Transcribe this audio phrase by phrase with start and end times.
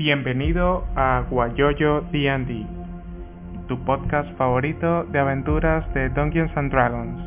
[0.00, 2.64] Bienvenido a Guayoyo D&D,
[3.68, 7.20] tu podcast favorito de aventuras de Dungeons and Dragons.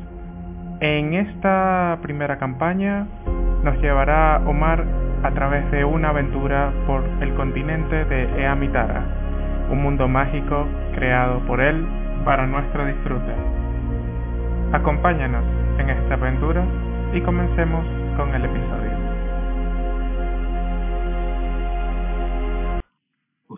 [0.79, 3.05] En esta primera campaña
[3.63, 4.83] nos llevará Omar
[5.21, 9.05] a través de una aventura por el continente de Eamitara,
[9.69, 10.65] un mundo mágico
[10.95, 11.85] creado por él
[12.25, 13.35] para nuestro disfrute.
[14.71, 15.43] Acompáñanos
[15.77, 16.65] en esta aventura
[17.13, 17.85] y comencemos
[18.17, 19.12] con el episodio.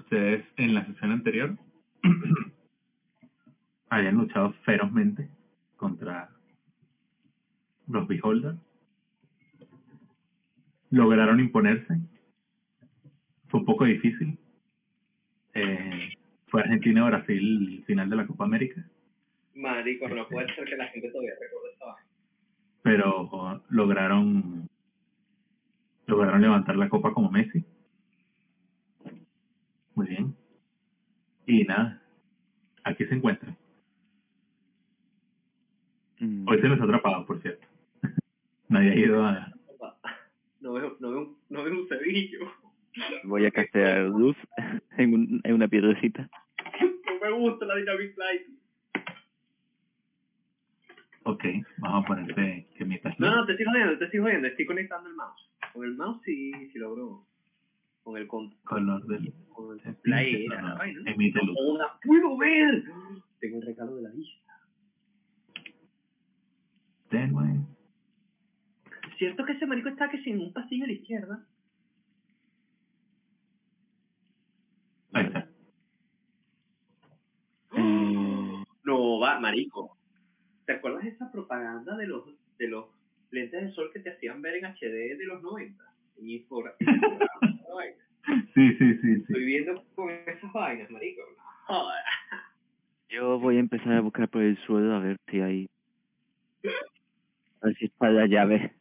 [0.06, 1.58] Ustedes en la sesión anterior
[3.90, 5.30] habían luchado ferozmente
[5.76, 6.30] contra
[7.88, 8.58] los Beholders.
[10.92, 12.00] Lograron imponerse.
[13.48, 14.38] Fue un poco difícil.
[15.54, 16.14] Eh,
[16.48, 18.86] fue Argentina-Brasil final de la Copa América.
[19.56, 22.10] Marico, no puede ser que la gente todavía recuerde esta vaina.
[22.84, 24.70] Pero lograron
[26.08, 27.66] lograron levantar la copa como Messi.
[29.96, 30.36] Muy bien.
[31.48, 32.02] Y nada,
[32.84, 33.56] aquí se encuentra.
[36.20, 37.68] Mm, Hoy se nos ha atrapado, por cierto.
[38.70, 39.52] Nadie ha ido a...
[40.62, 42.52] No veo, no veo, no veo un cebillo.
[43.24, 44.36] Voy a castear luz
[44.98, 46.30] en, un, en una piedrecita.
[46.82, 48.42] No me gusta la Dynamic Light.
[51.24, 51.44] Ok,
[51.78, 53.20] vamos a ponerte que mientras...
[53.20, 54.48] No, no, te estoy jodiendo, te estoy jodiendo.
[54.48, 55.50] Estoy conectando el mouse.
[55.74, 57.26] Con el mouse sí, sí logro.
[58.06, 59.34] Con el con, Color del...
[59.50, 60.48] con el play
[61.08, 61.58] emite luz.
[61.60, 62.84] ¡No la puedo ver!
[63.40, 64.54] Tengo el regalo de la vista.
[67.10, 67.66] Tenue.
[69.18, 71.48] ¿Cierto que ese marico está que sin un pasillo a la izquierda?
[75.14, 75.50] Ahí está.
[77.76, 79.98] Eh, No, va, marico.
[80.68, 82.24] ¿Te acuerdas de esa propaganda de los
[82.60, 82.86] de los
[83.32, 85.95] lentes de sol que te hacían ver en HD de los 90?
[86.20, 88.04] En vaina.
[88.54, 89.22] Sí, sí, sí, sí.
[89.22, 91.22] Estoy viendo con esas vainas, marico.
[91.68, 92.04] Joder.
[93.10, 95.70] yo voy a empezar a buscar por el suelo a ver si hay...
[97.62, 98.74] A ver si está la llave.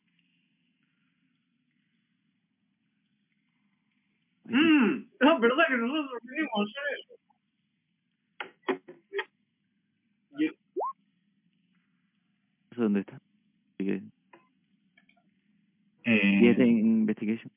[4.45, 7.15] Mmm, es verdad que nosotros vinimos a hacer eso.
[10.39, 10.51] Yo,
[12.77, 13.21] ¿Dónde está?
[16.05, 17.51] Eh, ¿y es en investigation?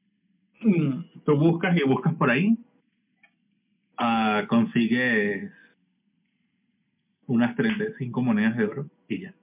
[0.62, 2.58] mm, tú buscas y buscas por ahí.
[3.98, 5.52] Ah, consigues
[7.26, 9.34] unas 35 monedas de oro y ya.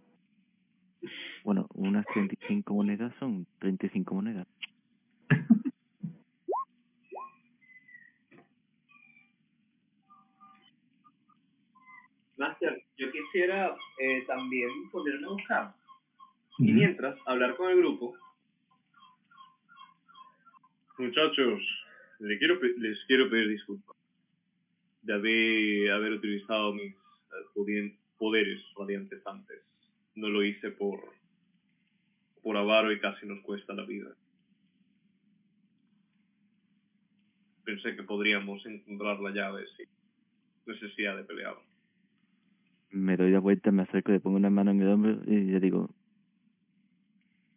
[1.44, 4.46] Bueno, unas 35 monedas son 35 monedas.
[12.36, 15.74] Master, yo quisiera eh, también ponerme a buscar.
[16.58, 18.14] Y mientras, hablar con el grupo.
[20.96, 21.60] Muchachos,
[22.20, 23.96] les quiero, les quiero pedir disculpas
[25.02, 29.60] de haber, haber utilizado mis eh, poderes radiantes antes.
[30.14, 31.00] No lo hice por,
[32.42, 34.14] por avaro y casi nos cuesta la vida.
[37.64, 39.88] Pensé que podríamos encontrar la llave sin
[40.66, 41.56] necesidad de pelear.
[42.90, 45.60] Me doy la vuelta, me acerco, le pongo una mano en el hombro y le
[45.60, 45.90] digo...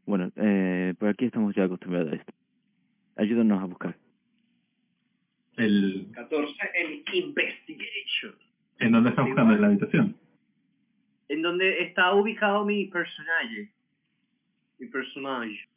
[0.08, 2.34] Bueno, eh, por aquí estamos ya acostumbrados a esto.
[3.18, 3.98] Ayúdanos a buscar.
[5.58, 8.36] El, 14 en Investigation.
[8.80, 9.56] ¿En dónde estás Sí, buscando?
[9.56, 10.16] ¿En la habitación?
[11.30, 13.72] En donde está ubicado mi personaje.
[14.78, 15.68] Mi personaje.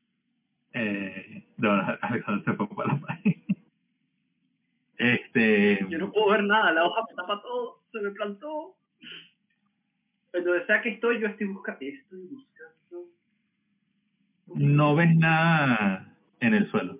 [0.74, 3.34] Eh, no, Alexander se fue para la página.
[4.98, 5.86] Este...
[5.88, 8.76] Yo no puedo ver nada, la hoja me tapa todo, se me plantó.
[10.34, 11.80] En donde sea que estoy, yo estoy buscando.
[11.80, 13.08] Estoy buscando.
[14.46, 16.98] No ves nada en el suelo.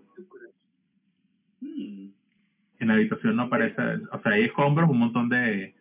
[1.62, 3.81] En la habitación no aparece,
[4.12, 5.75] o sea, hay escombros, un montón de,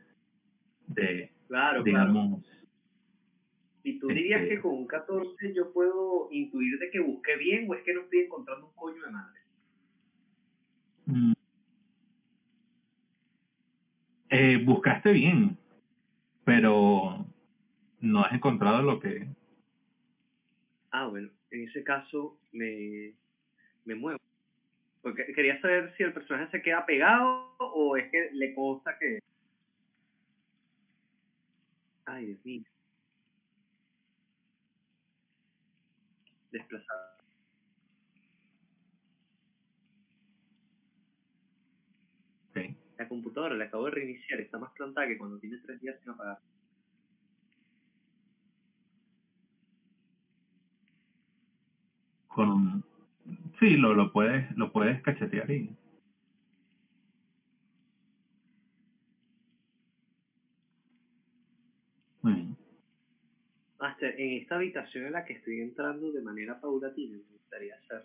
[0.88, 2.12] de Claro, claro.
[2.12, 2.46] digamos,
[3.84, 7.68] Y tú dirías este- que con un 14 yo puedo intuir de que busqué bien
[7.70, 9.40] o es que no estoy encontrando un coño de madre.
[11.06, 11.34] mm,
[14.30, 15.58] eh, buscaste bien,
[16.44, 17.26] pero
[18.02, 19.28] no has encontrado lo que,
[20.92, 23.14] Ah, bueno, en ese caso me,
[23.86, 24.20] me muevo.
[25.02, 29.20] Porque quería saber si el personaje se queda pegado o es que le consta que...
[32.06, 32.64] Ay, Dios mío.
[36.52, 37.18] Desplazado.
[42.50, 46.00] ok, La computadora la acabo de reiniciar, está más plantada que cuando tiene tres días
[46.02, 46.40] sin apagar.
[52.40, 52.84] con,
[53.60, 55.76] Sí, lo, lo puedes, lo puedes cachetear y.
[62.22, 62.58] Muy bien.
[63.80, 68.04] Master, en esta habitación en la que estoy entrando de manera paulatina, me gustaría hacer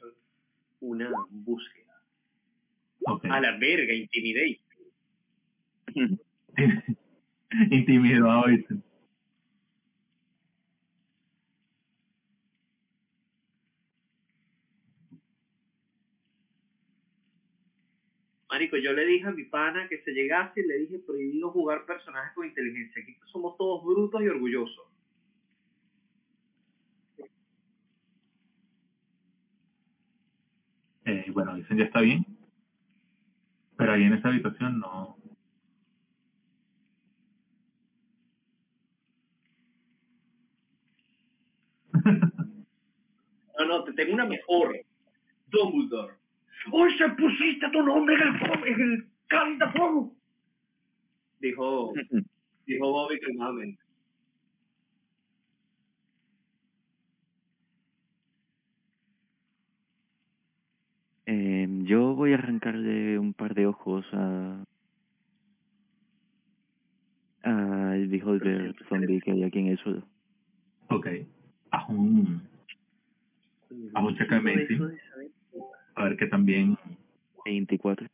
[0.81, 1.85] una búsqueda.
[3.07, 4.61] A la verga, intimidate.
[7.71, 8.75] Intimidado, ¿viste?
[18.65, 21.85] Marico, yo le dije a mi pana que se llegase y le dije prohibido jugar
[21.85, 23.03] personajes con inteligencia.
[23.03, 24.87] Aquí somos todos brutos y orgullosos.
[31.05, 32.25] Eh, bueno, dicen ya está bien.
[33.77, 35.19] Pero ahí en esa habitación no.
[43.57, 44.75] No, no, te tengo una mejor.
[45.47, 46.15] Dumbledore.
[46.73, 50.15] ¡Hoy se pusiste tu nombre en el, en el cáliz de fuego!
[51.41, 51.93] Dijo,
[52.67, 53.83] dijo Bobby calmadamente.
[61.27, 64.65] Eh, yo voy a arrancarle un par de ojos a
[67.43, 70.03] al beholder zombie que hay aquí en el suelo.
[70.89, 71.07] ok.
[71.71, 72.43] Haz un.
[73.95, 74.93] Haz un de medicina.
[75.95, 76.79] A ver que también.
[77.45, 78.09] 24.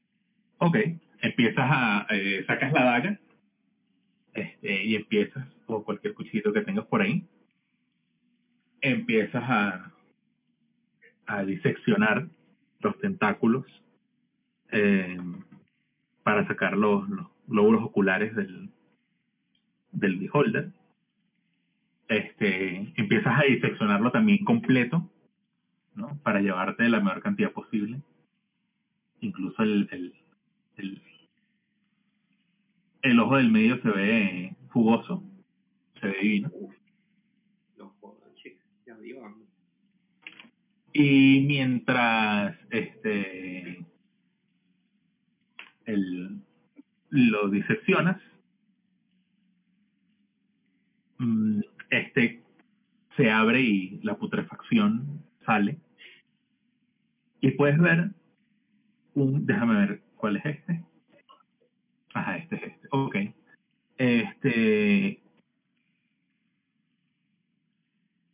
[0.59, 0.77] Ok.
[1.23, 2.07] Empiezas a.
[2.11, 3.21] Eh, sacas la daga.
[4.35, 5.47] Este, y empiezas.
[5.67, 7.25] O cualquier cuchillito que tengas por ahí.
[8.81, 9.93] Empiezas a.
[11.27, 12.27] A diseccionar
[12.81, 13.65] los tentáculos.
[14.73, 15.19] eh,
[16.23, 18.71] para sacar los, los glóbulos oculares del.
[19.93, 20.71] Del beholder.
[22.09, 25.09] Este, empiezas a diseccionarlo también completo,
[25.95, 26.19] ¿no?
[26.23, 28.01] Para llevarte la mayor cantidad posible.
[29.21, 30.15] Incluso el, el,
[30.77, 31.03] el,
[33.03, 35.23] el ojo del medio se ve jugoso,
[36.01, 36.51] se ve divino.
[37.77, 38.65] No jodas, chicas.
[38.87, 39.47] Ya digo, hambre.
[40.93, 43.87] Y mientras este
[45.87, 46.41] el,
[47.11, 48.21] lo diseccionas,
[51.19, 51.61] mm,
[51.91, 52.43] este
[53.17, 55.79] se abre y la putrefacción sale.
[57.41, 58.11] Y puedes ver
[59.15, 60.85] un, déjame ver cuál es este.
[62.15, 62.89] Ajá, este es este.
[62.91, 63.17] Ok.
[63.97, 65.23] Este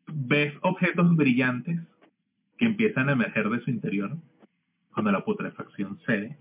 [0.06, 1.80] ves objetos brillantes
[2.56, 4.16] que empiezan a emerger de su interior
[4.92, 6.38] cuando la putrefacción cede.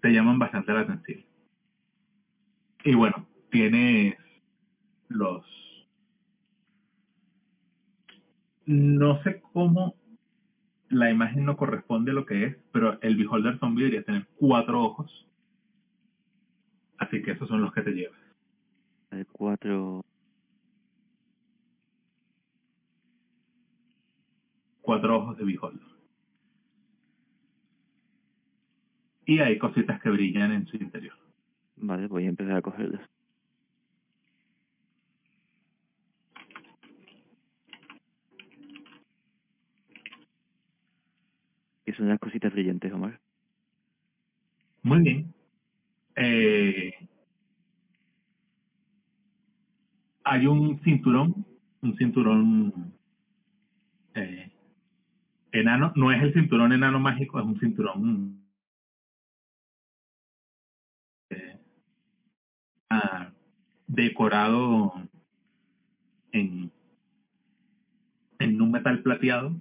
[0.00, 1.24] Te llaman bastante la atención.
[2.84, 4.16] Y bueno, tienes
[5.08, 5.44] los...
[8.66, 9.94] No sé cómo
[10.88, 14.82] la imagen no corresponde a lo que es, pero el beholder zombie debería tener cuatro
[14.82, 15.26] ojos.
[16.98, 18.18] Así que esos son los que te llevas.
[19.10, 20.04] El 4.
[24.80, 25.86] Cuatro ojos de beholder.
[29.26, 31.16] Y hay cositas que brillan en su interior.
[31.76, 33.08] Vale, voy a empezar a cogerlas.
[41.86, 43.20] ¿Qué son las cositas brillantes, Omar?
[44.82, 45.32] Muy bien.
[46.16, 46.92] Eh,
[50.24, 51.46] hay un cinturón,
[51.82, 52.92] un cinturón
[54.16, 54.50] eh,
[55.52, 55.92] enano.
[55.94, 58.44] No es el cinturón enano mágico, es un cinturón
[61.30, 61.60] eh,
[62.90, 63.30] ah,
[63.86, 64.92] decorado
[66.32, 66.72] en,
[68.40, 69.54] en un metal plateado.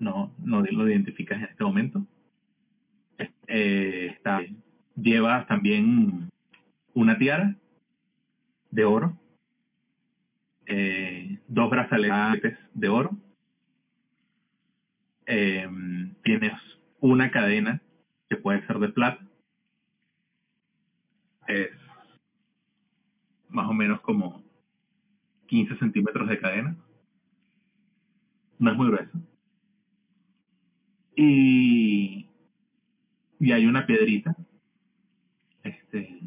[0.00, 2.04] No, no lo identificas en este momento.
[3.46, 4.40] Eh, está,
[4.96, 6.30] lleva también
[6.94, 7.54] una tiara
[8.70, 9.18] de oro,
[10.66, 13.10] eh, dos brazaletes de oro,
[15.26, 15.68] eh,
[16.22, 16.52] tienes
[17.00, 17.82] una cadena
[18.28, 19.24] que puede ser de plata,
[21.46, 21.70] es
[23.48, 24.42] más o menos como
[25.46, 26.76] 15 centímetros de cadena,
[28.58, 29.29] no es muy grueso.
[31.22, 32.26] Y
[33.38, 34.34] y hay una piedrita
[35.62, 36.20] este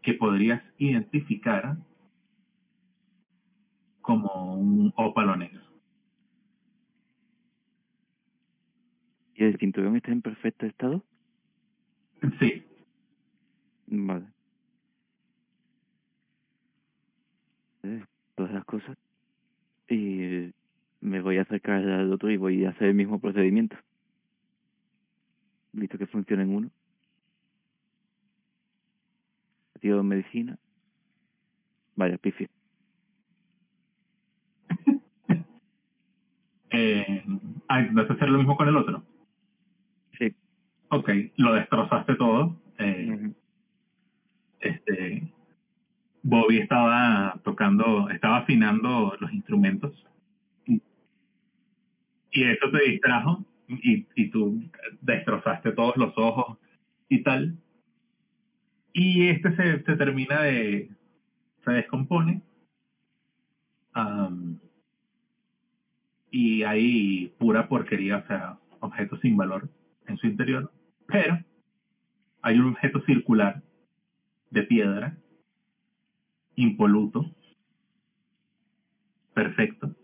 [0.00, 1.76] que podrías identificar
[4.00, 5.60] como un ópalo negro.
[9.34, 11.04] ¿Y el cinturón está en perfecto estado?
[12.40, 12.64] Sí,
[13.88, 14.26] Vale.
[17.82, 18.04] Eh,
[18.36, 18.96] Todas las cosas.
[19.88, 20.50] Y
[21.02, 23.76] me voy a acercar al otro y voy a hacer el mismo procedimiento.
[25.72, 26.70] Visto que funciona en uno.
[29.80, 30.56] tío medicina.
[31.96, 32.48] Vaya, pifia.
[36.74, 37.22] Eh,
[37.68, 39.02] ah, ¿intentaste hacer lo mismo con el otro?
[40.18, 40.34] Sí.
[40.88, 42.56] Ok, lo destrozaste todo.
[42.78, 43.30] Eh,
[44.60, 45.30] este
[46.22, 49.92] Bobby estaba tocando, estaba afinando los instrumentos
[52.32, 54.62] y eso te distrajo y, y tú
[55.00, 56.58] destrozaste todos los ojos
[57.08, 57.56] y tal.
[58.92, 60.90] Y este se, se termina de,
[61.64, 62.42] se descompone.
[63.92, 64.58] Am,
[66.30, 69.68] y hay pura porquería, o sea, objetos sin valor
[70.06, 70.72] en su interior.
[71.06, 71.38] Pero
[72.40, 73.62] hay un objeto circular
[74.50, 75.16] de piedra,
[76.56, 77.24] impoluto,
[79.34, 79.94] perfecto,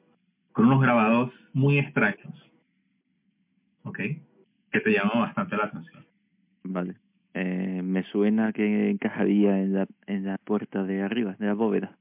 [0.58, 2.34] con unos grabados muy extraños,
[3.84, 3.96] ¿ok?
[4.72, 6.04] Que te llaman bastante la atención.
[6.64, 6.96] Vale.
[7.34, 11.96] Eh, me suena que encajaría en la, en la puerta de arriba, de la bóveda.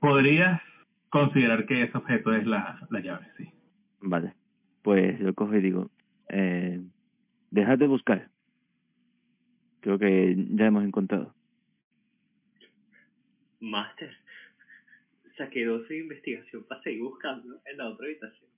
[0.00, 0.62] Podrías
[1.10, 3.50] considerar que ese objeto es la, la llave, sí.
[4.00, 4.32] Vale.
[4.80, 5.90] Pues lo cojo y digo,
[6.30, 6.80] eh,
[7.50, 8.30] dejad de buscar.
[9.80, 11.34] Creo que ya hemos encontrado.
[13.60, 14.16] Master,
[15.36, 18.50] saqué 12 de investigación para seguir buscando en la otra habitación.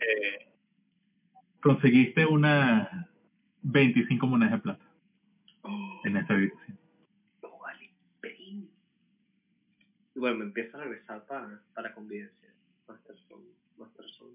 [0.00, 0.52] Eh,
[1.62, 3.08] conseguiste una
[3.62, 4.84] 25 monedas de plata
[5.62, 6.78] Oh, en esta habitación.
[7.60, 7.90] vale.
[10.14, 12.43] Y bueno, me empiezo a regresar para, para convivencia.
[12.88, 13.42] Master son,
[13.78, 14.28] Master son.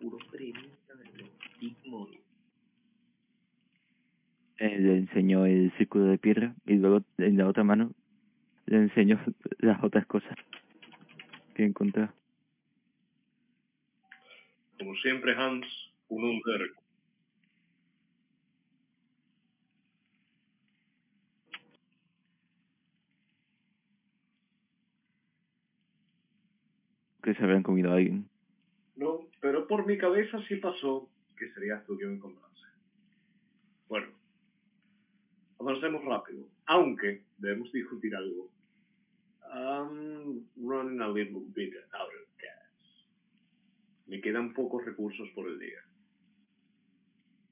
[0.00, 0.70] Puro premio,
[1.60, 2.08] mismo.
[4.58, 7.92] Eh, le enseñó el círculo de piedra y luego en la otra mano
[8.66, 9.20] le enseñó
[9.58, 10.36] las otras cosas
[11.54, 12.12] que encontró.
[14.78, 15.66] Como siempre, Hans,
[16.08, 16.70] un hombre
[27.28, 28.26] Que se habían comido a alguien.
[28.96, 32.64] No, pero por mi cabeza sí pasó que sería tuyo encontrarse.
[33.86, 34.06] Bueno,
[35.60, 38.48] avancemos rápido, aunque debemos discutir algo.
[39.52, 43.06] I'm running a little bit out of gas.
[44.06, 45.82] Me quedan pocos recursos por el día.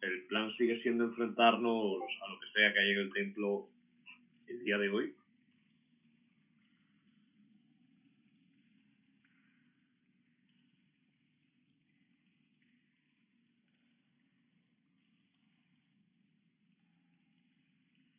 [0.01, 3.69] El plan sigue siendo enfrentarnos a lo que sea que haya en el templo
[4.47, 5.15] el día de hoy.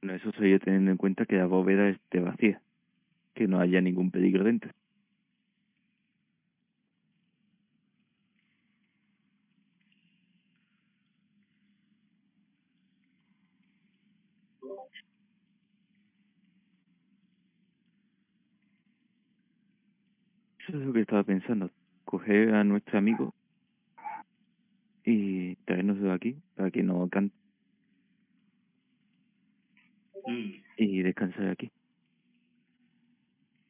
[0.07, 2.61] Bueno, eso sería teniendo en cuenta que la bóveda esté vacía,
[3.35, 4.71] que no haya ningún peligro dentro.
[20.59, 21.69] Eso es lo que estaba pensando.
[22.05, 23.35] Coger a nuestro amigo
[25.03, 27.35] y traernoslo aquí para que no cante
[30.77, 31.71] Y descansar aquí.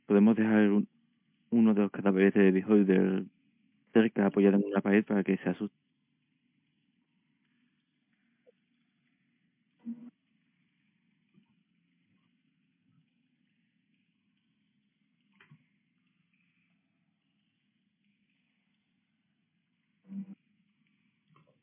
[0.08, 0.88] Podemos dejar un-
[1.52, 3.26] uno de los cadáveres de Beholder
[3.94, 5.76] cerca, apoyado en una pared para que se asuste.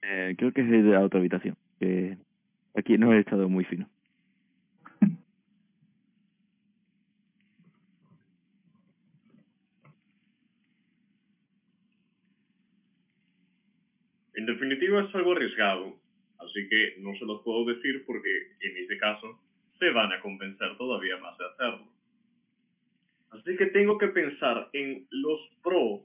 [0.03, 2.19] Eh, creo que es de la otra habitación, que
[2.75, 3.89] aquí no he estado muy fino.
[14.45, 15.97] En definitiva es algo arriesgado,
[16.39, 18.29] así que no se los puedo decir porque
[18.61, 19.41] en ese caso
[19.79, 21.89] se van a convencer todavía más de hacerlo.
[23.31, 26.03] Así que tengo que pensar en los pros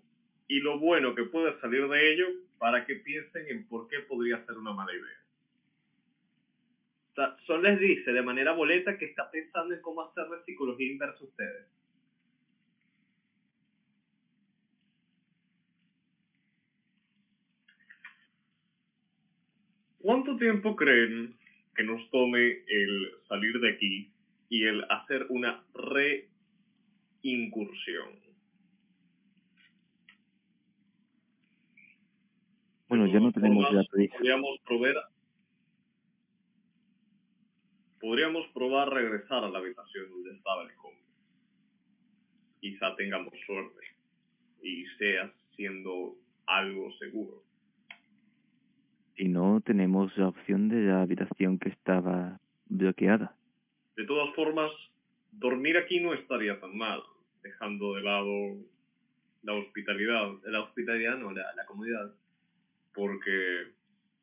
[0.47, 2.27] y lo bueno que puede salir de ello
[2.57, 5.19] para que piensen en por qué podría ser una mala idea.
[7.45, 11.19] Sol les dice de manera boleta que está pensando en cómo hacer la psicología inversa
[11.19, 11.78] a ustedes.
[20.09, 21.37] ¿Cuánto tiempo creen
[21.75, 24.11] que nos tome el salir de aquí
[24.49, 25.63] y el hacer una
[27.21, 28.19] reincursión?
[32.87, 34.15] Bueno, ya no tenemos la prisa.
[34.17, 34.95] Podríamos proveer
[38.01, 41.05] podríamos probar regresar a la habitación donde estaba el cómic.
[42.59, 43.85] Quizá tengamos suerte
[44.63, 46.15] y sea siendo
[46.47, 47.48] algo seguro.
[49.19, 53.35] Si no, tenemos la opción de la habitación que estaba bloqueada.
[53.97, 54.71] De todas formas,
[55.33, 57.03] dormir aquí no estaría tan mal,
[57.43, 58.55] dejando de lado
[59.43, 62.13] la hospitalidad, la hospitalidad no, la, la comodidad,
[62.93, 63.73] porque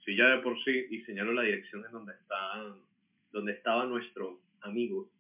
[0.02, 2.74] si ya de por sí, y señalo la dirección en donde está,
[3.32, 5.10] donde estaba nuestro amigo,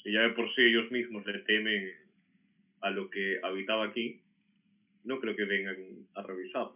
[0.00, 1.90] si ya de por sí ellos mismos le temen
[2.82, 4.20] a lo que habitaba aquí,
[5.02, 6.68] no creo que vengan a revisar,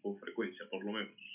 [0.00, 1.31] con frecuencia por lo menos.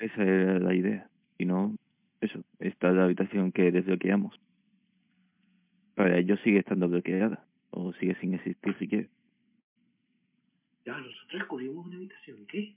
[0.00, 1.08] Esa era la idea.
[1.38, 1.76] Y no,
[2.20, 4.38] eso, esta es la habitación que desbloqueamos.
[5.94, 7.46] Para ellos sigue estando bloqueada.
[7.70, 9.08] O sigue sin existir si quiere.
[10.84, 12.46] Ya, nosotros descubrimos una habitación.
[12.46, 12.76] ¿Qué?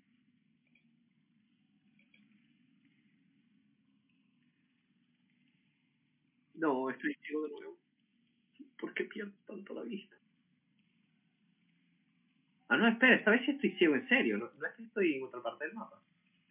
[6.55, 7.77] No, estoy ciego de nuevo.
[8.79, 10.15] ¿Por qué pierdo tanto la vista?
[12.69, 14.37] Ah, no, espera, esta vez estoy ciego en serio.
[14.37, 16.01] No, no es que estoy en otra parte del mapa.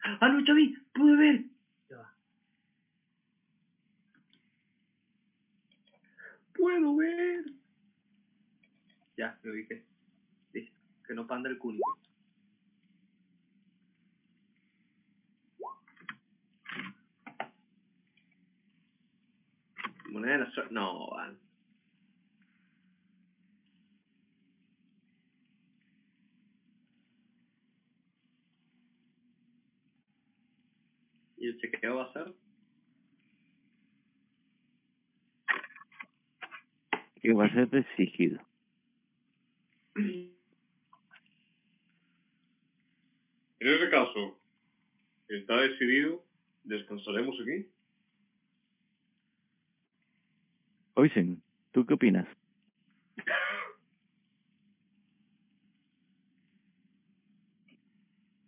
[0.03, 1.45] Ah, no, ya vi, pude ver.
[1.91, 2.15] Ya va.
[6.55, 7.45] Puedo ver.
[9.17, 9.85] Ya, me ubiqué.
[10.53, 10.77] Listo.
[11.07, 11.81] Que no panda el culo.
[20.11, 20.73] Moneda de la suerte.
[20.73, 21.46] No, van.
[31.47, 32.35] ¿Y el chequeo va a ser?
[37.23, 38.45] Que va a ser exigido.
[39.95, 40.35] En
[43.61, 44.41] ese caso,
[45.29, 46.21] está decidido,
[46.65, 47.71] descansaremos aquí.
[50.95, 52.27] Oisen, ¿tú qué opinas?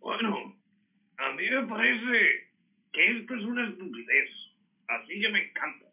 [0.00, 0.60] Bueno,
[1.18, 2.47] a mí me parece
[2.98, 4.30] esto es una estupidez.
[4.88, 5.86] Así que me encanta.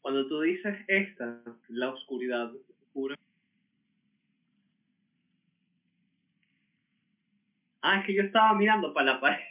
[0.00, 2.50] Cuando tú dices esta, la oscuridad
[2.94, 3.14] pura.
[7.82, 9.44] Ah, es que yo estaba mirando para la pared.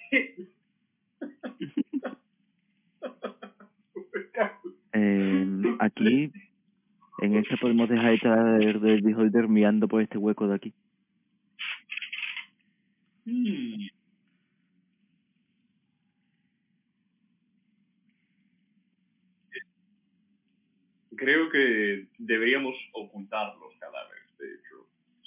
[4.94, 6.32] Eh, aquí,
[7.20, 10.74] en este podemos dejar de traer del beholder mirando por este hueco de aquí.
[13.26, 13.88] Hmm.
[21.16, 24.17] Creo que deberíamos ocultar los cadáveres.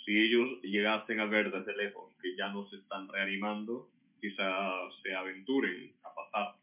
[0.04, 3.88] Si ellos llegasen a ver desde lejos que ya no se están reanimando,
[4.20, 6.54] quizá se aventuren a pasar.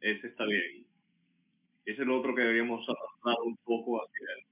[0.00, 0.86] Ese está bien.
[1.86, 4.44] Ese es el otro que deberíamos arrastrar un poco hacia él.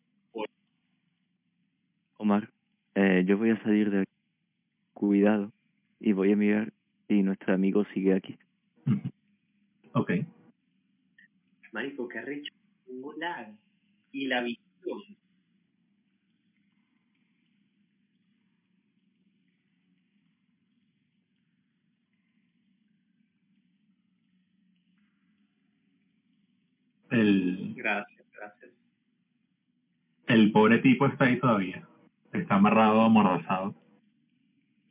[2.16, 2.48] Omar,
[2.94, 4.12] eh, yo voy a salir de aquí.
[4.94, 5.53] Cuidado.
[5.98, 6.72] Y voy a mirar
[7.09, 8.38] si nuestro amigo sigue aquí.
[9.92, 10.12] Ok.
[11.72, 12.62] Marico, qué rico.
[13.18, 13.55] Lag.
[14.12, 15.00] Y la visión.
[27.11, 28.70] El, Gracias, gracias.
[30.28, 31.87] el pobre tipo está ahí todavía.
[32.33, 33.74] Está amarrado, amordazado.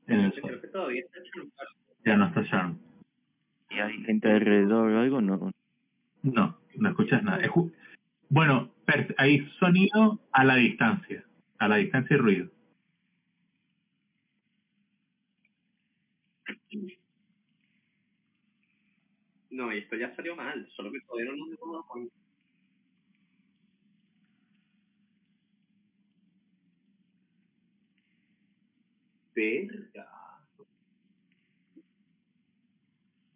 [0.07, 0.61] En el Creo suelo.
[0.61, 1.67] que todavía está hecho un par.
[2.05, 2.79] Ya no está Sharon.
[3.71, 5.21] ¿Y hay gente alrededor o algo?
[5.21, 5.51] No.
[6.23, 7.39] No, no escuchas nada.
[7.43, 7.49] Es
[8.31, 8.71] bueno,
[9.17, 11.25] hay sonido a la distancia.
[11.59, 12.49] A la distancia y ruido.
[19.49, 20.65] No, esto ya salió mal.
[20.77, 22.15] Solo que todavía no nos hemos cuenta.
[29.35, 30.07] Verga.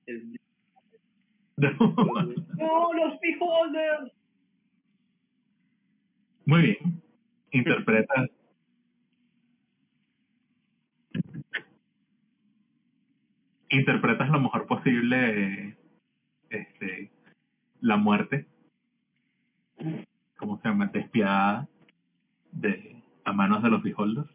[0.05, 0.39] El...
[1.57, 4.14] ¡No, los beholders!
[6.45, 7.01] Muy bien.
[7.51, 8.27] Interpreta.
[13.69, 15.75] Interpretas lo mejor posible
[16.49, 17.11] este,
[17.81, 18.45] la muerte.
[20.37, 20.87] ¿cómo se llama?
[20.87, 21.67] Despiadada
[22.51, 24.29] de, a manos de los beholders.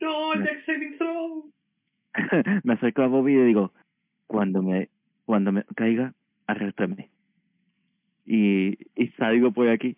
[0.00, 1.52] No, Jack Saving Throw.
[2.64, 3.72] me acerco a Bobby y digo,
[4.26, 4.88] cuando me,
[5.24, 6.14] cuando me caiga,
[6.46, 7.10] arréstrame.
[8.26, 9.96] Y, y salgo por aquí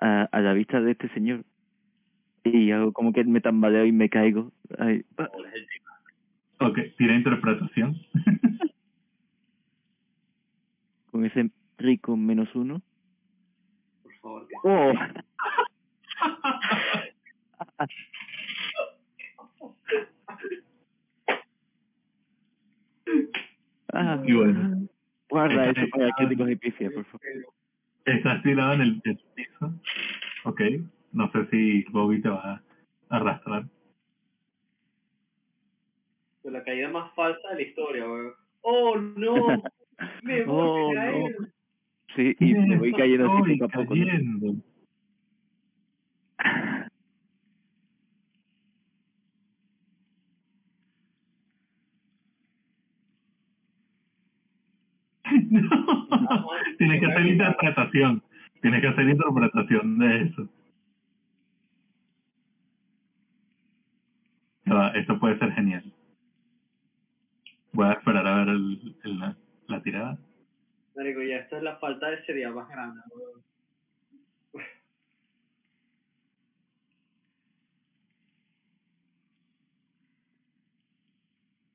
[0.00, 1.44] a, a la vista de este señor
[2.44, 4.50] y hago como que me tambaleo y me caigo.
[4.78, 5.04] Ay.
[6.58, 7.96] Ok, tira interpretación.
[11.10, 12.82] con ese rico menos uno.
[14.02, 14.92] Por favor, que ¡Oh!
[23.92, 24.88] Ah, Y bueno.
[25.28, 27.20] Guarda eso para críticos y pifia, por favor.
[28.10, 29.72] Estás tirado en el, el piso.
[30.44, 30.60] Ok.
[31.12, 32.62] No sé si Bobby te va a
[33.16, 33.64] arrastrar.
[36.44, 38.32] La caída más falsa de la historia, weón.
[38.62, 39.62] ¡Oh, no!
[40.22, 41.14] Me voy Oh, a caer.
[41.40, 41.46] no.
[42.16, 43.94] Sí, y me voy cayendo así poco a poco.
[43.94, 44.04] ¿no?
[44.06, 44.54] cayendo.
[55.50, 56.48] No.
[56.78, 58.22] Tienes que hacer interpretación.
[58.62, 60.48] Tienes que hacer interpretación de eso.
[64.70, 65.92] Va, Esto puede ser genial.
[67.72, 69.36] Voy a esperar a ver el, el- la,
[69.68, 70.18] la tirada.
[70.96, 73.00] Marico, ya esta es la falta de seriedad más grande.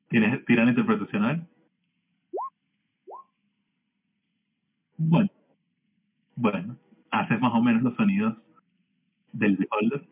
[0.09, 0.69] ¿Tienes tiran
[1.27, 1.41] ver?
[4.97, 5.29] Bueno.
[6.35, 6.77] Bueno.
[7.11, 8.35] Haces más o menos los sonidos
[9.31, 10.05] del beholder.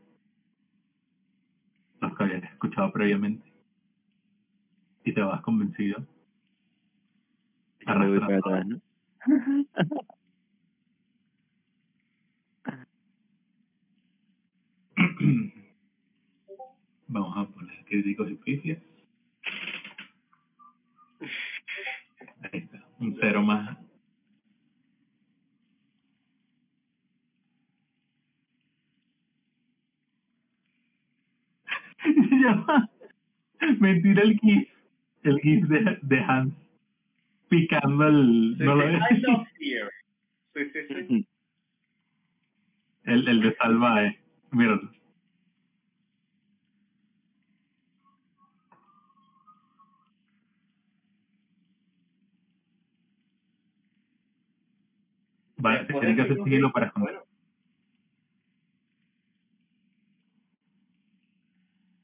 [1.99, 3.51] Los que habías escuchado previamente.
[5.03, 6.05] Y te vas convencido.
[7.85, 8.37] Voy para Arrastrando.
[8.39, 8.81] atrás, ¿no?
[17.07, 18.79] Vamos a poner críticos y pifias.
[22.41, 22.83] Ahí está.
[22.99, 23.77] Un cero más.
[32.67, 32.89] va.
[33.79, 34.69] Mentira el GIF.
[35.23, 36.53] El GIF de, de Hans
[37.49, 38.55] picando el.
[38.57, 38.95] Sí, ¿No lo sí?
[38.95, 39.47] I love.
[40.53, 41.27] Sí, sí, sí.
[43.05, 44.19] El, el de Salvae.
[44.51, 44.89] Míralo.
[55.57, 57.13] Vale, se tiene que hacer sigilo para esconder.
[57.13, 57.25] Bueno,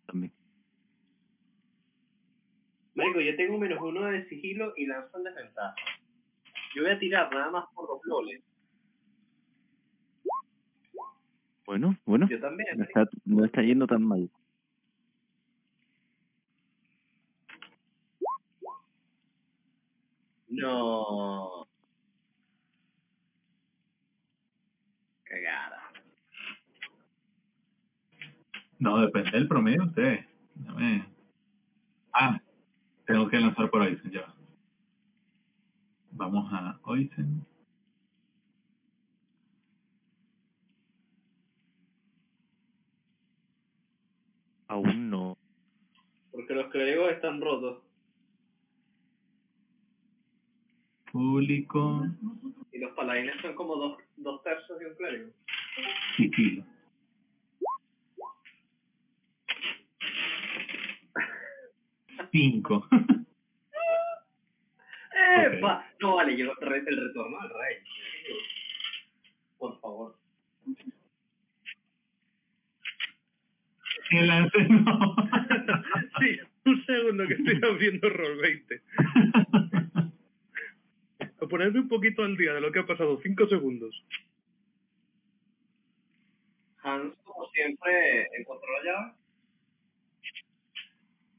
[0.08, 0.32] También.
[3.00, 5.76] Marico, yo tengo menos uno de sigilo y lanzo en desventaja.
[6.76, 8.44] Yo voy a tirar nada más por los loles.
[11.66, 12.28] Bueno, bueno.
[12.30, 12.78] Yo también.
[12.78, 14.30] No está, no está yendo tan mal.
[20.50, 21.68] No.
[25.24, 25.92] Cagada.
[28.80, 30.26] No, depende del promedio, usted.
[30.56, 31.06] Dame.
[32.14, 32.42] Ah,
[33.10, 34.32] tengo que lanzar por Oisen ya.
[36.12, 37.44] Vamos a Oisen.
[44.68, 45.36] Aún no.
[46.32, 47.82] Porque los clérigos están rotos.
[51.12, 52.06] Público.
[52.72, 55.32] Y los paladines son como dos, dos tercios de un clérigo.
[56.16, 56.64] Sigilo.
[62.32, 62.88] Cinco.
[65.46, 65.86] ¡Epa!
[66.02, 67.78] No, vale, llegó el re- el retorno al rey.
[69.58, 70.16] Por favor.
[74.12, 75.16] El lance no.
[76.20, 78.82] Sí, un segundo que estoy abriendo Roll 20.
[81.42, 83.20] A ponerme un poquito al día de lo que ha pasado.
[83.24, 84.04] Cinco segundos.
[86.84, 89.14] Hans, como siempre, encontró la llave.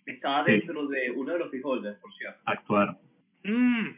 [0.06, 0.52] Estaba Sí.
[0.52, 2.40] dentro de uno de los beholders, por cierto.
[2.46, 2.98] Actuar.
[3.44, 3.88] Mm,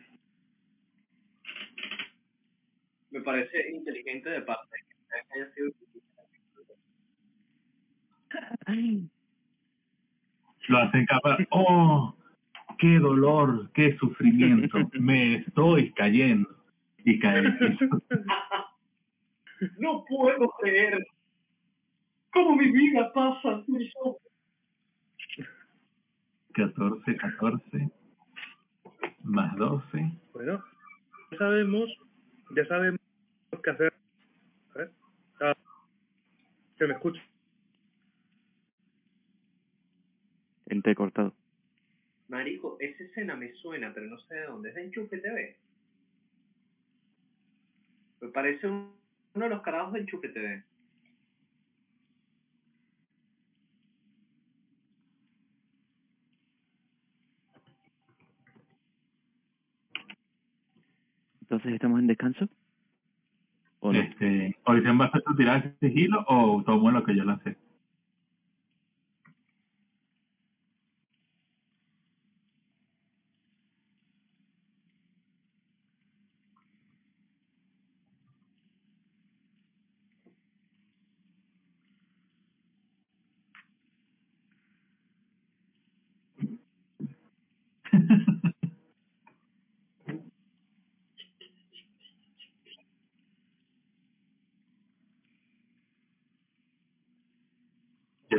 [3.11, 5.71] Me parece inteligente de parte de que hayan sido
[10.69, 11.38] Lo hacen capaz.
[11.51, 12.15] ¡Oh!
[12.79, 13.71] ¡Qué dolor!
[13.75, 14.79] ¡Qué sufrimiento!
[14.95, 16.49] Me estoy cayendo.
[17.05, 17.43] Y cae.
[19.79, 20.99] No puedo creer
[22.33, 24.21] cómo mi vida pasa mis ojos.
[26.53, 27.91] 14, 14.
[29.25, 30.12] Más 12.
[30.33, 30.62] bueno,
[31.31, 31.88] ya sabemos,
[32.57, 33.01] ya sabemos
[33.62, 33.93] qué hacer
[36.79, 37.21] ¿Se me escucha?
[40.67, 41.33] Entrecortado.
[42.29, 44.71] Marico, esa escena me suena, pero no sé de dónde.
[44.71, 45.57] ¿Es de Enchufe TV?
[48.23, 48.93] Me parece un-
[49.35, 50.65] uno de los carajos de Enchufe TV.
[61.53, 62.49] Entonces, ¿estamos en descanso?
[63.81, 64.01] ¿O no?
[64.01, 67.59] Este, ¿Origen va a tirada de sigilo o tomo lo que yo lancé?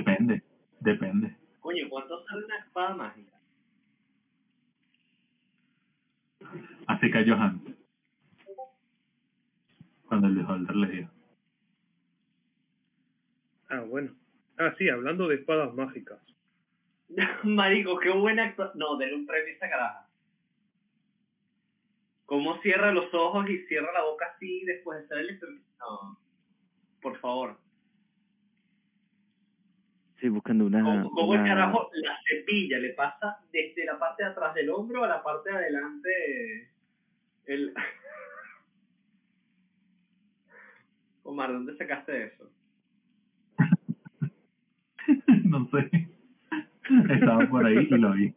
[0.04, 0.44] depende,
[0.80, 1.36] depende.
[1.62, 3.32] Coño, ¿cuánto sale una espada mágica?
[6.88, 7.62] Así cayó Hans.
[10.08, 11.10] Cuando el beholder le dio.
[13.70, 14.14] Ah, bueno.
[14.58, 16.20] Ah, sí, hablando de espadas mágicas.
[17.44, 18.80] Marico, qué buena actuación.
[18.80, 20.10] No, denle un premio a esa caraja.
[22.26, 25.64] ¿Cómo cierra los ojos y cierra la boca así después de estar electrocutado?
[25.80, 26.20] No.
[27.02, 27.58] Por favor.
[30.20, 30.82] Sí, buscando una...
[30.82, 32.80] ¿Cómo, cómo el carajo la cepilla?
[32.80, 36.72] Le pasa desde la parte de atrás del hombro a la parte de adelante.
[37.46, 37.74] El...
[41.24, 42.50] Omar, ¿dónde sacaste eso?
[45.46, 46.10] no sé.
[47.10, 48.34] Estaba por ahí y lo vi.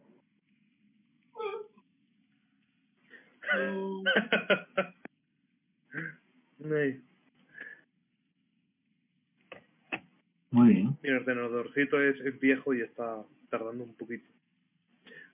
[10.51, 10.97] Muy bien.
[11.01, 14.27] Mi ordenadorcito es, es viejo y está tardando un poquito.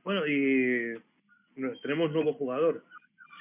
[0.04, 1.00] Bueno, y
[1.82, 2.84] tenemos nuevo jugador,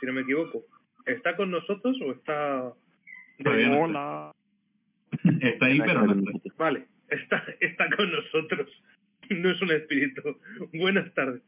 [0.01, 0.65] si no me equivoco.
[1.07, 2.73] ¿Está con nosotros o está...?
[3.39, 3.77] de-.
[3.77, 4.33] Hola.
[5.41, 6.55] Está ahí, pero no está.
[6.57, 8.69] Vale, está, está con nosotros.
[9.31, 10.39] No es un espíritu.
[10.75, 11.43] Buenas tardes.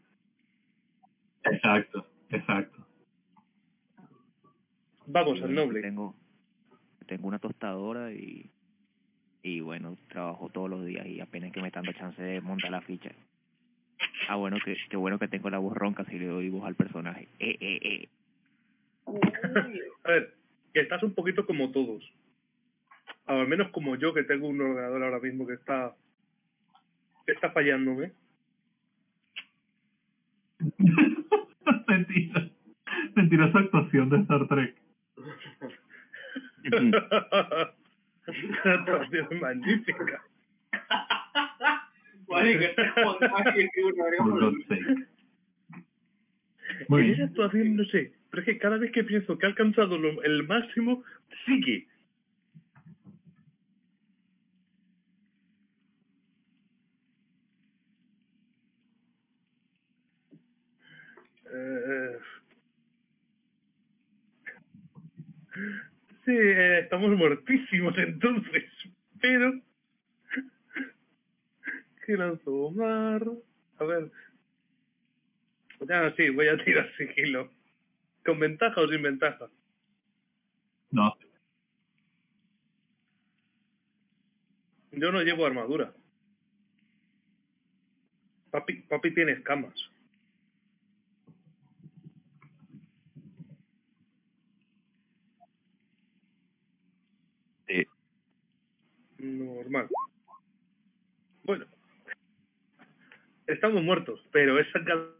[1.44, 2.86] Exacto, exacto.
[5.06, 5.82] Vamos al noble.
[5.82, 6.14] Tengo,
[7.06, 8.50] tengo una tostadora y,
[9.42, 12.70] y bueno, trabajo todos los días y apenas que me está dando chance de montar
[12.70, 13.12] la ficha.
[14.28, 16.74] Ah, bueno, que, qué bueno que tengo la voz ronca si le doy voz al
[16.74, 17.28] personaje.
[17.38, 18.08] Eh, eh, eh.
[20.04, 20.34] A ver,
[20.72, 22.02] que estás un poquito como todos.
[23.26, 25.94] Al menos como yo, que tengo un ordenador ahora mismo que está
[27.26, 28.12] está fallándome.
[31.88, 32.48] Mentira.
[33.14, 34.74] Mentirosa actuación de Star Trek.
[36.62, 37.74] La
[38.74, 40.22] actuación magnífica.
[42.26, 42.74] Que.
[46.88, 47.22] Muy esa bien.
[47.28, 50.42] actuación, no sé, pero es que cada vez que pienso que ha alcanzado lo- el
[50.46, 51.04] máximo,
[51.46, 51.86] sigue.
[61.54, 62.18] Eh,
[66.24, 68.64] Sí, eh, estamos muertísimos entonces,
[69.20, 69.52] pero...
[72.04, 73.22] ¿Qué lanzó Omar?
[73.78, 74.10] A ver...
[75.90, 77.50] Ah, sí, voy a tirar sigilo.
[78.24, 79.48] ¿Con ventaja o sin ventaja?
[80.90, 81.14] No,
[84.92, 85.92] Yo no llevo armadura.
[88.50, 89.74] Papi, papi tiene escamas.
[97.66, 97.86] Sí.
[99.24, 99.88] Normal.
[101.44, 101.64] Bueno.
[103.46, 105.16] Estamos muertos, pero he sacado...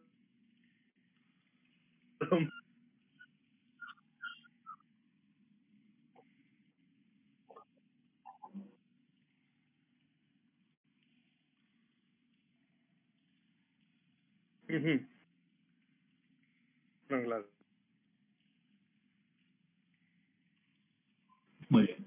[21.69, 22.04] Muy.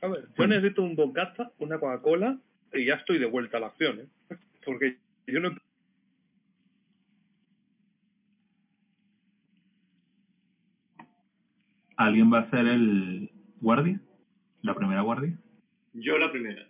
[0.00, 0.54] A ver, yo Bueno.
[0.54, 2.38] necesito un bocata, una Coca-Cola
[2.72, 4.06] y ya estoy de vuelta a la acción, ¿eh?
[4.64, 5.50] Porque yo no...
[11.96, 13.30] ¿Alguien va a ser el
[13.60, 14.00] guardia?
[14.62, 15.36] ¿La primera guardia?
[15.94, 16.68] Yo la primera.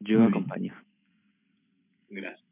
[0.00, 0.28] Yo Muy bien.
[0.30, 0.74] acompaño.
[2.08, 2.48] Gracias.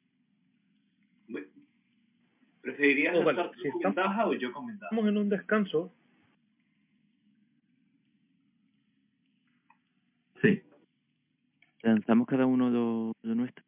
[2.61, 3.51] ¿Preferirías Oh, vale,
[3.83, 4.87] ventaja o yo con ventaja?
[4.91, 5.93] Estamos en un descanso.
[11.83, 13.65] Lanzamos cada uno lo, lo nuestro.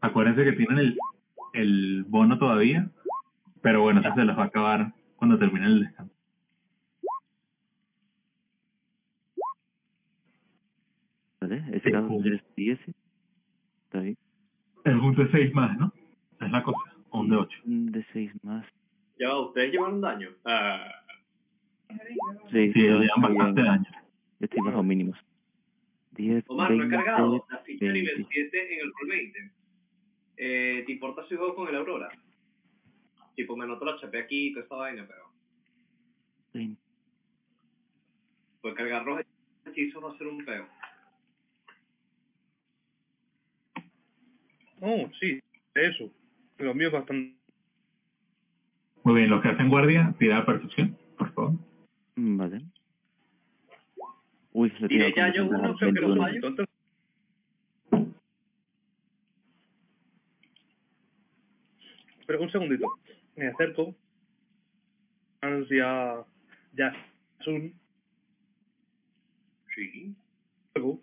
[0.00, 0.98] Acuérdense que tienen el,
[1.54, 2.90] el bono todavía,
[3.62, 6.14] pero bueno, eso se les va a acabar cuando termine el descanso.
[11.40, 11.64] ¿Vale?
[11.72, 12.78] Ese dado es 10.
[13.84, 14.16] Está bien.
[14.84, 15.92] Es un de 6 más, ¿no?
[16.40, 16.78] Es la cosa.
[17.10, 17.58] O un de 8.
[17.66, 18.66] Un de 6 más.
[19.18, 20.28] Ya ¿ustedes llevaron daño?
[20.44, 20.84] Ah,
[22.52, 23.86] Sí, Sí, llevan bastante daño.
[24.40, 25.18] Yo estoy bajo mínimos.
[26.18, 28.28] 10, Omar, no he 20, cargado la ficha nivel 20.
[28.32, 29.52] 7 en el roll 20.
[30.36, 32.10] Eh, ¿Te importa si juego con el Aurora?
[33.36, 35.22] Tipo, me noto la HP aquí y toda esta vaina, pero...
[36.54, 36.80] 20.
[38.60, 39.20] Pues cargar los
[39.66, 40.66] hechizos va a ser un peo.
[44.80, 45.40] Oh, sí,
[45.74, 46.12] eso.
[46.58, 47.36] Lo mío es bastante...
[49.04, 51.52] Muy bien, los que hacen guardia, tira percepción, por favor.
[52.16, 52.62] Mm, Vale.
[54.58, 56.20] Uy, lo Diré ya yo uno, creo que lo 21.
[56.20, 56.34] fallo.
[56.48, 56.66] Entonces,
[62.26, 62.86] pero un segundito.
[63.36, 63.94] Me acerco.
[65.42, 66.24] Ansia
[66.72, 67.72] Yasun.
[69.76, 70.12] Sí.
[70.72, 71.00] fuego,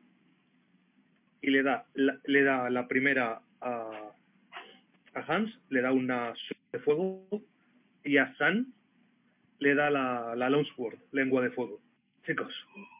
[1.41, 4.11] Y le da la, le da la primera a,
[5.13, 6.33] a Hans, le da una
[6.73, 7.25] de fuego.
[8.03, 8.73] Y a San
[9.59, 11.79] le da la, la Longsword, lengua de fuego.
[12.25, 12.53] Chicos,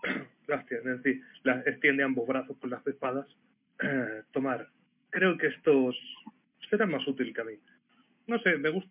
[0.48, 0.86] gracias.
[0.86, 3.28] Es decir, la, extiende ambos brazos con las espadas.
[4.32, 4.70] tomar.
[5.10, 5.96] Creo que estos
[6.70, 7.54] serán más útil que a mí.
[8.28, 8.90] No sé, me gusta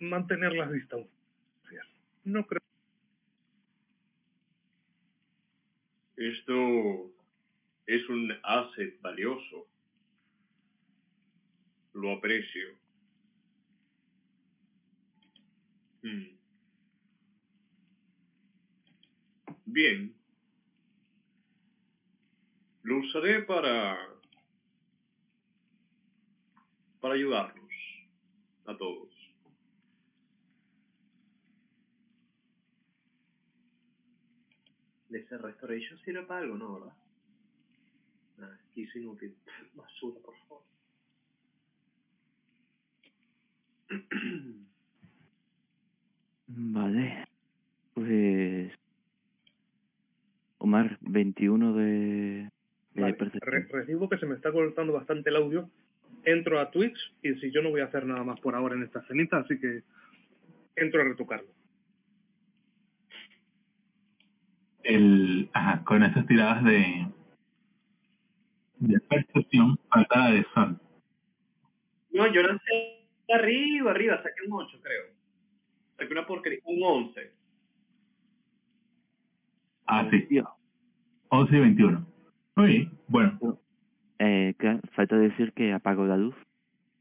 [0.00, 1.10] mantener las distancias.
[2.24, 2.60] No creo.
[6.16, 7.12] Esto
[7.86, 9.68] es un asset valioso.
[11.94, 12.76] Lo aprecio.
[16.02, 16.37] Hmm.
[19.70, 20.14] Bien.
[22.82, 23.98] Lo usaré para...
[27.00, 27.70] para ayudarnos
[28.64, 29.08] a todos.
[35.10, 36.96] ¿De ese restoration sirve para algo, no, verdad?
[38.38, 39.36] Nada, es inútil.
[39.74, 40.62] Basura, por favor.
[46.46, 47.26] Vale.
[47.94, 48.37] Pues.
[50.68, 52.50] Omar, 21 de.
[52.92, 55.70] de Vale, re- recibo que se me está cortando bastante el audio.
[56.24, 58.82] Entro a Twitch y si yo no voy a hacer nada más por ahora en
[58.82, 59.82] esta cenita, así que
[60.76, 61.48] entro a retocarlo.
[64.82, 67.06] El, ajá, con esas tiradas de,
[68.80, 70.78] de percepción, falta de Sun.
[72.12, 75.04] No, yo lancé arriba, arriba, saqué un 8, creo.
[75.96, 77.32] Saqué una porquería, un 11.
[79.86, 80.57] Ah, sí, Tío,
[81.30, 82.06] 11 y 21.
[82.56, 83.38] Muy bien, bueno,
[84.18, 84.54] Eh,
[84.92, 86.34] falta decir que apago la luz.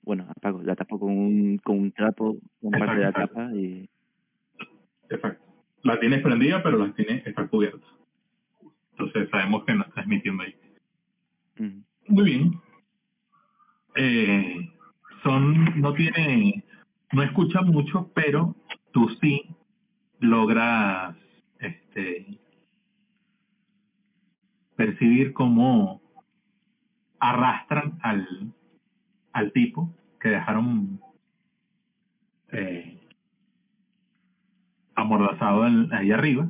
[0.04, 3.56] Bueno, apago, la tapo con un, con un trapo, con parte de la Exacto, tapa
[3.56, 3.90] y.
[5.10, 5.44] exacto.
[5.84, 7.86] La tienes prendida, pero la tiene, está cubierta.
[8.92, 10.56] Entonces sabemos que no está emitiendo ahí.
[12.08, 12.52] Muy bien.
[13.96, 14.70] Eh,
[15.24, 16.64] son, no tiene,
[17.14, 18.56] no escucha mucho, pero
[18.92, 19.42] tú sí
[20.20, 21.16] logras,
[21.60, 22.26] este,
[24.78, 26.02] percibir cómo
[27.20, 28.54] arrastran al,
[29.34, 31.02] al tipo que dejaron
[32.52, 33.00] eh,
[34.96, 36.48] amordazado en- ahí arriba,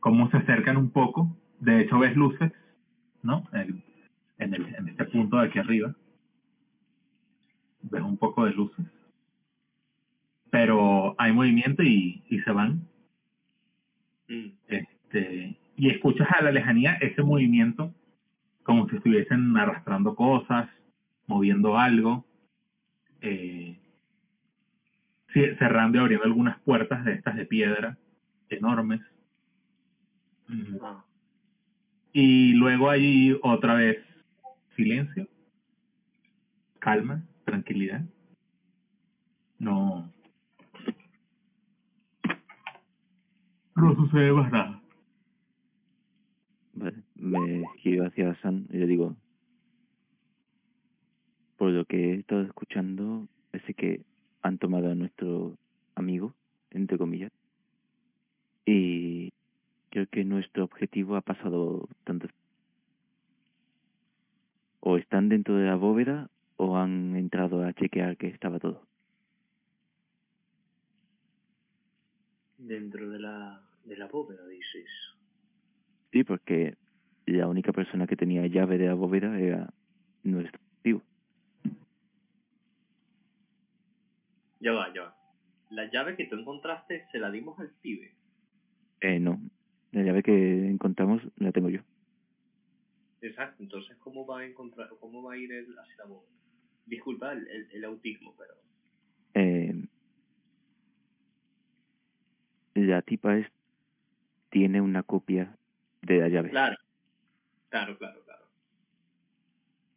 [0.00, 2.52] cómo se acercan un poco, de hecho ves luces,
[3.22, 3.44] ¿no?
[3.52, 3.82] En,
[4.54, 5.94] el, en este punto de aquí arriba,
[7.82, 8.84] ves un poco de luces,
[10.50, 12.86] pero hay movimiento y, y se van,
[14.28, 14.50] Mm.
[14.68, 17.94] este, y escuchas a la lejanía ese movimiento
[18.62, 20.68] como si estuviesen arrastrando cosas,
[21.26, 22.24] moviendo algo,
[23.20, 23.78] eh,
[25.58, 27.98] cerrando y abriendo algunas puertas de estas de piedra
[28.48, 29.00] enormes.
[32.12, 33.98] Y luego hay otra vez
[34.76, 35.26] silencio,
[36.78, 38.02] calma, tranquilidad.
[39.58, 40.12] No.
[43.74, 44.81] No sucede más nada.
[47.14, 49.16] Me giro hacia San y le digo,
[51.56, 54.00] por lo que he estado escuchando, parece que
[54.42, 55.56] han tomado a nuestro
[55.94, 56.34] amigo,
[56.70, 57.30] entre comillas,
[58.66, 59.32] y
[59.90, 62.26] creo que nuestro objetivo ha pasado tanto.
[64.80, 68.82] O están dentro de la bóveda o han entrado a chequear que estaba todo.
[72.58, 75.11] Dentro de la, de la bóveda, dices.
[76.12, 76.76] Sí, porque
[77.26, 79.72] la única persona que tenía llave de la bóveda era
[80.22, 81.00] nuestro tío.
[84.60, 85.16] Ya va, ya va.
[85.70, 88.14] La llave que tú encontraste se la dimos al pibe.
[89.00, 89.40] Eh, no,
[89.92, 91.80] la llave que encontramos la tengo yo.
[93.22, 96.28] Exacto, entonces ¿cómo va a encontrar, cómo va a ir él hacia la boda?
[96.86, 98.54] Disculpa el, el, el autismo, pero
[99.34, 99.86] Eh,
[102.74, 103.46] la tipa es
[104.50, 105.56] tiene una copia
[106.02, 106.50] de la llave.
[106.50, 106.76] claro,
[107.68, 108.46] claro, claro, claro.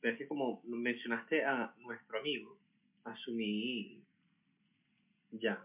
[0.02, 2.58] Pero es que como mencionaste a nuestro amigo,
[3.04, 4.04] asumí
[5.32, 5.60] ya.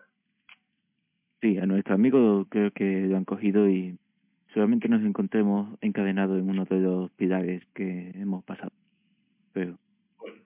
[1.40, 3.98] Sí, a nuestro amigo creo que lo han cogido y
[4.52, 8.72] solamente nos encontremos encadenados en uno de los pilares que hemos pasado.
[9.52, 9.78] Pero
[10.18, 10.42] Bueno,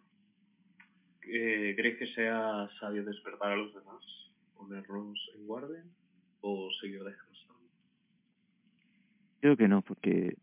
[1.23, 4.05] eh, ¿crees que sea sabio despertar a los demás?
[4.57, 5.85] ¿Ponernos en guardia?
[6.41, 7.54] ¿O seguir descansando?
[9.45, 10.39] Creo que no, porque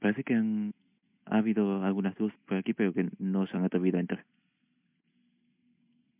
[0.00, 0.72] parece que han
[1.26, 4.24] ha habido algunas luz por aquí, pero que no se han atrevido a entrar.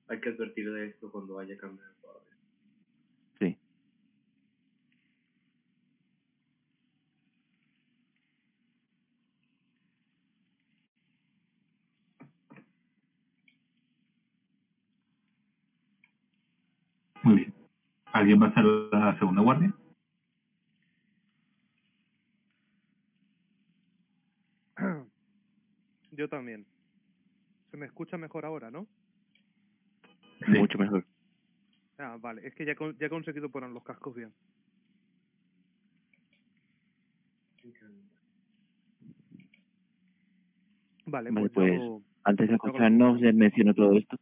[0.09, 2.37] Hay que advertir de esto cuando haya cambio de guardia.
[3.39, 3.57] Sí.
[17.23, 17.55] Muy bien.
[18.13, 19.75] ¿Alguien va a hacer la segunda guardia?
[26.19, 26.67] Yo también.
[27.71, 28.89] Se me escucha mejor ahora, ¿no?
[30.45, 30.51] Sí.
[30.59, 31.07] Mucho mejor.
[31.97, 32.45] Ah, vale.
[32.45, 34.33] Es que ya, con- ya he conseguido poner los cascos bien.
[41.07, 44.17] Vale, Vale, pues, pues, yo- Antes de acostarnos, les menciono todo esto.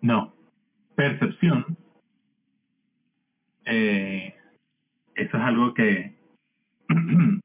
[0.00, 0.34] No.
[0.96, 1.76] Percepción.
[3.66, 4.34] Eh,
[5.14, 6.15] eso es algo que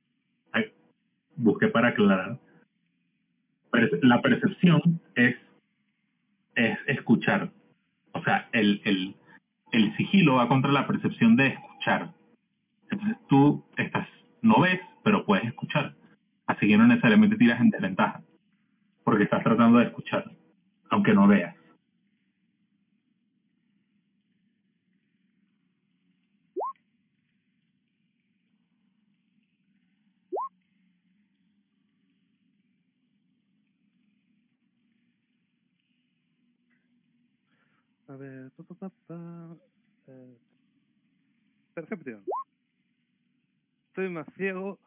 [1.42, 2.40] busqué para aclarar.
[4.02, 5.36] La percepción es,
[6.56, 7.52] es escuchar.
[8.14, 9.16] O sea, el, el,
[9.72, 12.14] el sigilo va contra la percepción de escuchar.
[12.90, 14.08] Entonces tú estás,
[14.42, 15.96] no ves, pero puedes escuchar.
[16.48, 18.22] Así que no necesariamente tiras en desventaja.
[19.04, 20.30] Porque estás tratando de escuchar,
[20.90, 21.56] aunque no veas.
[38.12, 38.52] A ver...
[38.52, 39.56] pa, pa, pa,
[40.08, 40.38] eh,
[41.74, 42.24] Percepción.
[43.88, 44.78] Estoy más ciego.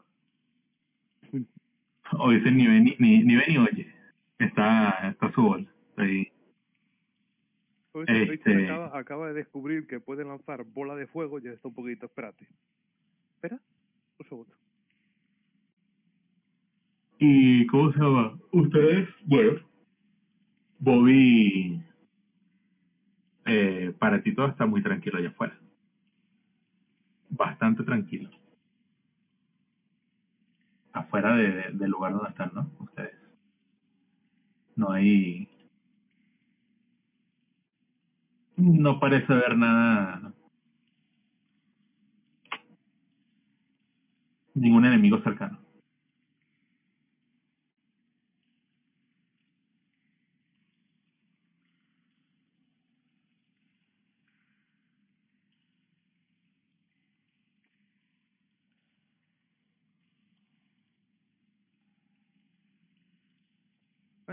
[2.18, 3.94] O dice ni ven ni, ni, ni, ve ni oye.
[4.38, 5.66] Está, está su bola.
[5.96, 6.30] Ahí.
[7.92, 11.38] Hoy se- hoy se Este- acaba, acaba de descubrir que puede lanzar bola de fuego.
[11.38, 12.06] Ya está un poquito...
[12.06, 12.46] Espérate.
[13.36, 13.58] Espera.
[14.18, 14.54] Un segundo.
[17.18, 18.38] ¿Y cómo se llama?
[18.52, 19.60] Ustedes, bueno,
[20.80, 21.80] Bobby,
[23.46, 25.58] eh, para ti todo está muy tranquilo allá afuera.
[27.28, 28.30] Bastante tranquilo.
[30.94, 32.70] Afuera de, de- del lugar donde están, ¿no?
[32.78, 33.12] Ustedes.
[34.76, 35.48] No hay...
[38.56, 40.32] No parece haber nada...
[44.54, 45.58] Ningún enemigo cercano.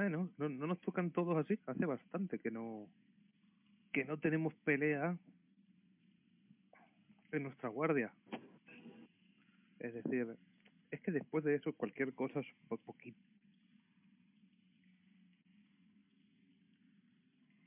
[0.01, 1.59] Bueno, no, no nos tocan todos así.
[1.67, 2.87] Hace bastante que no
[3.93, 5.15] que no tenemos pelea
[7.31, 8.11] en nuestra guardia.
[9.77, 10.35] Es decir,
[10.89, 13.19] es que después de eso cualquier cosa es un poquito.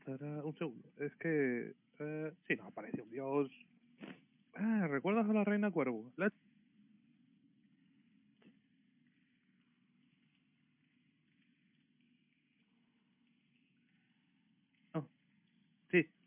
[0.08, 0.92] Un segundo.
[0.98, 3.48] Es que eh, sí, nos aparece un dios.
[4.56, 6.10] Ah, ¿recuerdas a la reina cuervo?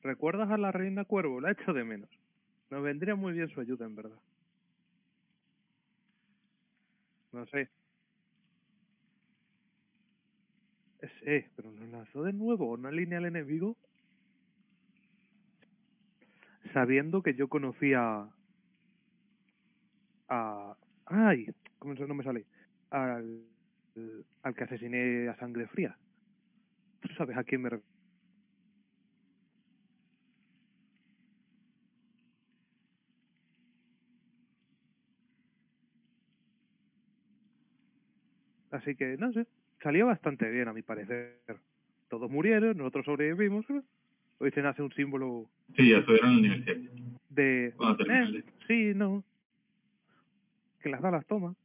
[0.04, 1.41] ¿Recuerdas a la reina cuervo?
[1.41, 2.10] La echo de menos.
[2.70, 4.20] Nos vendría muy bien su ayuda, en verdad.
[7.32, 7.70] No sé.
[11.02, 13.78] Sí, pero nos lanzó de nuevo una línea al enemigo.
[16.74, 18.28] Sabiendo que yo conocía
[20.30, 20.78] a...
[21.06, 21.48] ¡Ay!
[21.80, 22.45] ¿Cómo no me sale?
[22.89, 23.41] Al,
[24.43, 25.98] al que asesiné a sangre fría.
[27.02, 27.70] ¿Tú sabes a quién me?
[38.78, 39.47] Así que, no sé,
[39.82, 41.39] salió bastante bien a mi parecer.
[42.09, 43.65] Todos murieron, nosotros sobrevivimos.
[44.39, 46.91] Hoy se nace un símbolo Sí, ya estuvieron en la universidad.
[47.30, 47.73] de...
[47.97, 49.23] Termine eh, sí, no.
[50.82, 51.55] Que las da las toma.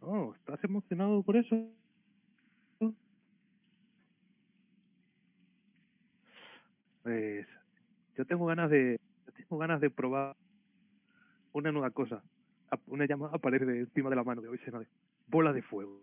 [0.00, 1.56] Oh, ¿estás emocionado por eso?
[7.04, 7.46] Pues
[8.16, 10.34] yo tengo ganas de yo tengo ganas de probar
[11.52, 12.22] una nueva cosa.
[12.86, 14.72] Una llama aparece de encima de la mano de hoy se
[15.28, 16.00] bola de fuego.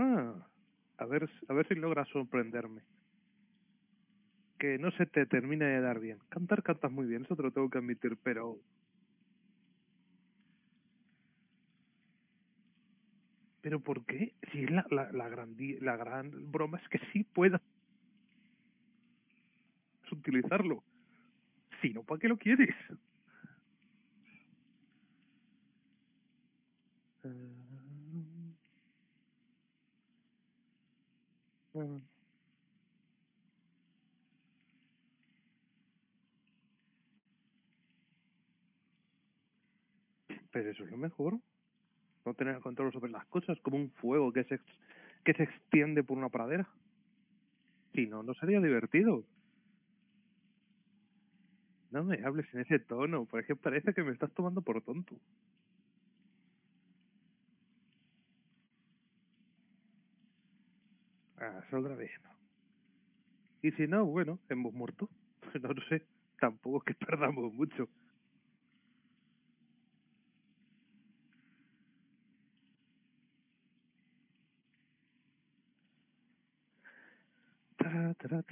[0.00, 0.32] Ah,
[0.96, 2.80] a ver, a ver si logras sorprenderme.
[4.58, 6.18] Que no se te termine de dar bien.
[6.30, 8.58] Cantar cantas muy bien, eso te lo tengo que admitir, pero
[13.60, 14.32] pero ¿por qué?
[14.52, 17.60] Si la la la gran la gran broma es que sí puedas
[20.10, 20.82] utilizarlo.
[21.80, 22.74] Si no, ¿para qué lo quieres?
[27.24, 27.59] Ah.
[31.74, 32.00] Ah.
[40.52, 41.38] Pero eso es lo mejor.
[42.24, 44.60] No tener control sobre las cosas, como un fuego que se,
[45.24, 46.68] que se extiende por una pradera.
[47.94, 49.24] Si no, no sería divertido.
[51.90, 55.16] No me hables en ese tono, porque parece que me estás tomando por tonto.
[61.72, 62.30] No.
[63.62, 65.08] Y si no, bueno, hemos muerto.
[65.62, 66.06] No lo sé,
[66.38, 67.88] tampoco es que perdamos mucho.
[77.76, 78.42] Tra, tra,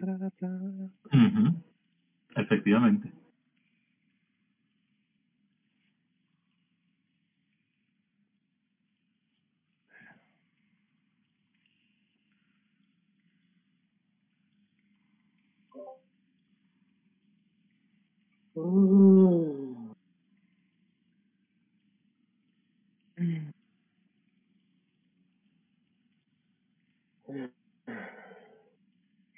[18.59, 19.89] Efectivamente.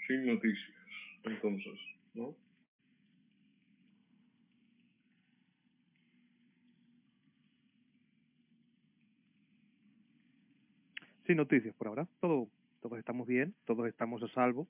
[0.07, 0.77] Sin noticias,
[1.25, 1.79] entonces,
[2.15, 2.35] ¿no?
[11.27, 12.09] Sin noticias por ahora.
[12.21, 12.49] Todo,
[12.81, 14.67] todos estamos bien, todos estamos a salvo.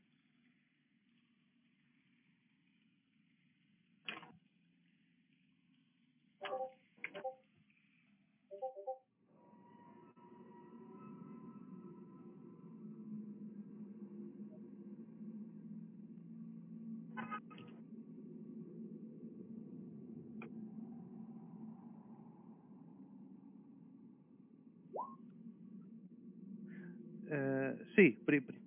[27.33, 28.61] Eh, sí, pri- pri-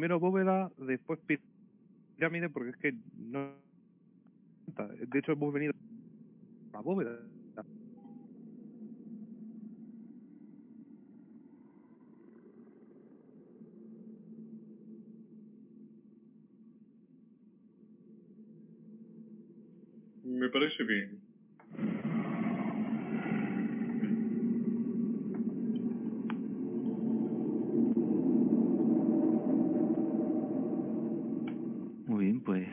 [0.00, 1.38] primero, bóveda, después pi-
[2.16, 3.54] pirámide, porque es que no.
[4.66, 5.74] De hecho, hemos venido
[6.72, 7.22] a bóveda.
[20.22, 21.20] Me parece bien.
[32.06, 32.66] Muy bien, pues.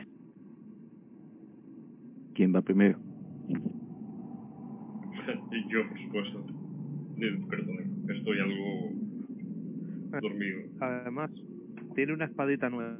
[2.48, 2.98] ¿Quién va primero?
[5.52, 6.46] Y yo, por supuesto.
[7.50, 8.92] Perdón, estoy algo
[10.22, 10.60] dormido.
[10.80, 11.30] Además,
[11.94, 12.98] tiene una espadita nueva.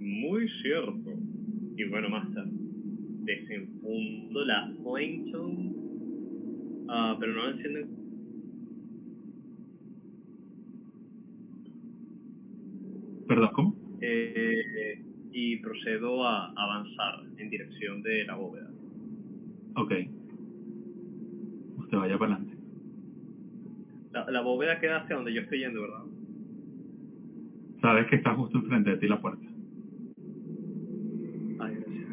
[0.00, 1.12] Muy cierto.
[1.76, 2.46] Y bueno, Master,
[3.22, 5.72] desenfundo la Flamestone,
[6.88, 7.88] ah, pero no la encienden.
[13.28, 13.83] ¿Perdón, cómo?
[15.54, 18.70] y procedo a avanzar en dirección de la bóveda.
[19.76, 19.92] Ok.
[21.78, 22.56] Usted vaya para adelante.
[24.12, 26.04] La, la bóveda queda hacia donde yo estoy yendo, ¿verdad?
[27.80, 29.46] Sabes que está justo enfrente de ti la puerta.
[31.60, 32.08] Ay, gracias.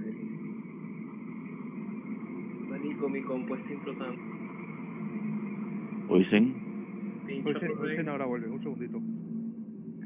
[2.69, 4.21] Manico, mi compu está implotando.
[6.09, 6.55] Oisen.
[7.79, 9.01] Oisen, ahora vuelve, un segundito.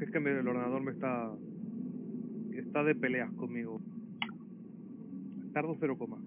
[0.00, 1.32] Es que el ordenador me está
[2.76, 3.80] Está de peleas conmigo.
[5.54, 6.18] Tardo cero coma.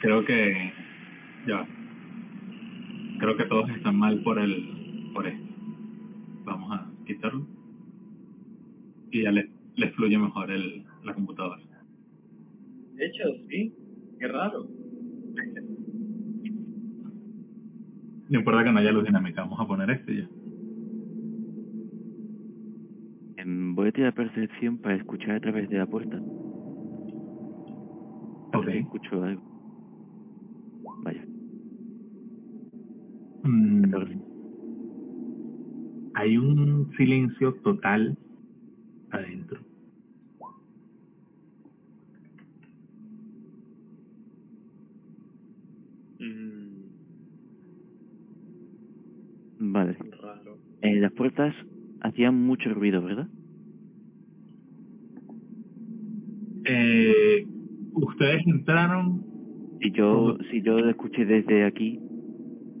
[0.00, 0.72] Creo que...
[1.46, 1.68] Ya.
[3.18, 5.10] Creo que todos están mal por el...
[5.12, 5.54] por esto.
[6.44, 7.46] Vamos a quitarlo.
[9.10, 11.60] Y ya les, les fluye mejor el, la computadora.
[12.94, 13.74] De hecho, sí.
[14.18, 14.66] Qué raro.
[18.30, 20.28] No importa que no haya luz dinámica, vamos a poner este ya.
[23.36, 26.16] em, voy a tirar percepción para escuchar a través de la puerta.
[28.52, 28.68] Ok.
[28.68, 29.42] escucho algo.
[31.02, 31.24] Vaya.
[33.42, 34.20] Mm,
[36.14, 38.16] hay un silencio total
[39.10, 39.60] adentro.
[46.18, 46.70] Mm,
[49.72, 49.96] Vale.
[50.22, 50.58] raro.
[50.82, 51.54] Eh, las puertas
[52.00, 53.28] hacían mucho ruido, ¿verdad?
[56.64, 57.44] Eh,
[57.92, 59.22] ustedes entraron,
[59.82, 62.00] Si yo, si yo lo escuché desde aquí,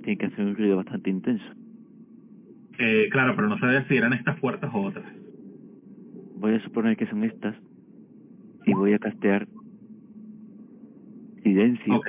[0.04, 1.44] tiene que hacer un ruido bastante intenso.
[2.78, 5.04] eh, claro, pero no sabía si eran estas puertas o otras.
[6.40, 7.56] Voy a suponer que son estas.
[8.64, 9.46] Y voy a castear
[11.42, 12.06] silencio Ok,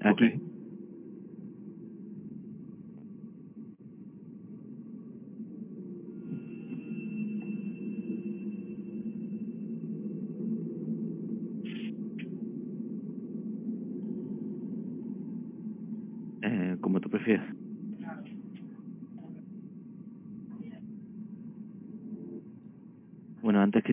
[0.00, 0.24] aquí.
[0.32, 0.47] ok.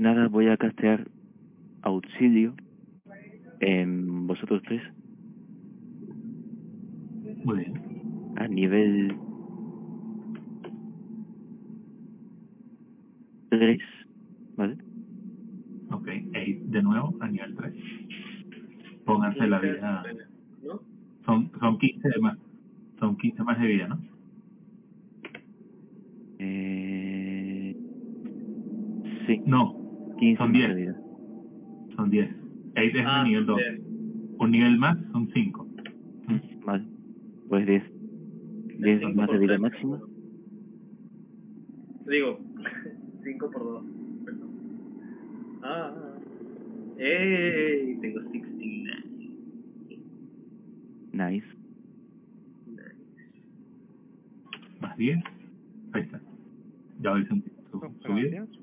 [0.06, 1.08] Nada voy a castear
[1.82, 2.54] auxilio
[3.60, 4.82] en vosotros tres
[7.44, 7.74] Muy bien.
[8.38, 9.16] a nivel
[13.50, 13.80] 3,
[14.58, 14.78] ¿vale?
[15.92, 17.74] Ok, Eight de nuevo a nivel 3.
[19.06, 20.04] Pónganse la vida.
[20.64, 20.82] ¿No?
[21.26, 22.38] Son, son 15 de más.
[23.00, 23.98] Son 15 más de vida, ¿no?
[26.40, 27.76] Eh,
[29.28, 29.76] sí, No,
[30.20, 30.68] 15 son más 10.
[30.70, 30.96] de vida.
[31.96, 32.30] son 10.
[32.30, 33.58] 8 es Ah, de nivel 2.
[33.58, 33.82] bien.
[34.40, 35.68] Un nivel más son 5.
[36.28, 36.84] Mm, Vale,
[37.48, 37.84] pues 10.
[38.80, 39.62] 10 cinco más de por vida tres.
[39.62, 40.00] máxima.
[42.10, 42.40] Digo,
[43.24, 43.84] 5 por 2.
[44.26, 44.50] Perdón.
[45.64, 45.92] Ah.
[47.00, 47.98] ¡Ey!
[48.02, 49.04] Tengo 69.
[51.14, 51.48] Nice.
[54.82, 55.18] Más 10.
[55.94, 56.20] Ahí está.
[57.02, 57.36] Ya voy su,
[57.72, 58.30] su, No, su vida.
[58.32, 58.60] gracias.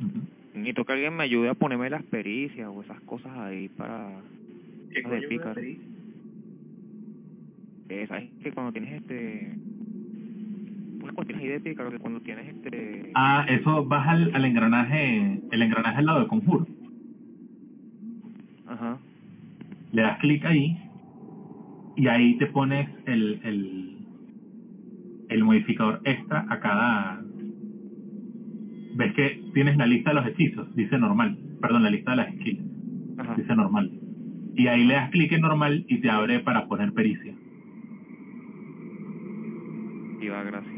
[0.00, 0.18] Ujú.
[0.54, 4.10] Necesito que alguien me ayude a ponerme las pericias o esas cosas ahí para...
[4.90, 5.54] ¿Qué Ah, de coño me pícaro.
[5.54, 5.78] pedí?
[7.90, 9.52] Eh, ¿Sabes que cuando tienes este...
[11.02, 13.12] Una cuestión ahí de pícaro que cuando tienes este...
[13.14, 16.66] Ah, eso vas al, al engranaje, el engranaje al lado de conjuro.
[18.66, 18.98] Ajá.
[19.92, 20.76] Le das clic ahí
[21.96, 23.96] y ahí te pones el, el,
[25.28, 27.22] el modificador extra a cada...
[28.94, 31.38] Ves que tienes la lista de los hechizos, dice normal.
[31.60, 32.60] Perdón, la lista de las skills,
[33.18, 33.34] Ajá.
[33.36, 33.90] dice normal.
[34.56, 37.32] Y ahí le das clic en normal y te abre para poner pericia.
[40.20, 40.77] Y va, gracias.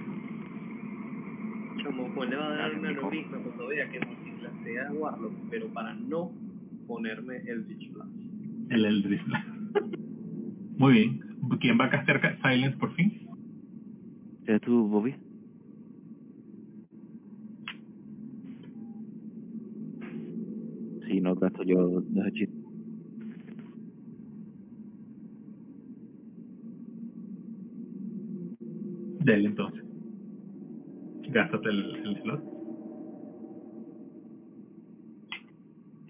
[2.11, 3.01] Chamo, Juan le va a dar Gracias, un mijo.
[3.09, 6.33] aneurisma cuando vea que multiclasea Warlock, pero para no
[6.87, 8.11] ponerme el Ditch Blast.
[8.71, 9.49] El Eldritch Blast.
[10.79, 11.21] Muy bien.
[11.61, 13.13] ¿Quién va a castear ca- Silence por fin?
[14.47, 15.15] ¿Eres tú, Bobby?
[21.07, 22.55] Sí, no gasto yo los hechizos.
[29.27, 29.85] Él entonces.
[31.31, 32.43] Gástate el, el slot.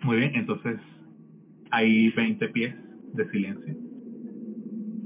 [0.03, 0.79] Muy bien, entonces
[1.71, 2.75] hay 20 pies
[3.13, 3.75] de silencio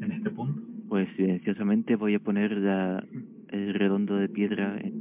[0.00, 0.60] en este punto.
[0.88, 3.04] Pues silenciosamente voy a poner la,
[3.48, 4.94] el redondo de piedra en,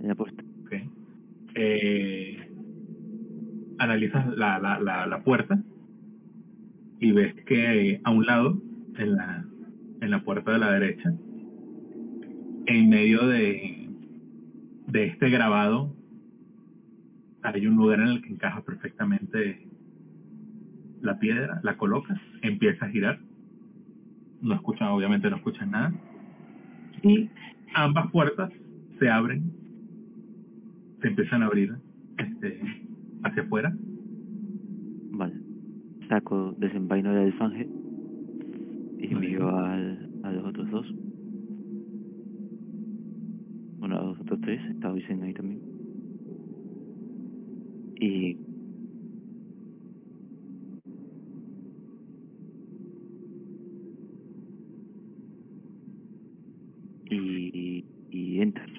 [0.00, 0.42] en la puerta.
[0.64, 0.72] Ok.
[1.54, 2.36] Eh,
[3.78, 5.62] analizas la, la, la, la puerta
[7.00, 8.60] y ves que a un lado,
[8.96, 9.46] en la,
[10.00, 11.14] en la puerta de la derecha,
[12.68, 13.88] en medio de,
[14.86, 15.94] de este grabado,
[17.42, 19.66] hay un lugar en el que encaja perfectamente
[21.00, 23.20] la piedra, la colocas, empieza a girar,
[24.42, 25.92] no escuchas, obviamente no escuchas nada,
[27.02, 27.30] y
[27.74, 28.52] ambas puertas
[28.98, 29.58] se abren
[31.00, 31.76] se empiezan a abrir
[32.18, 32.60] este,
[33.22, 33.72] hacia afuera.
[35.12, 35.34] Vale.
[36.08, 37.68] Saco, desenvaino el alfanje
[38.98, 40.94] y al, a los otros dos.
[44.48, 45.60] 3, estaba diciendo ahí también.
[48.00, 48.38] Y
[57.10, 58.70] y, y entras.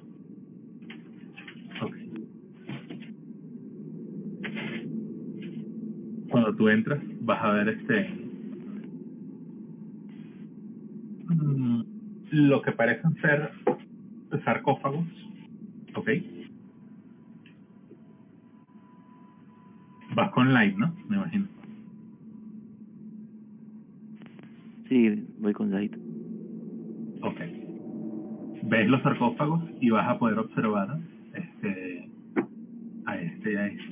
[1.84, 2.12] Okay.
[6.32, 8.10] Cuando tú entras, vas a ver este
[11.28, 11.84] mm,
[12.32, 13.52] lo que parecen ser
[14.44, 15.29] sarcófagos
[20.16, 20.94] Vas con Light, ¿no?
[21.08, 21.48] Me imagino.
[24.88, 25.96] Sí, voy con Light.
[27.22, 27.40] Ok.
[28.64, 31.00] Ves los sarcófagos y vas a poder observar
[31.34, 32.10] este
[33.06, 33.89] a este y a este.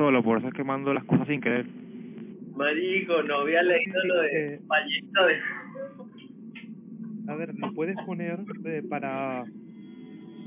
[0.00, 1.66] Solo, por eso es que mando las cosas sin querer.
[2.56, 5.34] Marico, no había leído lo de ballesta de...
[7.30, 9.44] A ver, ¿lo puedes poner eh, para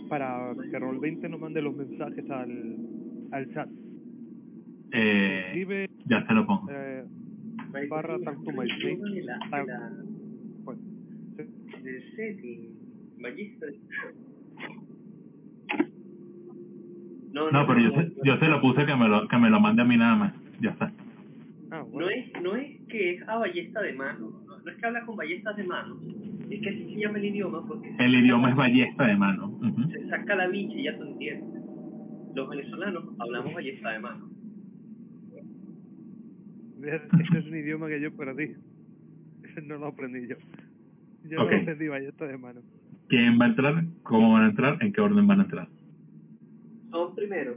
[0.09, 2.77] para que Roll20 no mande los mensajes al,
[3.31, 3.69] al chat?
[4.91, 6.67] eh, Escribe ya se lo pongo.
[6.71, 7.03] eh,
[7.89, 8.65] barra talk to my.
[8.67, 9.23] De de
[10.65, 10.77] pues,
[11.83, 12.73] del setting.
[13.21, 13.77] Ballesta de...
[17.33, 19.59] No, No, pero yo se, yo se lo puse que me lo, que me lo
[19.59, 20.33] mande a mí nada más.
[20.61, 20.91] Ya está.
[21.71, 24.85] ah, No es, no es que es a ballesta de mano, no, no es que
[24.85, 25.97] habla con ballestas de mano,
[26.49, 29.59] es que así se llama el idioma porque se El idioma es ballesta de mano.
[29.91, 31.63] Se saca la bicha y ya tú entiendes.
[32.35, 34.29] Los venezolanos hablamos ballesta de mano.
[36.83, 38.55] Ese es un idioma que yo perdí.
[39.65, 40.35] No lo aprendí yo.
[41.29, 41.51] Yo Ok.
[41.51, 42.61] no aprendí ballesta de mano.
[43.07, 43.83] ¿Quién va a entrar?
[44.03, 44.77] ¿Cómo van a entrar?
[44.81, 45.67] ¿En qué orden van a entrar?
[46.93, 47.55] Son primero.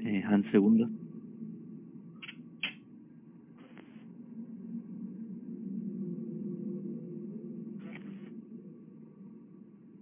[0.00, 0.88] Eh, Han segundo.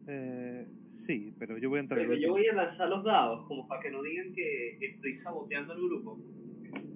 [0.07, 0.69] Eh,
[1.09, 3.83] sí, pero yo voy a entrar Pero yo voy a lanzar los dados como para
[3.83, 6.21] que no digan que estoy saboteando el grupo.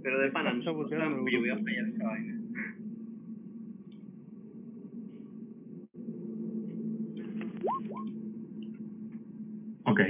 [0.04, 2.37] Pero de pana, yo voy a fallar esa vaina.
[9.98, 10.04] Ok.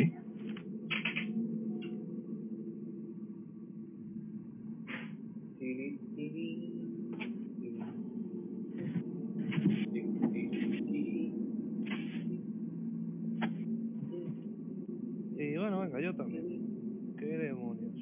[15.39, 17.15] Y bueno, venga, yo también.
[17.19, 17.95] ¿Qué demonios?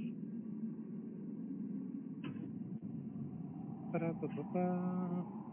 [3.93, 5.47] Para, pa, pa, pa.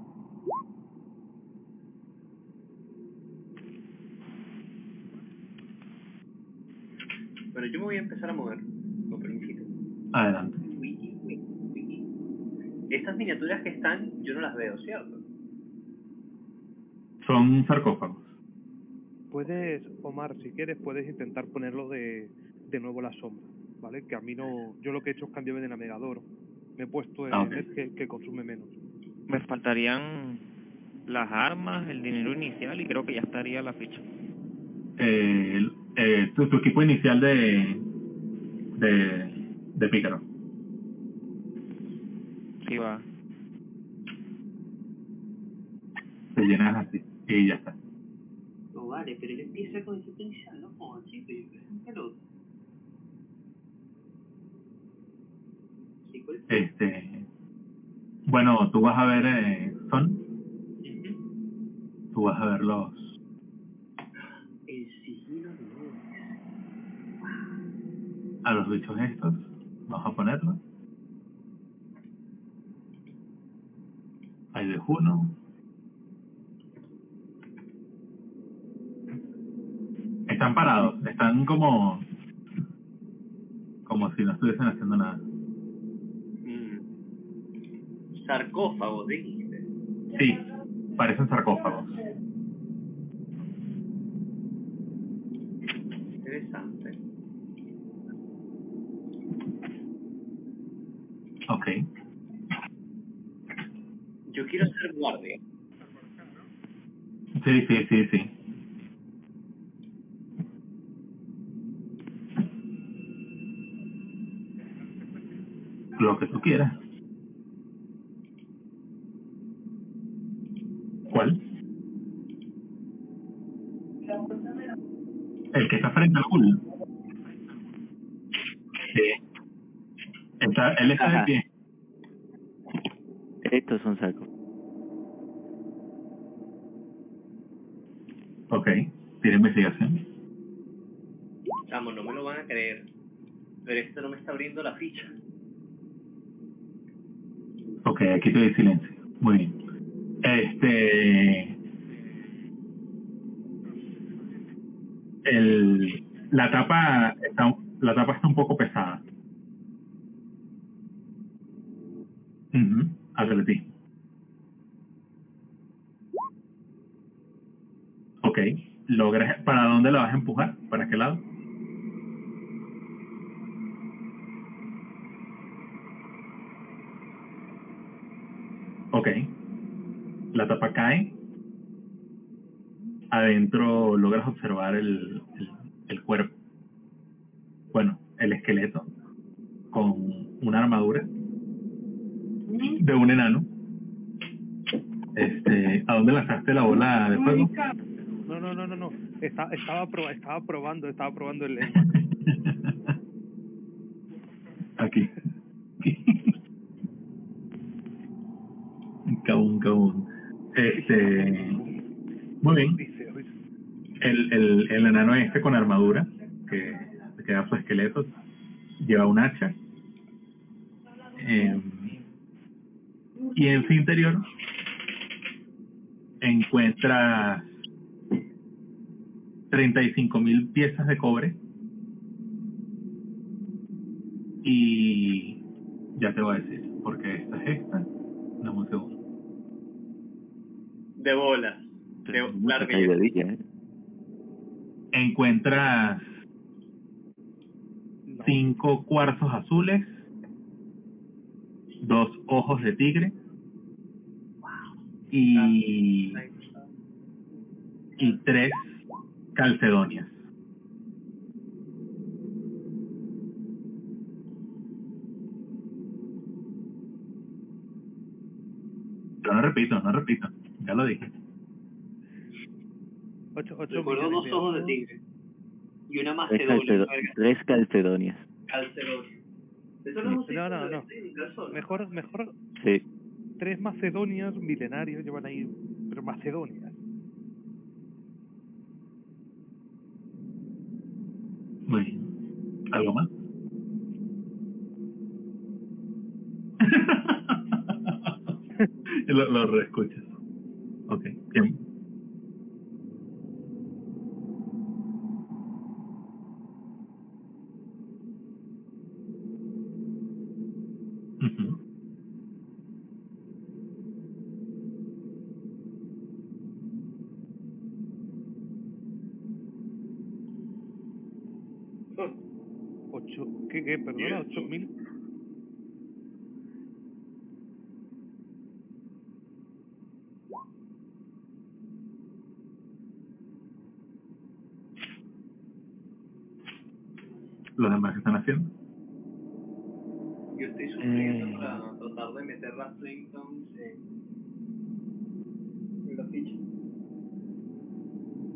[7.54, 8.60] Bueno, yo me voy a empezar a mover.
[9.10, 9.64] Con permisito.
[10.14, 10.58] Adelante.
[10.80, 12.96] Wiki, wiki, wiki.
[12.96, 15.20] Estas miniaturas que están, yo no las veo, ¿cierto?
[17.28, 18.18] Son sarcófagos.
[19.32, 22.30] Puedes, Omar, si quieres, puedes intentar ponerlo de,
[22.70, 23.44] de nuevo la sombra,
[23.82, 24.06] ¿vale?
[24.06, 24.76] Que a mí no...
[24.82, 26.22] Yo lo que he hecho es cambiarme de navegador.
[26.78, 28.68] Me he puesto en Ah, el que, que consume menos.
[29.28, 30.38] Me faltarían
[31.08, 34.00] las armas, el dinero inicial y creo que ya estaría la ficha.
[35.00, 37.78] Eh, eh, tu, tu equipo inicial de,
[38.88, 40.22] de, de pícaro.
[42.68, 43.02] Sí, va.
[46.36, 47.76] Te llenas así y ya está.
[48.74, 52.18] No vale, pero él empieza con ese inicial, no jodas, chico, yo creo que pelota.
[56.50, 57.26] Este,
[58.28, 60.18] bueno, tú vas a ver, eh, son,
[62.14, 62.94] tú vas a ver los,
[64.68, 66.14] El sigilo de Nubes.
[68.44, 69.34] A los bichos estos.
[69.88, 70.58] Vamos a ponerlo.
[74.54, 75.30] Hay de uno.
[80.28, 82.00] Están parados, están como
[83.84, 85.20] como si no estuviesen haciendo nada.
[86.44, 86.80] Mm.
[88.26, 89.66] Sarcófago, dijiste.
[90.18, 90.38] Sí,
[90.98, 91.86] parecen sarcófagos.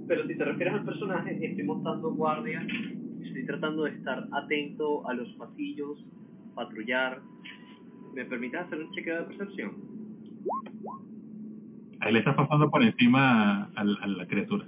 [0.07, 2.65] Pero si te refieres al personaje, estoy montando guardia,
[3.23, 6.05] estoy tratando de estar atento a los pasillos,
[6.55, 7.21] patrullar.
[8.13, 9.71] ¿Me permites hacer un chequeo de percepción?
[11.99, 14.65] Ahí le estás pasando por encima a, a la criatura.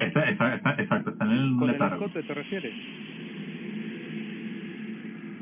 [0.00, 2.04] Está, está, está, exacto, está en el ¿Con el letargo.
[2.06, 2.74] escote te refieres?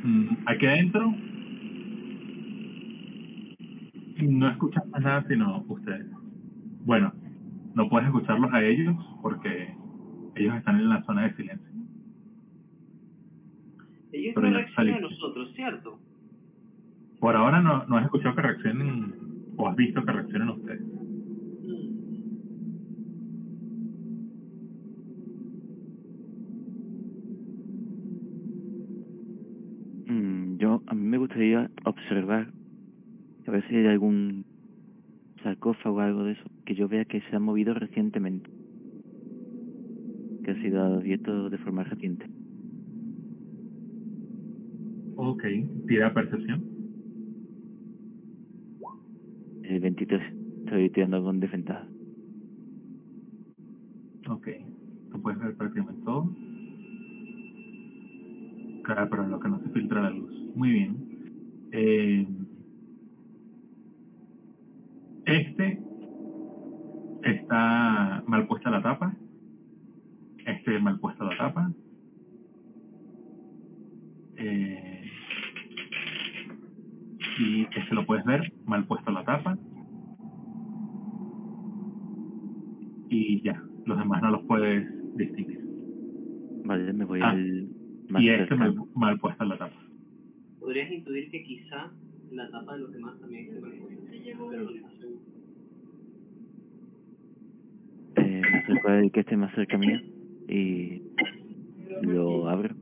[0.04, 1.14] Mm, Aquí adentro
[4.28, 6.06] no escuchas más nada sino ustedes.
[6.84, 7.12] Bueno,
[7.74, 9.74] no puedes escucharlos a ellos porque
[10.36, 11.70] ellos están en la zona de silencio.
[14.12, 16.00] Ellos Pero no reaccionan a nosotros, ¿cierto?
[17.20, 19.14] Por ahora no, no has escuchado que reaccionen
[19.56, 20.82] o has visto que reaccionen ustedes.
[30.06, 30.54] Mm.
[30.54, 32.52] Mm, yo, a mí me gustaría observar,
[33.46, 34.44] a ver si hay algún
[35.42, 38.50] sarcófago o algo de eso, que yo vea que se ha movido recientemente.
[40.44, 42.26] Que ha sido abierto de forma reciente.
[45.16, 45.44] Ok,
[45.86, 46.64] tira percepción.
[49.62, 50.22] El 23.
[50.64, 51.86] Estoy tirando con desventaja.
[54.28, 54.48] Ok,
[55.12, 56.30] tú puedes ver prácticamente todo.
[58.82, 60.32] Claro, pero lo que no se filtra la luz.
[60.54, 60.96] Muy bien.
[61.72, 62.26] Eh,
[65.26, 65.80] este
[67.50, 69.12] está mal puesta la tapa.
[70.46, 71.72] Este mal puesta la tapa.
[74.36, 75.10] Eh,
[77.40, 79.58] y este lo puedes ver mal puesta la tapa.
[83.08, 85.60] Y ya, los demás no los puedes distinguir.
[86.64, 87.68] Vale, me voy Ah, al
[88.10, 89.74] más Y este mal, mal puesta la tapa.
[90.60, 91.90] Podrías intuir que quizá
[92.30, 94.04] la tapa de los demás también esté mal puesta,
[94.50, 95.40] pero no estás seguro.
[98.16, 99.98] Eh, me acerco que esté más cerca mío
[100.48, 101.02] y
[102.02, 102.74] lo abro.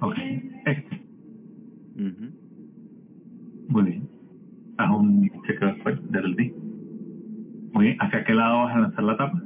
[0.00, 0.16] Ok,
[0.66, 1.02] este.
[3.68, 4.08] Muy bien.
[4.78, 6.54] Haz un chequeo después del D.
[7.72, 7.96] Muy bien.
[8.00, 9.42] ¿Hacia qué lado vas a lanzar la tapa?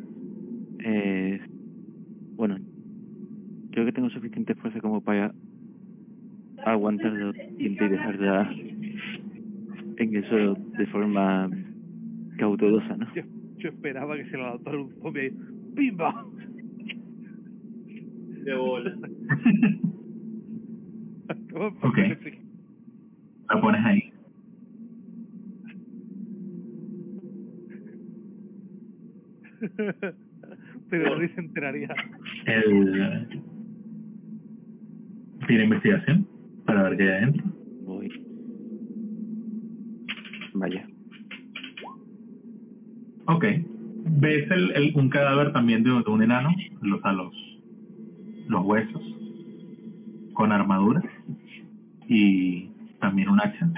[0.85, 1.41] Eh,
[2.37, 2.59] bueno,
[3.71, 5.33] creo que tengo suficiente fuerza como para
[6.65, 8.53] aguantar los dientes y dejarla
[9.97, 11.51] en el suelo de forma
[12.39, 13.07] cautelosa, ¿no?
[13.63, 15.31] Yo, esperaba que se la lanzara un zombie ahí.
[15.77, 16.27] ¡Pimba!
[18.45, 18.99] De bola.
[21.55, 21.99] Ok.
[23.49, 24.13] La pones ahí.
[30.91, 31.95] Pero nadie se enteraría.
[32.47, 33.43] El...
[35.47, 36.27] Tira investigación
[36.67, 37.45] para ver qué hay adentro.
[37.85, 38.09] Voy.
[40.55, 40.92] Vaya.
[43.33, 43.45] Ok.
[44.05, 46.51] Ves el, un cadáver también de, un enano,
[46.83, 47.35] los, a los,
[48.47, 49.03] los huesos,
[50.35, 51.03] con armadura
[52.09, 52.69] y
[53.01, 53.71] también un hacha.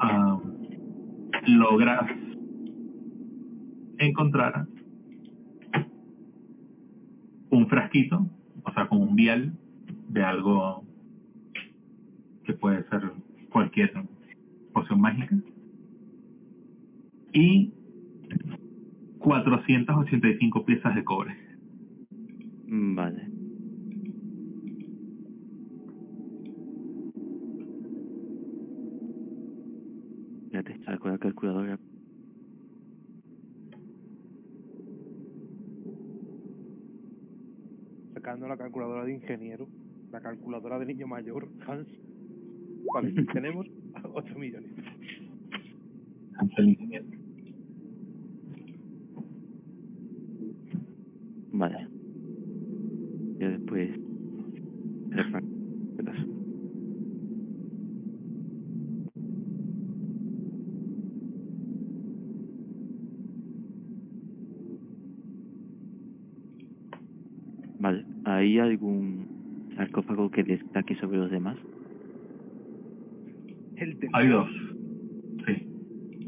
[0.00, 0.40] Ah,
[1.46, 2.10] logras
[3.98, 4.66] encontrar
[7.50, 8.26] un frasquito,
[8.64, 9.52] o sea, como un vial
[10.08, 10.84] de algo
[12.44, 13.12] que puede ser
[13.50, 13.92] cualquier
[14.72, 15.36] poción mágica
[17.34, 17.72] y
[19.18, 21.36] 485 piezas de cobre.
[22.66, 23.34] Vale.
[30.84, 31.78] saco la calculadora.
[38.14, 39.66] Sacando la calculadora de ingeniero,
[40.10, 41.88] la calculadora de niño mayor, Hans.
[42.92, 43.66] Vale, tenemos
[44.12, 44.70] 8 millones.
[51.52, 51.88] Vale.
[53.38, 53.90] Ya después...
[55.10, 56.24] refran- ¿Qué pasa?
[67.84, 68.04] Vale.
[68.24, 69.26] ¿Hay algún
[69.76, 71.58] sarcófago que destaque sobre los demás?
[73.76, 74.48] El de Hay dos.
[75.44, 75.68] Sí.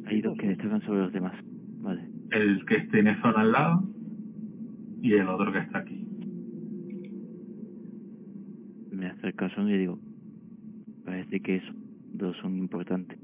[0.06, 1.34] Hay dos que destacan sobre los demás.
[1.82, 2.02] Vale.
[2.32, 3.84] El que tiene zona al lado
[5.02, 6.04] y el otro que está aquí.
[8.90, 10.00] Me acerco a Son y digo,
[11.04, 11.76] parece que esos
[12.14, 13.20] dos son importantes.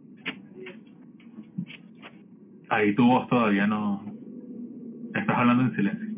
[2.69, 4.05] Ahí tu voz todavía no...
[5.13, 6.09] Estás hablando en silencio.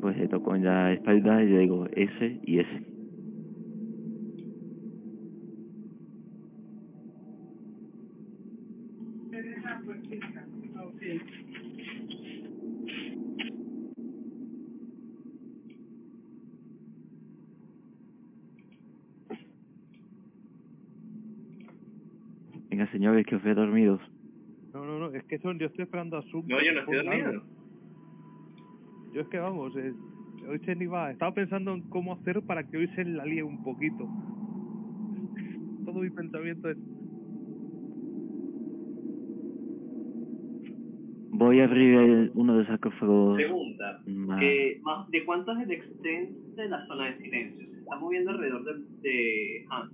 [0.00, 0.64] Pues le toco en
[1.26, 2.86] la espalda y le digo ese y ese.
[22.70, 24.00] Venga, señores, que os veo dormidos.
[24.74, 26.44] No, no, no, es que son, yo estoy esperando a Sub.
[26.46, 27.42] No, yo no estoy dormido.
[29.14, 29.94] Yo es que vamos, eh,
[30.48, 31.10] hoy se ni va.
[31.10, 34.08] Estaba pensando en cómo hacer para que hoy se la líe un poquito.
[35.84, 36.76] Todo mi pensamiento es.
[41.38, 44.00] Voy a abrir el- uno de los sarcófagos Pregunta.
[44.06, 44.42] más...
[44.42, 47.66] Eh, más- ¿De cuánto es el extent de la zona de silencio?
[47.70, 48.72] Se está moviendo alrededor de,
[49.02, 49.92] de Hans.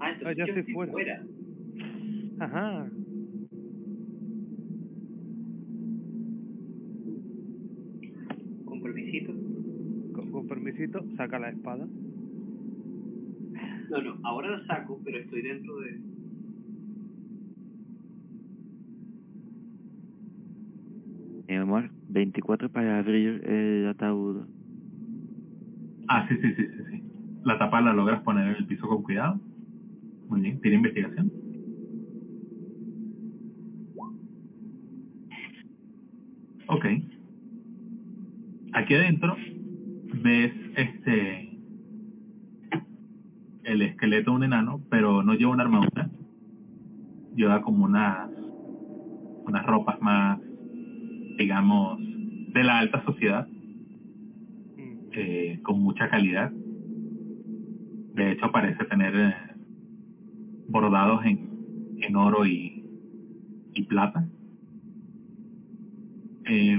[0.00, 0.92] Ah, entonces Ah, ya yo estoy fuera.
[0.92, 1.22] fuera.
[2.40, 2.90] Ajá.
[11.16, 11.86] Saca la espada.
[13.90, 16.00] No, no, ahora lo saco, pero estoy dentro de...
[21.46, 24.46] Mi amor, 24 para abrir el ataúd.
[26.08, 27.02] Ah, sí, sí, sí, sí, sí.
[27.44, 29.40] La tapa la logras poner en el piso con cuidado.
[30.28, 30.60] Muy bien.
[30.60, 31.30] ¿Tiene investigación?
[36.66, 36.86] Ok.
[38.72, 39.36] Aquí adentro
[40.22, 41.50] ves este
[43.64, 46.10] el esqueleto de un enano, pero no lleva una armadura.
[47.34, 48.28] Lleva como unas
[49.46, 50.40] unas ropas más,
[51.38, 53.46] digamos, de la alta sociedad
[54.76, 54.98] Mm.
[55.12, 56.50] eh, con mucha calidad.
[58.14, 59.34] De hecho, parece tener eh,
[60.68, 61.48] bordados en,
[62.00, 62.84] en oro y,
[63.74, 64.26] y plata.
[66.46, 66.78] Eh,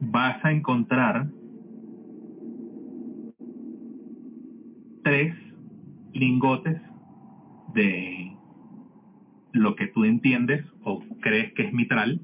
[0.00, 1.28] vas a encontrar
[5.10, 5.34] tres
[6.12, 6.80] lingotes
[7.74, 8.32] de
[9.50, 12.20] lo que tú entiendes o crees que es mitral.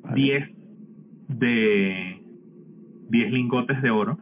[0.00, 0.14] Vale.
[0.14, 0.48] 10
[1.28, 2.22] de
[3.10, 4.18] 10 lingotes de oro,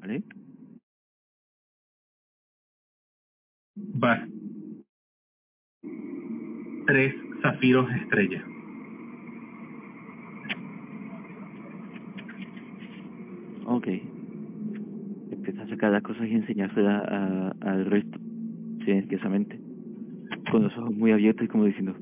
[0.00, 0.22] ¿Vale?
[3.74, 4.26] vas
[6.86, 8.51] tres zafiros estrella.
[13.74, 13.88] Ok.
[15.30, 18.18] Empieza a sacar las cosas y enseñárselas a- al resto,
[18.84, 19.58] silenciosamente.
[20.50, 21.94] Con los ojos muy abiertos y como diciendo...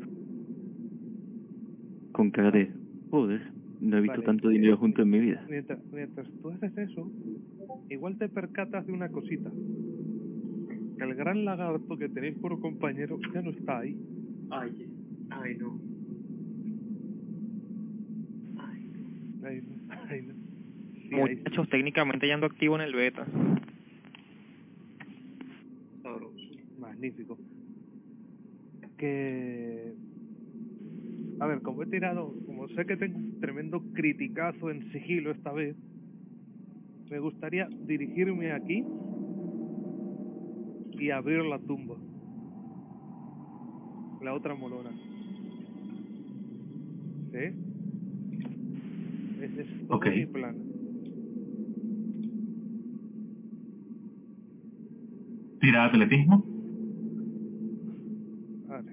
[2.12, 2.70] Con cara de...
[3.10, 3.40] Joder,
[3.80, 4.26] no he visto Vale.
[4.26, 5.44] tanto dinero junto en mi vida.
[5.48, 7.10] Mientras, mientras tú haces eso,
[7.88, 9.50] igual te percatas de una cosita.
[10.98, 13.96] Que el gran lagarto que tenéis por compañero ya no está ahí.
[14.50, 14.70] Ay,
[15.30, 15.78] ay, no.
[19.42, 19.62] Ay,
[20.10, 20.39] Ahí no.
[21.10, 23.26] Muchachos, técnicamente ya ando activo en el beta.
[26.02, 26.36] sabroso.
[26.78, 27.38] Magnífico.
[28.96, 29.94] Que...
[31.40, 35.52] A ver, como he tirado, como sé que tengo un tremendo criticazo en sigilo esta
[35.52, 35.74] vez,
[37.10, 38.84] me gustaría dirigirme aquí
[40.92, 41.96] y abrir la tumba.
[44.22, 44.90] La otra molona.
[47.32, 47.38] ¿Sí?
[49.40, 50.69] Ese es mi plan.
[55.60, 56.44] Tira atletismo.
[58.68, 58.92] Vale.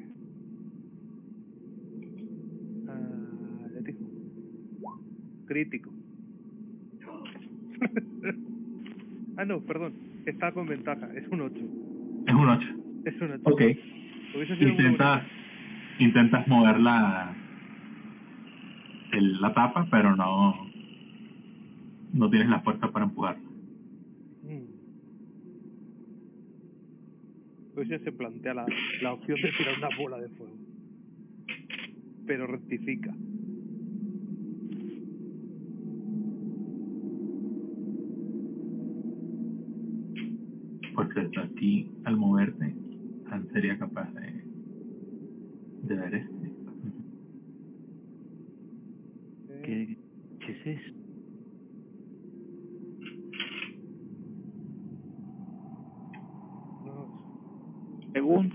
[2.89, 4.07] Ah, atletismo.
[5.45, 5.91] crítico.
[9.37, 9.93] ah, no, perdón.
[10.25, 11.07] Está con ventaja.
[11.15, 11.55] Es un 8.
[12.27, 12.67] Es un 8.
[13.05, 13.41] Es un 8.
[13.43, 13.61] Ok.
[14.59, 15.23] Intentas,
[15.99, 17.33] intentas mover la,
[19.13, 20.53] el- la tapa, pero no,
[22.13, 23.41] no tienes la fuerza para empujarla.
[24.43, 24.76] bonito.
[27.77, 27.79] Mm.
[27.79, 28.65] Hubiese se plantea la,
[29.01, 30.57] la opción de tirar una bola de fuego.
[32.25, 33.15] Pero rectifica.
[40.95, 42.75] Porque desde aquí, al moverte,
[43.29, 44.43] Han sería capaz de,
[45.83, 46.51] de ver este.
[49.63, 49.97] ¿Qué,
[50.39, 50.96] qué es eso?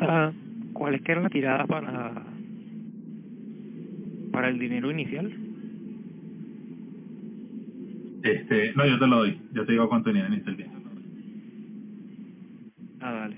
[0.03, 0.33] Pregunta,
[0.73, 2.12] ¿cuál es que era la tirada para
[4.33, 5.33] para el dinero inicial?
[8.23, 9.41] Este, no, yo te lo doy.
[9.53, 10.79] Yo te digo cuánto tenía en este tiempo.
[13.01, 13.37] Ah, dale.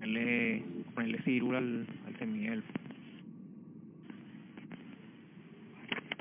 [0.00, 0.64] Ponerle,
[0.94, 2.72] ponerle círula al, al semielfo.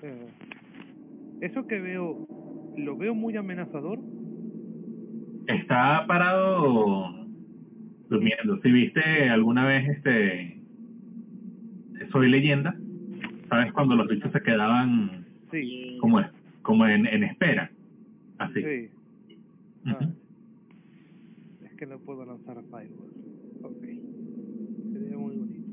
[0.04, 0.28] eh,
[1.42, 2.28] eso que veo,
[2.78, 4.00] lo veo muy amenazador.
[5.48, 7.13] Está parado
[8.10, 8.60] durmiendo.
[8.62, 10.58] Si viste alguna vez este
[12.12, 12.76] Soy leyenda,
[13.50, 16.22] ¿sabes cuando los bichos se quedaban Sí, como
[16.62, 17.72] como en, en espera?
[18.38, 18.62] Así.
[18.62, 18.90] sí.
[19.86, 19.96] Ujú.
[20.00, 20.10] Ah.
[21.66, 23.12] Es que no puedo lanzar Fireball.
[23.64, 23.84] Ok.
[24.94, 25.68] Sería muy bonito.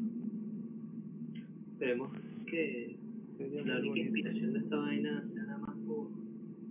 [1.73, 2.12] Esperemos
[2.47, 2.97] que
[3.39, 3.98] Sería la única bonito.
[4.07, 6.09] inspiración de esta vaina sea nada más por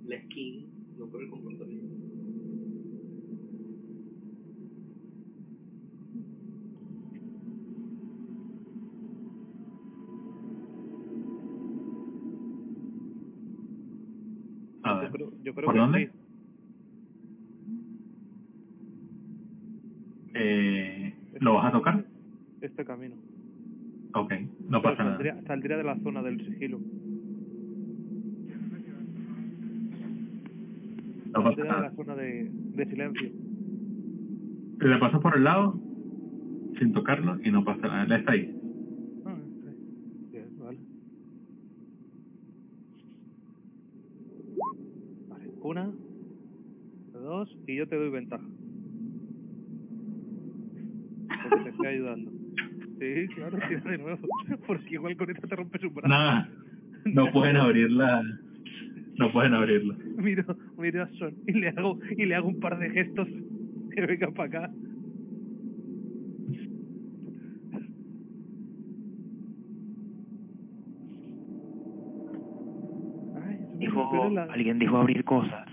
[0.08, 0.66] la skin,
[1.00, 1.96] no por el comportamiento.
[15.50, 16.06] Yo creo, ¿Por que dónde?
[16.06, 16.20] sí.
[20.36, 22.06] Eh, ¿Lo vas a tocar?
[22.62, 23.16] Este camino.
[24.14, 24.32] Ok,
[24.70, 25.42] no Pero pasa nada.
[25.48, 26.78] saldría, de la zona del sigilo.
[31.34, 31.82] No pasa Saldría de nada.
[31.82, 33.30] la zona de, de silencio.
[34.82, 35.80] Le pasas por el lado
[36.78, 38.18] sin tocarlo y no pasa nada.
[38.18, 38.56] Está ahí.
[39.26, 40.32] Ah, ok.
[40.32, 40.78] Bien, vale.
[45.28, 45.92] Vale, una,
[47.14, 48.44] dos, y yo te doy ventaja.
[51.50, 52.32] Porque te estoy ayudando.
[53.00, 54.28] Sí, claro, tira de nuevo.
[54.68, 56.10] Porque igual con esta te rompes un brazo.
[56.10, 56.50] Nada,
[57.06, 58.22] no pueden abrirla.
[59.16, 59.96] No pueden abrirla.
[60.18, 60.44] Miro,
[60.78, 63.30] miro a Son y le hago, y le hago un par de gestos
[63.96, 64.72] que venga para acá.
[73.78, 75.69] Dijo, alguien dijo abrir cosas.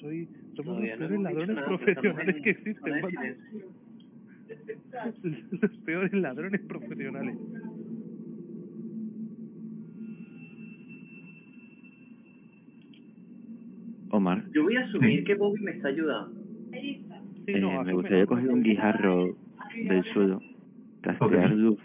[0.00, 2.92] Soy, somos Todavía los peores ladrones nada, profesionales que en existen.
[5.60, 7.36] Los peores ladrones profesionales.
[14.10, 16.40] Omar, Yo voy a asumir que Bobby me está ayudando.
[16.72, 17.04] Sí,
[17.46, 19.36] eh, no, me gustaría coger un guijarro
[19.86, 20.40] del suelo,
[21.02, 21.58] castear Ok.
[21.58, 21.78] luz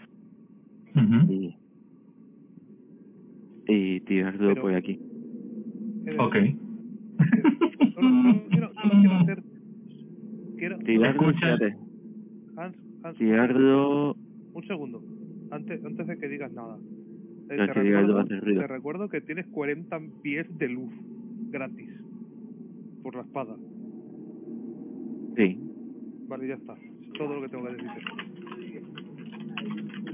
[1.28, 1.56] y,
[3.68, 4.98] y tirarlo Pero- por aquí.
[6.18, 6.36] Ok.
[7.94, 9.42] Solo, solo quiero, solo quiero hacer.
[10.86, 11.76] Espérate,
[12.56, 15.02] Hans, Hans, un segundo.
[15.50, 16.78] Antes, antes de que digas nada.
[17.50, 20.92] Eh, te, recuerdo, te que tienes 40 pies de luz
[21.50, 21.90] gratis
[23.02, 23.56] por la espada.
[25.36, 25.58] sí,
[26.26, 26.72] Vale, ya está.
[26.72, 28.00] Es todo lo que tengo que decirte.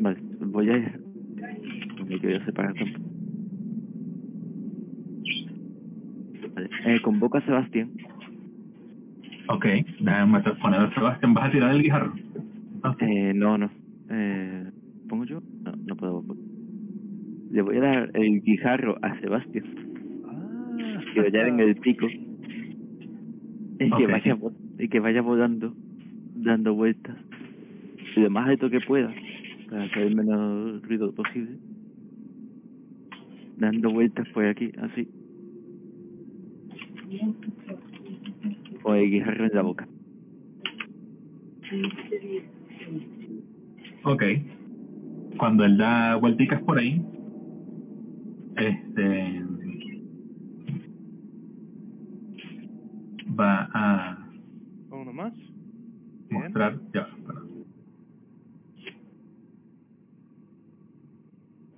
[0.01, 0.99] vale, voy a...
[2.09, 2.75] Me quiero separar.
[6.55, 7.91] Vale, eh, convoca a Sebastián.
[9.53, 9.67] Ok,
[10.01, 11.35] déjame poner a Sebastián.
[11.35, 12.13] ¿Vas a tirar el guijarro?
[12.85, 13.69] Ah, Eh, no, no.
[14.09, 14.71] Eh,
[15.09, 15.41] ¿Pongo yo?
[15.65, 16.25] No, no puedo.
[17.51, 19.65] Le voy a dar el guijarro a Sebastián.
[20.29, 22.07] Ah, Que vaya en el pico.
[22.07, 24.39] Y que, vaya,
[24.79, 25.75] y que vaya volando,
[26.37, 27.17] dando vueltas.
[28.17, 29.13] Y lo más alto que pueda,
[29.69, 31.57] para hacer el menos ruido posible.
[33.59, 35.09] Dando vueltas por aquí, así.
[38.91, 39.89] Con el guijarro en la boca.
[44.03, 44.23] Ok.
[45.39, 47.01] Cuando él da vuelticas por ahí,
[48.57, 49.45] este
[53.39, 54.29] va a
[54.91, 55.35] ¿Uno más?
[56.29, 56.43] Bien.
[56.43, 56.81] mostrar.
[56.93, 57.41] Ya, espera.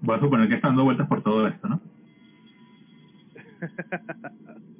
[0.00, 1.78] Voy a suponer que está dando vueltas por todo esto, ¿no?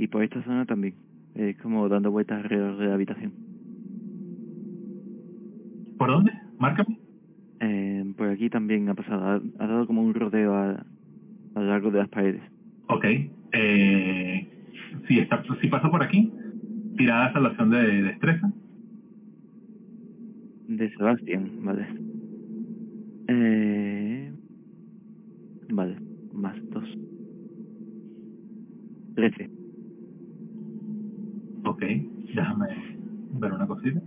[0.00, 0.94] Y por esta zona también.
[1.34, 3.32] Es como dando vueltas alrededor de la habitación.
[5.98, 6.32] ¿Por dónde?
[6.58, 6.98] Márcame.
[7.60, 9.22] Eh, por aquí también ha pasado.
[9.26, 12.40] Ha, ha dado como un rodeo a, a lo largo de las paredes.
[12.88, 13.04] Ok.
[13.52, 14.48] Eh,
[15.06, 16.32] si, está, si pasa por aquí,
[16.96, 18.50] tirada salvación de destreza.
[20.66, 21.86] De Sebastián, vale.
[23.28, 24.32] Eh,
[25.70, 25.96] vale,
[26.32, 26.84] más dos.
[29.14, 29.50] Trece.
[31.64, 31.82] Ok.
[32.34, 32.66] Déjame
[33.40, 34.00] ver una cosita.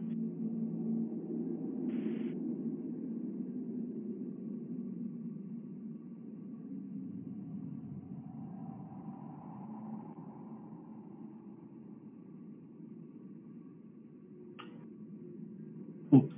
[16.11, 16.34] Ups.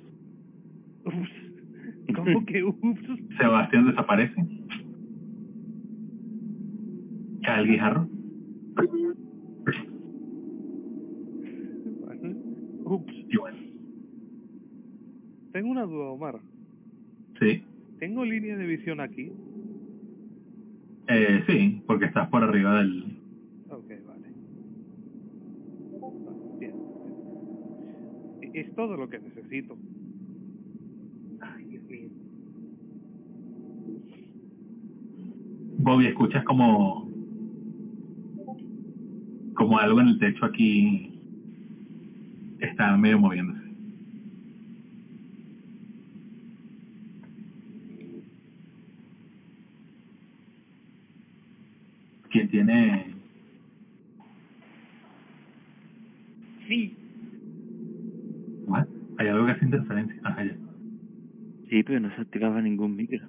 [1.05, 1.29] Ups.
[2.15, 3.01] ¿Cómo que ups?
[3.37, 4.35] Sebastián desaparece.
[7.43, 8.07] Cae el guijarro.
[12.05, 12.35] Vale.
[12.85, 13.13] Ups.
[13.29, 13.57] Y bueno,
[15.51, 16.39] Tengo una duda, Omar.
[17.39, 17.63] sí.
[17.99, 19.31] ¿Tengo línea de visión aquí?
[21.07, 23.03] Eh, sí, porque estás por arriba del...
[23.69, 24.27] Ok, vale.
[26.01, 26.73] Vale, Bien.
[28.41, 29.19] E- Es todo lo que
[31.41, 32.09] Ay, Dios mío.
[35.77, 37.09] Bobby, escuchas como...
[39.53, 41.17] Como algo en el techo aquí
[42.59, 43.61] está medio moviéndose.
[52.31, 53.15] ¿Quién tiene...?
[56.67, 56.93] Sí.
[58.65, 58.87] ¿What?
[59.19, 60.19] Hay algo que hace interferencia.
[60.23, 60.57] Ajá, ya.
[61.75, 63.27] Sí, pero no se activaba ningún micro.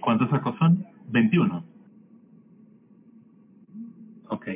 [0.00, 0.84] ¿Cuántos sacos son?
[1.10, 1.64] 21.
[4.30, 4.46] Ok.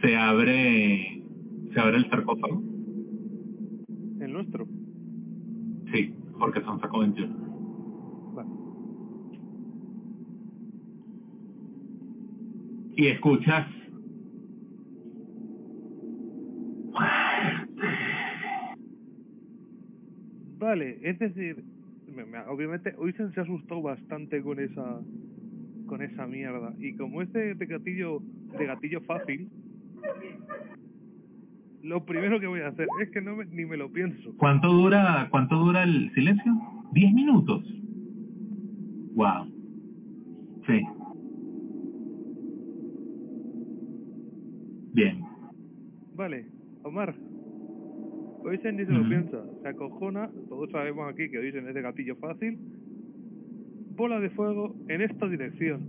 [0.00, 1.24] Se abre...
[1.74, 2.62] Se abre el sarcófago.
[4.20, 4.68] El nuestro.
[5.92, 7.51] Sí, porque son saco 21.
[12.96, 13.66] Y escuchas...
[20.58, 21.64] Vale, es decir,
[22.14, 25.00] me- me- obviamente Oisen se asustó bastante con esa
[25.86, 28.20] con esa mierda y como es de, de gatillo
[28.58, 29.48] de gatillo fácil,
[31.82, 34.32] lo primero que voy a hacer es que no me- ni me lo pienso.
[34.36, 36.52] ¿Cuánto dura, cuánto dura el silencio?
[36.92, 37.64] ¿10 minutos?
[39.14, 39.46] Wow.
[40.66, 40.80] Sí.
[44.92, 45.20] Bien.
[46.14, 46.46] Vale,
[46.82, 47.14] Omar.
[48.44, 52.16] Oisen ni se lo piensa, se acojona, todos sabemos aquí que Oisen es de gatillo
[52.16, 52.58] fácil.
[53.96, 55.80] Bola de fuego en esta dirección.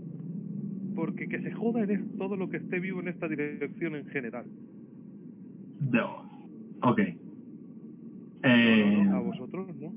[0.95, 4.05] Porque que se joda en es- todo lo que esté vivo en esta dirección en
[4.07, 4.45] general.
[5.79, 6.11] Dos.
[6.83, 6.99] Ok.
[6.99, 9.93] No, Eh, no, no, a vosotros, ¿no?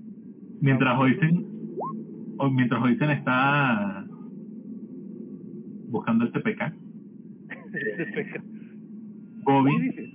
[0.60, 1.44] mientras Oisen,
[2.38, 4.06] o mientras Oisen está
[5.90, 6.72] buscando el TPK,
[7.48, 8.12] Venga.
[8.14, 8.40] ¿Qué
[9.46, 10.10] Dices?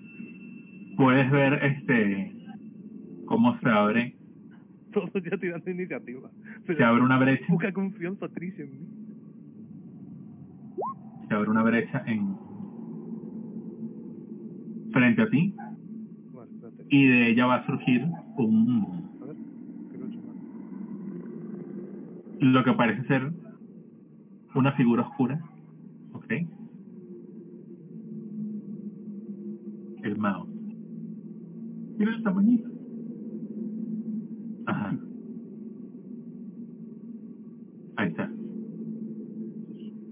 [0.97, 2.35] puedes ver este
[3.25, 4.15] cómo se abre,
[4.91, 6.29] Todos ya tirando iniciativa.
[6.65, 8.87] Pero se abre una brecha, poca confianza Tris en mí.
[11.27, 12.35] se abre una brecha en
[14.91, 15.55] frente a ti
[16.33, 16.51] Vale,
[16.89, 18.05] y de ella va a surgir
[18.35, 19.35] un A ver,
[22.41, 23.31] lo que parece ser
[24.53, 25.39] una figura oscura,
[32.01, 32.71] Mira el.
[34.65, 34.97] Ajá.
[37.95, 38.27] Ahí está.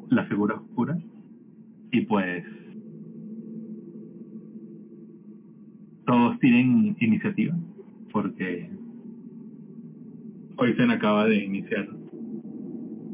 [0.10, 0.99] La figura oscura.
[1.91, 2.45] Y pues...
[6.06, 7.57] Todos tienen iniciativa.
[8.11, 8.70] Porque...
[10.57, 11.90] Hoy se acaba de iniciar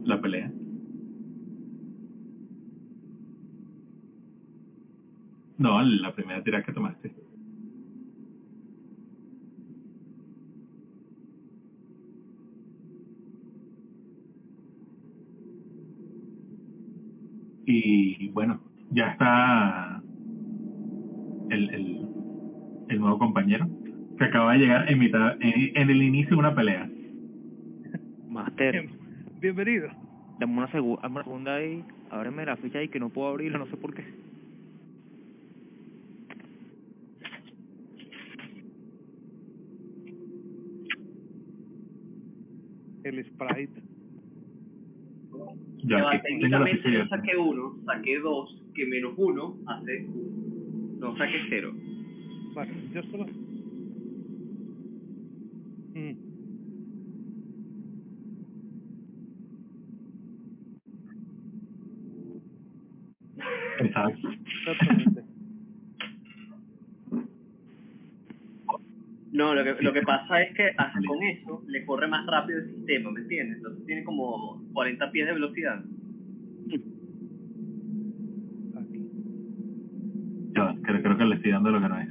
[0.04, 0.52] la pelea.
[5.60, 7.25] No, la primera tira que tomaste.
[18.26, 20.02] Y bueno, ya está
[21.52, 22.08] el, el,
[22.90, 23.68] el nuevo compañero
[24.18, 26.90] que acaba de llegar en mitad, en, en el inicio de una pelea.
[28.28, 28.90] Master, Bien-
[29.40, 29.90] Bienvenido.
[30.40, 31.84] dame una, segu- dame una segunda ahí.
[32.10, 34.04] ábreme la ficha y que no puedo abrirla, no sé por qué.
[43.04, 43.82] El sprite.
[45.88, 51.00] Ya, técnicamente yo saqué uno, saqué dos, que menos uno hace uno.
[51.00, 51.74] No, saqué cero.
[52.56, 53.26] Vale, yo solo...
[55.94, 56.16] Mm,
[63.80, 64.30] Exacto.
[64.32, 65.24] exactamente.
[69.32, 69.94] No, lo
[70.42, 73.58] es que ah, con eso le corre más rápido el sistema, ¿me entiendes?
[73.58, 75.84] Entonces tiene como 40 pies de velocidad.
[78.76, 79.10] Aquí.
[80.56, 82.10] Ya, va, creo, creo que le estoy dando lo que no es.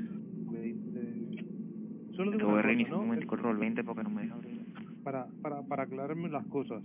[0.51, 2.17] 20...
[2.17, 3.37] Solo Te voy a reiniciar un ¿no?
[3.37, 4.61] roll 20 porque no me deja abrir.
[5.03, 6.83] Para, para, para aclararme las cosas.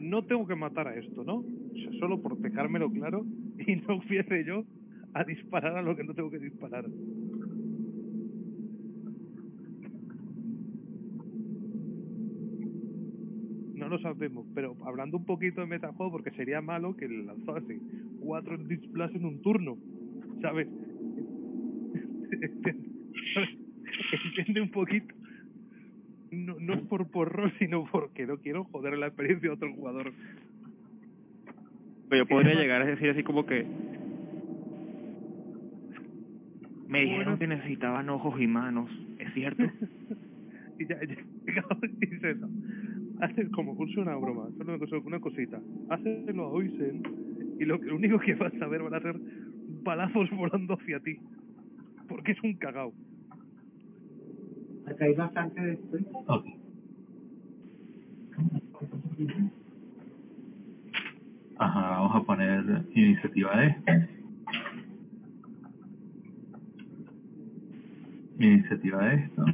[0.00, 1.36] No tengo que matar a esto, ¿no?
[1.36, 3.24] O sea, solo por dejármelo claro
[3.66, 4.64] y no empiece yo
[5.12, 6.86] a disparar a lo que no tengo que disparar.
[13.74, 17.78] No lo sabemos, pero hablando un poquito de metajuego, porque sería malo que le lanzase
[18.20, 19.76] cuatro displays en un turno,
[20.40, 20.68] ¿sabes?
[24.24, 25.14] Entiende un poquito.
[26.30, 30.12] No, no es por porro, sino porque no quiero joder la experiencia de otro jugador.
[32.10, 33.66] Yo podría llegar a decir así como que...
[36.88, 39.62] Me dijeron que necesitaban ojos y manos, ¿es cierto?
[40.78, 41.16] y ya, ya
[41.46, 42.48] llegado y dice eso.
[43.20, 45.60] Hace como curso una broma, solo una, cosa, una cosita.
[45.90, 47.02] Hácelo a Oisen
[47.58, 49.20] y lo, que, lo único que vas a ver van a ser
[49.82, 51.18] balazos volando hacia ti.
[52.08, 52.92] Porque es un cagao.
[54.86, 55.98] Acá hay bastante de esto.
[56.26, 56.46] Ok.
[61.58, 64.08] Ajá, vamos a poner iniciativa de.
[68.38, 69.44] Iniciativa de esto.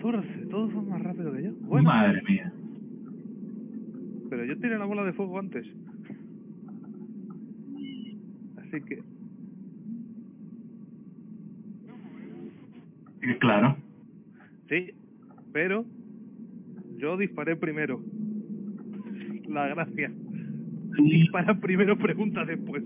[0.00, 1.52] 14, todos son más rápidos que yo.
[1.62, 2.52] Bueno, Madre mía.
[4.30, 5.66] pero yo tiré la bola de fuego antes.
[8.56, 9.02] Así que,
[13.22, 13.76] Eh, Claro.
[14.70, 14.92] sí,
[15.52, 15.84] pero
[16.96, 18.00] yo disparé primero.
[19.48, 20.10] La gracia.
[20.96, 22.82] Dispara primero, pregunta después.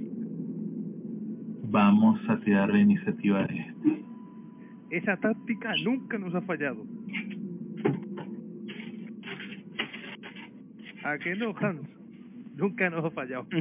[1.71, 4.05] vamos a tirar la iniciativa de este.
[4.91, 6.85] Esa táctica nunca nos ha fallado.
[11.05, 11.89] ¿A que no, Hans?
[12.57, 13.47] Nunca nos ha fallado.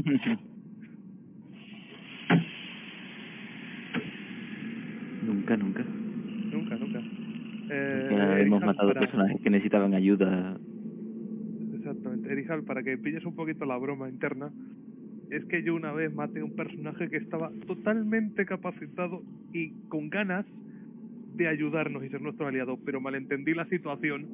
[5.25, 5.83] nunca, nunca.
[6.51, 6.99] Nunca, nunca.
[7.69, 10.57] Eh, Nunca hemos matado para- personajes que necesitaban ayuda.
[11.75, 12.31] Exactamente.
[12.31, 14.51] Erijal, para que pilles un poquito la broma interna,
[15.31, 20.09] es que yo una vez maté a un personaje que estaba totalmente capacitado y con
[20.09, 20.45] ganas
[21.35, 24.27] de ayudarnos y ser nuestro aliado, pero malentendí la situación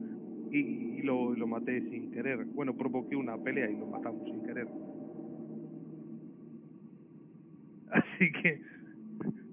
[0.52, 2.46] y, y lo, lo maté sin querer.
[2.46, 4.68] Bueno, provoqué una pelea y lo matamos sin querer.
[7.92, 8.62] Así que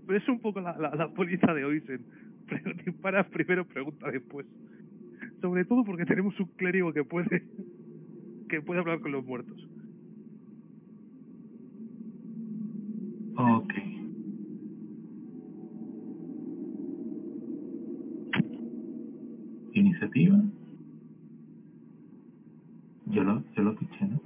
[0.07, 2.01] pero es un poco la, la, la póliza de Oisen.
[2.85, 4.47] Disparas primero, pregunta después.
[5.41, 7.45] Sobre todo porque tenemos un clérigo que puede
[8.49, 9.69] que puede hablar con los muertos.
[13.37, 13.73] Ok.
[19.73, 20.43] Iniciativa.
[23.17, 24.21] Yo lo, yo lo piché, ¿no?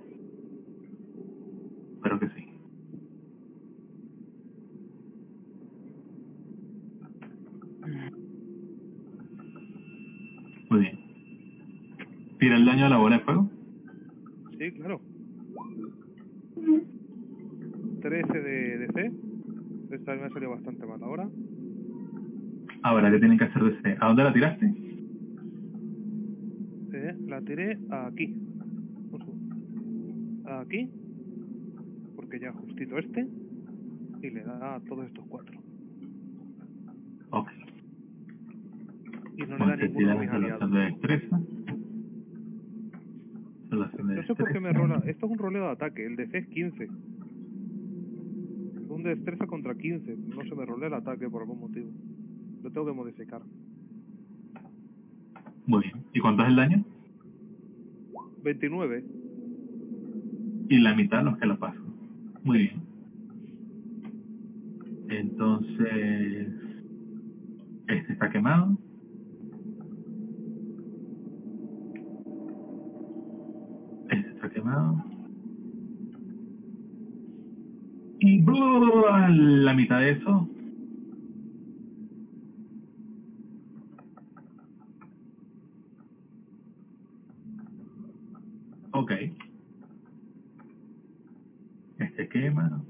[1.94, 2.44] Espero que sí.
[10.70, 10.98] Muy bien.
[12.40, 13.48] ¿Tira el daño a la bola de fuego?
[14.58, 15.00] Sí, claro.
[18.02, 19.12] 13 de DC.
[19.92, 21.28] Esta me ha salido bastante mal ahora.
[22.82, 23.96] Ahora, ¿qué tienen que hacer de C?
[24.00, 24.66] ¿A dónde la tiraste?
[26.92, 28.49] Eh, la tiré aquí.
[30.70, 30.88] Aquí.
[32.14, 33.26] Porque ya justito este.
[34.22, 35.58] Y le da a todos estos cuatro.
[37.30, 37.48] Ok.
[39.36, 40.70] Y no le da ninguno mis salvación aliados.
[40.70, 41.40] de destreza.
[43.70, 45.02] De No sé por qué me rola.
[45.06, 46.06] Esto es un roleo de ataque.
[46.06, 46.88] El DC es 15.
[48.90, 50.16] Un de destreza contra 15.
[50.36, 51.90] No se me rolea el ataque por algún motivo.
[52.62, 53.42] Lo tengo que modificar.
[55.66, 56.04] Muy bien.
[56.12, 56.84] ¿Y cuánto es el daño?
[58.44, 59.19] 29
[60.70, 61.84] y la mitad los que la pasan.
[62.44, 62.82] Muy bien.
[65.08, 66.48] Entonces,
[67.88, 68.78] este está quemado.
[74.10, 75.04] Este está quemado.
[78.20, 80.48] Y blah, la mitad de eso
[88.92, 89.32] Okay.
[92.10, 92.82] Este quema.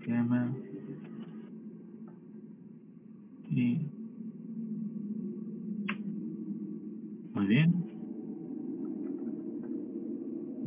[0.00, 0.54] Quema.
[3.50, 3.86] Y...
[7.34, 7.74] Muy bien.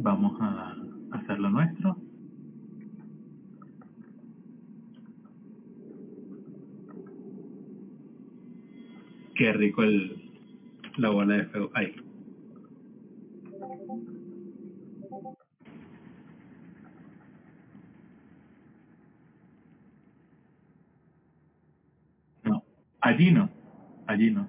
[0.01, 0.75] Vamos a
[1.11, 1.97] hacer lo nuestro.
[9.33, 10.31] Qué rico el,
[10.97, 11.71] la bola de fuego.
[11.73, 11.93] Ahí.
[22.43, 22.63] No,
[23.01, 23.49] allí no.
[24.07, 24.47] Allí no.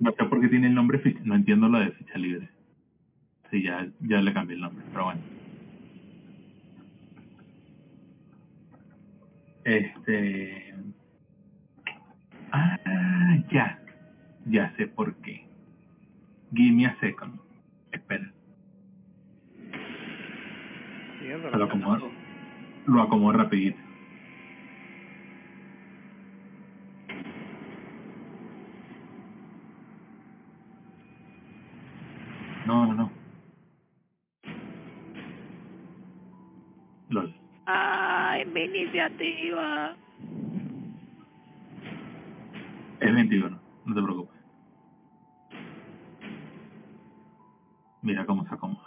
[0.00, 1.20] No sé por qué tiene el nombre ficha.
[1.24, 2.48] No entiendo lo de ficha libre.
[3.52, 5.20] Sí, ya, ya le cambié el nombre, pero bueno.
[9.62, 10.74] Este.
[12.50, 13.80] Ah, ya.
[14.46, 15.46] Ya sé por qué.
[16.52, 17.38] Give me a second.
[17.92, 18.32] Espera.
[21.54, 22.10] Lo acomodo,
[22.86, 23.78] lo acomodo rapidito.
[32.66, 33.10] No, no, no.
[37.10, 37.32] LOL.
[37.66, 39.94] ¡Ay, mi iniciativa!
[42.98, 44.36] Es 21, no te preocupes.
[48.02, 48.85] Mira cómo se acomoda.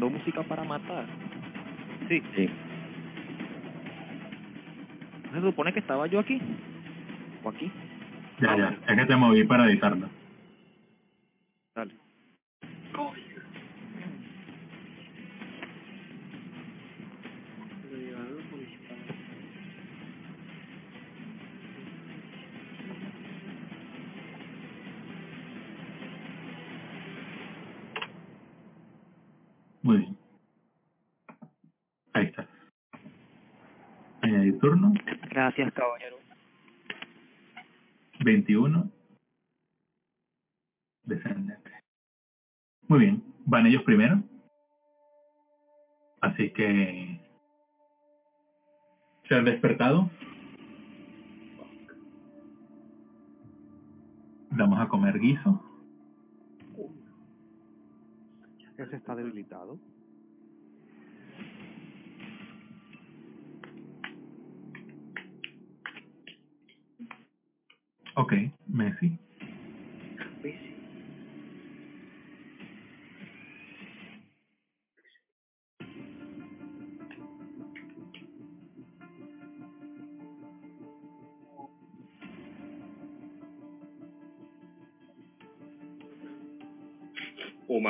[0.00, 1.04] Escuchando música para matar.
[2.08, 2.48] Sí, Sí.
[5.32, 6.40] ¿Se supone que estaba yo aquí?
[7.44, 7.70] ¿O aquí?
[8.40, 8.76] Ya, ya.
[8.88, 10.08] Es que te moví para editarlo.
[43.70, 44.22] Ellos primero.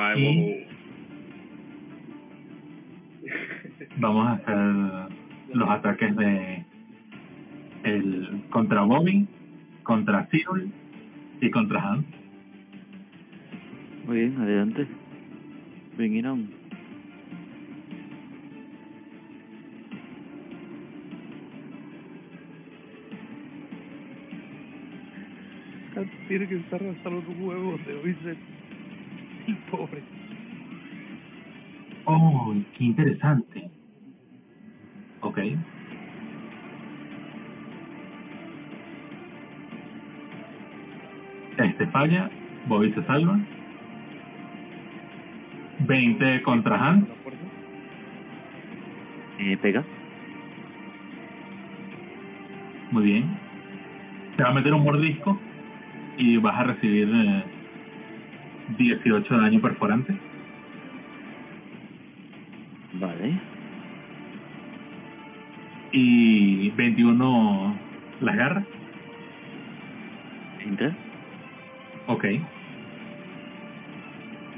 [0.01, 0.50] Oh my
[46.41, 47.09] 20 contra Hans.
[47.09, 47.41] ¿La fuerza?
[49.39, 49.85] Eh, pega.
[52.91, 53.25] Muy bien.
[54.37, 55.39] Te va a meter un mordisco
[56.19, 57.45] y vas a recibir eh,
[58.79, 60.15] 18 de daño perforante.
[62.95, 63.39] Vale.
[65.93, 67.77] Y 21
[68.21, 68.65] las garras.
[70.65, 70.95] Entra.
[72.07, 72.25] Ok.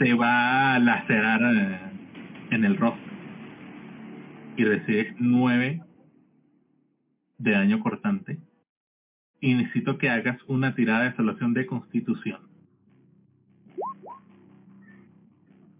[0.03, 1.79] Se va a lacerar eh,
[2.51, 3.13] en el rostro.
[4.57, 5.81] Y recibes 9
[7.39, 8.37] de daño cortante.
[9.41, 12.41] Y necesito que hagas una tirada de salvación de constitución.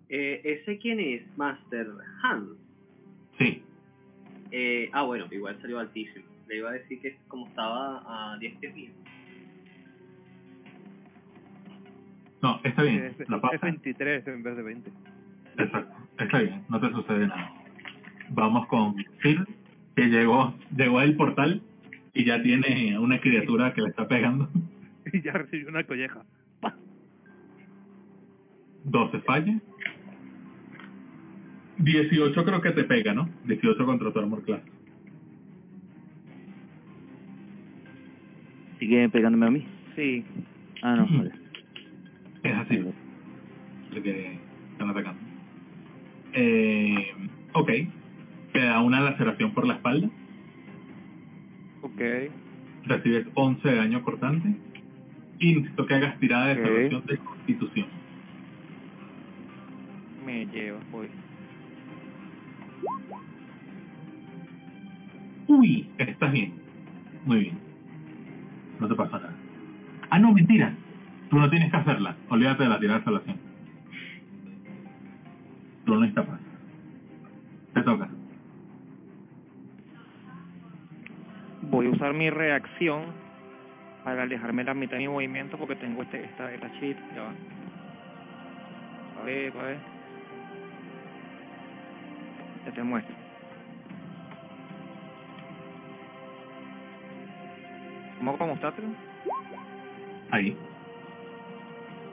[0.09, 1.23] Eh, ¿Ese quién es?
[1.37, 1.89] Master
[2.23, 2.51] Hans.
[3.41, 3.61] Sí.
[4.53, 6.27] Eh, ah, bueno, igual salió altísimo.
[6.47, 8.91] Le iba a decir que como estaba a 10 pies mío.
[12.43, 13.05] No, está bien.
[13.19, 13.59] Es, La es pasa.
[13.63, 14.91] 23 en vez de 20.
[15.59, 15.97] Exacto.
[16.19, 16.63] Está bien.
[16.69, 17.53] No te sucede nada.
[18.31, 19.47] Vamos con Phil,
[19.95, 21.63] que llegó, llegó al portal
[22.15, 24.49] y ya tiene una criatura que le está pegando.
[25.13, 26.23] Y ya recibió una colleja.
[28.85, 29.61] 12 falla.
[31.79, 33.29] 18 creo que te pega, ¿no?
[33.45, 34.63] 18 contra tu armor class.
[38.79, 39.67] ¿Sigue pegándome a mí?
[39.97, 40.25] Sí.
[40.83, 41.42] Ah, no, vale.
[42.43, 42.79] Es así.
[43.91, 44.39] Lo que
[44.73, 45.21] están atacando.
[46.35, 47.15] Eh,
[47.53, 47.71] ok.
[48.53, 50.09] Te da una laceración por la espalda.
[51.83, 52.01] Ok.
[52.85, 54.55] Recibes 11 de daño cortante.
[55.39, 56.67] Y necesito que hagas tirada de Ok.
[56.67, 57.87] salvación de constitución.
[60.25, 61.09] Me lleva, voy.
[65.49, 66.55] Uy, estás bien.
[67.25, 67.59] Muy bien.
[68.81, 69.37] No te pasa nada.
[70.11, 70.75] Ah, no, mentira.
[71.33, 72.15] Tú no tienes que hacerla.
[72.29, 73.39] Olvídate de la tirada de salvación.
[75.87, 76.41] Tú no necesitas más.
[77.73, 78.09] Te toca.
[81.63, 83.15] Voy a usar mi reacción
[84.05, 86.99] para alejarme la mitad de mi movimiento porque tengo este esta esta cheat.
[87.17, 87.33] Ya va.
[89.23, 89.79] A ver, a ver.
[92.67, 93.15] Ya te muestro.
[98.19, 98.89] ¿Cómo para mostrártelo?
[100.31, 100.59] Ahí.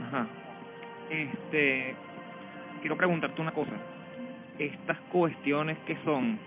[0.09, 0.27] Ajá.
[1.11, 1.95] Este,
[2.81, 3.71] quiero preguntarte una cosa.
[4.57, 6.39] Estas cuestiones que son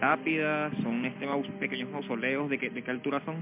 [0.00, 3.36] lápidas, son este maus- pequeños mausoleos, ¿de qué, de qué altura son?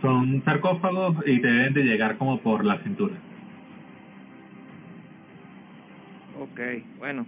[0.00, 3.16] Son sarcófagos y te deben de llegar como por la cintura.
[6.38, 6.60] Ok,
[6.98, 7.26] bueno.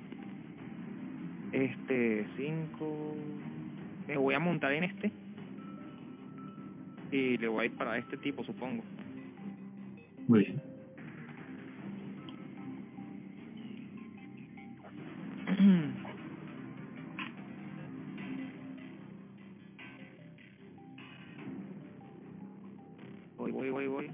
[1.52, 3.16] Este, cinco...
[4.06, 5.10] Me voy a montar en este.
[7.10, 8.84] Y le voy a ir para este tipo, supongo.
[10.26, 10.73] Muy bien.
[23.36, 24.10] voy, voy, voy, voy.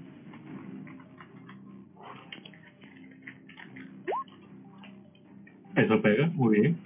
[5.75, 6.27] Eso pega.
[6.27, 6.77] Muy bien.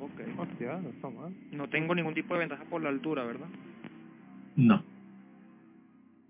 [0.00, 0.20] Ok.
[0.38, 1.32] Hostia, no está mal.
[1.52, 3.48] No tengo ningún tipo de ventaja por la altura, ¿verdad?
[4.56, 4.76] No.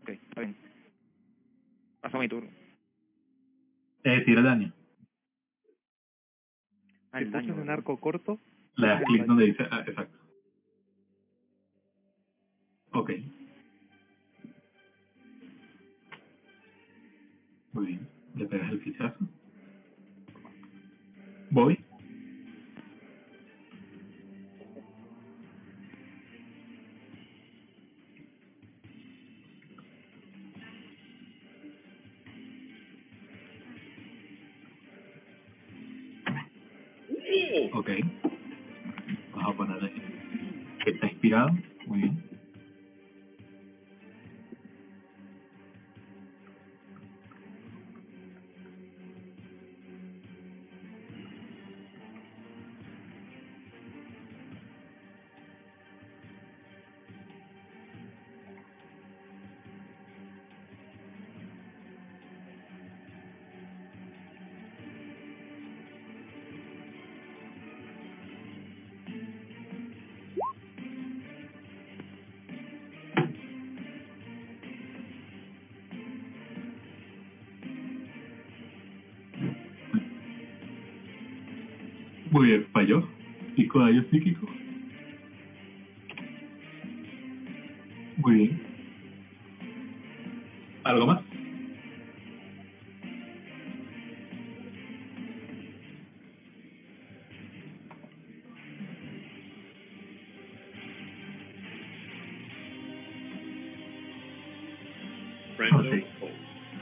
[0.03, 0.57] Ok, está bien.
[2.01, 2.51] Paso mi turno.
[4.05, 4.73] Eh, tira daño.
[7.13, 7.75] Ah, Si daño, ¿verdad?
[7.75, 8.39] arco corto,
[8.77, 9.65] Le das clic donde dice...
[9.71, 10.19] ah, exacto.
[12.93, 13.11] Ok.
[17.75, 18.09] Muy bien.
[18.35, 19.27] Le pegas el fichazo.
[21.51, 21.85] Voy.
[83.73, 84.47] 5 de daño psíquico.
[88.19, 88.63] Muy bien.
[90.85, 91.21] ¿Algo más?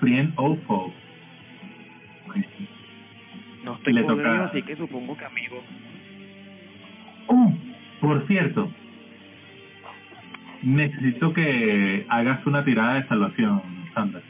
[0.01, 0.57] Friend o.
[3.65, 5.25] No estoy le así que supongo que.
[10.71, 13.61] Necesito que hagas una tirada de salvación,
[13.93, 14.23] Sander.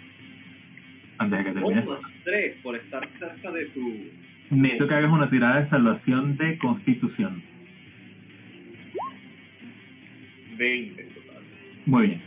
[1.18, 4.10] Antes de que más tres por estar cerca de tu...
[4.48, 7.42] Necesito que hagas una tirada de salvación de constitución.
[10.56, 11.42] 20 en total.
[11.84, 12.22] Muy bien.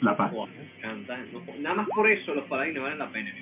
[0.00, 0.32] La paz.
[0.32, 0.48] No,
[1.60, 3.32] nada más por eso los paladines valen la pena.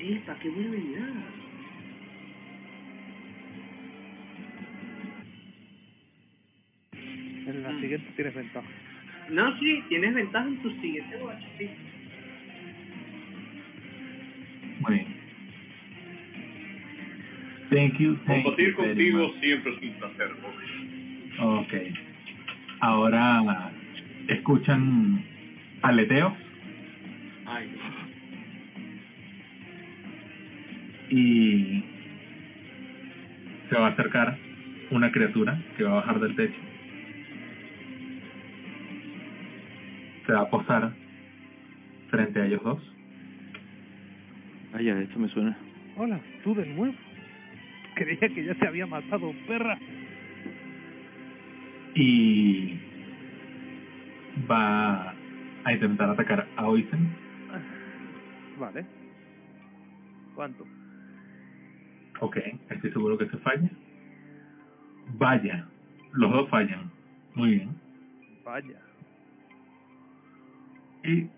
[0.00, 1.07] ¡Epa, qué buena habilidad!
[9.38, 11.70] No, sí, tienes ventaja en tu siguiente guacho, sí.
[14.80, 15.06] Muy bien.
[17.70, 18.16] Thank you.
[18.26, 19.40] Thank Compartir you contigo much.
[19.40, 21.60] siempre es un placer, Bobby.
[21.60, 21.74] Ok.
[22.80, 23.70] Ahora
[24.26, 25.22] escuchan
[25.82, 26.32] aleteos
[27.46, 27.68] Ay,
[31.10, 31.84] y
[33.70, 34.36] se va a acercar
[34.90, 36.58] una criatura que va a bajar del techo.
[40.28, 40.92] Se va a posar
[42.10, 42.82] frente a ellos dos.
[44.74, 45.56] Vaya, esto me suena.
[45.96, 46.94] Hola, tú de nuevo.
[47.94, 49.78] Creía que ya se había matado, perra.
[51.94, 52.78] y
[54.48, 55.14] va
[55.64, 57.08] a intentar atacar a Oisen.
[58.60, 58.84] Vale.
[60.34, 60.66] ¿Cuánto?
[62.20, 62.36] Ok,
[62.68, 63.70] estoy seguro que se falla.
[65.14, 65.66] Vaya,
[66.12, 66.90] los dos fallan.
[67.34, 67.70] Muy bien.
[68.44, 68.87] Vaya.
[71.08, 71.30] Y...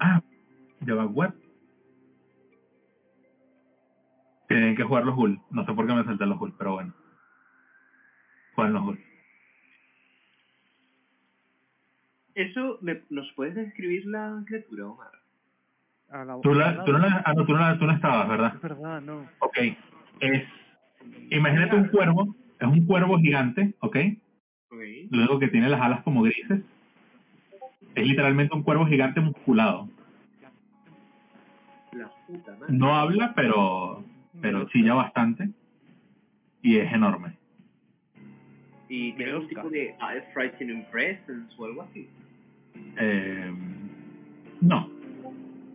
[0.00, 0.22] Ah,
[0.80, 1.34] ya va, what?
[4.48, 5.38] Tienen que jugar los Hull.
[5.50, 6.94] No sé por qué me salté los Hull, pero bueno.
[8.54, 9.04] Juegan los Hull.
[12.34, 15.12] Eso, me, ¿nos puedes describir la criatura, Omar?
[16.08, 18.28] A la Tú, la, tú, no la- ah, no, tú, no la- tú no estabas,
[18.28, 18.54] ¿verdad?
[18.54, 19.28] Es verdad, no.
[19.40, 19.58] Ok.
[20.20, 20.48] Es...
[21.30, 22.34] Imagínate un cuervo.
[22.58, 23.96] Es un cuervo gigante, ¿ok?
[25.10, 26.62] Luego que tiene las alas como grises.
[27.94, 29.88] Es literalmente un cuervo gigante musculado.
[31.92, 32.74] La puta madre.
[32.74, 34.02] No habla, pero
[34.40, 35.50] pero chilla bastante.
[36.62, 37.36] Y es enorme.
[38.88, 39.64] Y tiene algún Oscar.
[39.64, 42.08] tipo de ah, frightening presence o algo así.
[42.98, 43.52] Eh,
[44.60, 44.88] no.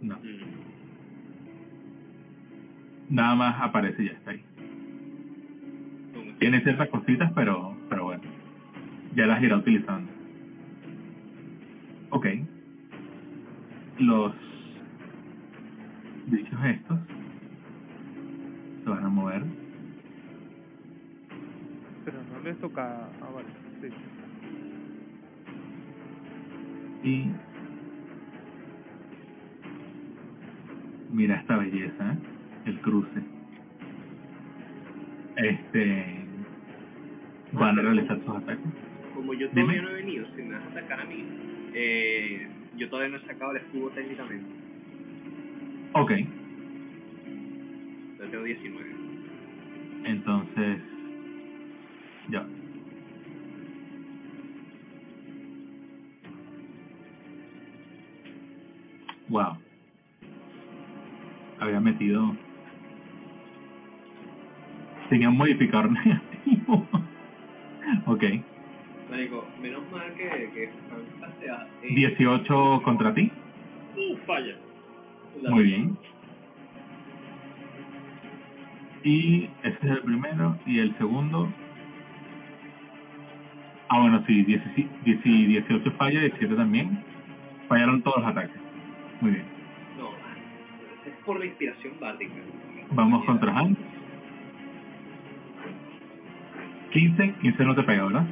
[0.01, 0.15] No.
[0.17, 0.57] Mm.
[3.09, 4.43] Nada más aparece y ya está ahí.
[6.39, 8.36] Tiene ciertas cositas, pero pero bueno.
[9.17, 10.11] Ya las irá utilizando.
[12.11, 12.27] Ok.
[13.97, 14.31] Los
[16.27, 16.99] bichos estos
[18.83, 19.43] se van a mover.
[22.05, 23.09] Pero no les toca...
[23.19, 23.47] Ah, vale.
[27.01, 27.09] Sí.
[27.09, 27.31] Y
[31.11, 32.17] mira esta belleza, ¿eh?
[32.65, 33.23] el cruce.
[35.37, 36.23] Este
[37.53, 38.86] van a realizar sus ataques.
[39.17, 39.61] Como yo Dime.
[39.61, 41.25] todavía no he venido, si me vas a mí,
[41.73, 44.45] eh, yo todavía no he sacado el escudo técnicamente.
[45.93, 46.11] Ok,
[48.19, 48.89] Yo tengo 19.
[50.05, 50.77] entonces
[52.29, 52.45] ya.
[59.29, 59.57] Wow.
[61.59, 62.35] Había metido.
[65.09, 66.87] Tenía un modificador negativo.
[68.05, 68.23] ok.
[69.29, 70.23] Marico, menos mal que,
[70.53, 71.67] que Franca sea...
[71.83, 73.31] eh, 18 contra ti.
[73.95, 74.55] ¡Uh, falla!
[75.41, 75.97] La- Muy bien.
[79.03, 80.57] Y ese es el primero.
[80.65, 81.49] Y el segundo.
[83.89, 87.03] Ah, bueno, sí, 17 18 falla, 17 también.
[87.69, 88.59] Fallaron todos los ataques.
[89.21, 89.45] Muy bien.
[89.97, 90.09] No,
[91.09, 92.33] es por la inspiración bárdica.
[92.91, 93.77] Vamos contra Hans.
[96.91, 98.25] 15, 15 no te pega, ¿verdad?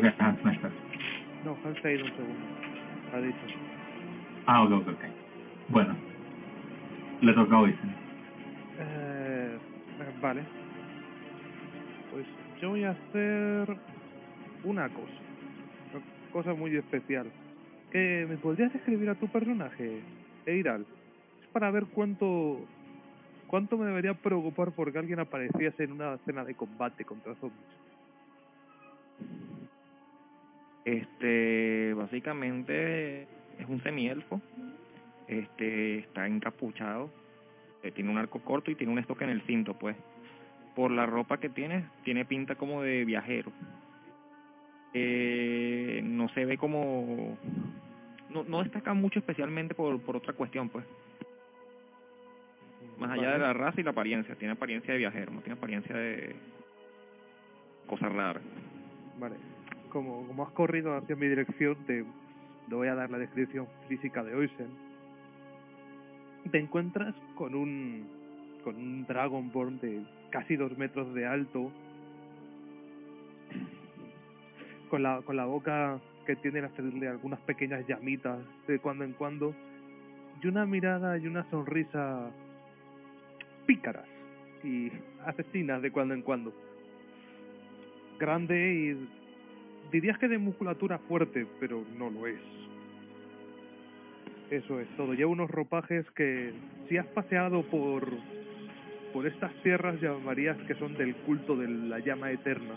[0.00, 0.70] Creo que no está.
[1.44, 2.22] No, un segundo.
[3.12, 3.36] Ha dicho.
[4.46, 5.04] Ah, ok, ok, ok.
[5.68, 5.94] Bueno.
[7.20, 7.94] Le toca a Oisen.
[8.78, 9.58] Eh,
[10.22, 10.42] vale.
[12.12, 12.26] Pues
[12.60, 13.76] yo voy a hacer
[14.64, 15.12] una cosa.
[15.92, 17.26] Una cosa muy especial.
[17.90, 20.00] ¿Que me podrías describir a tu personaje,
[20.46, 20.86] Eiral?
[21.42, 22.60] Es para ver cuánto
[23.48, 27.80] cuánto me debería preocupar porque alguien apareciese en una escena de combate contra zombies.
[30.84, 33.22] Este, básicamente
[33.58, 34.40] es un semielfo.
[35.28, 37.10] Este, está encapuchado.
[37.82, 39.96] eh, tiene un arco corto y tiene un estoque en el cinto, pues.
[40.74, 43.52] Por la ropa que tiene, tiene pinta como de viajero.
[44.92, 47.38] Eh, no se ve como...
[48.28, 50.84] No, no destaca mucho especialmente por, por otra cuestión, pues.
[52.98, 54.34] Más allá de la raza y la apariencia.
[54.36, 56.36] Tiene apariencia de viajero, no tiene apariencia de
[57.86, 58.42] cosas raras.
[59.18, 59.36] Vale.
[59.90, 62.04] Como, como has corrido hacia mi dirección, te,
[62.68, 64.68] te voy a dar la descripción física de Oisen.
[66.50, 68.20] Te encuentras con un
[68.62, 71.70] con un Dragonborn de casi dos metros de alto,
[74.88, 79.12] con la, con la boca que tienden a hacerle algunas pequeñas llamitas de cuando en
[79.12, 79.54] cuando,
[80.42, 82.30] y una mirada y una sonrisa
[83.66, 84.06] pícaras
[84.64, 84.90] y
[85.26, 86.52] asesinas de cuando en cuando.
[88.18, 89.19] Grande y
[89.90, 92.40] dirías que de musculatura fuerte, pero no lo es.
[94.50, 95.14] Eso es todo.
[95.14, 96.52] Lleva unos ropajes que
[96.88, 98.08] si has paseado por
[99.12, 102.74] por estas tierras llamarías que son del culto de la llama eterna,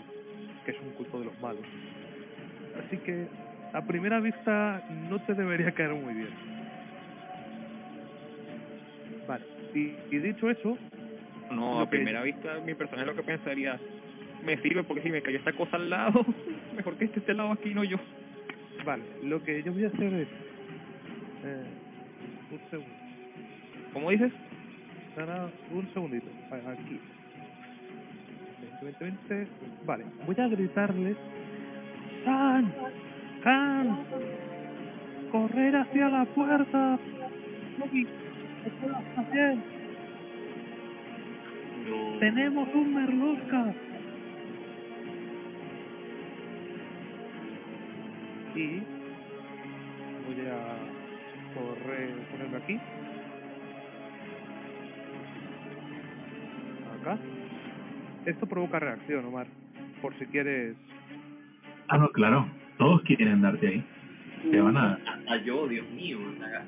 [0.64, 1.62] que es un culto de los malos.
[2.84, 3.26] Así que
[3.72, 6.28] a primera vista no te debería caer muy bien.
[9.28, 10.76] Vale, y, y dicho eso,
[11.50, 13.78] No, a primera vista mi personaje lo que pensaría,
[14.44, 16.24] me sirve porque si me cayó esta cosa al lado,
[16.76, 17.96] mejor que esté este lado aquí, no yo.
[18.84, 20.28] vale, lo que yo voy a hacer es...
[21.44, 21.64] Eh,
[22.50, 22.94] un segundo.
[23.92, 24.32] ¿Cómo dices?
[25.18, 26.26] Ahora, un segundito.
[26.50, 27.00] Aquí.
[28.82, 29.50] 20, 20, 20.
[29.86, 31.16] Vale, voy a gritarles.
[32.26, 32.72] ¡Han!
[33.44, 33.98] ¡Han!
[35.30, 36.98] ¡Correr hacia la puerta!
[42.20, 43.74] ¡Tenemos un merlusca!
[48.54, 48.82] Y
[50.26, 50.76] voy a
[51.54, 52.78] correr, ponerlo aquí.
[57.00, 57.18] Acá.
[58.26, 59.46] Esto provoca reacción, Omar.
[60.00, 60.76] Por si quieres.
[61.88, 62.46] Ah, no, claro.
[62.78, 63.84] Todos quieren darte ahí.
[64.50, 64.94] Te van a...
[65.06, 66.64] Hasta yo, Dios mío, lagar-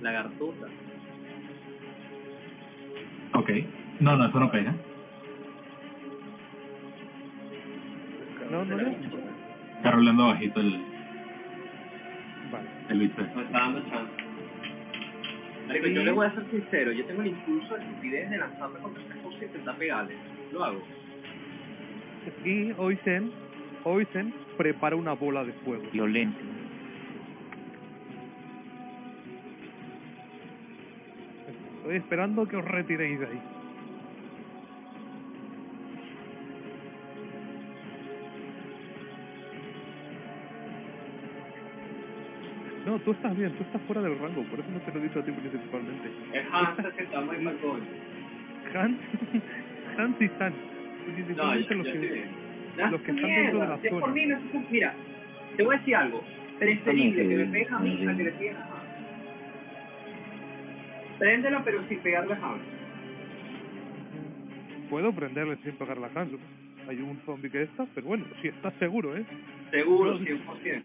[0.00, 0.66] lagartota.
[3.34, 3.50] Ok.
[4.00, 4.74] No, no, eso no pega.
[8.50, 8.88] No, no, no.
[9.76, 10.80] Está rolando bajito el,
[12.50, 12.68] Vale.
[12.88, 13.22] Me está
[13.52, 14.12] dando chance.
[15.66, 18.80] Marico, yo le voy a ser sincero, yo tengo el impulso de estupidez de lanzarme
[18.80, 20.16] contra esta cosa y intentar pegarle.
[20.52, 20.82] Lo hago.
[22.44, 23.30] Y Oisen,
[23.84, 25.84] Oisen prepara una bola de fuego.
[25.92, 26.38] Violento.
[31.78, 33.40] Estoy esperando que os retiréis de ahí.
[42.90, 45.02] No, tú estás bien, tú estás fuera del rango, por eso no te lo he
[45.04, 46.08] dicho a ti principalmente.
[46.32, 47.84] Es Hans que está muy mal coño.
[48.74, 48.98] Hans,
[49.96, 50.52] Hans y San.
[51.36, 52.24] No, yo, los yo que...
[52.90, 54.00] los están dentro de la Si zona.
[54.00, 54.38] por mí, no
[54.72, 54.92] Mira,
[55.56, 56.24] te voy a decir algo.
[56.58, 58.80] Preferible que me pegues a mí a que le pegues a Hans.
[61.20, 62.62] Préndela, pero sin pegarle a Hans.
[64.90, 66.32] Puedo prenderle sin pegar la Hans.
[66.88, 69.24] Hay un zombie que está, pero bueno, si estás seguro, ¿eh?
[69.70, 70.82] Seguro, No, 100%.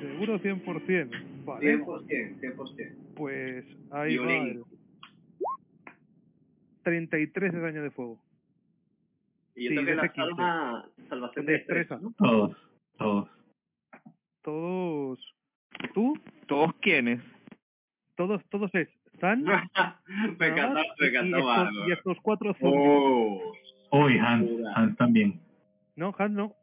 [0.00, 1.44] Seguro 100%.
[1.44, 3.14] Vale, 100%, 100%.
[3.14, 4.64] pues ahí va el Violín.
[6.82, 8.18] 33 de daño de fuego.
[9.54, 10.32] Y yo Sí, que lanzar 15.
[10.32, 11.98] una salvación de Destreza.
[12.00, 12.14] ¿no?
[12.16, 12.56] Todos.
[12.96, 13.28] Todos.
[14.42, 15.34] Todos...
[15.94, 16.18] ¿Tú?
[16.46, 17.20] ¿Todos quiénes?
[18.16, 18.88] Todos, todos es
[19.20, 22.82] San, me encanta, Navas me y, encanta estos, y estos cuatro zombies.
[22.84, 23.52] Oh.
[23.90, 24.48] Hoy Hans.
[24.74, 25.40] Hans también.
[25.96, 26.54] No, Han no.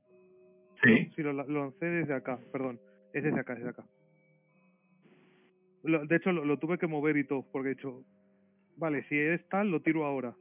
[0.83, 1.11] Sí.
[1.15, 2.79] Sí, lo, lo lancé desde acá, perdón.
[3.13, 3.83] Es desde acá, desde acá.
[5.83, 8.03] Lo- de hecho, lo, lo tuve que mover y todo, porque he dicho,
[8.77, 10.35] vale, si es tal, lo tiro ahora.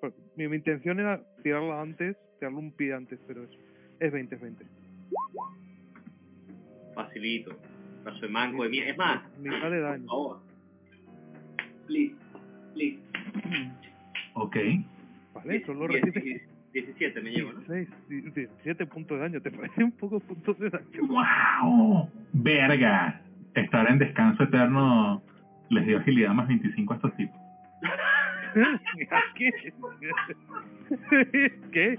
[0.00, 3.50] Pero mi, mi intención era tirarla antes, tirarle un pie antes, pero es,
[4.00, 4.64] es 20, es 20.
[6.94, 7.56] Facilito.
[8.04, 8.90] Paso de manco de mierda.
[8.90, 10.06] Es más, Mitad de por daño.
[10.06, 10.40] favor.
[11.86, 12.14] Please,
[12.74, 12.98] please.
[14.34, 14.56] Ok.
[15.34, 16.42] Vale, solo diez-
[16.72, 17.60] 17 me llevo, ¿no?
[17.60, 19.40] 16, 17 puntos de daño.
[19.40, 21.06] ¿Te parece un poco puntos de daño?
[21.08, 22.08] ¡Wow!
[22.32, 23.20] Verga.
[23.54, 25.22] Estar en descanso eterno
[25.70, 27.40] les dio agilidad más 25 a estos tipos.
[29.34, 29.50] ¿Qué?
[31.72, 31.98] ¿Qué?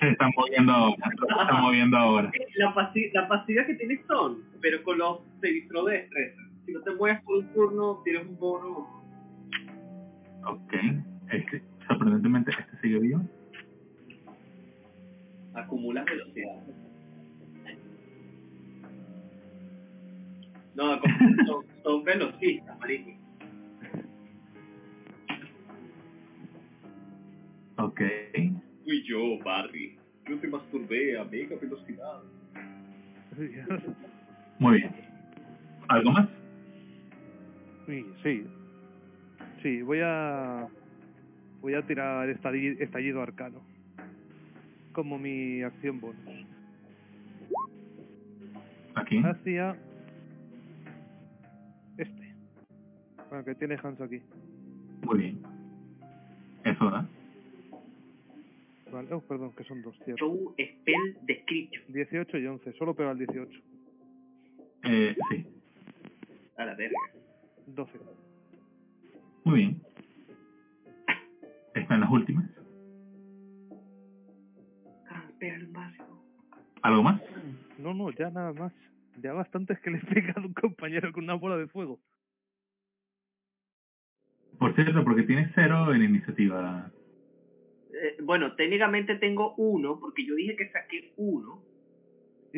[0.00, 0.96] Se están moviendo ahora.
[1.06, 2.32] Se están moviendo ahora.
[2.56, 6.42] La, pasi la pasividad que tienes son, pero con los savistro de destreza.
[6.66, 9.03] Si no te mueves por un turno, tienes un bono.
[10.46, 10.74] Ok.
[11.30, 13.22] Este, sorprendentemente, este sigue vivo.
[15.54, 16.62] Acumulas velocidad.
[20.74, 21.00] No,
[21.84, 23.10] son velocistas, marico.
[27.78, 28.00] Ok.
[28.84, 29.96] Fui yo, Barry.
[30.28, 32.22] Yo te masturbé a mega velocidad.
[34.58, 34.94] Muy bien.
[35.88, 36.28] ¿Algo más?
[37.86, 38.46] Sí, sí.
[39.64, 40.68] Sí, voy a.
[41.62, 43.62] Voy a tirar estalli- estallido arcano.
[44.92, 46.46] Como mi acción bonus.
[48.94, 49.22] Aquí.
[49.24, 49.74] Hacia.
[51.96, 52.34] Este.
[53.30, 54.20] Bueno, que tiene Hans aquí.
[55.02, 55.42] Muy bien.
[56.64, 57.08] Eso da.
[58.92, 60.24] Vale, oh, perdón, que son dos, cierto.
[60.26, 61.84] Show Spell Description.
[61.88, 63.60] 18 y 11, solo pega el 18.
[64.84, 65.46] Eh, sí.
[66.58, 66.98] A la verga.
[67.68, 67.98] 12.
[69.44, 69.82] Muy bien.
[71.74, 72.44] Están las últimas.
[76.82, 77.20] ¿Algo más?
[77.78, 78.72] No, no, ya nada más.
[79.20, 82.00] Ya bastantes que le he pegado a un compañero con una bola de fuego.
[84.58, 86.90] Por cierto, porque tienes cero en iniciativa.
[87.92, 91.62] Eh, bueno, técnicamente tengo uno, porque yo dije que saqué uno,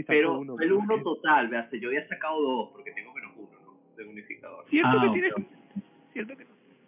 [0.06, 3.96] pero uno, el uno total, veas, yo había sacado dos, porque tengo menos uno, ¿no?
[3.96, 4.64] De unificador.
[4.68, 5.32] Cierto Ah, que ok, tienes,
[6.12, 6.46] cierto que,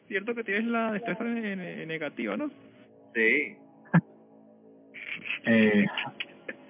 [0.09, 2.49] cierto que tienes la destreza ne- ne- negativa, ¿no?
[3.15, 3.57] Sí.
[5.47, 5.87] Eh,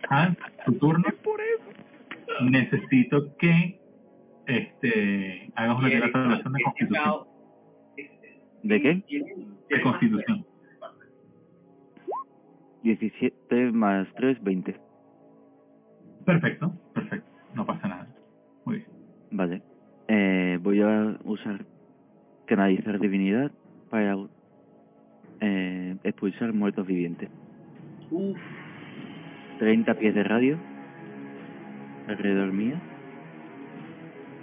[0.09, 1.05] Hans, tu turno.
[1.09, 2.44] Es por eso.
[2.44, 3.78] Necesito que
[4.47, 6.94] este hagas una declaración de el constitución.
[6.94, 7.28] sacado-
[7.97, 8.10] es-
[8.62, 9.02] ¿De qué?
[9.06, 9.35] tiene-
[9.69, 10.47] De constitución.
[12.82, 14.77] 17 más 3, 20.
[16.24, 17.28] Perfecto, perfecto.
[17.55, 18.09] No pasa nada.
[18.65, 18.89] Muy bien.
[19.31, 19.62] Vale.
[20.09, 21.65] Eh, voy a usar
[22.48, 23.52] canalizar divinidad
[23.90, 24.16] para
[25.40, 27.28] eh, expulsar muertos vivientes.
[28.10, 28.36] Uf,
[29.58, 30.58] 30 pies de radio
[32.08, 32.80] alrededor mía.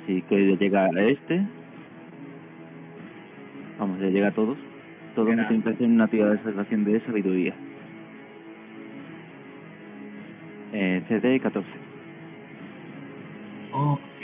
[0.06, 1.41] Que le llega a este.
[3.80, 4.57] Vamos, le llega a todos.
[5.15, 7.56] Todos me tienen que hacer una tirada de salvación de sabiduría.
[10.73, 11.68] Eh, CD 14.
[13.72, 14.15] Ok.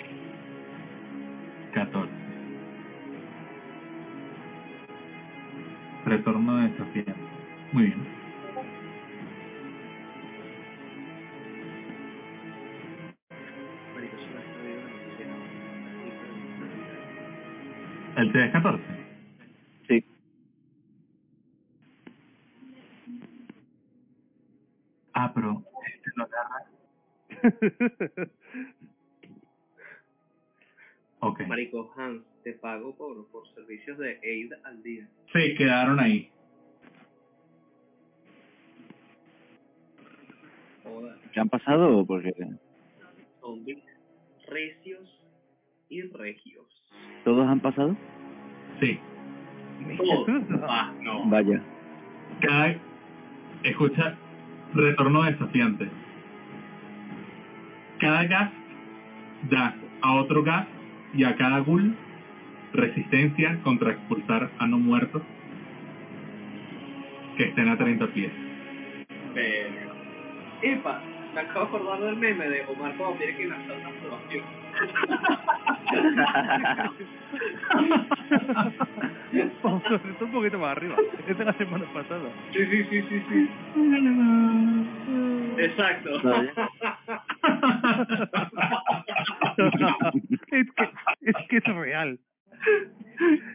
[33.50, 35.08] Servicios de aid al día.
[35.34, 36.30] Se quedaron ahí.
[40.84, 42.06] Joder, ¿Qué han pasado?
[42.06, 42.34] Porque
[43.40, 43.80] zombies
[44.48, 45.08] recios
[45.90, 46.66] y regios.
[47.24, 47.96] todos han pasado.
[48.80, 49.00] Sí.
[49.98, 50.28] Todos.
[50.64, 51.26] Ah, no.
[51.30, 51.62] Vaya.
[52.42, 52.76] Cada...
[53.64, 54.16] Escucha,
[54.74, 55.88] retorno desafiante.
[58.00, 58.52] Cada gas
[59.50, 60.68] da a otro gas
[61.14, 61.96] y a cada ghoul
[62.74, 65.22] resistencia contra expulsar a no muertos
[67.38, 68.32] que estén a 30 pies.
[69.34, 69.94] Verga.
[70.62, 71.02] Epa,
[71.34, 74.44] me acabo de acordar del meme de Omar cuando tiene que lanzar una aprobación.
[79.64, 80.96] Vamos a hacer un poquito más arriba.
[81.28, 82.30] Es de la semana pasada.
[82.54, 83.50] Sí, sí, sí, sí, sí.
[85.58, 86.10] Exacto.
[90.52, 90.90] Es, que,
[91.22, 92.20] es que es real.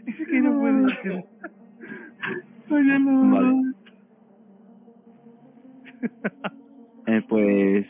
[0.07, 1.24] Es que no puede ser.
[2.69, 3.53] Vale.
[7.09, 7.87] Eh, pues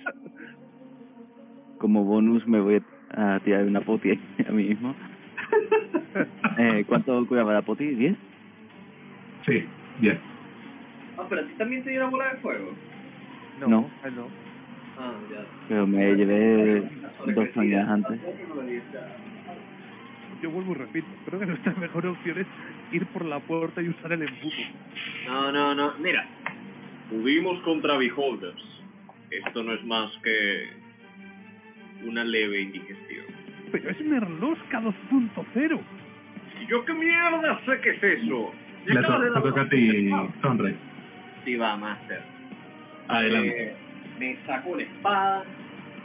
[1.78, 2.82] como bonus me voy
[3.16, 4.94] a tirar una poti a mí mismo.
[6.58, 7.84] Eh, ¿Cuánto curaba la poti?
[7.94, 8.16] ¿10?
[9.46, 9.64] Sí,
[10.00, 10.18] bien.
[11.18, 12.74] Ah, pero a ti también te dio una bola de fuego.
[13.60, 13.90] No, No.
[14.04, 14.28] él no.
[14.98, 15.44] Ah, ya.
[15.68, 16.80] Pero me llevé
[17.34, 18.20] dos semanas antes.
[20.46, 21.08] Yo vuelvo y repito.
[21.24, 22.46] Creo que nuestra mejor opción es
[22.92, 24.54] ir por la puerta y usar el embudo.
[25.26, 25.94] No, no, no.
[25.98, 26.24] Mira,
[27.10, 28.62] Pudimos contra Beholders.
[29.30, 30.68] Esto no es más que
[32.04, 33.24] una leve indigestión.
[33.72, 35.80] Pero es Merlosca 2.0.
[36.62, 38.52] ¿Y yo qué mierda sé qué es eso?
[38.86, 40.10] Le toca a ti,
[40.42, 40.76] Sonrey.
[41.44, 42.22] sí va, Master.
[43.08, 43.62] Adelante.
[43.68, 43.76] Eh,
[44.20, 45.44] me saco la espada,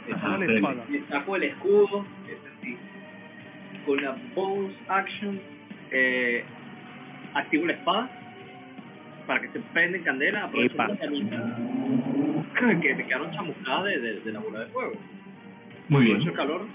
[0.08, 0.54] me Ajá, saco, la dele.
[0.56, 0.84] espada.
[0.88, 2.52] me saco el escudo, es.
[3.86, 5.40] Con la bonus action,
[5.90, 6.44] eh,
[7.34, 8.10] activo la espada
[9.26, 14.32] para que se prenda en candela, aprovecho las que me quedaron chamuscadas de, de, de
[14.32, 14.92] la bola de fuego.
[15.88, 16.28] Muy Aprovecho bien.
[16.28, 16.66] el calor.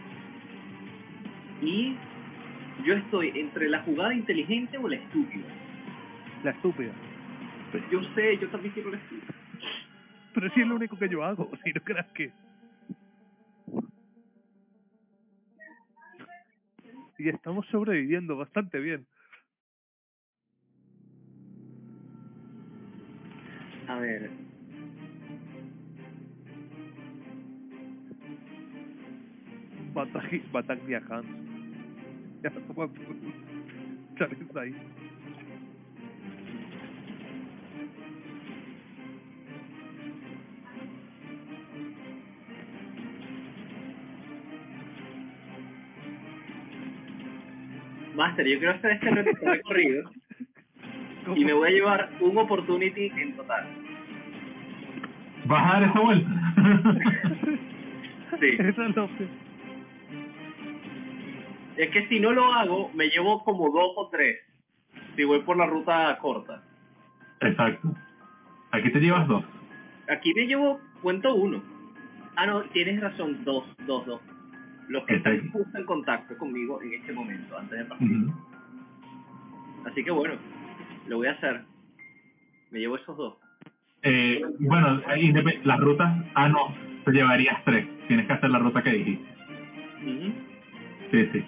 [1.62, 1.96] Y
[2.86, 5.46] yo estoy entre la jugada inteligente o la estúpida.
[6.44, 6.92] La estúpida.
[7.92, 9.34] Yo sé, yo también quiero la estúpida.
[10.34, 11.50] Pero sí es lo único que yo hago.
[11.64, 12.32] Si no creas que.
[17.18, 19.06] Y estamos sobreviviendo bastante bien.
[23.88, 24.32] A ver.
[29.94, 31.26] Batagi, Bataglia Hans.
[32.44, 32.52] Ya,
[34.60, 34.76] ahí.
[48.18, 50.10] Master, yo quiero hacer este reto recorrido
[51.36, 53.66] y me voy a llevar un opportunity en total.
[55.46, 56.30] ¿Vas a dar esa vuelta?
[58.40, 58.48] Sí.
[58.60, 59.30] Esa es la opción.
[61.78, 64.40] Es que si no lo hago, me llevo como dos o tres.
[65.16, 66.64] Si voy por la ruta corta.
[67.42, 67.94] Exacto.
[68.72, 69.44] Aquí te llevas dos.
[70.10, 71.64] Aquí me llevo, cuento uno.
[72.36, 74.22] Ah, no, tienes razón, dos, dos, dos.
[74.90, 75.58] Los que están Exacto.
[75.58, 78.28] justo en contacto conmigo en este momento, antes de partir.
[79.86, 80.36] Así que bueno,
[81.08, 81.62] lo voy a hacer.
[82.72, 83.36] Me llevo esos dos.
[84.04, 86.74] Eh, bueno, indep- las rutas, ah no,
[87.06, 87.88] te llevarías tres.
[88.08, 89.28] Tienes que hacer la ruta que dijiste.
[91.12, 91.46] Sí, sí.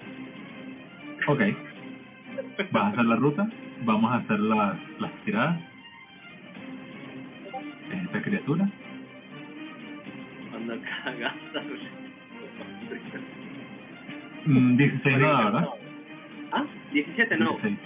[1.28, 1.42] Ok.
[2.72, 3.50] Vas a hacer la ruta,
[3.86, 5.62] vamos a hacer las, las tiradas.
[7.92, 8.70] Es esta criatura.
[10.56, 11.36] Anda cagada.
[14.46, 15.70] Mm, 16 no da, ¿verdad?
[16.52, 17.52] Ah, 17 no.
[17.52, 17.78] 16.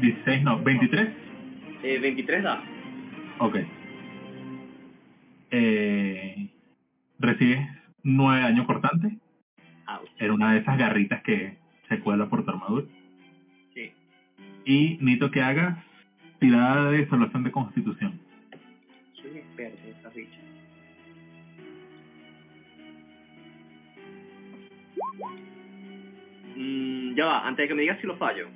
[0.00, 1.08] 16 no, 23.
[1.82, 2.62] Eh, 23 da.
[3.38, 3.56] Ok.
[5.50, 6.48] Eh,
[7.18, 7.68] recibes
[8.02, 9.18] 9 daño cortante.
[9.88, 10.10] Ouch.
[10.18, 11.56] Era una de esas garritas que
[11.88, 12.86] se cuela por tu armadura.
[13.74, 13.92] Sí.
[14.64, 15.78] Y necesito que hagas
[16.38, 18.20] tirada de salvación de constitución.
[19.14, 20.53] Soy experto en esa bicha.
[26.56, 28.48] Mm, ya va, antes de que me digas si lo fallo,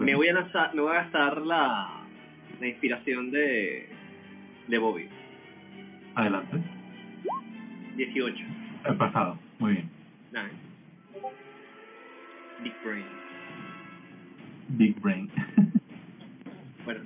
[0.00, 2.02] me voy a lanzar, me voy a gastar la,
[2.60, 3.88] la inspiración de,
[4.68, 5.08] de Bobby.
[6.14, 6.58] Adelante.
[7.96, 8.44] 18.
[8.86, 9.38] El pasado.
[9.58, 9.90] Muy bien.
[10.32, 10.54] Nice.
[12.62, 13.04] Big Brain.
[14.70, 15.30] Big Brain.
[16.84, 17.00] Bueno,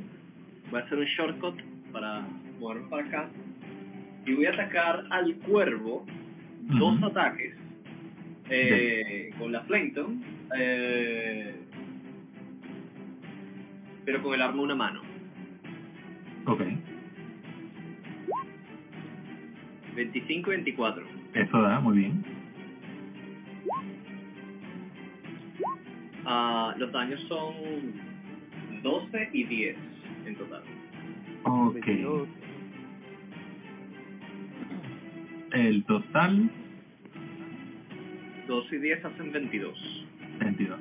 [0.71, 1.59] voy a hacer un shortcut
[1.91, 2.21] para
[2.59, 3.31] moverme para acá.
[4.27, 6.05] Y voy a atacar al cuervo
[6.61, 7.55] dos ataques
[8.51, 10.23] eh, con la Flameton,
[10.59, 11.55] eh,
[14.05, 15.03] pero con el arma una mano.
[16.47, 16.63] ok.
[19.95, 21.05] 25 y 24.
[21.35, 22.25] Eso da, muy bien.
[26.25, 27.55] Ah, los daños son
[28.83, 29.77] 12 y 10
[30.27, 30.63] en total.
[31.45, 31.75] Ok.
[31.75, 32.29] 22.
[35.53, 36.51] El total,
[38.51, 40.07] 12 y 10 hacen 22.
[40.41, 40.79] 22.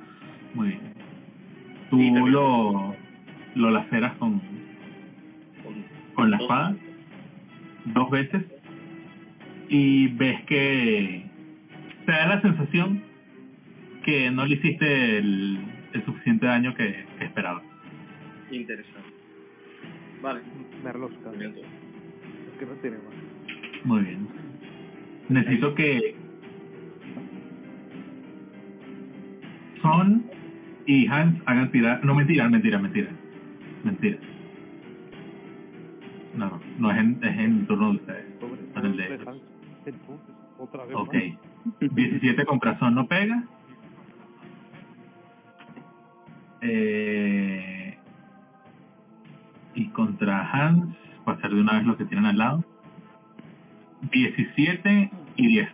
[0.56, 0.80] Muy bien.
[1.90, 2.32] Tú Sí, también.
[2.32, 2.96] lo,
[3.56, 4.40] lo laceras con,
[5.64, 5.86] Con
[6.16, 6.44] con la dos.
[6.46, 6.76] espada
[7.86, 8.44] dos veces
[9.70, 11.24] y ves que
[12.06, 13.04] te da la sensación
[14.04, 15.60] que no le hiciste el,
[15.94, 17.64] el suficiente daño que, que esperabas.
[18.52, 19.10] Interesante.
[20.22, 20.42] Vale.
[21.38, 21.60] Bien, tú.
[21.62, 23.86] Es que no tiene más.
[23.86, 24.28] Muy bien.
[25.30, 26.16] Necesito que
[29.82, 30.24] Son
[30.86, 32.04] y Hans hagan tirar.
[32.04, 33.10] No, mentira, mentira, mentira.
[33.84, 34.18] Mentira.
[36.36, 38.26] No, no, no es en, es en turno de ustedes.
[38.40, 39.28] Pobre, Con el de ellos.
[40.58, 41.14] Otra vez Ok.
[41.14, 41.94] más.
[41.96, 43.44] 17 contra Son no pega.
[46.62, 47.98] Eh,
[49.76, 52.64] y contra Hans, para hacer de una vez lo que tienen al lado.
[54.12, 55.70] 17 y 10.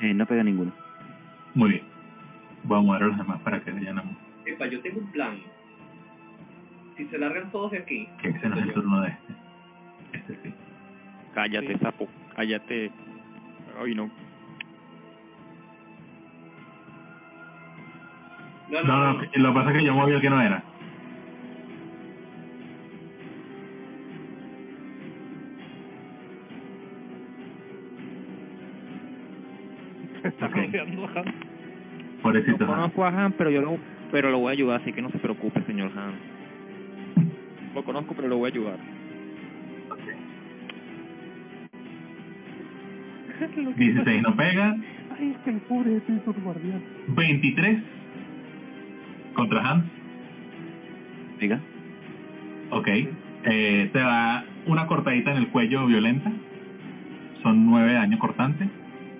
[0.00, 0.72] Eh, no pega ninguno.
[1.54, 1.93] Muy bien.
[2.64, 4.04] Voy a mover a los demás para que vayan a
[4.46, 5.38] Epa, yo tengo un plan.
[6.96, 9.32] Si se largan todos de aquí, que ese no es el turno de este.
[10.12, 10.54] Este sí.
[11.34, 11.78] Cállate, Sí.
[11.80, 12.08] sapo.
[12.36, 12.90] Cállate.
[13.82, 14.10] Ay, no.
[18.70, 20.40] no, no, No, no, no, lo que pasa es que yo moví el que no
[20.40, 20.62] era.
[30.22, 30.54] Está Ok.
[30.56, 31.24] rodeando a
[32.34, 33.78] No Pobrecito conozco a Han, pero yo lo,
[34.10, 36.14] pero lo voy a ayudar, así que no se preocupe, señor Han.
[37.74, 38.78] Lo conozco, pero lo voy a ayudar.
[43.76, 44.76] 16 no pega.
[45.16, 46.82] Ay, es que el pobre es el guardián.
[47.08, 47.82] 23
[49.34, 49.84] contra Hans.
[51.40, 51.60] Diga.
[52.70, 52.88] Ok.
[52.88, 56.32] Eh, te da una cortadita en el cuello violenta.
[57.42, 58.68] Son 9 daños cortantes.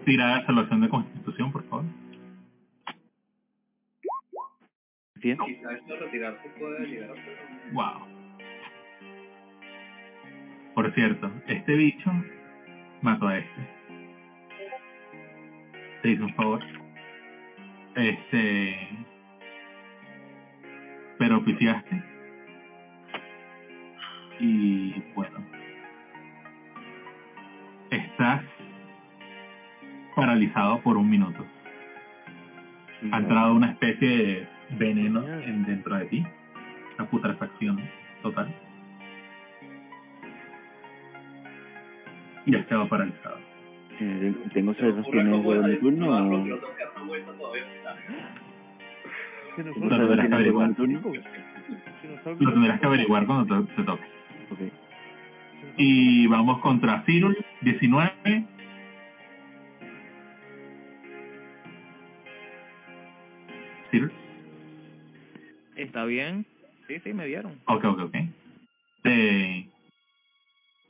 [0.05, 1.85] Tira de salvación de constitución, por favor.
[5.33, 5.51] Un-
[7.73, 8.07] Wow.
[10.75, 12.11] Por cierto, este bicho
[13.03, 13.69] mató a este.
[16.03, 16.61] Te hizo un favor.
[17.97, 18.89] Este.
[21.19, 22.03] Pero oficiaste.
[24.41, 25.39] Y bueno.
[27.91, 28.43] Estás
[30.17, 31.45] paralizado por un minuto.
[33.13, 36.25] Ha entrado una especie de veneno en, dentro de ti.
[36.99, 37.81] Una putrefacción
[38.23, 38.55] total.
[42.47, 43.39] Y has quedado paralizado.
[44.01, 46.45] Eh, ¿Tengo opciones cómo de es mi turno o...?
[46.45, 46.55] que.
[49.57, 50.75] Que Lo tendrás que averiguar.
[50.75, 50.83] Que.
[52.39, 54.05] Lo tendrás que averiguar cuando te, te toque.
[55.77, 58.45] Y vamos contra Cyril, 19.
[65.95, 66.45] ¿Está bien?
[66.89, 67.53] Sí, sí, me dieron.
[67.67, 68.17] Ok, ok, ok.
[69.05, 69.69] Te...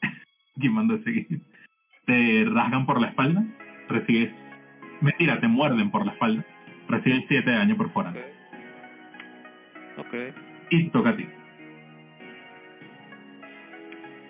[0.58, 1.42] ¿Quién mandó seguir?
[2.06, 3.44] Te rasgan por la espalda.
[3.90, 4.32] Recibes...
[5.02, 6.42] Mentira, te muerden por la espalda.
[6.88, 8.14] Recibes 7 de daño por fuera.
[9.98, 10.14] Ok.
[10.70, 11.26] Y toca a ti.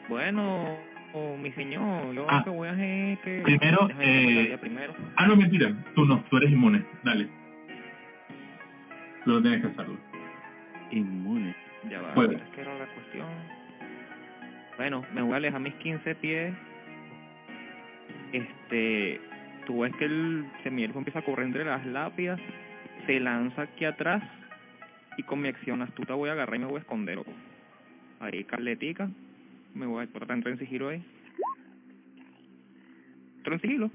[0.08, 0.76] Bueno,
[1.12, 2.38] oh, mi señor, yo Ah.
[2.38, 3.42] lo que voy a hacer que...
[3.44, 4.92] Primero, eh, primero.
[5.14, 5.72] Ah, no, mentira.
[5.94, 6.84] Tú no, tú eres inmune.
[7.04, 7.28] Dale.
[9.24, 10.13] Solo tienes que hacerlo.
[10.90, 11.54] Inmune.
[11.90, 12.36] Ya va, Puede.
[12.36, 13.26] es que era la cuestión.
[14.76, 16.54] Bueno, me voy a alejar mis 15 pies.
[18.32, 19.20] Este,
[19.66, 22.40] tú ves que el semielfo empieza a correr entre las lápidas,
[23.06, 24.22] se lanza aquí atrás
[25.16, 27.18] y con mi acción astuta voy a agarrar y me voy a esconder.
[27.18, 27.32] ojo.
[28.20, 29.08] Ahí, carletica.
[29.74, 31.02] Me voy a tratar de entrar en sigilo ahí.
[33.38, 33.90] Entro en sigilo.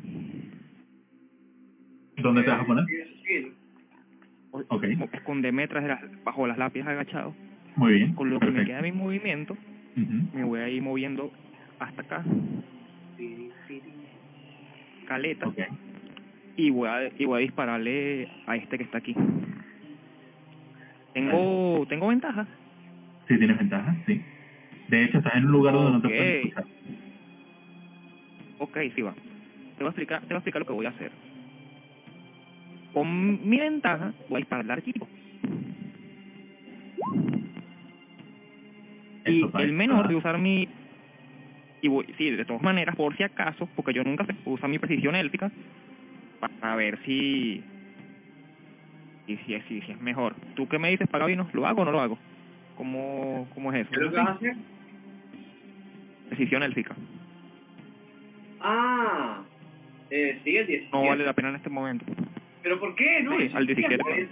[2.17, 2.85] ¿Dónde te vas a poner?
[4.59, 7.35] Sí, Ok, Esconderme tras de las, bajo las lápidas agachados.
[7.75, 8.13] muy bien.
[8.15, 9.57] Con lo que me queda mi movimiento,
[10.33, 11.31] me voy a ir moviendo
[11.79, 12.23] hasta acá.
[15.07, 15.47] Caleta.
[15.47, 15.57] Ok,
[16.55, 19.15] y voy a y voy a dispararle a este que está aquí.
[21.13, 22.47] Tengo tengo ventaja.
[23.27, 24.21] sí tienes ventaja, sí.
[24.89, 26.13] De hecho, estás en un lugar donde no te Ok.
[26.13, 26.65] pueden escuchar.
[28.59, 29.13] Ok, sí va.
[29.13, 31.11] Te voy a explicar te voy a explicar lo que voy a hacer.
[32.93, 35.07] Con mi ventaja voy a dispararle al equipo.
[39.25, 40.17] Y el menor de disparado.
[40.17, 40.67] usar mi
[41.81, 45.15] y voy, sí, de todas maneras, por si acaso, porque yo nunca usa mi precisión
[45.15, 45.49] élfica
[46.39, 47.63] para ver si
[49.27, 50.35] y si, es- si, si es mejor.
[50.55, 51.47] ¿Tú qué me dices, Pagavino?
[51.53, 52.17] ¿Lo hago o no lo hago?
[52.75, 53.91] ¿Cómo, cómo es eso?
[53.91, 54.55] ¿Qué es lo que vas a hacer?
[56.29, 56.95] Precisión élfica.
[58.61, 59.43] Ah,
[60.09, 60.89] eh, sí, el 17.
[60.91, 62.05] No vale la pena en este momento.
[62.63, 63.21] ¿Pero por qué?
[63.23, 64.03] No, Sí, al es 17.
[64.03, 64.29] siempre,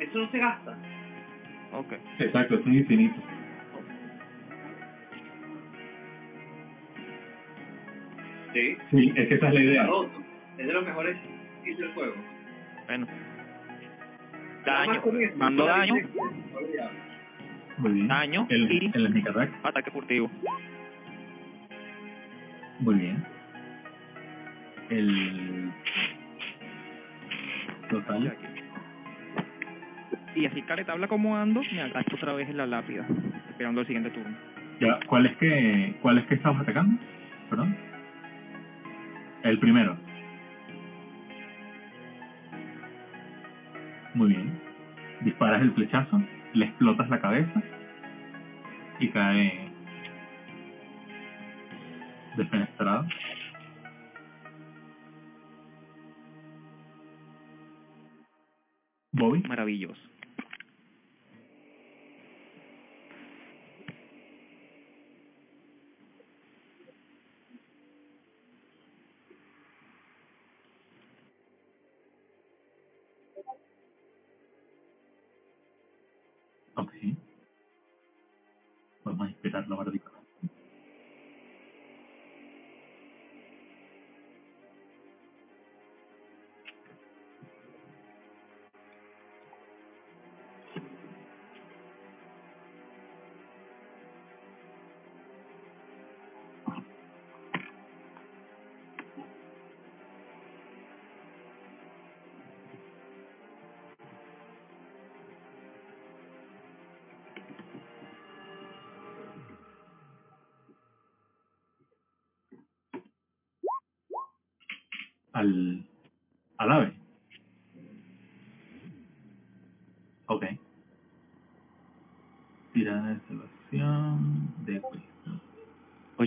[0.00, 0.78] eso lo no se gasta.
[1.72, 1.92] Ok.
[2.18, 3.20] Exacto, es un infinito.
[8.54, 8.76] Sí.
[8.90, 9.88] Sí, es que esa es la idea.
[10.58, 11.16] Es de los mejores
[11.64, 12.14] kits del juego.
[12.86, 13.06] Bueno.
[14.64, 15.02] Daño.
[15.36, 15.94] Mando daño.
[17.78, 18.08] Muy bien.
[18.08, 19.24] Daño El, y- el.
[19.62, 20.30] Ataque furtivo.
[22.80, 23.24] Muy bien.
[24.88, 25.70] El
[27.88, 28.36] total.
[30.34, 33.06] Y así careta habla como ando, me agacho otra vez en la lápida,
[33.48, 34.36] esperando el siguiente turno.
[34.80, 37.00] Ya, ¿cuál es que cuál es que estabas atacando?
[37.48, 37.76] Perdón.
[39.42, 39.96] El primero.
[44.14, 44.60] Muy bien.
[45.22, 46.22] Disparas el flechazo,
[46.52, 47.62] le explotas la cabeza
[48.98, 49.70] y cae
[52.36, 53.06] defenestrado.
[59.16, 59.42] Bobby.
[59.48, 60.00] Maravilloso.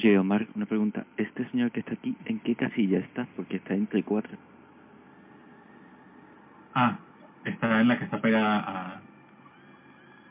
[0.02, 1.06] Oye, Omar, una pregunta.
[1.18, 3.28] ¿Este señor que está aquí, en qué casilla está?
[3.36, 4.32] Porque está entre cuatro.
[6.74, 6.98] Ah,
[7.44, 9.02] está en la que está pegada a...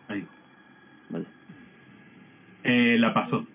[0.08, 0.26] Ahí.
[1.10, 1.26] Vale.
[2.64, 3.46] Eh, la pasó.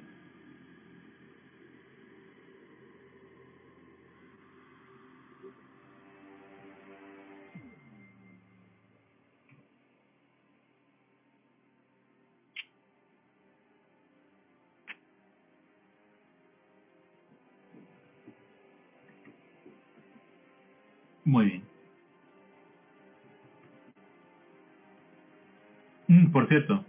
[26.54, 26.86] Cierto,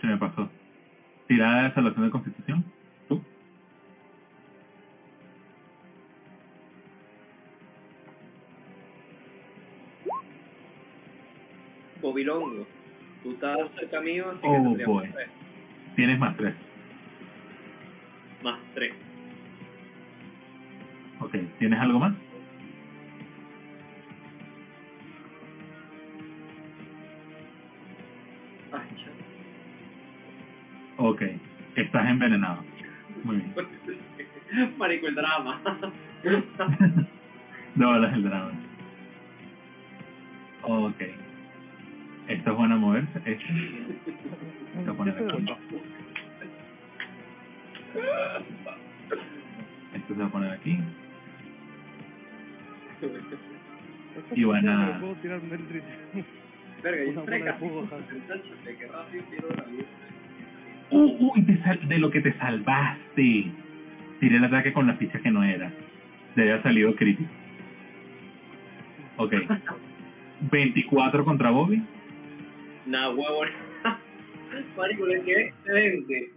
[0.00, 0.48] se me pasó.
[1.26, 2.64] Tirada de salvación de constitución.
[3.08, 3.22] ¿Tú?
[12.00, 12.66] Bobilongo.
[13.22, 15.08] Tú estás cerca mío, así que Oh, tendríamos boy.
[15.12, 15.28] tres.
[15.96, 16.54] Tienes más tres.
[18.42, 18.92] Más tres.
[21.20, 22.14] Ok, ¿tienes algo más?
[31.16, 31.22] Ok,
[31.76, 32.62] estás envenenado.
[33.24, 33.54] Muy bien.
[34.76, 35.58] Marico, el drama.
[37.74, 38.50] no balas el drama.
[40.62, 41.00] Ok.
[42.28, 43.18] Esto es bueno a moverse.
[43.18, 43.38] Poner
[45.14, 45.32] Este de aquí.
[45.32, 45.56] vuelta.
[49.94, 50.78] Esto se va a poner aquí.
[53.00, 55.84] Esto Y van a- tirar un Eldritch.
[56.82, 57.06] Verga, y
[60.90, 61.12] La luz.
[61.20, 63.50] Uh, uy, te sal- de lo que te salvaste.
[64.20, 65.70] Tiré el ataque con la ficha que no era.
[66.34, 67.30] Te había salido crítico.
[69.18, 69.32] Ok.
[70.50, 71.82] 24 contra Bobby.
[72.86, 73.42] Nah, huevo.
[74.76, 76.30] Marico, le quedé excelente.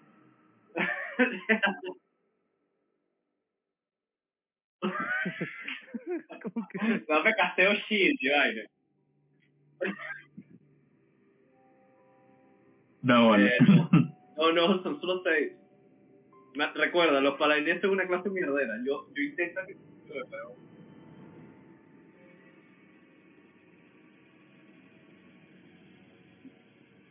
[6.71, 8.61] Que Dame casteo shield, y vaina.
[13.01, 13.47] No, vale.
[13.47, 13.57] Eh,
[14.39, 15.51] No, no, son solo seis.
[16.55, 18.73] Me- recuerda, los paladines son una clase mierdera.
[18.85, 19.77] Yo, yo intento que...
[20.07, 20.55] pero-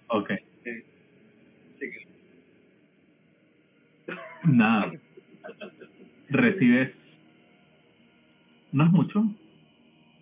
[0.09, 0.31] ok.
[0.65, 0.71] Sí.
[1.79, 2.09] Sí que-
[4.45, 4.93] Nada.
[6.31, 6.91] Recibes.
[8.73, 9.25] No es mucho.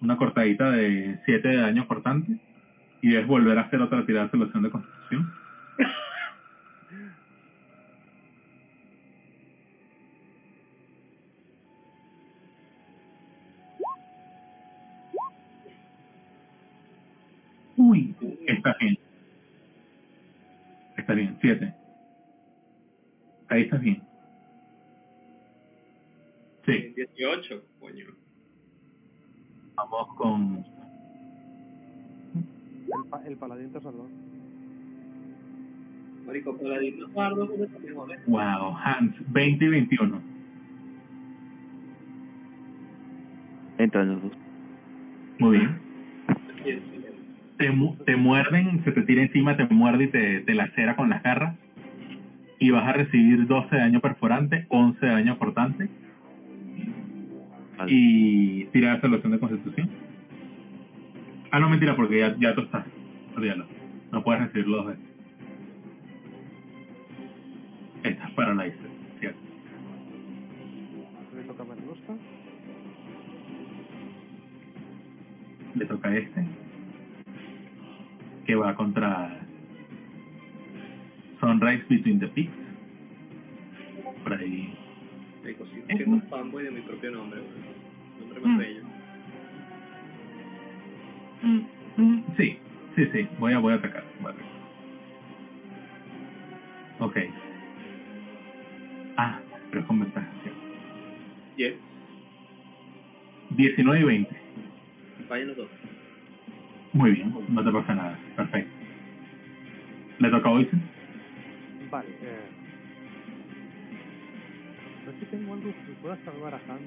[0.00, 2.32] Una cortadita de 7 de daño cortante.
[3.02, 5.32] Y debes volver a hacer otra tirada de solución de constitución.
[17.86, 18.14] Uy,
[18.48, 18.98] está bien.
[20.96, 21.74] Está bien, 7.
[23.48, 24.02] Ahí estás bien.
[26.64, 28.06] Sí, 18, coño.
[29.76, 30.64] vamos con
[33.04, 34.08] el, pa- el paladín te salvado.
[36.26, 37.08] Marico, paladín no
[37.46, 38.18] porque.
[38.26, 40.20] Wow, Hans, 20 y 21.
[43.78, 44.32] Entran los dos.
[45.38, 45.78] Muy bien.
[47.58, 51.08] Te, mu- te muerden, se te tira encima, te muerde y te, te lacera con
[51.08, 51.54] las garras.
[52.58, 55.88] Y vas a recibir 12 de daño perforante, 11 de daño cortante.
[57.78, 57.92] Vale.
[57.92, 59.88] Y tira de solución de constitución.
[61.50, 62.84] Ah, no, mentira, porque ya, ya tú estás.
[63.36, 63.66] Olvídalo.
[64.12, 65.04] No puedes recibirlo dos veces.
[68.04, 68.76] Estás paralyzed,
[69.18, 69.38] ¿cierto?
[71.34, 71.66] Le toca a
[75.74, 76.44] le toca a este
[78.46, 79.40] que va contra
[81.40, 82.52] Sunrise Between the Peaks
[84.22, 84.72] por ahí
[85.42, 87.40] Marico, sigo siendo fanboy de mi propio nombre.
[88.20, 88.58] Nombre más Mm.
[88.58, 88.82] bello.
[91.42, 92.58] Mm, sí
[92.96, 94.52] sí sí voy a voy a atacar voy a atacar.
[97.00, 97.16] ok
[99.18, 99.38] ah
[99.70, 100.60] pero es con ventaja ¿cierto?
[101.56, 101.74] 10.
[103.50, 104.36] 19 y 20
[105.28, 105.68] Fallan los dos.
[106.96, 108.72] Muy bien no te pasa nada perfecto
[110.18, 110.96] le toca a Oisen
[111.90, 112.48] Vale, eh.
[115.04, 116.80] Sé si tengo algo que pueda salvar a Han.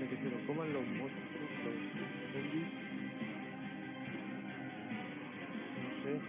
[0.00, 1.76] De que se lo coman los monstruos, los
[2.32, 2.68] zombies.
[5.82, 6.20] No sé.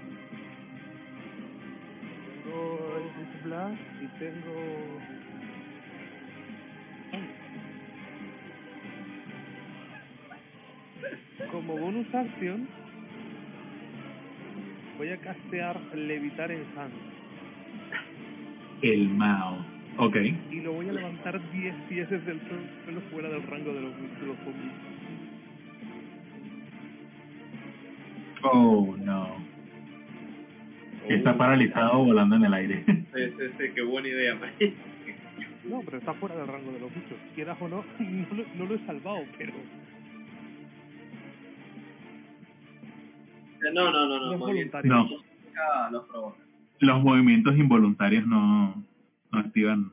[2.44, 5.25] Tengo el Blast y tengo.
[11.52, 12.68] Como bonus action,
[14.98, 16.94] Voy a castear levitar en Hans
[18.82, 19.58] El Mao.
[19.98, 20.18] Ok.
[20.52, 23.94] y lo voy a levantar 10 pies desde el suelo fuera del rango de los,
[23.96, 24.74] de los zombies.
[28.44, 29.36] Oh, no.
[31.08, 32.84] Está paralizado volando en el aire.
[32.86, 34.74] Sí, sí, sí, qué buena idea, Mike.
[35.70, 37.18] No, pero está fuera del rango de los bichos.
[37.34, 39.54] Quieras o no, no lo, no lo he salvado, pero
[43.74, 44.94] No, no, no, no es voluntario.
[44.94, 45.08] No.
[45.92, 46.46] Los provoca.
[46.80, 48.84] Los movimientos involuntarios no,
[49.32, 49.92] no activan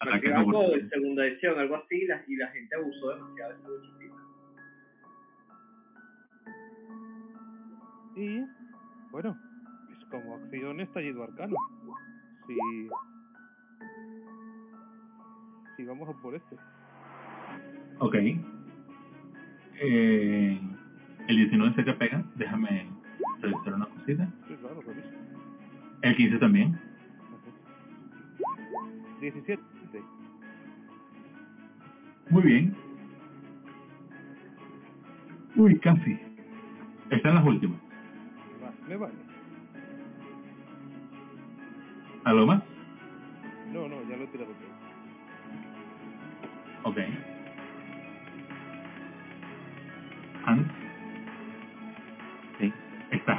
[0.00, 0.90] ataques algo en oportunos.
[0.90, 3.94] segunda edición, algo así, y la, y la gente abusó demasiado de esa luchita.
[8.16, 8.44] Y,
[9.10, 9.36] bueno,
[9.86, 11.54] pues como acción estallido arcano.
[12.46, 12.54] Si...
[15.76, 16.56] Si vamos a por este.
[17.98, 18.14] Ok.
[19.80, 20.60] Eh,
[21.26, 22.24] el 19 sé que pega.
[22.36, 22.86] Déjame
[23.44, 24.28] revisar una cosita.
[24.48, 24.80] Sí, claro.
[26.02, 26.74] El 15 también.
[26.74, 26.80] Ajá.
[29.20, 29.62] 17.
[32.30, 32.74] Muy bien.
[35.56, 36.18] Uy, casi.
[37.10, 37.78] Están las últimas.
[38.88, 39.14] Me vale.
[42.24, 42.62] ¿Algo más?
[43.72, 44.74] No, no, ya lo he tirado todo.
[46.90, 46.98] Ok.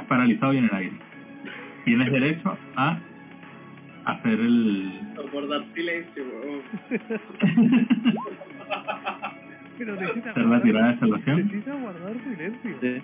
[0.08, 0.92] Paralizado y en el aire.
[1.84, 2.98] Tienes derecho a
[4.06, 4.92] hacer el...
[5.32, 6.24] Guardar silencio.
[9.78, 11.36] Pero necesita hacer la tirada de salvación.
[11.38, 12.76] necesita guardar silencio.
[12.80, 13.02] Sí.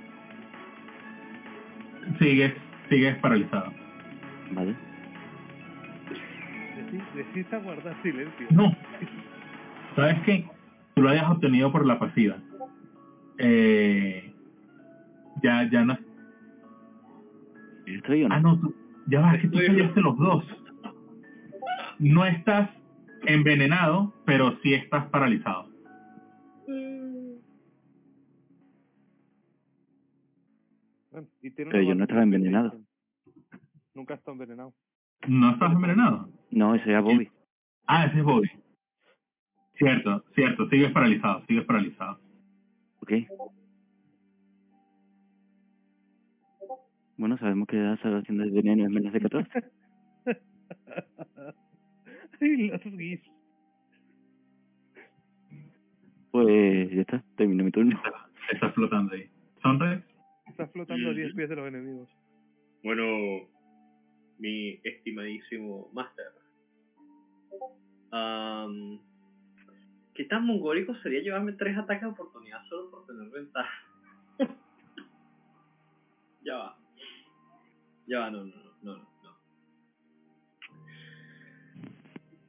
[2.18, 2.54] Sigues,
[2.88, 3.72] sigues paralizado.
[4.52, 4.74] Vale.
[6.76, 8.46] Necesi- Necesita guardar silencio.
[8.50, 8.74] No.
[9.96, 10.46] ¿Sabes qué?
[10.94, 12.36] Tú lo hayas obtenido por la pasiva.
[13.38, 14.32] Eh,
[15.42, 15.98] ya, ya no.
[17.96, 18.34] ¿Estoy o no?
[18.34, 18.74] Ah, no, tú,
[19.06, 20.44] ya vas, que tú fallaste los dos.
[21.98, 22.70] No estás
[23.26, 25.68] envenenado, pero sí estás paralizado.
[31.10, 32.74] Bueno, y tiene Pero yo no estaba envenenado.
[33.94, 34.72] Nunca estado envenenado.
[35.28, 36.28] ¿No estás envenenado?
[36.50, 37.30] No, ese era Bobby.
[37.86, 38.50] Ah, ese es Bobby.
[39.74, 42.18] Cierto, cierto, sigues paralizado, sigues paralizado.
[43.00, 43.12] ¿Ok?
[47.22, 49.62] Bueno, sabemos que la salvación del veneno es menos de 14.
[52.40, 53.20] Ay, las guis.
[56.32, 58.02] Pues ya está, terminó mi turno.
[58.52, 59.30] Estás flotando ahí.
[59.62, 60.04] ¿Sonrex?
[60.48, 62.08] Está flotando a 10 pies de los enemigos.
[62.82, 63.04] Bueno,
[64.40, 66.26] mi estimadísimo Master.
[68.10, 68.98] Am,
[70.12, 73.91] ¿Qué tan mongólico sería llevarme tres ataques de oportunidad solo por tener ventaja?
[78.12, 79.38] Ya no, no, no, no, no.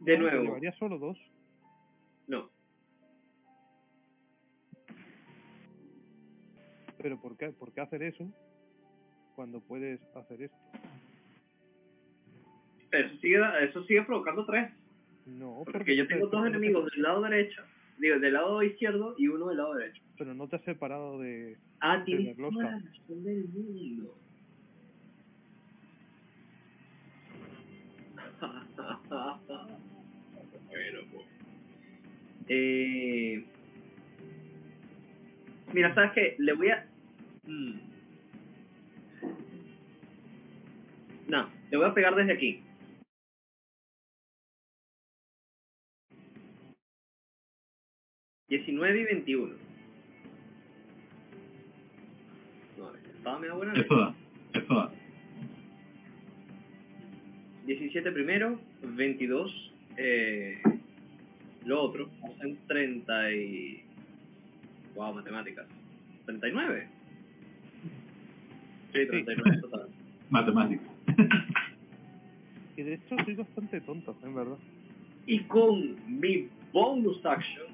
[0.01, 1.17] De No, te nuevo, Llevaría solo dos.
[2.27, 2.49] no.
[6.97, 8.25] Pero ¿por qué, ¿por qué hacer eso
[9.35, 10.57] cuando puedes hacer esto?
[12.91, 14.69] Eso sigue, eso sigue provocando tres.
[15.25, 17.61] No, Porque yo tengo dos enemigos del lado derecho,
[17.99, 20.01] digo, del lado izquierdo y uno del lado derecho.
[20.17, 21.57] Pero no te has separado de...
[21.79, 22.63] Ah, De tienes la toda rosca.
[22.63, 24.17] la razón del mundo.
[30.67, 31.25] Bueno, pues.
[32.47, 33.45] Eh,
[35.73, 36.35] mira, ¿sabes qué?
[36.39, 36.85] Le voy a...
[37.45, 37.79] Mm.
[41.27, 42.63] No, le voy a pegar desde aquí.
[48.49, 49.55] Diecinueve y veintiuno.
[52.77, 53.73] No, estaba media buena.
[53.73, 54.15] Eso da,
[54.53, 55.02] eso da.
[57.65, 60.61] 17 primero, 22 eh,
[61.65, 63.83] lo otro, hacen 30 y...
[64.95, 65.65] Wow, matemáticas.
[66.25, 66.87] 39.
[68.93, 69.87] Sí, 39 total.
[70.29, 70.87] Matemáticas.
[72.75, 74.57] Y de hecho soy bastante tonto, en verdad.
[75.27, 77.67] Y con mi bonus action,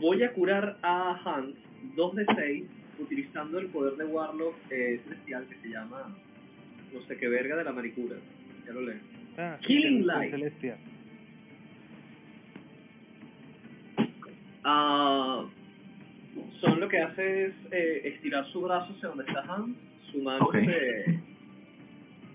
[0.00, 1.56] voy a curar a Hans
[1.96, 2.64] 2 de 6
[3.00, 6.16] utilizando el poder de Warlock eh, celestial que se llama
[6.92, 8.16] no sé qué verga de la maricura.
[8.70, 8.98] Ya lo leo.
[9.36, 10.30] Ah, Killing Light.
[10.30, 10.76] Celestia.
[14.62, 15.44] Ah,
[16.60, 19.76] son lo que hace es eh, estirar su brazo hacia donde está Hans,
[20.12, 21.18] su mano se,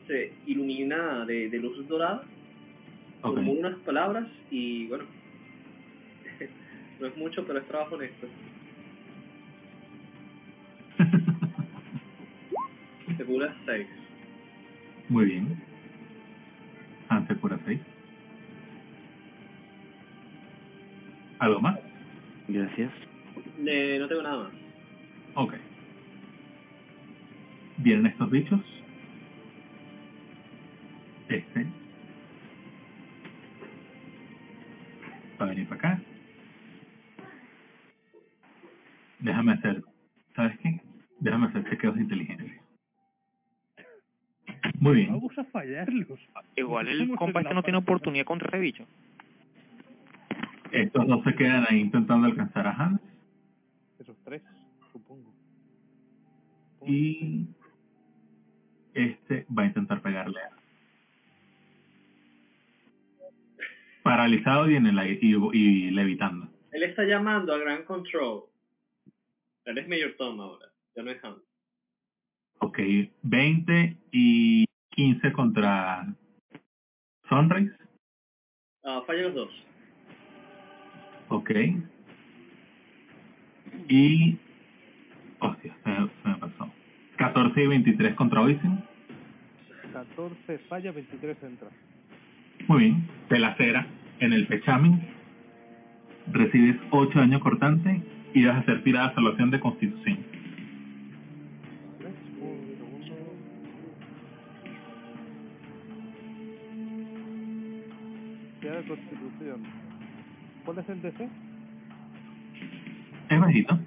[0.07, 2.23] se ilumina de, de luz dorada,
[3.21, 3.35] Ok.
[3.35, 5.05] como unas palabras y bueno,
[6.99, 8.27] no es mucho pero es trabajo honesto.
[13.17, 13.87] Te curas 6.
[15.07, 15.74] Muy bien.
[17.33, 17.79] Cura 6.
[21.39, 21.79] ¿Algo más?
[22.47, 22.91] Gracias.
[23.65, 24.53] Eh, no tengo nada más.
[25.35, 25.53] Ok.
[27.77, 28.61] Vienen estos bichos.
[31.29, 31.65] Este.
[35.41, 36.01] Va a venir para acá.
[39.19, 39.83] Déjame hacer.
[40.35, 40.79] ¿Sabes qué?
[41.19, 42.64] Déjame hacer chequeos de inteligencia.
[44.85, 45.13] Muy bien.
[45.13, 46.19] Vamos a fallarlos.
[46.55, 48.85] Igual el compa este no tiene oportunidad contra ese bicho.
[50.71, 53.01] Estos dos se quedan ahí intentando alcanzar a Hans.
[53.97, 54.43] Esos tres,
[54.91, 55.33] supongo.
[56.85, 57.47] Y
[58.93, 60.51] este va a intentar pegarle a
[64.03, 66.47] paralizado y en el aire y, y levitando.
[66.71, 68.43] Él está llamando a Grand Control.
[69.65, 71.41] Él es Mayor Tom ahora, ya no es Hans.
[72.59, 72.79] Ok,
[73.23, 74.65] 20 y
[74.95, 76.05] 15 contra
[77.27, 77.75] Sunrise.
[78.83, 79.49] Ah, falla los dos.
[81.29, 81.51] Ok.
[83.89, 84.37] Y...
[85.39, 86.71] Hostia, se me, se me pasó.
[87.17, 88.83] 14 y 23 contra Oisin.
[89.91, 91.69] 14 falla, 23 entra.
[92.67, 93.09] Muy bien.
[93.29, 93.87] Te lacera
[94.19, 95.07] en el pechamen.
[96.31, 98.01] Recibes 8 daño cortante
[98.33, 100.34] y vas a hacer tirada de salvación de constitución.
[110.65, 111.29] ¿Cuál es el DC?
[113.29, 113.79] Es bajito.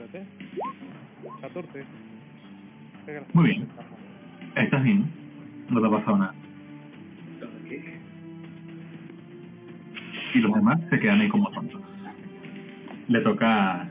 [0.00, 0.26] Espérate.
[1.40, 1.84] 14.
[3.06, 3.68] Pega la- Muy bien.
[4.56, 5.04] Estás bien.
[5.70, 6.34] No te ha pasado nada.
[10.34, 11.80] Y los demás se quedan ahí como tontos.
[13.08, 13.88] Le toca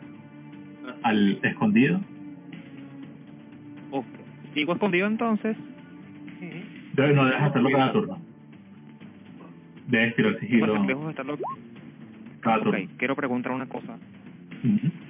[1.03, 2.01] al escondido.
[3.91, 4.05] Ok.
[4.53, 5.55] Sigo escondido entonces.
[6.95, 8.19] Debe- no debes hacerlo cada turno.
[9.89, 11.38] Sigilo de estarlo.
[12.41, 12.88] cada Ok, turno.
[12.97, 13.97] quiero preguntar una cosa.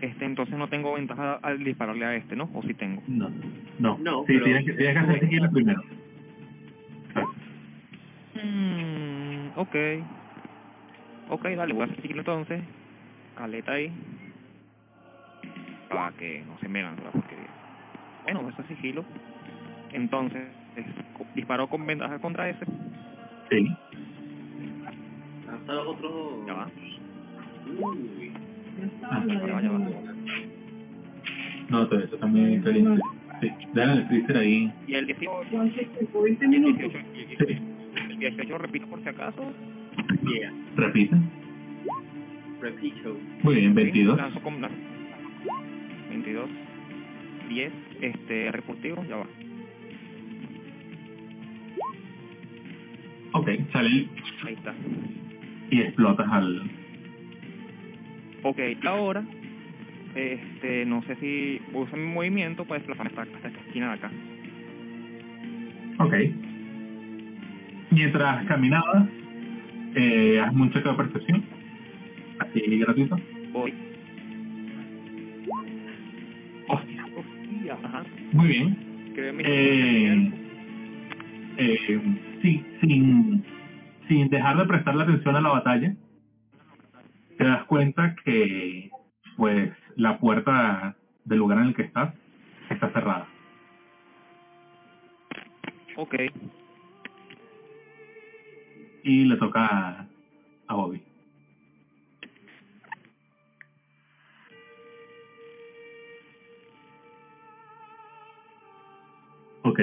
[0.01, 2.49] Este, entonces no tengo ventaja al dispararle a este, ¿no?
[2.53, 3.01] ¿O sí tengo?
[3.07, 3.29] No,
[3.79, 3.97] no.
[3.99, 5.81] No, sí, pero- tienes, que, tienes que hacer sigilo primero.
[8.43, 9.75] Mm, ok.
[11.29, 12.61] Ok, dale, voy a hacer sigilo entonces.
[13.37, 13.91] Caleta ahí.
[15.89, 17.47] Para que no se me hagan la porquería.
[18.23, 19.05] Bueno, eso es sigilo.
[19.91, 20.41] Entonces,
[21.35, 22.65] disparo con ventaja contra ese.
[23.49, 23.77] Sí.
[25.85, 26.47] Otros dos.
[26.47, 26.69] Ya va.
[27.79, 28.31] Uy.
[29.03, 29.79] Ah, Ya va, ya va.
[31.69, 33.01] No, todo eso también es caliente.
[33.41, 33.49] Sí.
[33.73, 34.71] Dale el freezer ahí.
[34.87, 35.49] Y el 18.
[35.51, 36.77] ¿20 El minutos?
[37.13, 37.57] 18, Sí.
[38.11, 39.51] el 18 repito por si acaso.
[40.23, 40.53] Yeah.
[40.75, 41.15] Repite.
[42.61, 43.17] Repito.
[43.43, 44.17] Muy bien, Sí, 22.
[44.17, 44.69] lanzo con la-
[46.09, 46.49] 22.
[47.49, 47.71] 10.
[48.01, 49.27] Este, recursivo, ya va.
[53.33, 54.07] Ok, sale
[54.45, 54.73] Ahí está.
[55.73, 56.61] Y explotas al...
[58.43, 59.23] Ok, ahora,
[60.13, 64.11] este, no sé si uso mi movimiento para desplazarme hasta, hasta esta esquina de acá.
[65.99, 66.13] Ok.
[67.89, 69.07] Mientras caminabas,
[69.95, 71.43] eh, haz un cheque de percepción.
[72.39, 73.17] Así gratuito.
[73.51, 73.73] Voy.
[76.67, 77.05] Hostia.
[77.15, 77.77] Hostia.
[77.83, 78.03] Ajá.
[78.31, 78.77] Muy bien.
[79.15, 80.31] Eh,
[81.57, 82.01] eh,
[82.41, 83.43] sí, sin,
[84.07, 85.95] sin dejar de prestarle atención a la batalla,
[87.37, 88.91] te das cuenta que
[89.37, 92.13] pues la puerta del lugar en el que estás
[92.69, 93.27] está cerrada.
[95.95, 96.15] Ok.
[99.03, 100.07] Y le toca a,
[100.67, 101.01] a Bobby.
[109.63, 109.79] Ok.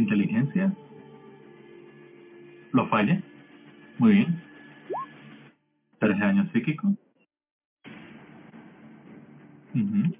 [0.00, 0.74] Inteligencia.
[2.72, 3.22] Lo falla.
[3.98, 4.40] Muy bien.
[5.98, 6.94] Tres de daño psíquico.
[9.74, 10.19] Ok.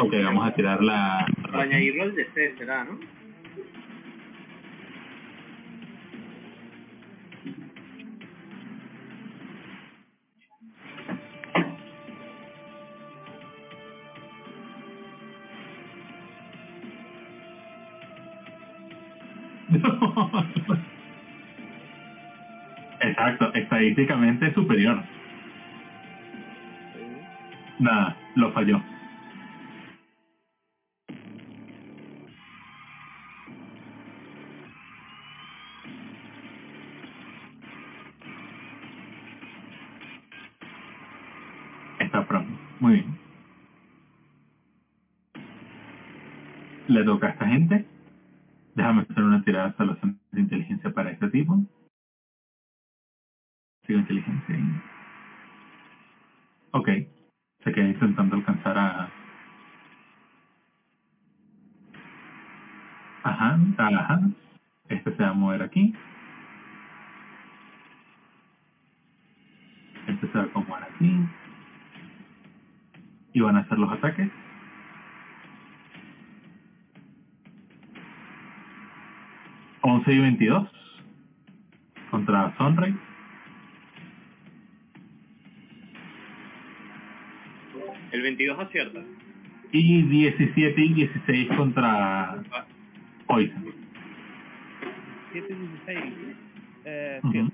[0.00, 1.26] Ah, Ok, el- vamos a tirar la...
[1.50, 2.98] Para añadirlo al DC será, ¿no?
[23.00, 25.02] Exacto, estadísticamente es superior.
[27.78, 28.80] Nada, lo falló.
[47.02, 47.84] Le toca a esta gente.
[48.76, 51.66] Déjame hacer una tirada salvación de inteligencia para este tipo.
[53.84, 54.80] Sigo inteligencia ahí.
[56.70, 56.88] Ok.
[57.64, 59.10] Se queda intentando alcanzar a...
[63.24, 64.20] Ajá, ajá.
[64.88, 65.92] Este se va a mover aquí.
[70.06, 71.18] Este se va a acomodar aquí.
[73.32, 74.30] Y van a hacer los ataques.
[79.82, 80.68] Once y 22
[82.10, 82.94] contra Sunray.
[88.12, 89.00] El 22 acierta.
[89.72, 92.42] Y 17 y 16 contra
[93.26, 93.64] Poison.
[95.32, 95.98] 7 16.
[96.84, 97.32] Eh, Ujú.
[97.32, 97.52] 100.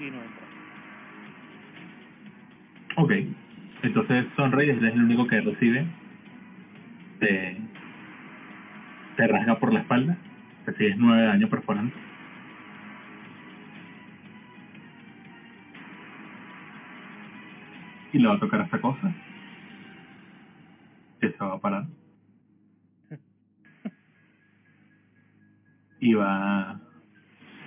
[0.00, 0.46] Y no entra.
[2.96, 3.12] Ok.
[3.82, 5.86] Entonces Sunray es el único que recibe.
[7.18, 7.56] Te,
[9.16, 10.16] te rasga por la espalda.
[10.66, 11.96] Recibes 9 de daño perforante.
[18.12, 19.12] Y le va a tocar a esta cosa.
[21.20, 21.86] Que se va a parar.
[26.00, 26.80] Y va...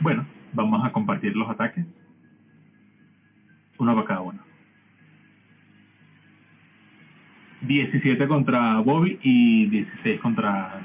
[0.02, 1.86] Bueno, vamos a compartir los ataques.
[3.78, 4.46] Uno para cada uno.
[7.62, 10.82] 17 contra Bobby y 16 contra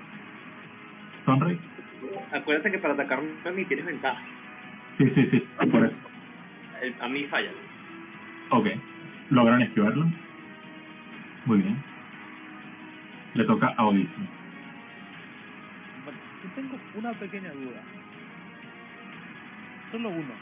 [1.25, 1.59] Sunray.
[2.33, 4.23] Acuérdate que para atacarme a mí tienes ventaja.
[4.99, 5.97] Sí, sí, sí, por eso.
[6.83, 7.53] El- a mí falla.
[8.51, 8.67] Ok.
[9.31, 10.07] Logran esquivarlo.
[11.45, 11.83] Muy bien.
[13.35, 13.85] Le toca a.
[16.05, 17.83] Vale, yo tengo una pequeña duda.
[19.91, 20.35] Solo una.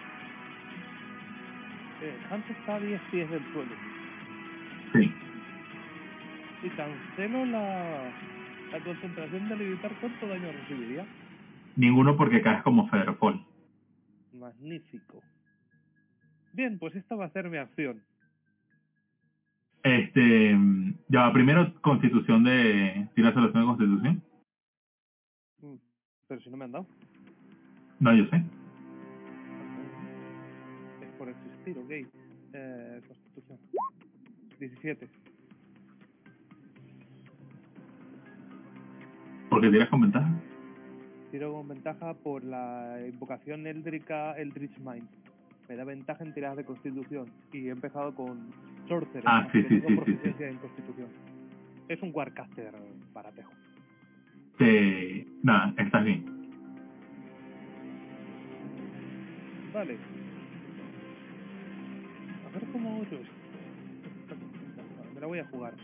[2.01, 3.77] Eh, Hans está a 10 pies del suelo.
[4.93, 5.15] Sí.
[6.63, 8.13] Si cancelo la,
[8.73, 11.07] la concentración de levitar, ¿cuánto daño recibiría?
[11.79, 13.41] Ninguno porque caes como Federopol.
[14.33, 15.23] Magnífico.
[16.53, 18.03] Bien, pues esta va a ser mi acción.
[19.85, 20.59] Este.
[21.07, 23.09] Ya primero constitución de.
[23.15, 24.23] ¿Tira solución de constitución?
[25.61, 25.77] Mm,
[26.27, 26.87] Pero si no me han dado.
[28.01, 28.43] No, yo sé.
[31.01, 31.91] Es por existir, ok.
[32.55, 33.59] Eh, constitución.
[34.59, 35.09] 17.
[39.49, 40.29] Porque tiras con ventaja.
[41.31, 45.09] Tiro con ventaja por la invocación éldrica Eldritch Mind.
[45.69, 47.27] Me da ventaja en tiradas de constitución.
[47.53, 48.51] Y he empezado con
[48.89, 49.25] Sorcerer.
[49.27, 51.09] Ah, sí, sí, tengo sí, sí, proficiencia en constitución.
[51.89, 52.73] Es un Warcaster
[53.13, 53.53] baratejo.
[54.57, 55.27] Te.
[55.43, 56.25] Nada, estás bien.
[59.75, 59.99] Vale.
[62.47, 63.19] A ver cómo yo
[65.15, 65.75] Me la voy a jugar.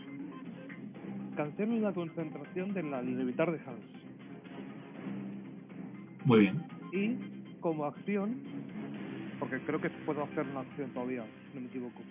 [1.37, 3.94] Cancelo la concentración de la de Hans.
[6.25, 6.63] Muy bien.
[6.91, 8.35] Y como acción,
[9.39, 12.01] porque creo que puedo hacer una acción todavía, si no me equivoco.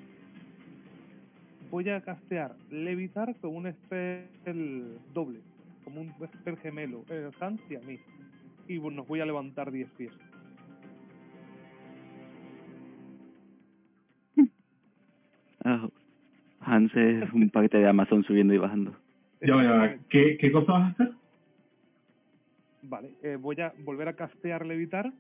[1.71, 5.41] Voy a castear levitar con un spell doble,
[5.83, 7.99] como un spell gemelo, el Hans y a mí.
[8.69, 10.13] Y bueno, nos voy a levantar 10 pies.
[15.67, 15.89] Ah,
[16.61, 18.95] Hans es un paquete de Amazon subiendo y bajando.
[19.41, 19.99] Ya ya.
[20.11, 21.24] ¿Qué, ¿Qué cosa vas a hacer?
[22.87, 25.11] Vale, eh, voy a volver a castear levitar,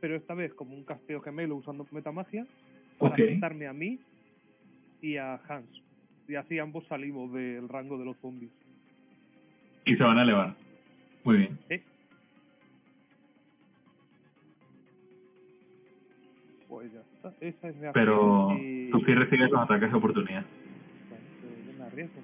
[0.00, 2.46] pero esta vez como un casteo gemelo usando metamagia,
[2.98, 3.20] para Ok.
[3.20, 3.98] afectarme a mí
[5.00, 5.82] y a Hans.
[6.28, 8.52] Y así ambos salimos del rango de los zombies.
[9.84, 10.54] Y se van a elevar.
[11.24, 11.58] Muy bien.
[11.68, 11.82] ¿Eh?
[16.68, 18.90] Pues ya está, esa es mi Pero y...
[18.90, 20.44] tú sí recibes los ataques de oportunidad.
[21.10, 21.24] Bueno,
[21.66, 22.20] pues me arriesgo.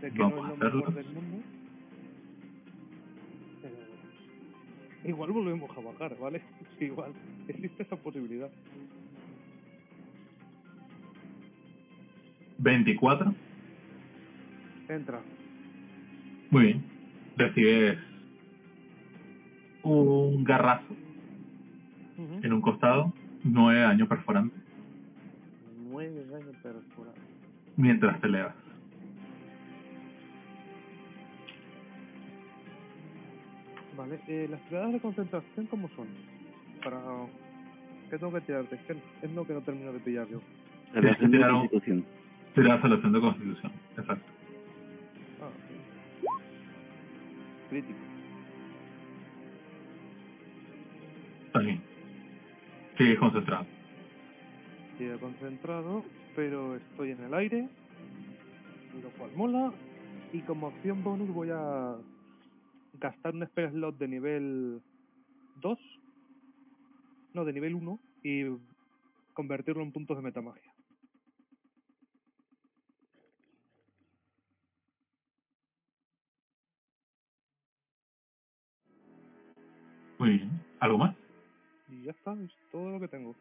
[0.00, 1.02] Sé que Vamos no es lo mejor hacerlo.
[1.02, 1.46] del mundo.
[5.08, 6.40] igual volvemos a bajar, ¿vale?
[6.78, 7.12] Sí, igual.
[7.48, 8.50] Existe esa posibilidad.
[12.58, 13.34] 24
[14.88, 15.20] Entra.
[16.50, 16.84] Muy bien.
[17.36, 17.98] Recibes
[19.82, 20.94] un garrazo
[22.16, 24.54] en un costado, nueve daño perforante,
[25.90, 27.16] Nueve daños perforado.
[27.76, 28.54] mientras te elevas.
[33.96, 36.08] Vale, eh, las tiradas de concentración, ¿cómo son?
[36.82, 37.00] Para...
[38.10, 38.74] ¿Qué tengo que tirarte?
[38.76, 40.40] Es que es lo que no termino de pillar yo.
[40.92, 42.04] Relación de tiraron- constitución.
[42.54, 43.72] Salvación de constitución.
[43.96, 44.24] Exacto.
[45.40, 46.26] Ah, sí.
[47.70, 47.98] Crítico.
[51.46, 51.80] Está bien.
[52.98, 53.66] Sigues concentrado.
[54.98, 56.04] Sigue concentrado,
[56.36, 57.68] pero estoy en el aire,
[59.02, 59.72] lo cual mola.
[60.32, 61.96] Y como opción bonus voy a
[62.94, 64.82] gastar un spell slot de nivel
[65.60, 65.78] 2,
[67.34, 68.44] no, de nivel 1, y
[69.32, 70.72] convertirlo en puntos de metamagia.
[80.18, 80.50] Muy bien.
[80.80, 81.16] ¿Algo más?
[81.88, 83.34] Y ya está, es todo lo que tengo.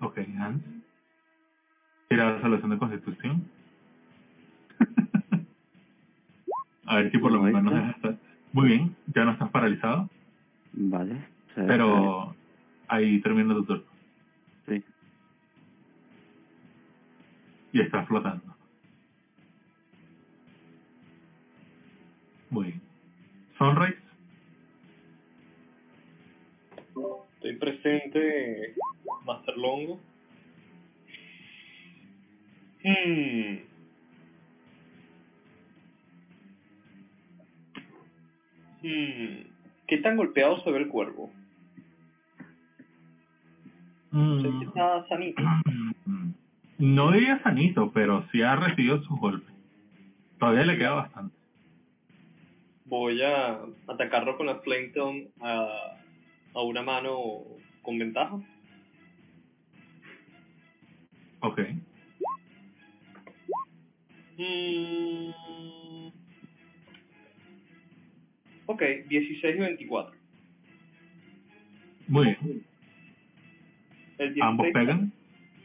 [0.00, 0.62] Ok, Hans.
[2.08, 3.59] Tira la salvación de constitución.
[6.90, 8.16] A ver si por lo menos estar.
[8.52, 10.10] Muy bien, ya no estás paralizado,
[10.72, 11.12] Vale.
[11.14, 12.34] o sea, pero
[12.88, 13.84] ahí termina tu turno.
[14.66, 14.82] Sí.
[17.72, 18.42] Y estás flotando.
[22.50, 22.80] Muy bien.
[23.56, 23.98] Sunrise.
[27.34, 28.74] Estoy presente,
[29.24, 30.00] Master Longo.
[32.82, 33.69] Hmm.
[38.82, 39.50] Hmm.
[39.86, 41.32] ¿Qué tan golpeado se ve el cuervo?
[44.12, 45.42] Mm, Sé está sanito.
[46.78, 49.54] No diría sanito, pero sí ha recibido sus golpes.
[50.38, 51.36] Todavía le queda bastante.
[52.86, 55.68] Voy a atacarlo con la Flame Tongue a,
[56.54, 57.18] a una mano
[57.82, 58.40] con ventaja.
[61.40, 61.60] Ok.
[64.38, 65.49] Mm.
[68.80, 70.14] Ok, 16 y 24.
[72.08, 72.64] Muy bien.
[74.16, 75.12] El 16 Ambos pegan.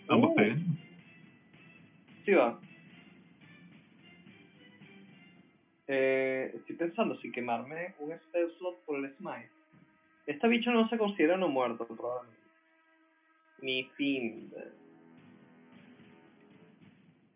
[0.10, 0.36] Ambos Oh.
[0.36, 0.78] pegan.
[2.26, 2.60] Sí va.
[5.88, 9.50] Eh, estoy pensando si quemarme un spell slot por el smite.
[10.28, 12.42] Este bicho no se considera no muerto, probablemente.
[13.62, 14.52] Ni fin.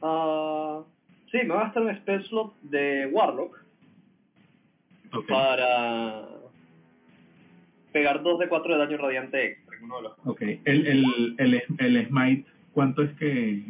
[0.02, 0.84] Ah,
[1.32, 3.64] sí, me va a gastar un spell slot de Warlock
[5.28, 6.28] Para
[7.92, 10.42] pegar 2 de 4 de daño radiante extra en uno de los Ok.
[10.42, 13.64] El, el, el, el smite, ¿cuánto es que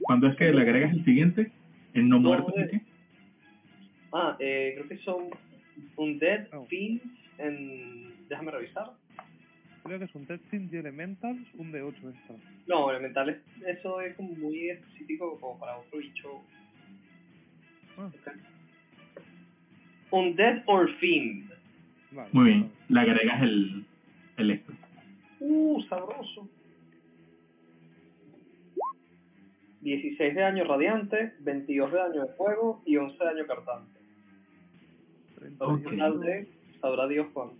[0.00, 1.52] cuándo es que le agregas el siguiente?
[1.94, 2.52] ¿El no muerto?
[2.56, 2.80] de- ¿sí qué?
[4.12, 5.28] Ah, eh, creo que son
[5.96, 6.64] un Dead Oh.
[6.66, 7.02] Fiends
[7.38, 8.14] en...
[8.28, 8.90] Déjame revisar.
[9.84, 12.36] Creo que es un testing de elementals, un de 8 extra.
[12.66, 16.42] No, elementales, eso es como muy específico como para otro bicho.
[17.98, 18.06] Ah.
[18.06, 18.32] Ok.
[20.14, 21.50] Un Dead or Fiend.
[22.12, 22.70] Vale, Muy bien.
[22.88, 23.84] Le agregas el,
[24.36, 24.72] el esto.
[25.40, 26.48] Uh, sabroso.
[29.80, 34.00] 16 de daño radiante, 22 de daño de fuego y 11 de daño cartante.
[35.36, 35.82] Treinta y Ok.
[35.82, 36.20] Total ocho.
[36.20, 36.48] de,
[36.80, 37.56] sabrá Dios cuánto.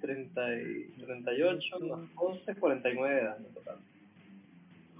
[0.00, 3.76] 30 y 38 más 11, 49 de daño total.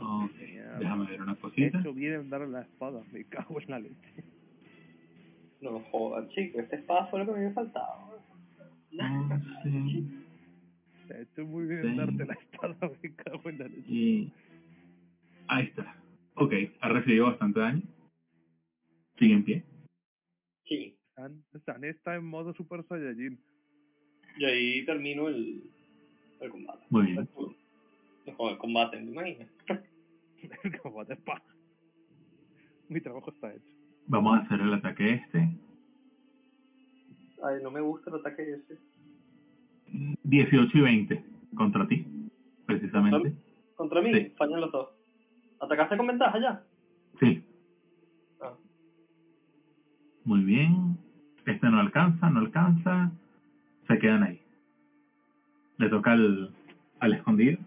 [0.01, 0.33] Ok.
[0.41, 0.79] Mierda.
[0.79, 1.79] Déjame ver una De cosita.
[1.81, 4.25] hecho, vienen dar la espada, me cago en la leche.
[5.61, 8.09] No jodan, chicos, este espada fue lo que me faltaba.
[8.11, 9.49] Once
[11.09, 11.97] De hecho, muy bien Sí.
[11.97, 13.89] darte la espada, me cago en la leche.
[13.89, 14.33] y...
[15.49, 15.97] Ahí está.
[16.35, 16.53] Ok.
[16.81, 17.83] Ha recibido bastante daño.
[19.19, 19.65] Sigue en pie.
[20.67, 20.95] Sí.
[21.17, 23.39] San, San está en modo Super Saiyajin.
[24.37, 25.63] Y ahí termino el,
[26.41, 26.87] el combate.
[26.91, 27.19] Muy bien.
[27.19, 28.37] El.
[28.39, 29.49] No, el combate, ¿te imaginas?
[30.63, 31.43] El combate pa.
[32.89, 33.75] Mi trabajo está hecho.
[34.09, 35.39] Vamos a hacer el ataque este.
[37.43, 38.79] Ay, no me gusta el ataque ese.
[40.25, 42.07] 18 y 20 contra ti,
[42.67, 43.33] precisamente.
[43.77, 44.33] Contra mí, Sí.
[44.37, 44.89] fallan los dos.
[45.61, 46.63] ¿Atacaste con ventaja ya?
[47.21, 47.43] Sí,
[48.41, 48.53] Ah.
[50.25, 50.97] muy bien.
[51.47, 53.11] Este no alcanza, no alcanza.
[53.87, 54.41] Se quedan ahí.
[55.79, 56.51] Le toca al,
[57.01, 57.59] al escondido.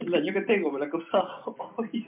[0.00, 2.06] El daño que tengo me lo ha causado hoy.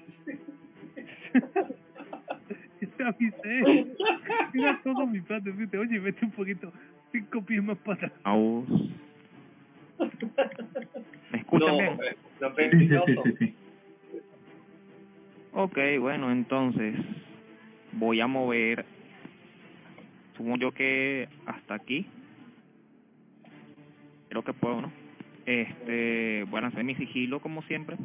[2.97, 3.87] Te avisé.
[4.53, 6.73] Mira todo mi plan de decirte, oye, vete un poquito,
[7.13, 8.13] cinco pies más para atrás.
[8.25, 8.65] Au.
[11.33, 11.99] ¿Me escuchan no, bien?
[12.41, 13.55] no Sí, sí, sí, sí.
[15.53, 16.95] Ok, bueno, entonces
[17.93, 18.85] voy a mover,
[20.37, 22.07] supongo yo que hasta aquí.
[24.29, 24.93] Creo que puedo, ¿no?
[25.47, 27.97] Este, voy a lanzar mi sigilo como siempre.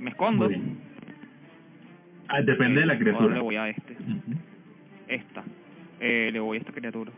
[0.00, 0.48] Me escondo.
[2.28, 3.34] Ah, depende de la Ahora criatura.
[3.34, 3.96] le voy a este,
[5.08, 5.44] esta.
[6.00, 7.12] Eh, le voy a esta criatura.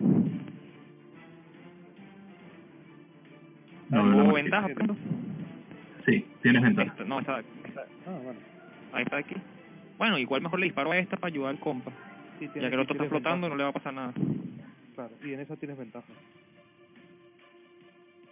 [3.89, 4.61] No veo la ¿Hubo marquita.
[4.61, 4.69] ventaja?
[4.75, 4.97] pronto?
[6.07, 6.91] Sí, tienes ventaja.
[6.93, 8.41] Esta, no, esta, esta, Ah, bueno.
[8.93, 9.35] ahí está aquí.
[9.99, 11.93] Bueno, igual mejor le disparo a esta para ayudar al compa.
[12.41, 13.57] Sí, Ya que el otro está flotando, no ventaja.
[13.57, 14.12] le va a pasar nada.
[14.94, 16.09] Claro, y en esa tienes ventaja.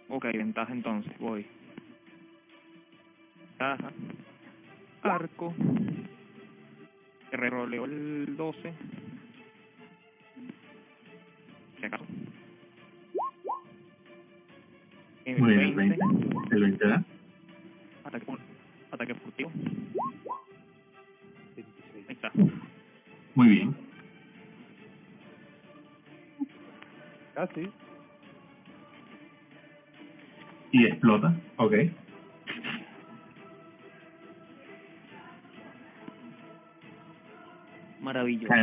[0.09, 1.45] Ok, ventaja entonces, voy.
[3.51, 3.91] Ventaja.
[5.03, 5.53] Arco.
[7.31, 8.73] Reroleo el 12.
[11.79, 12.05] Si acaso.
[15.25, 15.97] El Muy bien, el 20.
[15.97, 16.55] 20.
[16.55, 17.03] El 20 da.
[18.03, 18.25] Ataque,
[18.91, 19.51] ataque furtivo.
[21.55, 22.09] 26.
[22.09, 22.31] Ahí está.
[23.35, 23.75] Muy bien.
[27.33, 27.69] Casi.
[30.73, 31.33] Y explota.
[31.57, 31.73] Ok.
[38.01, 38.53] Maravilloso.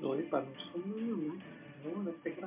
[0.00, 1.16] No, y para nosotros no, no,
[1.96, 2.38] no, no, este es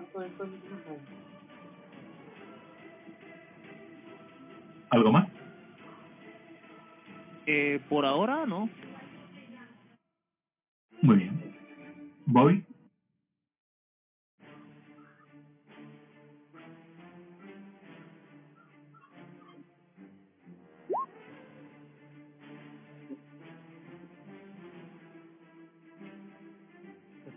[4.89, 5.27] ¿Algo más?
[7.45, 8.69] Eh, por ahora no.
[11.01, 11.55] Muy bien.
[12.25, 12.65] Bobby.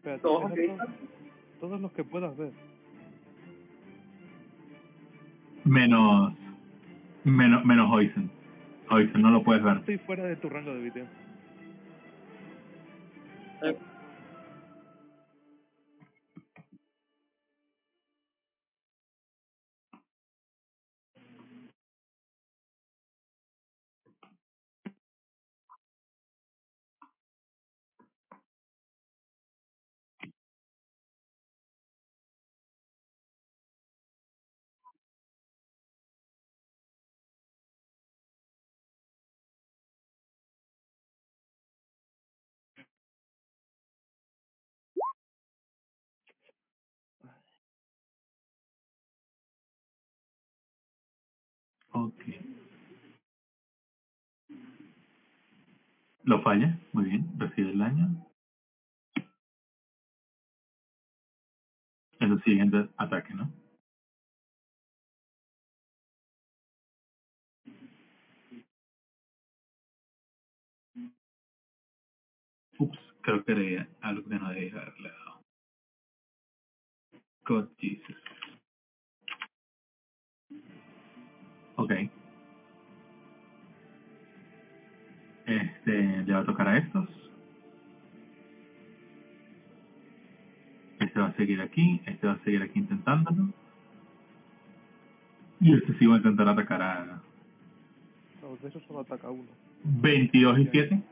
[0.08, 0.78] Espérate, Todos tienes ok.
[0.78, 0.94] todos,
[1.60, 2.52] todos los que puedas ver.
[5.64, 6.32] Menos.
[7.24, 8.30] Menos, menos Oisen.
[8.90, 9.76] Oisen no lo puedes ver.
[9.78, 11.08] Estoy fuera de tu rango de visión.
[52.00, 52.22] Ok.
[56.22, 56.78] Lo falla.
[56.92, 57.26] Muy bien.
[57.38, 58.26] Recibe el daño.
[62.20, 63.50] Es el siguiente ataque, ¿no?
[72.78, 75.42] Ups, creo que era algo que no debía haberle dado.
[77.44, 78.27] God Jesus.
[81.78, 81.92] Ok.
[85.46, 87.08] Este, le va a tocar a estos.
[90.98, 93.48] Este va a seguir aquí, este va a seguir aquí intentándolo.
[95.60, 97.22] Y este sí va a intentar atacar a
[98.42, 99.48] No, de eso solo ataca uno.
[99.84, 101.02] 22 y 7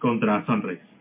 [0.00, 0.97] contra Sunrise.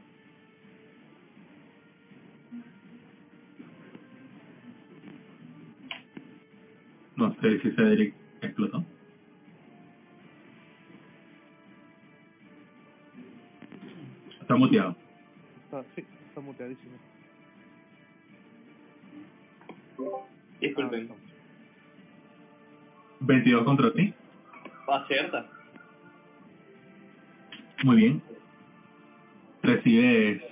[7.18, 8.86] No sé si Cedric explotó.
[14.40, 14.96] Está muteado.
[15.66, 16.96] Está, sí, está muteadísimo.
[20.62, 21.10] Disculpen.
[21.12, 21.16] Ah,
[23.20, 24.14] 22 contra ti.
[24.88, 25.50] Acierta.
[27.84, 28.22] Muy bien.
[29.64, 30.44] Recibes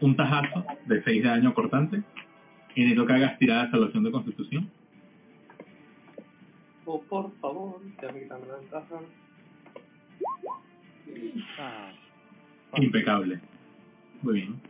[0.00, 2.02] un tajazo de 6 de daño cortante.
[2.76, 4.70] Y necesito que hagas tirada de salvación de constitución.
[6.86, 9.00] Oh, por favor, ya me quitan la ventaja.
[11.58, 11.92] Ah,
[12.76, 13.40] Impecable.
[14.22, 14.60] Muy bien.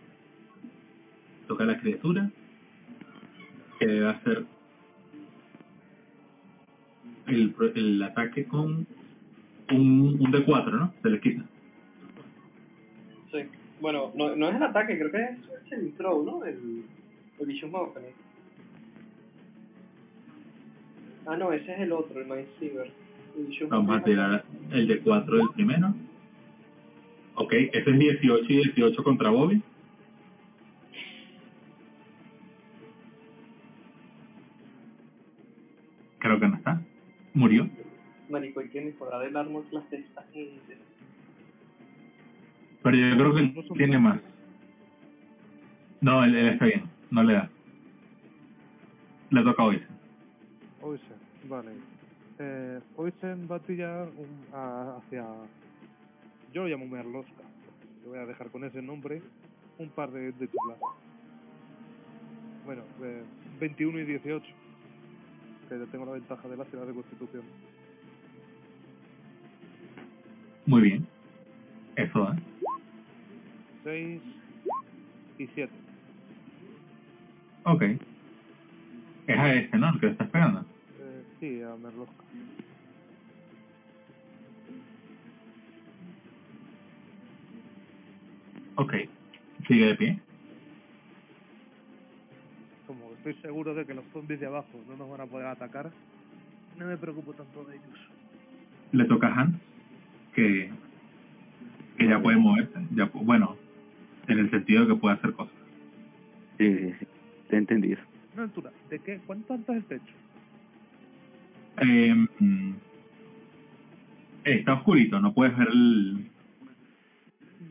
[1.49, 2.31] Toca a la criatura.
[3.81, 4.44] Que debe hacer
[7.26, 8.86] el, el ataque con
[9.70, 10.94] un, un D4, ¿no?
[11.02, 11.44] Se le quita.
[13.33, 13.39] Sí.
[13.81, 16.44] Bueno, no, no es el ataque, creo que es, es el throw, ¿no?
[16.44, 16.84] El,
[17.41, 18.12] el Vision Opening.
[21.27, 22.47] Ah, no, ese es el otro, el
[23.36, 25.94] Vision Vamos a tirar el D4 del primero.
[27.36, 29.61] Ok, ese es 18 y 18 contra Bobby.
[36.19, 36.81] Creo que no está.
[37.33, 37.69] Murió.
[38.28, 40.78] Marico, hay que mejorar el armor class de esta gente.
[42.83, 44.20] Pero yo creo que él tiene más.
[46.01, 46.85] No, él, él está bien.
[47.11, 47.51] No le da.
[49.31, 49.67] Le toca a
[50.85, 51.17] Oisen.
[51.49, 51.73] Vale.
[52.39, 55.25] Eh, Oisen va a tirar un- a- hacia...
[56.53, 57.43] Yo lo llamo Merlosca.
[58.03, 59.23] Le voy a dejar con ese nombre
[59.79, 60.79] un par de, de chiflas.
[62.65, 63.25] Bueno, eh,
[63.61, 64.47] 21 y 18.
[65.69, 67.43] Que yo tengo la ventaja de la ciudad de Constitución.
[70.67, 71.07] Muy bien.
[71.97, 72.37] Eso da.
[73.85, 74.21] 6
[75.39, 75.73] y 7.
[77.65, 77.83] Ok.
[79.27, 79.89] Es a este, ¿no?
[79.91, 80.65] El que le estás pegando.
[81.45, 82.25] Sí, a Merlosca.
[88.77, 88.95] Ok.
[89.69, 90.21] Sigue de pie.
[92.87, 95.91] Como estoy seguro de que los zombies de abajo no nos van a poder atacar,
[96.79, 97.99] no me preocupo tanto de ellos.
[98.93, 99.61] Le toca a Hans.
[100.35, 100.71] Que,
[101.99, 102.73] que ya puede moverse.
[102.95, 103.55] Ya, bueno,
[104.29, 105.55] en el sentido de que puede hacer cosas.
[106.57, 107.07] Sí, sí, sí.
[107.49, 107.99] Te he entendido.
[108.33, 109.21] Una altura, ¿de qué?
[109.27, 110.24] ¿Cuánto alto es el techo?
[111.81, 112.27] Eh,
[114.44, 116.31] está oscurito, no puedes ver el...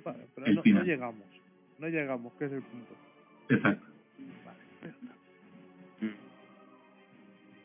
[0.04, 0.86] Vale, pero El no, no final.
[0.86, 1.26] llegamos.
[1.80, 2.94] No llegamos, que es el punto.
[3.50, 3.86] Exacto.
[4.46, 4.94] Vale.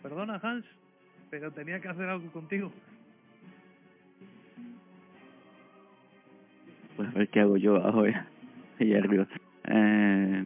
[0.03, 0.65] Perdona, Hans,
[1.31, 2.73] pero tenía que hacer algo contigo.
[6.97, 8.27] Pues a ver qué hago yo abajo ya.
[8.81, 9.27] Allá arriba.
[9.65, 10.45] Eh,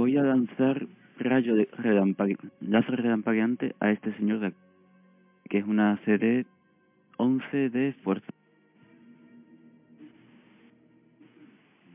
[0.00, 0.86] voy a lanzar
[1.18, 4.56] rayo de relampague, láser relampagueante a este señor de aquí,
[5.50, 6.46] que es una CD
[7.18, 8.32] 11 de fuerza.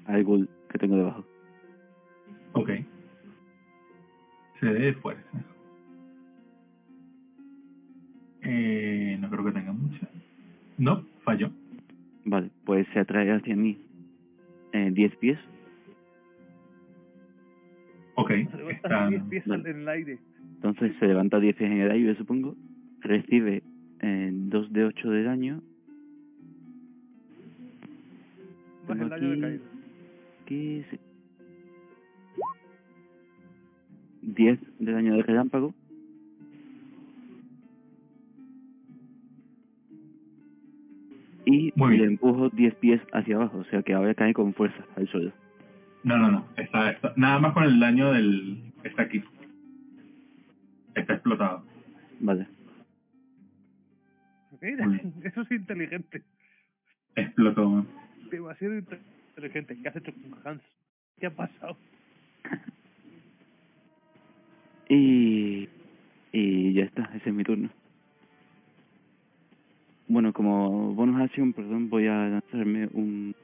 [0.05, 1.25] Al ghoul que tengo debajo.
[2.53, 2.69] Ok.
[4.59, 5.43] Se dé fuerza.
[8.43, 10.07] Eh, no creo que tenga mucha.
[10.77, 11.49] No, falló.
[12.23, 13.79] Vale, pues se atrae hacia mí
[14.73, 15.39] eh, 10 pies.
[18.15, 18.29] Ok.
[18.51, 19.69] Se levanta Está, 10 pies vale.
[19.69, 20.19] en el aire.
[20.55, 22.55] Entonces se levanta 10 pies en el aire, supongo.
[23.01, 23.61] Recibe
[24.01, 25.61] eh, 2 de 8 de daño.
[28.87, 29.63] Más el daño de aquí- caída.
[30.45, 30.99] Que se-
[34.21, 35.73] 10 de daño de relámpago.
[41.45, 42.09] Y Muy le bien.
[42.11, 45.31] empujo 10 pies hacia abajo, o sea que ahora cae con fuerza al suelo.
[46.05, 46.47] No, no, no.
[46.55, 48.71] Está, está- nada más con el daño del...
[48.83, 49.21] Está aquí.
[50.95, 51.65] Está explotado.
[52.21, 52.47] Vale.
[54.61, 54.85] Mira,
[55.23, 56.23] eso es inteligente.
[57.15, 57.85] Explotó.
[58.31, 59.77] Demasiado inteligente.
[59.81, 60.61] ¿Qué has hecho con Hans?
[61.19, 61.77] ¿Qué ha pasado?
[64.87, 65.67] Y,
[66.31, 67.71] y ya está, ese es mi turno.
[70.07, 73.35] Bueno, como bonus acción, perdón, voy a lanzarme un,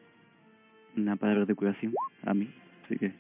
[0.98, 1.94] una palabra de curación
[2.26, 2.50] a mí,
[2.86, 3.12] así que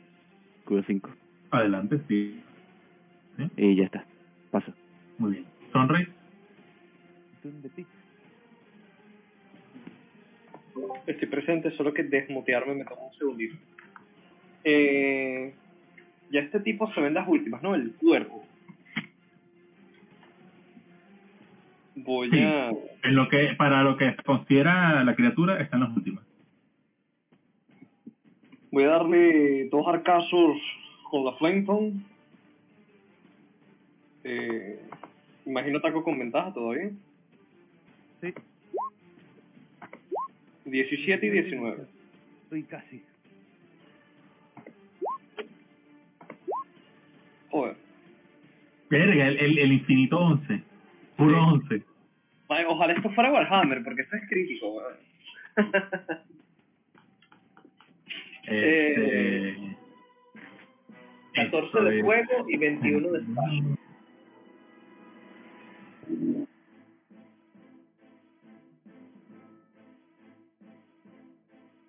[0.66, 1.09] curo 5.
[1.51, 2.41] Adelante, sí.
[3.58, 4.06] Y ya está,
[4.51, 4.74] paso.
[5.17, 5.45] Muy bien.
[5.72, 6.08] Sonrey.
[7.43, 7.90] ¿Dónde pica?
[11.08, 13.56] Estoy presente, solo que desmutearme me toma un segundito.
[14.64, 15.53] Eh,
[16.32, 17.74] ya este tipo se ven las últimas, ¿no?
[17.75, 18.45] El cuerpo.
[21.95, 22.40] Voy Sí.
[22.41, 22.69] a...
[23.03, 26.24] En lo que, para lo que considera la criatura, están las últimas.
[28.72, 30.58] Voy a darle dos arcazos
[31.09, 32.06] con la Flameton.
[34.24, 34.80] Eh,
[35.45, 36.91] imagino ataco con ventaja todavía.
[38.22, 38.33] Sí.
[40.66, 41.83] 17 y 19.
[42.43, 43.03] Estoy casi.
[47.50, 47.75] Joder.
[48.90, 50.64] Verga, el, el, el infinito 11.
[51.17, 51.75] Puro Sí.
[51.75, 51.83] 11.
[52.48, 54.95] Vale, ojalá esto fuera Warhammer, porque esto es crítico, weón.
[58.51, 59.77] Este,
[61.33, 63.51] 14 esto de es- fuego y 21 de espada.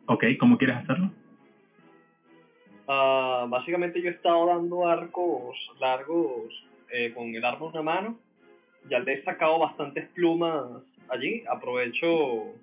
[0.07, 1.11] Ok, ¿cómo quieres hacerlo?
[2.89, 6.53] Ah, básicamente yo he estado dando arcos largos
[6.93, 8.19] eh, con el arma en una mano.
[8.89, 11.45] Ya le he sacado bastantes plumas allí.
[11.49, 12.55] Aprovecho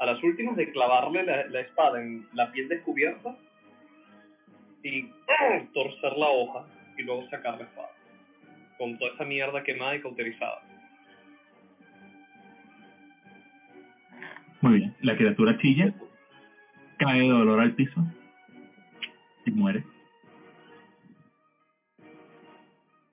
[0.00, 3.36] a las últimas de clavarle la, la espada en la piel descubierta
[4.82, 5.02] y
[5.74, 7.90] torcer la hoja y luego sacar la espada.
[8.78, 10.62] Con toda esa mierda quemada y cauterizada.
[14.62, 14.96] Muy bien.
[15.02, 15.94] La criatura chilla,
[16.98, 18.00] cae de dolor al piso
[19.46, 19.84] y muere.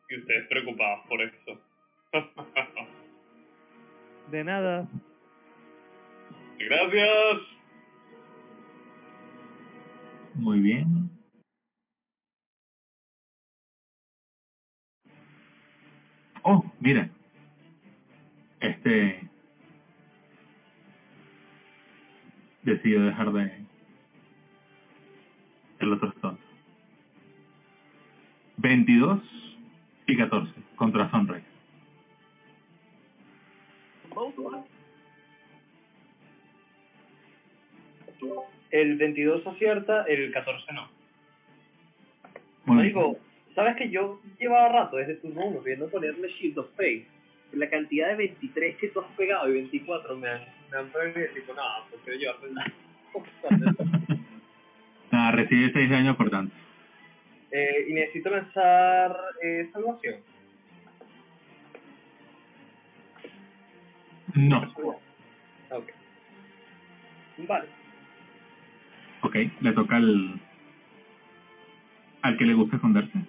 [0.10, 1.62] Y ustedes preocupados por eso.
[4.32, 4.88] De nada.
[6.60, 7.42] Gracias.
[10.36, 11.10] Muy bien.
[16.44, 17.10] Oh, mira.
[18.60, 19.30] Este
[22.64, 23.52] decidió dejar de
[25.80, 26.38] el otro stone.
[28.58, 29.22] 22
[30.08, 31.46] y 14 contra Sunrise.
[38.72, 40.90] El 22 acierta, el 14 no.
[42.66, 42.78] Bien.
[42.78, 43.18] Marico,
[43.56, 47.08] ¿sabes que yo llevaba rato desde tu uno viendo ponerle Shield of Faith?
[47.54, 50.92] La cantidad de 23 que tú has pegado y 24 me han, me han
[51.56, 52.74] nada, prefiero llevarte la...
[55.12, 56.54] Nada, recibe 6 de daño por tanto.
[57.52, 60.16] eh, y necesito lanzar eh, salvación.
[64.36, 64.74] No.
[65.72, 65.90] Ok.
[67.48, 67.77] Vale.
[69.22, 70.40] Ok, le toca al
[72.22, 73.20] al que le gusta esconderse.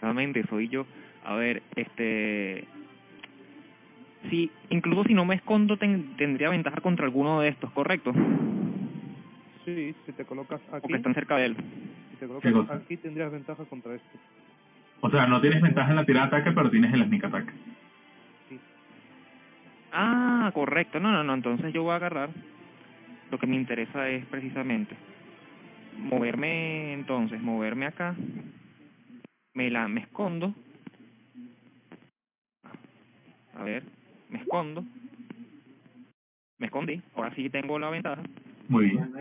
[0.00, 0.86] Realmente soy yo.
[1.24, 2.66] A ver, este...
[4.28, 8.12] Sí, incluso si no me escondo ten- tendría ventaja contra alguno de estos, ¿correcto?
[9.64, 11.56] Sí, si te colocas aquí, Porque están cerca de él.
[11.56, 12.74] si te ¿Qué colocas cosa?
[12.74, 14.18] aquí tendrías ventaja contra este.
[15.00, 17.52] O sea, no tienes ventaja en la tirada de ataque, pero tienes el sneak attack.
[19.92, 21.00] Ah, correcto.
[21.00, 21.34] No, no, no.
[21.34, 22.30] Entonces yo voy a agarrar.
[23.30, 24.96] Lo que me interesa es precisamente
[26.00, 28.16] moverme, entonces, moverme acá.
[29.54, 30.54] Me la, me escondo.
[33.54, 33.84] A ver,
[34.30, 34.84] me escondo.
[36.58, 37.02] Me escondí.
[37.14, 38.22] Ahora sí tengo la ventaja.
[38.68, 39.12] Muy bien.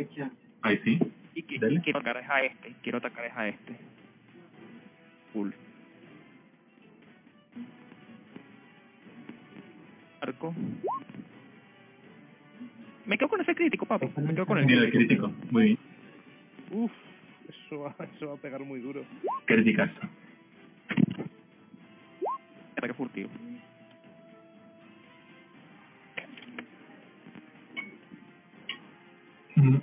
[0.61, 0.99] Ahí sí.
[1.35, 1.81] Y que, Dale.
[1.81, 2.75] quiero atacar a este.
[2.83, 3.75] Quiero atacar a este.
[5.33, 5.53] Cool.
[10.21, 10.53] Arco.
[13.09, 14.07] Me quedo con ese crítico, papi.
[14.17, 15.31] Me quedo con el Mira el crítico.
[15.49, 15.77] Muy bien.
[16.69, 16.91] Uf,
[17.49, 19.01] eso va, eso va a pegar muy duro.
[19.45, 19.99] Criticazo.
[22.77, 23.29] Ataque furtivo.
[29.57, 29.81] Ujú.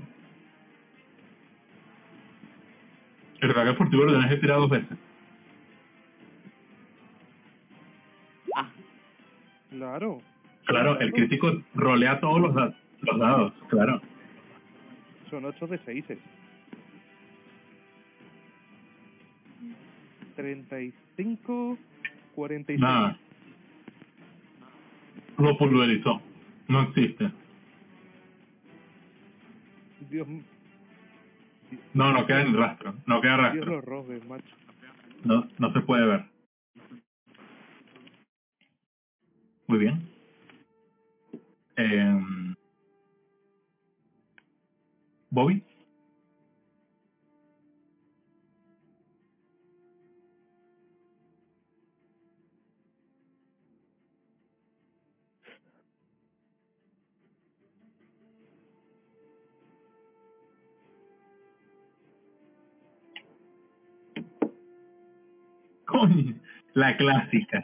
[3.40, 4.96] El ataque furtivo lo tienes que tirar dos veces.
[8.56, 8.68] Ah,
[9.70, 10.18] Claro.
[10.64, 12.74] Claro, el crítico rolea todos los, da-
[13.06, 14.00] los dados, claro.
[15.30, 16.04] Son 8 de 6.
[20.56, 21.78] 35,
[22.34, 22.80] 46.
[22.80, 23.18] Nada.
[25.38, 26.20] Lo pulverizó.
[26.68, 27.30] No existe.
[30.10, 30.26] Dios,
[31.94, 32.94] No, no queda en el rastro.
[33.06, 33.76] No queda Dios rastro.
[33.76, 34.54] los robe, macho.
[35.24, 36.24] No, no se puede ver.
[39.66, 40.08] Muy bien.
[41.76, 42.54] Eh,
[45.36, 45.62] Bobby.
[65.84, 66.40] Coño,
[66.72, 67.62] la clásica.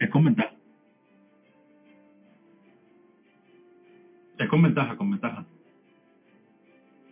[0.00, 0.54] Es con ventaja.
[4.38, 5.44] Es con ventaja, con ventaja.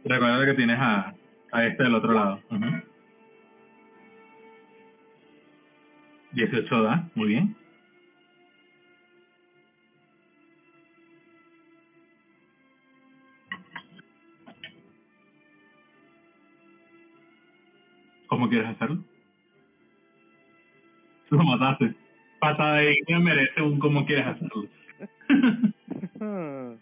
[0.04, 1.14] Recuerda que tienes a,
[1.52, 2.42] a este del otro lado.
[2.50, 2.82] Ujú.
[6.32, 7.56] 18 da, muy bien.
[18.28, 19.02] ¿Cómo quieres hacerlo?
[21.30, 22.07] Lo mataste.
[22.40, 24.68] Patada de Ignia merece un cómo quieres hacerlo.
[26.20, 26.74] Ah,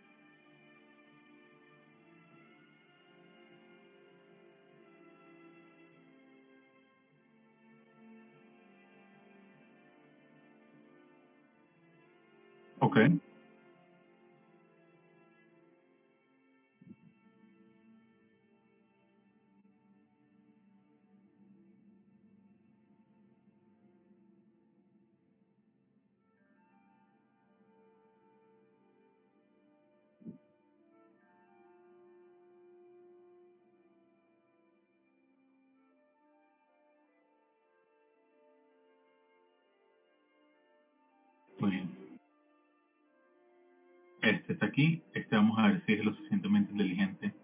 [44.57, 45.03] está aquí.
[45.15, 47.35] Este vamos a ver si es lo suficientemente inteligente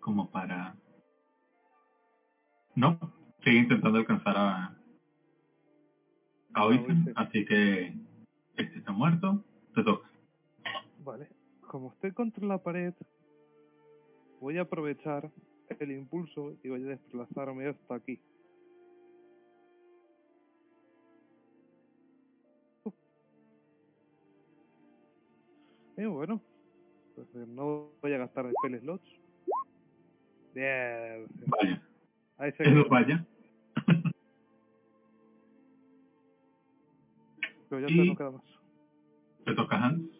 [0.00, 0.76] como para...
[2.74, 2.98] No,
[3.44, 4.76] sigue intentando alcanzar a...
[6.52, 7.94] A Oisen, así que
[8.56, 9.44] este está muerto.
[9.74, 10.10] Te toca.
[11.04, 11.28] Vale.
[11.60, 12.92] Como estoy contra la pared,
[14.40, 15.30] voy a aprovechar
[15.78, 18.20] el impulso y voy a desplazarme hasta aquí.
[26.00, 26.40] Y bueno,
[27.14, 29.06] pues eh, no voy a gastar el spell slots.
[30.54, 31.26] Bien.
[31.46, 31.82] Vaya.
[32.38, 33.22] Ahí se Eso vaya.
[37.68, 38.42] Pero ya Y- no queda más.
[39.44, 40.10] Te toca Hans.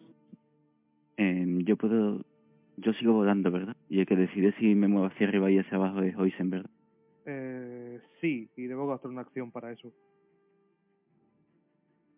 [1.17, 2.21] Em, yo puedo...
[2.77, 3.75] Yo sigo volando, ¿verdad?
[3.89, 6.69] Y el que decide si me muevo hacia arriba y hacia abajo es Oisen, ¿verdad?
[7.25, 9.91] Eh, sí, y debo gastar una acción para eso.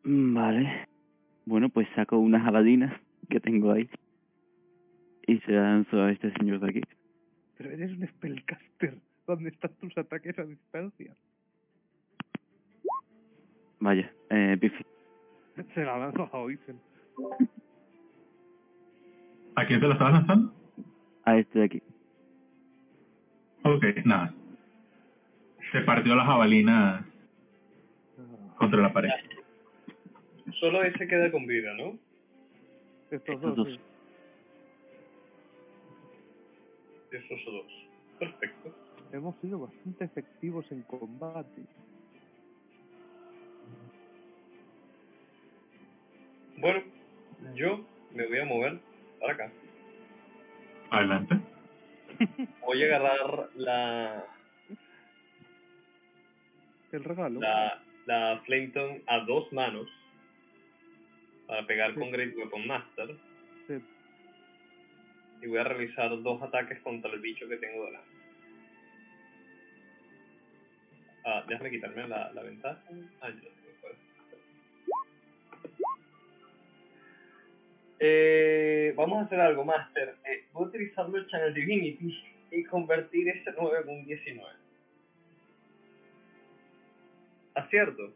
[0.03, 0.85] Mm, Vale.
[1.45, 3.89] Bueno, pues saco una jabalina que tengo ahí.
[5.27, 6.81] Y se la lanzo a este señor de aquí.
[7.57, 8.97] Pero eres un spellcaster.
[9.25, 11.15] ¿Dónde están tus ataques a distancia?
[13.79, 14.85] Vaya, eh, Bifi.
[15.73, 16.79] Se la lanzo a Oisen.
[19.55, 20.53] ¿A quién te lo estabas lanzando?
[21.25, 21.83] A este de aquí.
[23.63, 24.33] Ok, nada.
[25.71, 27.05] Se partió la jabalina
[28.57, 29.09] contra la pared.
[30.59, 31.97] Solo ese queda con vida, ¿no?
[33.13, 33.55] Estos Estos dos.
[33.55, 33.67] dos.
[33.67, 33.79] sí.
[37.11, 37.71] Esos dos.
[38.19, 38.75] Perfecto.
[39.11, 41.61] Hemos sido bastante efectivos en combate.
[46.57, 46.81] Bueno,
[47.55, 48.79] yo me voy a mover
[49.19, 49.51] para acá.
[50.91, 51.35] Adelante.
[52.61, 54.25] Voy a agarrar la,
[56.91, 57.39] El regalo.
[57.39, 59.87] la, la Flameton a dos manos
[61.47, 61.99] para pegar Sí.
[61.99, 63.15] con Great Weapon Master
[63.67, 63.73] Sí.
[65.41, 68.09] y voy a realizar dos ataques contra el bicho que tengo delante.
[71.25, 72.81] Ah, déjame quitarme la, la ventaja.
[73.21, 73.49] Ah, ya.
[77.99, 80.15] Eh, vamos a hacer algo, Master.
[80.25, 84.49] Eh, voy a utilizarlo el Channel Divinity y convertir ese 9 en un 19.
[87.55, 88.13] ¿Acierto?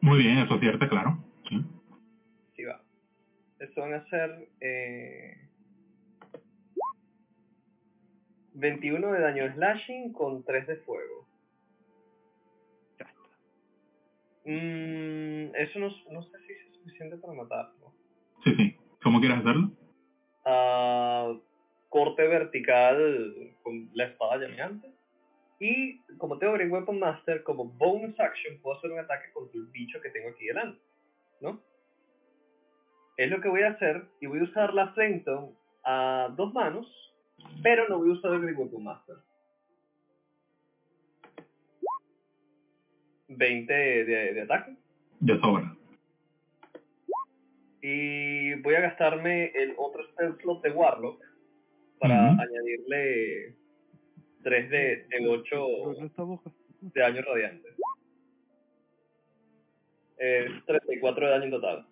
[0.00, 1.18] Muy bien, eso es cierto, claro.
[1.48, 1.64] Sí.
[3.58, 5.48] Esto van a ser eh,
[8.54, 11.26] 21 de daño slashing con 3 de fuego.
[12.98, 13.28] Ya está.
[14.44, 17.92] Mm, eso no, no sé si es suficiente para matarlo.
[18.44, 18.76] Sí, sí.
[19.02, 19.70] ¿Cómo quieres hacerlo?
[20.44, 21.32] Ah,
[21.88, 24.90] corte vertical con la espada llameante.
[25.58, 29.66] Y como tengo Great Weapon Master, como bonus action puedo hacer un ataque contra el
[29.68, 30.80] bicho que tengo aquí delante.
[31.40, 31.62] ¿No?
[33.16, 35.54] Es lo que voy a hacer y voy a usar la Flameton
[35.84, 36.86] a dos manos,
[37.62, 39.16] pero no voy a usar el Great Weapon Master.
[43.28, 44.04] 20 de,
[44.34, 44.76] de- ataque.
[45.20, 45.74] De sobra.
[47.82, 51.22] Y voy a gastarme el otro spell slot de Warlock
[51.98, 52.40] para Ujú.
[52.42, 53.56] añadirle
[54.42, 54.78] 3 de,
[55.08, 56.66] de 8 Pero no estamos gastando.
[56.80, 57.68] de daño radiante.
[60.18, 61.86] Es 34 de daño en total.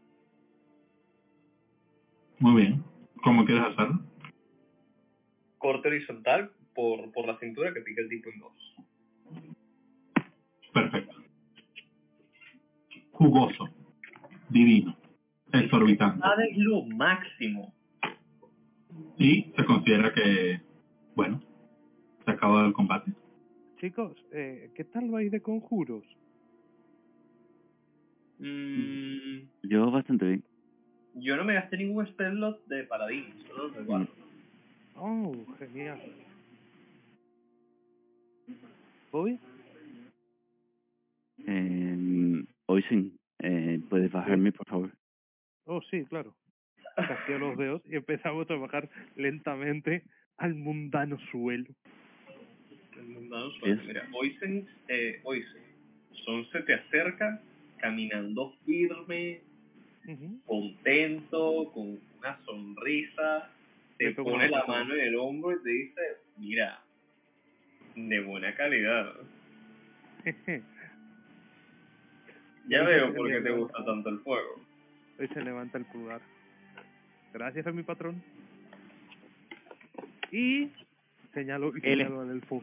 [2.38, 2.84] Muy bien.
[3.22, 4.00] ¿Cómo quieres hacerlo?
[5.58, 8.76] Corte horizontal por, por la cintura que pica el tipo en dos.
[10.72, 11.14] Perfecto.
[13.12, 13.68] Jugoso.
[14.50, 14.96] Divino.
[15.52, 16.20] Exorbitante.
[16.22, 17.72] Ah, es lo máximo.
[19.16, 20.60] Y se considera que,
[21.14, 21.40] bueno,
[22.24, 23.12] se acabó el combate.
[23.80, 26.04] Chicos, eh, ¿qué tal vais de conjuros?
[28.38, 30.44] Mm, Yo bastante bien.
[31.14, 34.10] Yo no me gasté ningún spell slot de paladín, solo de Warlock.
[34.96, 36.00] Oh, genial.
[39.10, 39.38] ¿Bobby?
[41.46, 44.90] Eh, Oisen, eh, ¿puedes bajarme, por favor?
[45.66, 46.34] Oh, sí, claro.
[46.96, 50.04] Casqueo los dedos y empezamos a bajar lentamente
[50.36, 51.66] al mundano suelo.
[52.96, 53.50] El mundano.
[53.64, 53.84] Yes.
[53.84, 55.62] Mira, Oisen, eh, Oisen,
[56.24, 57.42] Son se te acerca
[57.78, 59.42] caminando firme,
[60.46, 63.50] Contento, con una sonrisa,
[63.96, 66.00] te pone la mano en el hombro y te dice,
[66.36, 66.80] mira,
[67.94, 69.14] de buena calidad.
[72.66, 74.58] Ya veo por qué te gusta tanto el fuego.
[75.18, 76.22] Hoy se levanta el pulgar.
[77.32, 78.22] Gracias a mi patrón.
[80.32, 80.70] Y
[81.34, 82.62] señalo y señalo al elfo.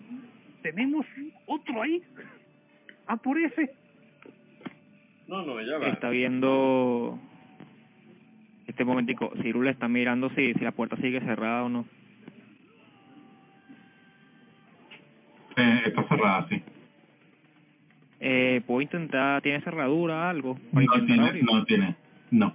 [0.63, 1.05] ¿Tenemos
[1.45, 2.03] otro ahí?
[3.05, 3.73] ¡A por ese!
[5.27, 5.87] No, no, ya va.
[5.89, 7.19] está viendo...
[8.71, 11.85] Este momentico, Cyril está mirando si, si la puerta sigue cerrada o no.
[15.57, 16.63] Eh, está cerrada, sí.
[18.21, 20.57] Eh, puedo intentar, ¿tiene cerradura algo?
[20.71, 21.43] No tiene, abrir?
[21.43, 21.95] no tiene,
[22.31, 22.53] no.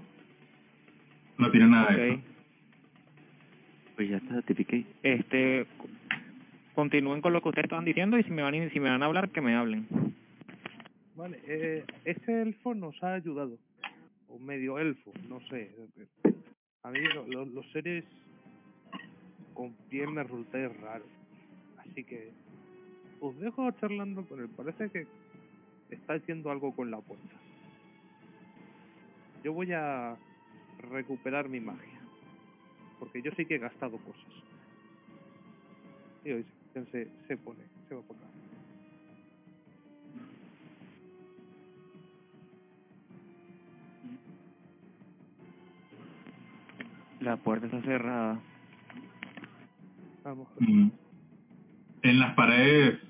[1.37, 2.19] No tiene nada de Ok.
[2.19, 2.29] eso.
[3.97, 4.87] Pues ya está, tipiqué.
[5.03, 5.89] Este, co-
[6.75, 9.03] continúen con lo que ustedes estaban diciendo y si me van, a- si me van
[9.03, 9.87] a hablar, que me hablen.
[11.15, 13.59] Vale, eh, ese elfo nos ha ayudado.
[14.39, 15.71] Medio elfo, no sé.
[16.83, 18.05] A mí lo- lo- los seres
[19.55, 19.75] con
[20.13, 21.05] me resulta raro.
[21.79, 22.31] Así que
[23.21, 24.49] os dejo charlando con él.
[24.49, 25.07] Parece que
[25.91, 27.35] está haciendo algo con la puerta.
[29.43, 30.17] Yo voy a
[30.91, 32.01] recuperar mi magia.
[32.99, 34.25] Porque yo sí que he gastado cosas.
[36.25, 38.27] Y hoy se, se pone, se va por acá.
[47.27, 48.41] La puerta está cerrada.
[50.23, 50.47] Vamos.
[50.61, 50.91] Mm.
[52.03, 53.01] En las paredes,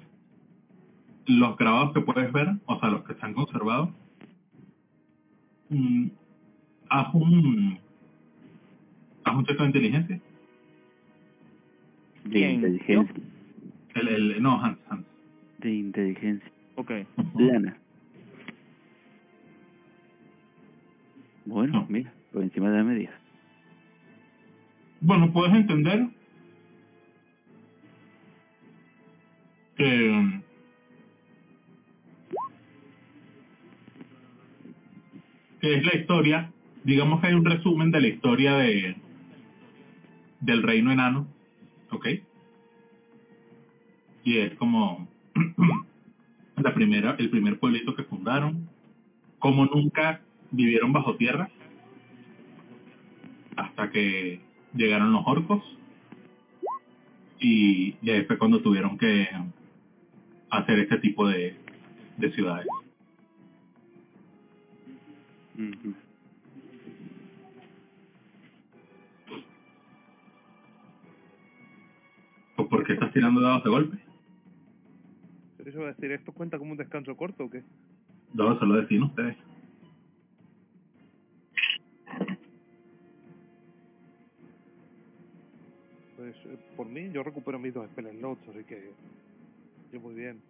[1.26, 3.90] los grabados que puedes ver, o sea, los que están conservados,
[5.68, 6.06] mm,
[6.88, 7.78] haz un
[9.24, 10.20] haz un check de inteligencia.
[12.24, 13.22] De inteligencia.
[13.96, 15.04] El, el, no, Hans, Hans.
[15.58, 16.50] De inteligencia.
[16.76, 16.90] Ok.
[17.34, 17.76] Lana.
[21.44, 21.86] Bueno, No.
[21.90, 23.10] mira, por encima de la media.
[25.00, 26.08] Bueno, puedes entender
[29.76, 30.41] que
[35.60, 36.52] es la historia,
[36.84, 38.97] digamos que hay un resumen de la historia de
[40.41, 41.26] del reino enano,
[41.91, 42.07] ¿ok?
[44.25, 45.08] Y es como
[46.57, 48.68] la primera, el primer pueblito que fundaron,
[49.39, 51.50] como nunca vivieron bajo tierra
[53.57, 54.45] hasta que
[54.76, 55.62] llegaron los orcos
[57.38, 59.28] y, y ahí fue cuando tuvieron que
[60.50, 61.56] hacer este tipo de,
[62.16, 62.66] de ciudades.
[65.55, 65.94] Ujú.
[72.56, 73.98] ¿O por qué estás tirando dados de golpe?
[75.56, 77.62] Pero eso va a decir, ¿esto cuenta como un descanso corto o qué?
[78.32, 79.36] Dados se lo decían ustedes.
[86.26, 88.90] Pues eh, por mí yo recupero mis dos spell slots, así que
[89.92, 90.40] yo muy bien.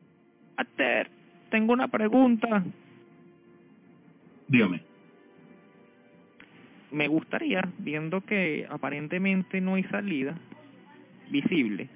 [0.57, 1.11] Ater,
[1.51, 2.65] tengo una pregunta.
[4.49, 4.81] Dígame.
[6.93, 10.35] Me gustaría, viendo que aparentemente no hay salida
[11.31, 11.89] visible,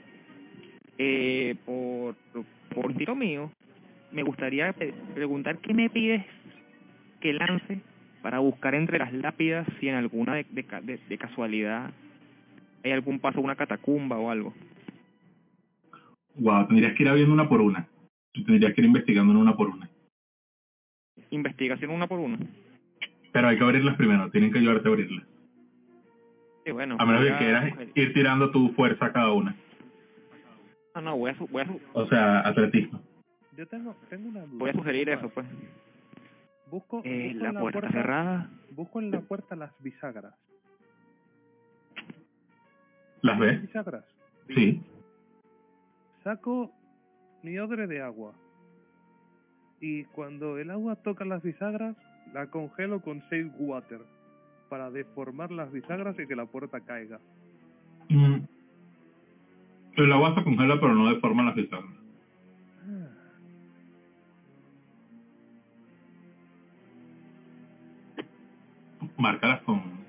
[0.98, 2.16] eh, por,
[2.74, 3.50] por tiro mío,
[4.12, 4.74] me gustaría
[5.14, 6.22] preguntar qué me pides
[7.20, 7.80] que lance
[8.20, 11.90] para buscar entre las lápidas si en alguna de, de, ca- de- de casualidad
[12.82, 14.54] hay algún paso, una catacumba o algo.
[16.36, 17.88] Wow, tendrías que ir viendo una por una.
[18.32, 19.88] Tendrías que ir investigando una por una.
[21.30, 22.38] Investigación una por una.
[23.32, 25.26] Pero hay que abrirlas primero, tienen que ayudarte a abrirlas.
[26.64, 26.96] Sí, bueno.
[26.98, 29.56] A menos que quieras coger- ir tirando tu fuerza a cada una.
[30.94, 33.00] No, no, voy a, su- voy a, su- O sea, atletismo.
[33.56, 34.58] Yo tengo, tengo una duda.
[34.58, 35.46] voy a sugerir eso, pues.
[36.70, 38.50] Busco, Eh, busco la en puerta cerrada.
[38.72, 40.34] Busco en la puerta las bisagras.
[43.22, 43.62] ¿Las ves?
[43.62, 44.04] ¿Bisagras?
[44.48, 44.82] Sí.
[46.24, 46.70] Saco
[47.42, 48.32] mi odre de agua.
[49.80, 51.96] Y cuando el agua toca las bisagras,
[52.32, 54.00] la congelo con Save Water.
[54.68, 57.18] Para deformar las bisagras y que la puerta caiga.
[58.08, 58.36] Mm.
[59.96, 61.90] El agua se congela pero no deforma las bisagras.
[62.86, 63.08] Ah,
[69.16, 69.99] Márcalas con...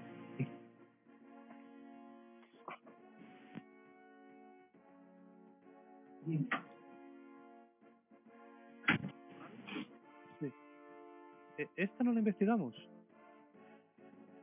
[11.58, 12.74] e- ¿Esta no la investigamos?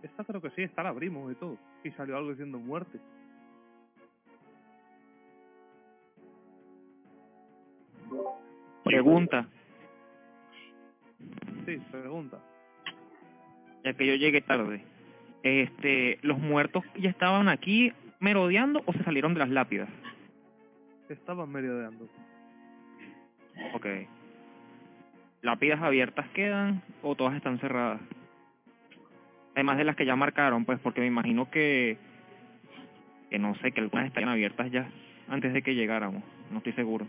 [0.02, 1.58] Esta creo que sí, esta la abrimos y todo.
[1.82, 2.98] Y salió algo diciendo muerte.
[8.84, 9.46] Pregunta.
[11.66, 12.38] Sí, pregunta.
[13.84, 14.82] ya que yo llegué tarde.
[15.42, 19.88] Este, ¿los muertos ya estaban aquí merodeando o se salieron de las lápidas?
[21.08, 22.06] Estaban merodeando.
[23.74, 23.86] Ok.
[25.42, 28.00] ¿Lápidas abiertas quedan o todas están cerradas?
[29.54, 31.96] Además de las que ya marcaron, pues porque me imagino que,
[33.30, 34.88] que no sé, que algunas estarían abiertas ya
[35.28, 36.22] antes de que llegáramos.
[36.50, 37.06] No estoy seguro.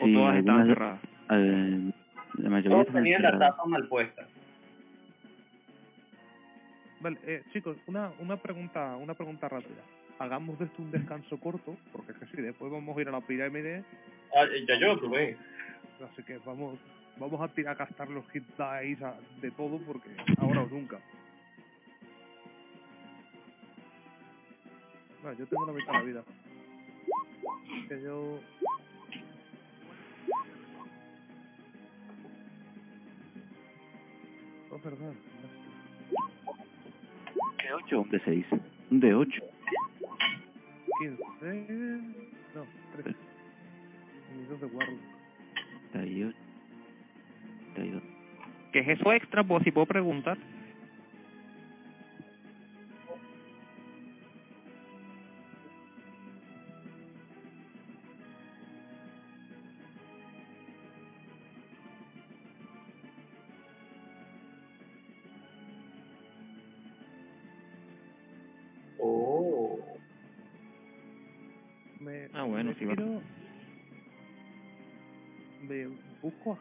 [0.00, 1.00] O Sí, todas estaban cerradas.
[1.30, 1.92] eh,
[2.34, 4.26] la mayoría Todos tenían la tapa mal puesta.
[7.00, 9.82] Vale, eh, chicos, una, una pregunta una pregunta rápida.
[10.18, 13.12] Hagamos de esto un descanso corto, porque es que sí, después vamos a ir a
[13.12, 13.84] la pirámide,
[14.34, 15.36] Ah, ya yo lo probé.
[16.04, 16.78] así que vamos
[17.16, 18.44] vamos a tirar a gastar los hit
[18.82, 20.98] dice de todo, porque ahora o nunca.
[25.22, 26.24] No, yo tengo la mitad de la vida.
[27.88, 28.40] Que yo...
[34.70, 35.12] Oh, verdad.
[37.62, 38.46] ¿De 8 o un de 6?
[38.90, 39.53] Un de 8.
[41.52, 41.74] 15...
[42.54, 42.66] No,
[43.02, 43.16] 3.
[44.34, 44.98] Minutos de guardia.
[45.92, 46.36] 38.
[47.74, 48.02] 32.
[48.72, 49.44] ¿Qué es eso extra?
[49.44, 50.38] Pues si puedo preguntar.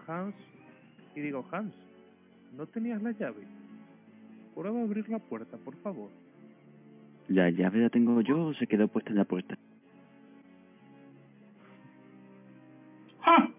[0.07, 0.35] Hans
[1.15, 1.73] y digo, Hans,
[2.55, 3.43] ¿no tenías la llave?
[4.55, 6.09] Prueba a abrir la puerta, por favor.
[7.27, 9.55] ¿La llave la tengo yo o se quedó puesta en la puerta?
[13.21, 13.49] ¡Ja!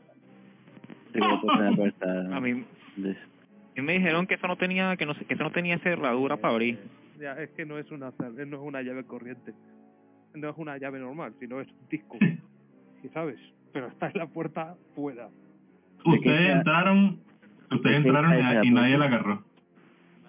[1.12, 2.36] Se quedó puesta en la puerta.
[2.36, 2.64] A mí,
[2.97, 5.50] de- a mí me dijeron que eso no tenía que no sé- que eso no
[5.52, 6.78] tenía cerradura para abrir.
[7.18, 9.55] Ya, es que no es una cer- no es una llave corriente.
[10.34, 12.18] No es una llave normal, sino es un disco.
[13.02, 13.39] ¿Sí sabes?
[13.73, 15.28] Pero está en la puerta fuera.
[16.05, 17.20] ¿De qué Ustedes está- entraron,
[17.70, 18.33] ustedes entraron
[18.65, 19.44] y, y nadie la agarró.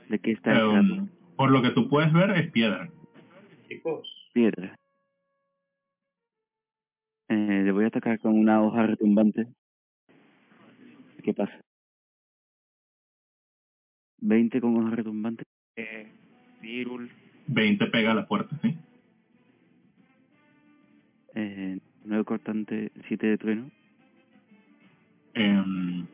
[0.09, 1.13] ¿De qué está Um, esa puerta?
[1.35, 2.89] por lo que tú puedes ver es piedra.
[3.67, 4.75] Chicos, Piedra.
[7.29, 9.47] Eh, le voy a atacar con una hoja retumbante.
[11.23, 11.59] ¿Qué pasa?
[14.19, 15.43] 20 con hoja retumbante.
[15.75, 16.07] Eh,
[16.61, 17.11] Cyril,
[17.47, 18.77] 20 pega a la puerta, ¿sí?
[21.33, 23.71] Eh, 9 cortante, 7 de trueno.
[25.35, 26.05] Em,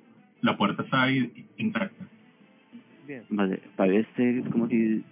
[0.42, 2.06] la puerta está ahí intacta.
[3.08, 3.24] Bien.
[3.30, 5.04] Vale, parece como si...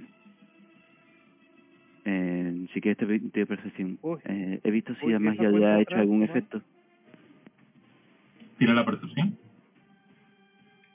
[2.06, 2.98] Eh, si quieres
[3.32, 4.00] te percepción.
[4.26, 6.26] Eh, he visto si Uy, la magia le ha hecho atrás, algún ¿no?
[6.26, 6.62] efecto.
[8.58, 9.38] Tira la percepción.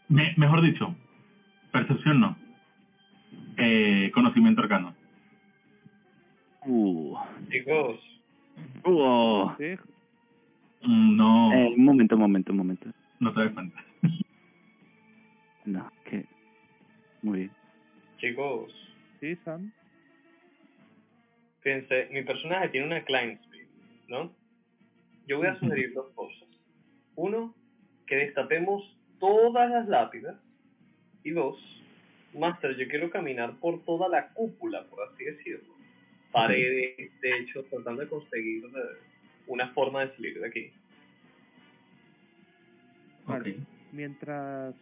[0.08, 0.94] Me- mejor dicho,
[1.72, 2.36] percepción no.
[3.56, 4.94] Eh, conocimiento arcano.
[6.66, 7.16] Uh.
[7.50, 8.00] chicos,
[8.84, 9.50] Uh.
[9.58, 9.76] Sí,
[10.86, 12.90] Mm, No, Eh, un momento, un momento, un momento.
[13.20, 13.84] No te das cuenta.
[15.66, 16.26] No, que...
[17.22, 17.50] Muy bien.
[18.18, 18.70] chicos.
[19.18, 19.72] sí, Sam.
[21.60, 23.66] Fíjense, mi personaje tiene una climb speed,
[24.08, 24.30] ¿no?
[25.26, 26.46] Yo voy a sugerir dos cosas.
[27.14, 27.54] Uno,
[28.06, 30.36] que destapemos todas las lápidas.
[31.22, 31.56] Y dos,
[32.34, 35.72] Master, yo quiero caminar por toda la cúpula, por así decirlo.
[36.30, 38.64] Paredes, techo, tratando de conseguir
[39.46, 40.72] una forma de salir de aquí.
[43.26, 43.56] Vale.
[43.92, 44.74] Mientras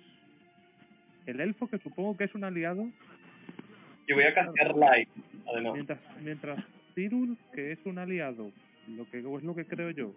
[1.26, 2.88] el elfo, que supongo que es un aliado,
[4.08, 5.08] Yo voy a castear light,
[5.48, 5.72] además.
[5.74, 6.64] mientras mientras
[6.94, 8.50] Cyril, que es un aliado,
[8.88, 10.12] lo que es lo que creo yo,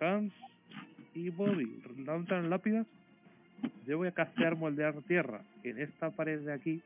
[0.00, 0.32] Hans
[1.14, 2.86] y Bobby lanzan lápidas,
[3.86, 6.82] yo voy a castear moldear tierra en esta pared de aquí,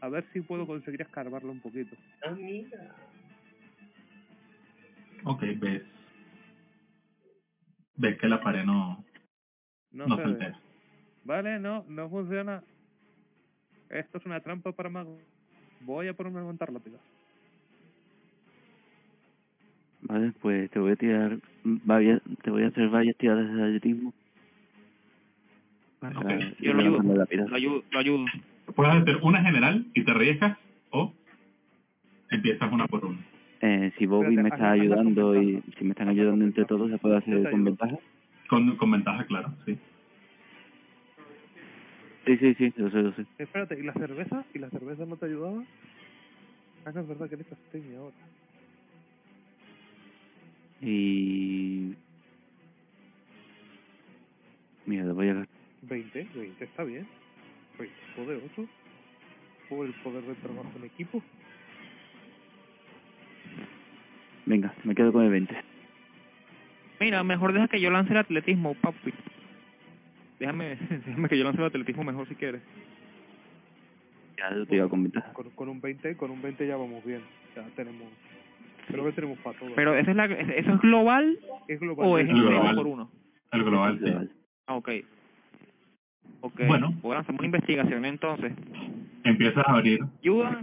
[0.00, 1.96] a ver si puedo conseguir escarbarla un poquito.
[2.26, 2.94] Ah, mira.
[5.24, 5.82] Ok, ves.
[7.96, 9.04] Ves que la pared no,
[9.92, 10.52] No, no se ve.
[11.24, 12.62] Vale, no, no funciona.
[13.90, 15.18] Esto es una trampa para magos.
[15.80, 17.00] Voy a ponerme a levantar lápidas.
[20.02, 24.12] Vale, pues te voy a tirar varias, te voy a hacer varias tiradas de atletismo.
[26.00, 27.02] Para Ok, ir yo lo ayudo.
[27.02, 28.24] lo ayudo, lo ayudo.
[28.74, 30.58] Puedes hacer una general y te arriesgas
[30.90, 31.12] o
[32.30, 33.18] empiezas una por una.
[33.60, 36.98] Eh, si Bobby Espérate, me está ayudando y si me están ayudando entre todos, se
[36.98, 37.96] puede hacer con ventaja.
[38.48, 39.78] Con, con ventaja, claro, sí.
[42.26, 43.26] Sí, sí, sí, lo sé, lo sé.
[43.38, 44.44] Espérate, ¿y la cerveza?
[44.54, 45.64] ¿Y la cerveza no te ayudaba?
[46.84, 47.46] Ah, no, es verdad que eres
[47.98, 48.14] ahora.
[50.80, 51.94] Y...
[54.86, 55.46] Mira, le voy a...
[55.82, 57.06] 20, 20 está bien.
[57.78, 58.68] 20 poderoso.
[59.68, 61.22] Por el poder de trabajo en equipo.
[64.46, 65.71] Venga, me quedo con el 20.
[67.02, 69.12] Mira, mejor deja que yo lance el atletismo, papi.
[70.38, 72.62] Déjame, déjame que yo lance el atletismo mejor si quieres.
[74.38, 75.32] Ya lo tiro con ventaja.
[75.32, 77.22] Con, con un 20, con un 20 ya vamos bien.
[77.56, 78.06] Ya tenemos.
[78.86, 79.70] Creo que tenemos para todo.
[79.74, 82.06] Pero ¿esa es la, ¿eso es global es global.
[82.08, 82.60] o es global.
[82.60, 83.10] uno por uno?
[83.50, 84.04] El global, sí.
[84.04, 84.30] Global.
[84.68, 84.88] Ah, ok.
[86.42, 86.94] Ok, Bueno.
[87.14, 88.52] a hacer una investigación entonces.
[89.24, 90.00] Empiezas a abrir.
[90.20, 90.62] ¿Ayuda?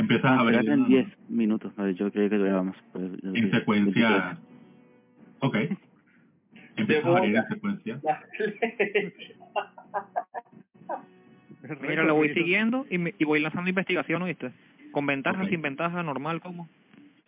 [0.00, 1.72] Empiezas a será en 10 minutos.
[1.96, 2.38] Yo creía que
[2.92, 4.38] pues, yo en secuencia.
[5.40, 5.56] Ok.
[6.76, 8.00] Empiezas a abrir en secuencia.
[11.82, 14.50] Mira, lo voy siguiendo y, me- y voy lanzando investigación, ¿oíste?
[14.92, 16.68] Con ventaja, sin ventaja, normal, ¿cómo?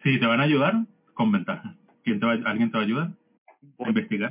[0.03, 0.75] Si te van a ayudar,
[1.15, 1.77] con ventaja.
[2.03, 3.11] ¿Quién te va, ¿Alguien te va a ayudar
[3.79, 4.31] a investigar?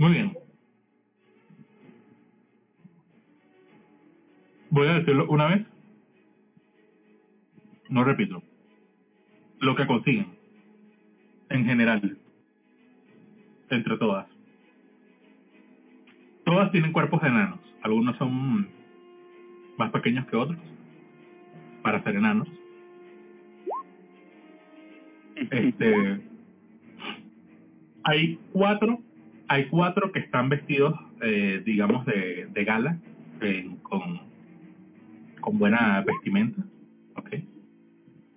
[0.00, 0.32] Muy bien.
[4.70, 5.66] Voy a decirlo una vez.
[7.90, 8.42] No repito.
[9.58, 10.28] Lo que consiguen.
[11.50, 12.16] En general.
[13.68, 14.26] Entre todas.
[16.46, 17.60] Todas tienen cuerpos enanos.
[17.82, 18.70] Algunos son
[19.76, 20.58] más pequeños que otros.
[21.82, 22.48] Para ser enanos.
[25.50, 26.20] Este.
[28.04, 29.09] Hay cuatro.
[29.52, 33.00] Hay cuatro que están vestidos, eh, digamos, de, gala.
[33.82, 34.20] con,
[35.40, 36.62] con buena vestimenta.
[37.16, 37.30] ¿ok?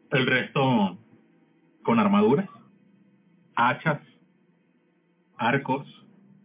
[0.09, 0.97] El resto
[1.83, 2.49] con armaduras,
[3.55, 4.01] hachas,
[5.37, 5.87] arcos,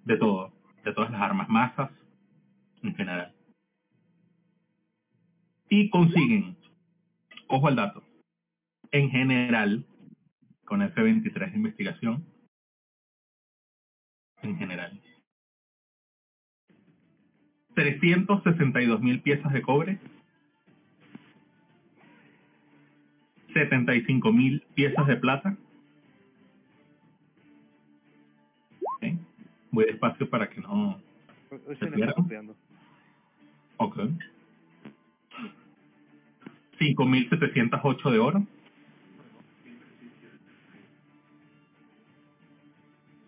[0.04, 0.52] de todo,
[0.84, 1.90] de todas las armas, masas
[2.82, 3.32] en general.
[5.70, 6.58] Y consiguen,
[7.46, 8.02] ojo al dato,
[8.90, 9.86] en general,
[10.66, 12.37] con F23 de investigación,
[14.42, 15.00] en general,
[17.74, 19.98] 362 mil piezas de cobre,
[23.52, 25.56] 75 mil piezas de plata.
[28.80, 29.06] Ok.
[29.70, 31.00] Voy despacio para que no...
[31.68, 32.14] Ese ¿Se pierden?
[32.14, 32.56] copiando.
[33.76, 33.96] Ok.
[36.78, 38.46] 5.708 de oro.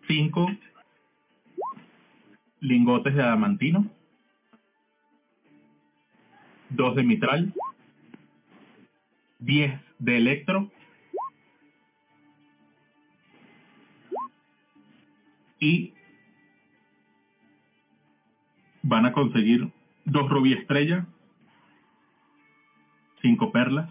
[0.07, 0.51] 5
[2.61, 3.87] lingotes de adamantino.
[6.71, 7.55] 2 de mitral.
[9.41, 10.71] 10 de electro.
[15.59, 15.93] Y
[18.83, 19.71] van a conseguir
[20.05, 21.07] dos rubí estrella,
[23.21, 23.91] cinco perlas,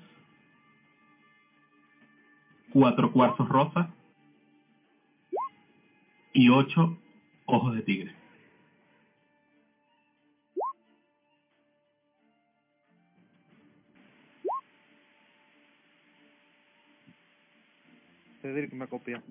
[2.71, 3.93] cuatro cuarzos rosa
[6.33, 6.97] y ocho
[7.45, 8.18] ojos de tigre.
[18.53, 19.23] Cedric me ha copiado.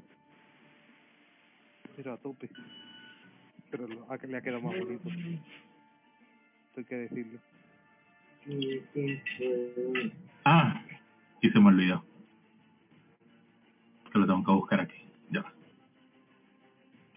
[1.97, 2.49] Pero a tope.
[3.71, 5.09] Pero lo- a que le ha quedado más bonito.
[6.77, 7.41] Hay que decirlo.
[10.45, 10.83] Ah,
[11.41, 12.05] y se me olvidó.
[14.13, 14.97] Que lo tengo que buscar aquí.
[15.31, 15.53] Ya va.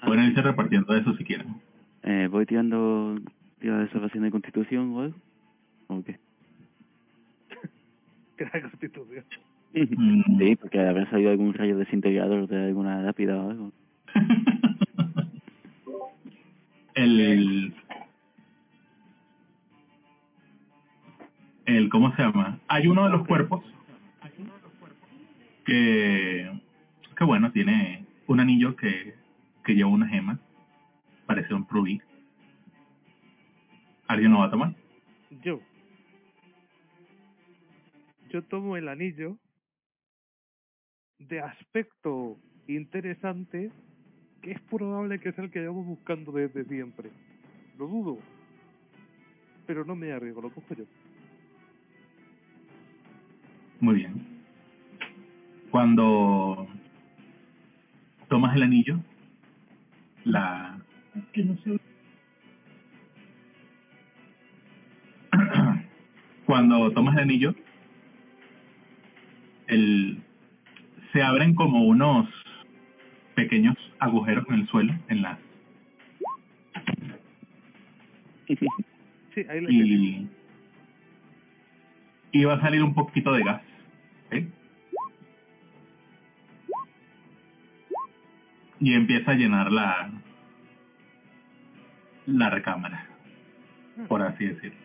[0.06, 1.62] Pueden irse repartiendo eso si quieren.
[2.04, 3.16] Eh, voy tirando
[3.60, 5.18] tira de salvación de constitución o algo.
[5.88, 6.20] ¿O qué?
[8.40, 9.24] La constitución.
[9.74, 13.72] Sí, porque habrá salido algún rayo desintegrador de alguna lápida o algo.
[16.94, 17.74] el
[21.66, 23.64] el cómo se llama hay uno de los cuerpos
[25.66, 26.52] que
[27.16, 29.16] que bueno tiene un anillo que
[29.64, 30.38] que lleva una gema
[31.26, 32.02] parece un rubí
[34.08, 34.74] alguien lo va a tomar
[35.44, 35.62] Yo.
[38.30, 39.38] Yo tomo el anillo
[41.30, 43.72] de aspecto interesante
[44.42, 47.12] que es probable que sea el que llevamos buscando desde siempre.
[47.78, 48.18] Lo dudo.
[49.68, 50.86] Pero no me arriesgo, lo cojo yo.
[53.82, 54.14] muy bien
[55.72, 56.68] cuando
[58.30, 59.00] tomas el anillo
[60.24, 60.80] la
[66.46, 67.56] cuando tomas el anillo
[69.68, 70.22] el
[71.12, 72.28] se abren como unos
[73.36, 75.38] pequeños agujeros en el suelo en la
[78.48, 79.88] Sí, ahí le tenés.
[79.88, 80.30] y
[82.34, 83.62] y va a salir un poquito de gas
[88.80, 90.10] y empieza a llenar la
[92.26, 93.06] la recámara
[94.08, 94.80] por así decirlo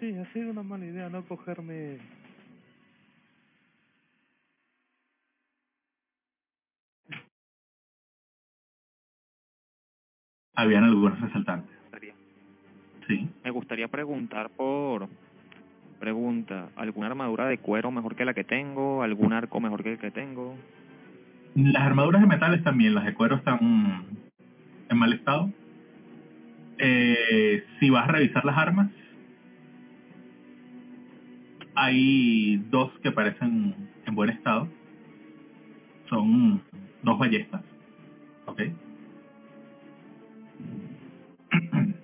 [0.00, 1.98] Sí, ha sido una mala idea no cogerme
[10.56, 11.76] habían algunos resaltantes.
[13.06, 13.28] Sí.
[13.44, 15.08] Me gustaría preguntar por
[16.00, 19.02] pregunta, ¿alguna armadura de cuero mejor que la que tengo?
[19.04, 20.56] ¿Algún arco mejor que el que tengo?
[21.54, 24.25] Las armaduras de metales también, las de cuero están
[24.88, 25.52] en mal estado.
[26.78, 28.90] Eh, si vas a revisar las armas,
[31.74, 33.74] hay dos que parecen
[34.06, 34.68] en buen estado.
[36.08, 36.62] Son
[37.02, 37.62] dos ballestas.
[38.46, 38.62] ¿Ok?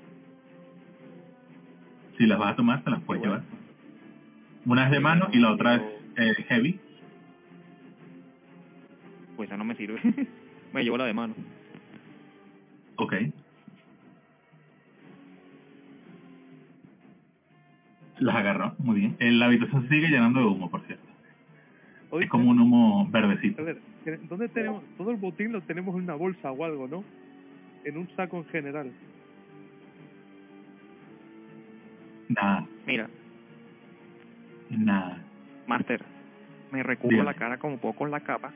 [2.18, 3.42] si las vas a tomar, te las puedes llevar.
[4.64, 5.82] Una es de mano y la otra es
[6.16, 6.78] eh, heavy.
[9.36, 10.00] Pues esa no me sirve.
[10.72, 11.34] me llevo la de mano.
[13.02, 13.14] Ok.
[18.18, 19.16] Las agarró, muy bien.
[19.18, 21.04] Eh, La habitación se sigue llenando de humo, por cierto.
[22.10, 23.62] Oye, Es como un humo verdecito.
[23.62, 24.84] A ver, ¿que- ¿dónde tenemos?
[24.96, 27.04] Todo el botín lo tenemos en una bolsa o algo, ¿no?
[27.84, 28.92] En un saco en general.
[32.28, 33.08] Nada, Mira,
[34.70, 35.18] nada.
[35.66, 36.02] Master,
[36.70, 38.52] me recubro la cara como puedo con la capa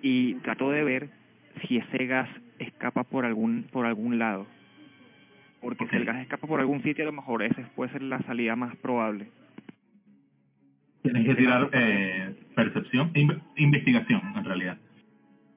[0.00, 1.10] y trato de ver
[1.66, 2.28] si ese gas
[2.58, 4.46] escapa por algún por algún lado.
[5.60, 8.20] Porque si el gas escapa por algún sitio, a lo mejor esa puede ser la
[8.22, 9.28] salida más probable.
[11.02, 14.78] Tienes que tirar eh, percepción, in- investigación, en realidad.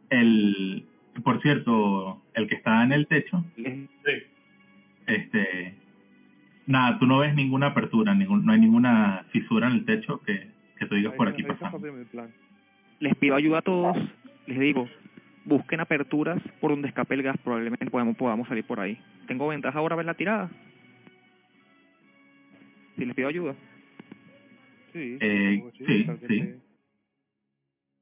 [0.10, 0.86] El,
[1.24, 3.88] por cierto, el que está en el techo, Sí.
[5.08, 5.76] este,
[6.68, 10.48] nada, tú no ves ninguna apertura, ningún, no hay ninguna fisura en el techo que,
[10.78, 12.30] que tú digas por aquí plan.
[13.00, 13.98] les pido ayuda a todos,
[14.48, 14.88] les digo,
[15.46, 18.98] busquen aperturas por donde escape el gas, probablemente podamos, podamos salir por ahí.
[19.28, 20.50] ¿Tengo ventaja ahora a ver la tirada?
[22.96, 23.56] Si les pido ayuda.
[24.94, 26.54] Sí, Eh, sí, vez sí.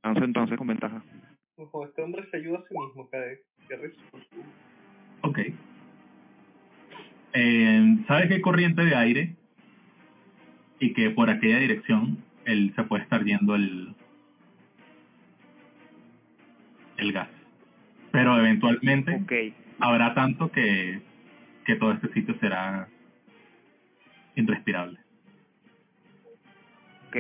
[0.04, 1.04] Entonces, entonces con ventaja.
[1.58, 4.02] Ojo, este hombre se ayuda a sí mismo, qué, qué risa.
[5.22, 5.40] Ok.
[7.34, 9.36] Eh, ¿Sabes que hay corriente de aire?
[10.80, 13.94] Y que por aquella dirección él se puede estar yendo el,
[17.00, 17.30] el gas.
[18.12, 19.34] Pero eventualmente Ok,
[19.80, 21.02] habrá tanto que,
[21.66, 22.88] que todo este sitio será
[24.36, 25.00] irrespirable.
[27.08, 27.18] ok.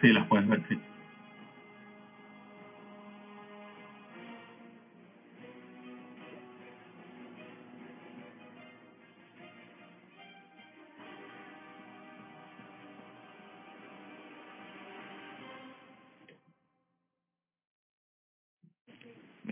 [0.00, 0.78] Sí, las puedes ver, sí.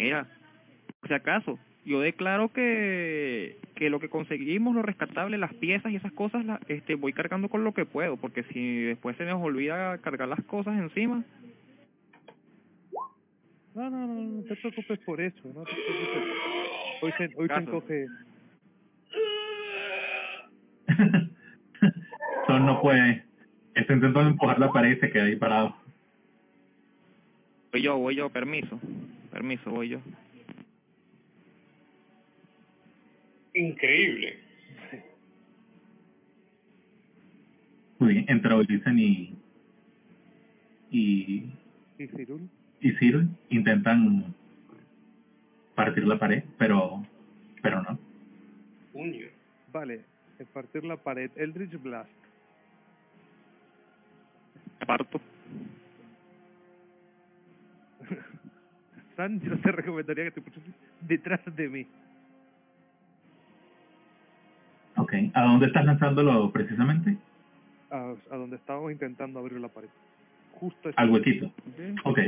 [0.01, 0.27] Mira,
[1.01, 5.97] por si acaso, yo declaro que, que lo que conseguimos, lo rescatable, las piezas y
[5.97, 9.43] esas cosas, la, este, voy cargando con lo que puedo, porque si después se nos
[9.43, 11.25] olvida cargar las cosas encima,
[13.75, 16.23] No, no, no, no te preocupes por eso, no te preocupes.
[17.03, 18.07] Hoy se, hoy se encoge...
[22.47, 23.25] Son no puede.
[23.75, 25.77] Está intentando empujar la pared y se queda ahí parado.
[27.73, 28.81] voy yo, voy yo, permiso,
[29.31, 30.00] permiso, voy yo.
[33.55, 34.39] Increíble.
[37.99, 39.34] Muy bien, entra Ulises y,
[40.91, 41.52] y,
[41.99, 42.49] ¿Y Cirul?
[42.81, 44.34] y Cyril intentan
[45.75, 47.05] partir la pared, pero
[47.62, 47.99] pero no.
[48.92, 49.26] Puño.
[49.73, 50.00] Vale,
[50.52, 51.31] partir la pared.
[51.36, 52.10] Eldritch Blast.
[54.81, 55.20] Aparto.
[59.21, 61.87] San, yo te recomendaría que te pusieses detrás de mí.
[64.97, 67.19] Ok, ¿a dónde estás lanzándolo precisamente?
[67.91, 69.91] A, a donde estábamos intentando abrir la pared.
[70.53, 71.53] Justo Al huequito.
[72.05, 72.19] Ok.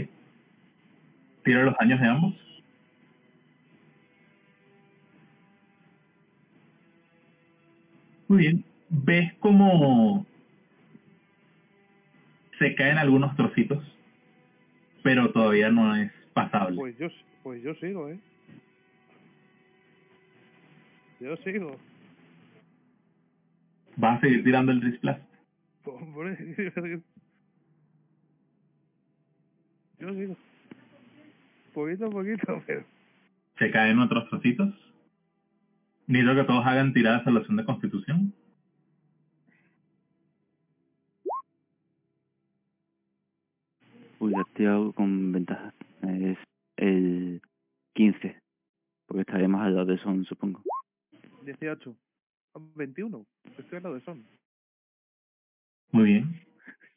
[1.45, 2.35] Tira los daños de ambos.
[8.29, 8.65] Muy bien.
[8.91, 10.27] ¿Ves cómo
[12.59, 13.83] se caen algunos trocitos?
[15.03, 16.77] Pero todavía no es pasable.
[16.77, 17.09] Pues yo,
[17.43, 18.19] pues yo sigo, ¿eh?
[21.21, 21.77] Yo sigo.
[23.97, 25.23] ¿Vas a seguir tirando el Risplast?
[25.85, 26.37] Hombre,
[30.01, 30.37] yo sigo.
[31.75, 32.85] Poquito a poquito, pero...
[33.59, 34.75] ¿Se caen otros trocitos?
[36.07, 38.35] Necesito que todos hagan tirada de salvación de constitución.
[44.19, 45.73] Uy, la he tirado con ventaja.
[46.03, 46.39] Es
[46.77, 47.41] el
[47.95, 48.39] 15.
[49.07, 50.63] Porque estaría más al lado de Son, supongo.
[51.45, 51.95] 18.
[52.75, 53.25] 21.
[53.59, 54.25] Estoy al lado de Son.
[55.93, 56.41] Muy bien.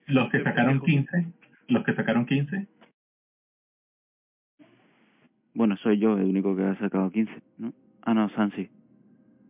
[0.08, 1.08] Los que sacaron pendejo.
[1.12, 1.34] 15,
[1.68, 2.68] los que sacaron 15,
[5.54, 7.74] Bueno, soy yo el único que ha sacado 15, ¿no?
[8.04, 8.70] Ah, no, Sansi.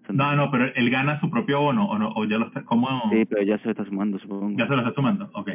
[0.06, 0.18] Sansi.
[0.18, 2.88] No, no, pero él gana su propio bono, o, no, o ya lo está, ¿cómo?
[3.12, 4.58] Sí, pero ya se lo está sumando, supongo.
[4.58, 5.50] Ya se lo está sumando, ok.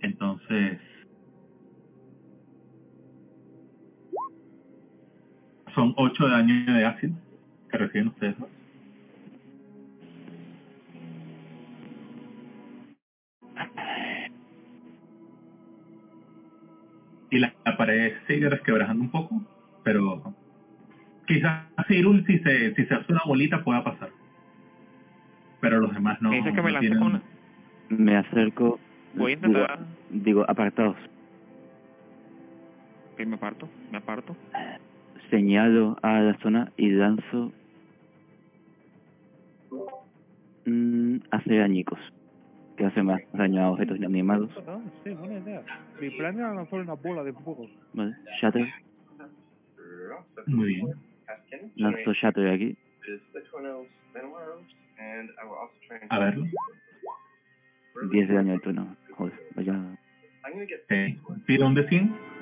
[0.00, 0.80] Entonces...
[5.78, 7.14] Son 8 de daño de ácido
[7.70, 8.48] que reciben ustedes dos.
[17.30, 19.40] Y la, la pared sigue resquebrajando un poco,
[19.84, 20.34] pero
[21.28, 24.10] quizás Cyril si se, si se hace una bolita pueda pasar.
[25.60, 26.30] Pero los demás no.
[26.32, 27.22] Dice que me no tienen- con una...
[27.90, 28.80] Me acerco.
[29.14, 29.86] Voy a digo, intentar...
[30.10, 30.96] digo, apartados.
[33.12, 34.34] Ok, me aparto, me aparto.
[35.30, 37.52] Señalo a la zona y lanzo.
[40.64, 41.98] Mm, hacer añicos.
[42.76, 44.50] Que hace más daño a objetos inanimados.
[45.02, 45.62] Sí, buena idea.
[46.00, 47.66] Mi plan era lanzar una bola de fuego.
[47.92, 48.14] Vale.
[48.40, 48.68] Shatter.
[50.46, 50.94] Muy bien.
[51.76, 52.76] Lanzo Shatter aquí.
[56.08, 56.46] A verlo.
[58.10, 58.96] 10 de daño al turno.
[59.16, 59.98] Joder, vaya.
[60.44, 61.46] Ok.
[61.46, 62.37] Tira un de 100.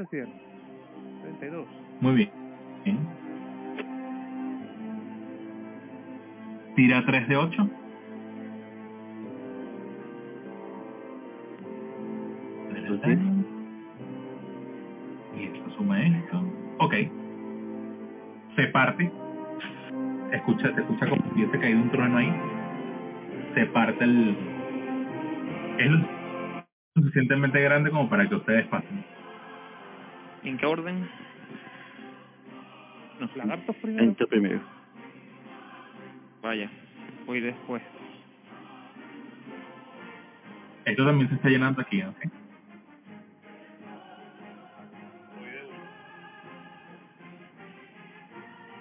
[0.00, 0.32] Un de 100.
[1.22, 1.66] 32.
[2.00, 2.30] Muy bien.
[2.84, 2.98] Bien.
[6.74, 7.70] Tira 3 de 8.
[12.88, 13.18] Dos diez.
[15.36, 16.42] Y esto suma esto.
[16.78, 16.94] Ok.
[18.56, 19.12] Se parte.
[20.32, 22.32] Escucha, se escucha como si hubiese caído un trueno ahí.
[23.54, 24.36] Se parte el.
[25.78, 25.98] Es lo
[26.96, 29.19] suficientemente grande como para que ustedes pasen.
[30.44, 31.08] ¿En qué orden?
[33.20, 34.04] No, Lagartos primero.
[34.04, 34.60] Entro primero.
[36.42, 36.70] vaya,
[37.26, 37.82] voy después.
[40.86, 42.16] Esto también se está llenando aquí, ¿ok?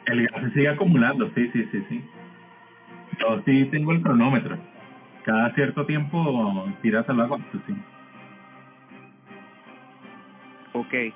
[0.06, 2.04] El gas se sigue acumulando, sí, sí, sí, sí.
[3.20, 4.58] Yo sí tengo el cronómetro.
[5.24, 7.76] Cada cierto tiempo tiras al agua, pues sí.
[10.74, 11.14] Ok,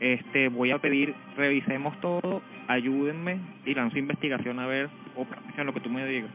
[0.00, 5.72] este, voy a pedir, revisemos todo, ayúdenme y lanzo investigación a ver, o práctica lo
[5.74, 6.30] que tú me digas.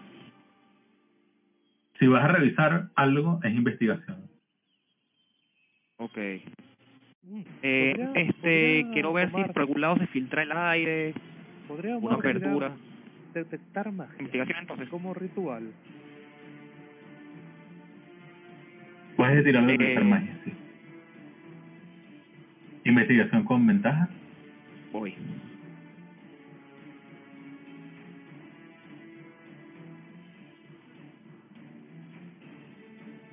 [1.99, 4.27] Si vas a revisar algo, es investigación.
[5.97, 6.17] Ok.
[7.23, 8.31] Mm, Eh, podría- este,
[8.81, 11.13] podría quiero ver si por algún lado se filtra el aire,
[11.67, 12.71] Podríamos una apertura.
[13.33, 14.15] Detectar magia.
[14.17, 14.89] Investigación entonces.
[14.89, 15.71] Como ritual.
[19.15, 19.77] Puedes tirar de Eh.
[19.77, 20.51] detectar magia, sí.
[22.83, 24.09] Investigación con ventaja.
[24.91, 25.13] Voy.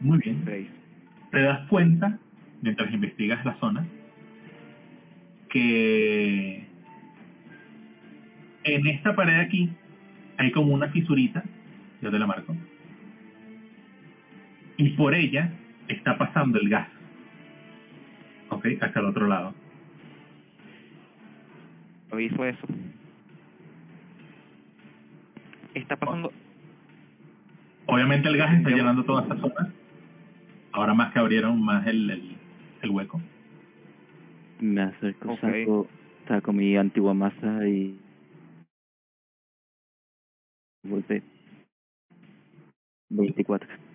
[0.01, 0.43] Muy bien.
[0.45, 0.69] Seis.
[1.31, 2.19] te das cuenta,
[2.63, 3.87] mientras investigas la zona,
[5.49, 6.67] que
[8.65, 9.71] en esta pared aquí
[10.37, 11.43] hay como una fisurita,
[12.01, 12.55] yo te la marco,
[14.77, 15.51] y por ella
[15.89, 16.89] está pasando el gas,
[18.59, 19.55] ok, hacia el otro lado.
[22.11, 22.67] Aviso eso.
[25.75, 26.33] Está pasando...
[27.87, 29.73] Obviamente el gas está llenando toda esta zona,
[30.73, 32.37] ahora más que abrieron más el, el,
[32.83, 33.19] el hueco.
[34.61, 35.41] Me acerco, Ok.
[35.41, 35.89] saco,
[36.27, 37.99] saco mi antigua masa y...
[40.85, 41.23] Golpe.
[43.09, 43.88] 24.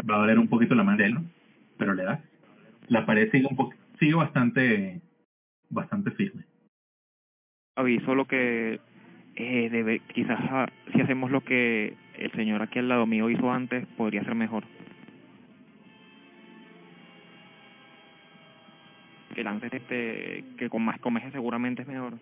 [0.00, 1.24] Va a doler un poquito la mano, ¿no?
[1.76, 2.20] pero le das.
[2.88, 5.00] La pared sigue un poco, sigue bastante,
[5.70, 6.44] bastante firme.
[7.76, 8.80] aviso lo que
[9.36, 13.50] eh, debe quizás ah, si hacemos lo que el señor aquí al lado mío hizo
[13.50, 14.64] antes podría ser mejor
[19.34, 22.14] que lances este que con más comeje seguramente es mejor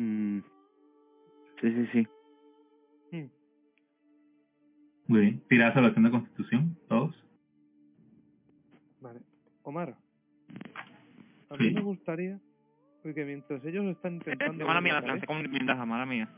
[0.00, 0.40] Mm.
[1.60, 2.06] Sí, sí, sí.
[5.06, 5.42] Muy bien.
[5.48, 7.14] Tirada salvación de constitución, todos.
[9.00, 9.20] Vale.
[9.64, 9.96] Omar.
[11.50, 11.64] A Sí.
[11.64, 12.38] mí me gustaría
[13.02, 14.64] porque mientras ellos están intentando...
[14.64, 16.28] mala abrir mía la la lancé con ventaja mala mía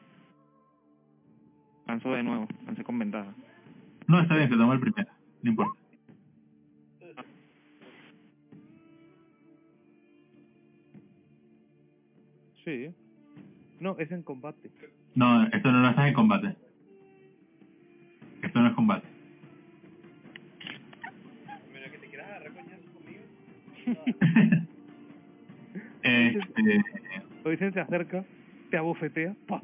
[1.86, 3.34] lanzo de nuevo lancé con ventaja
[4.06, 5.10] No, está bien, se toma el primero.
[5.42, 5.78] No importa.
[12.64, 12.94] Sí.
[13.82, 14.70] No, es en combate.
[15.16, 16.54] No, esto no lo estás en combate.
[18.40, 19.08] Esto no es combate.
[26.04, 26.84] este,
[27.44, 28.24] Hoy Oisen se acerca,
[28.70, 29.60] te abofetea, ¡pa!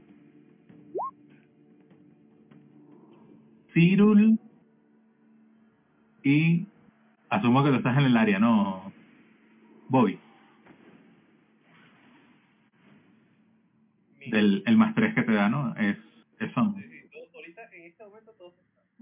[3.72, 4.40] Cyril
[6.24, 6.66] y
[7.30, 8.92] asumo que tú estás en el área, ¿no?
[9.88, 10.12] Bobby.
[10.14, 10.18] Mi-
[14.30, 15.74] Del, el más 3 que te da, ¿no?
[15.76, 15.96] Es,
[16.40, 16.74] es son.
[16.76, 18.54] Sí, sí, todo- ahorita, en este momento, todos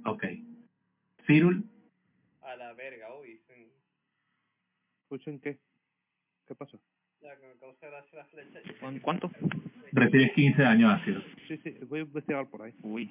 [0.04, 0.24] Ok.
[1.26, 1.64] Cyril,
[2.42, 3.40] a la verga, hoy.
[3.48, 3.72] sí.
[5.08, 5.58] ¿Oisen qué?
[6.46, 6.78] ¿Qué pasa?
[7.22, 8.60] Ya que me causa gracia la flecha.
[8.80, 9.30] ¿Con cuánto?
[9.92, 11.24] recibes 15 daños ácidos.
[11.48, 12.74] Sí, sí, voy a investigar por ahí.
[12.82, 13.10] Uy.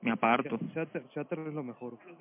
[0.00, 0.58] Me aparto.
[0.74, 1.98] Shatter, Shatter es lo mejor.
[2.06, 2.18] Los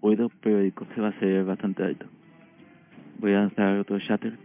[0.00, 2.06] Puedo, pero el coste va a ser bastante alto.
[3.18, 4.38] Voy a lanzar otro Shatter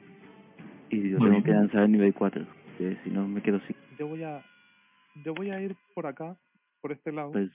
[0.89, 1.43] y yo Muy tengo bien.
[1.43, 2.45] que lanzar el nivel 4,
[2.77, 3.75] que si no me quedo sin.
[3.97, 4.43] Yo voy a
[5.23, 6.35] yo voy a ir por acá,
[6.81, 7.49] por este lado, Pues,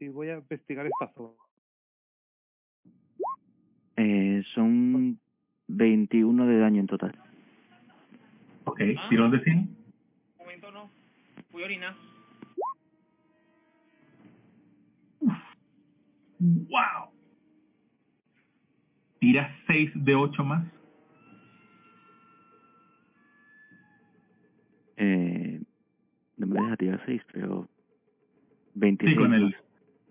[0.00, 1.34] y voy a investigar esta zona.
[3.98, 5.18] eh, son
[5.68, 7.18] 21 de daño en total.
[8.64, 9.56] Ok, tirón de 100.
[9.58, 9.76] Un
[10.38, 10.90] momento no.
[11.50, 11.94] Fui a orinar.
[16.38, 17.10] ¡Wow!
[19.18, 20.64] Tira 6 de 8 más.
[24.98, 25.60] Eh,
[26.36, 27.68] no me deja tirar 6, pero
[28.74, 29.16] 26.
[29.16, 29.56] Sí, con el.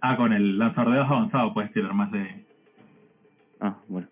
[0.02, 2.46] Ah, con el lanzador de dedos avanzado puedes tirar más de.
[3.60, 4.08] Ah, bueno.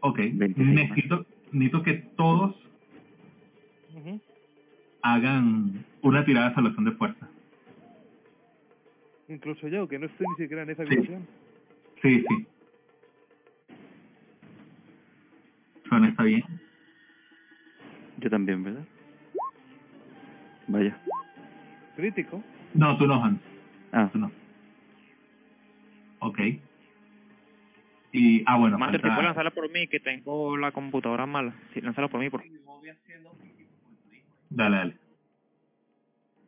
[0.00, 0.18] Ok.
[0.32, 0.74] 26 más.
[0.74, 2.54] Necesito, necesito que todos
[5.02, 7.28] hagan una tirada de salvación de fuerza.
[9.28, 10.96] Incluso yo, que no estoy ni siquiera en esa Sí.
[12.02, 12.46] Sí, sí.
[15.88, 16.42] Suena, está bien.
[18.18, 18.84] Yo también, ¿verdad?
[20.68, 20.98] Vaya.
[21.96, 22.42] Crítico.
[22.74, 23.40] No, tú no, Hans.
[23.92, 24.30] Ah, Tú no.
[26.18, 26.38] Ok.
[28.12, 29.86] Y, ah, bueno, Master, falta- ¿te puedes lanzarla por mí?
[29.88, 31.54] Que tengo la computadora mala.
[31.74, 32.42] Sí, lánzala por mí, por.
[34.50, 34.96] Dale, dale.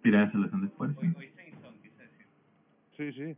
[0.02, 0.98] Tira de salvación de fuerza.
[1.00, 2.26] Hoy, hoy se son, quise decir.
[2.96, 3.36] Sí, sí.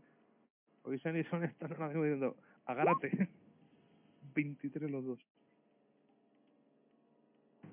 [0.83, 2.37] Hoy San y Son están ahora mismo diciendo,
[2.67, 3.29] agárrate.
[4.35, 5.19] 23 los dos.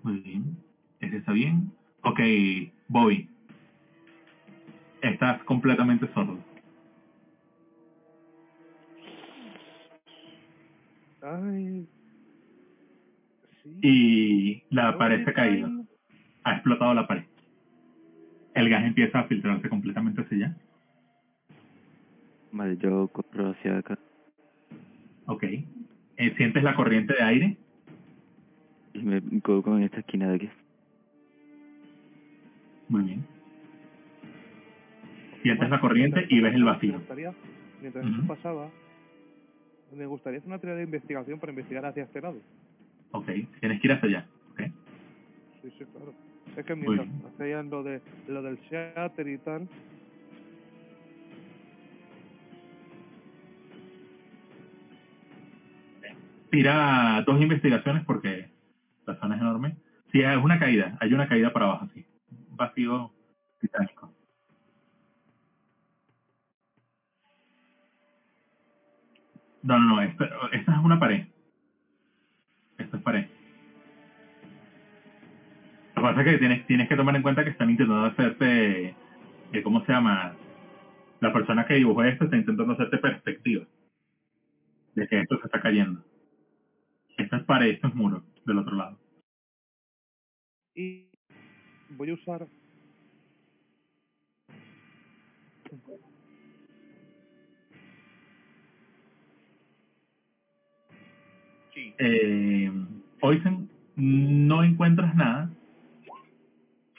[0.03, 0.57] Muy bien.
[0.99, 1.71] Ese está bien.
[2.03, 2.19] Ok,
[2.87, 3.29] Bobby.
[5.01, 6.37] Estás completamente sordo.
[11.21, 11.87] Ay.
[13.63, 13.79] Sí.
[13.81, 15.69] Y la pared se ha caído.
[16.43, 17.25] Ha explotado la pared.
[18.53, 20.57] El gas empieza a filtrarse completamente hacia allá.
[22.51, 23.97] Vale, yo corro hacia acá
[25.25, 25.43] Ok.
[25.43, 27.57] Eh, ¿Sientes la corriente de aire?
[28.93, 30.49] y me coloco en esta esquina de aquí.
[32.89, 33.25] Muy bien.
[35.43, 36.97] Sientes la corriente y ves el Me vacío.
[36.97, 37.33] gustaría,
[37.81, 38.15] mientras Ujú.
[38.15, 38.71] esto pasaba,
[39.95, 42.39] me gustaría hacer una tarea de investigación para investigar hacia este lado.
[43.11, 43.27] Ok.
[43.59, 44.27] Tienes que ir hacia allá.
[44.51, 44.61] Ok.
[45.61, 46.13] Sí, sí, claro.
[46.55, 49.67] Es que mientras hacían lo de lo del shatter y tal,
[56.49, 58.49] Tira dos investigaciones porque
[59.05, 59.77] la zona es enorme.
[60.11, 60.97] Sí, es una caída.
[60.99, 62.05] Hay una caída para abajo, sí.
[62.49, 63.11] Un vacío
[63.59, 64.13] titánico.
[69.63, 70.01] No, no, no.
[70.01, 71.25] Esta, es una pared.
[72.77, 73.25] Esta es pared.
[75.95, 78.95] Lo que pasa es que tienes, tienes que tomar en cuenta que están intentando hacerte,
[79.51, 80.35] eh, ¿cómo se llama?
[81.19, 83.65] La persona que dibujó esto está intentando hacerte perspectiva
[84.93, 86.03] de que esto se está cayendo.
[87.17, 88.97] Esta es pared, esto es muro del otro lado.
[90.75, 91.09] y
[91.89, 92.47] voy a usar
[101.73, 101.93] Sí.
[101.99, 102.71] Eh,
[103.21, 105.49] Oisen, no encuentras nada.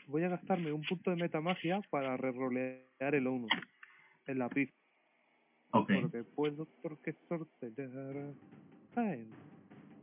[0.07, 3.47] voy a gastarme un punto de metamagia para rerolear el 1
[4.27, 4.75] en la pista
[5.73, 5.93] Ok.
[6.01, 8.33] porque puedo porque sortear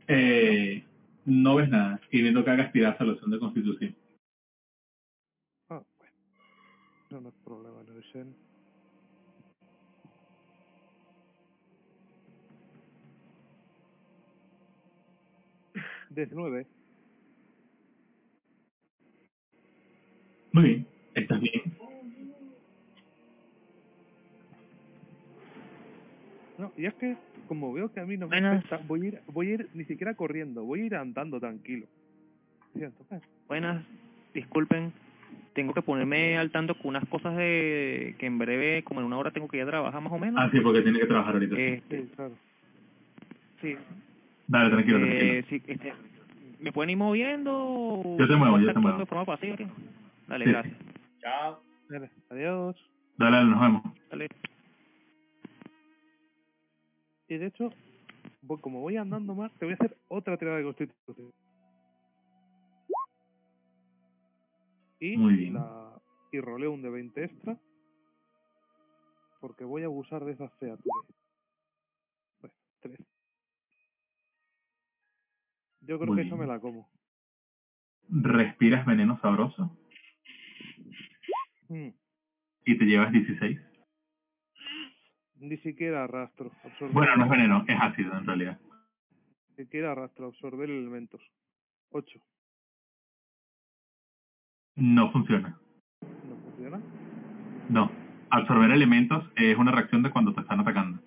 [0.08, 0.84] Eh,
[1.24, 2.00] no ves nada.
[2.10, 3.96] Y viendo que hagas tirar salvación de constitución.
[5.70, 6.14] ah, bueno
[7.10, 8.34] no, no es problema no es en
[20.52, 20.86] Muy bien.
[21.14, 21.76] Estás bien.
[26.58, 28.58] No, y es que como veo que a mí no me Buenas.
[28.58, 31.86] afecta, voy a ir, voy a ir ni siquiera corriendo, voy a ir andando tranquilo.
[32.76, 33.04] cierto.
[33.08, 33.86] Bueno, Buenas,
[34.34, 34.92] disculpen.
[35.54, 39.16] Tengo que ponerme al tanto con unas cosas de que en breve, como en una
[39.18, 40.40] hora, tengo que ir a trabajar más o menos.
[40.42, 41.56] Ah, sí, porque tiene que trabajar ahorita.
[41.58, 42.36] Eh, sí, claro.
[43.62, 43.74] Sí,
[44.48, 45.46] Dale, tranquilo, eh, tranquilo.
[45.48, 45.92] sí, este,
[46.60, 48.02] ¿Me pueden ir moviendo?
[48.18, 48.98] Yo te muevo, yo te muevo.
[48.98, 49.56] de forma pasiva?
[50.28, 50.50] Dale, Sí.
[50.50, 50.76] gracias.
[51.20, 51.62] Chao.
[51.88, 52.76] dale, adiós.
[53.16, 53.82] Dale, dale, nos vemos.
[54.10, 54.28] Dale.
[57.28, 57.70] Y de hecho,
[58.42, 61.32] voy- como voy andando más, te voy a hacer otra tirada de constitución.
[65.00, 65.54] Y Muy bien.
[65.54, 66.00] la
[66.32, 67.58] y roleo un de 20 extra.
[69.40, 71.06] Porque voy a abusar de esas featuras.
[72.40, 72.98] Bueno, tres.
[75.82, 76.38] Yo creo Muy que bien.
[76.38, 76.88] me la como.
[78.08, 79.76] Respiras veneno sabroso
[81.68, 81.88] Mm,
[82.64, 83.60] y te llevas 16.
[85.40, 86.50] Ni siquiera arrastro.
[86.64, 88.58] Absorber Bueno, no es veneno, es ácido en realidad.
[89.56, 90.26] Ni siquiera arrastro.
[90.26, 91.20] Absorber elementos.
[91.90, 92.18] 8.
[94.76, 95.58] No funciona.
[96.28, 96.80] ¿No funciona?
[97.68, 97.90] No.
[98.30, 101.00] Absorber elementos es una reacción de cuando te están atacando.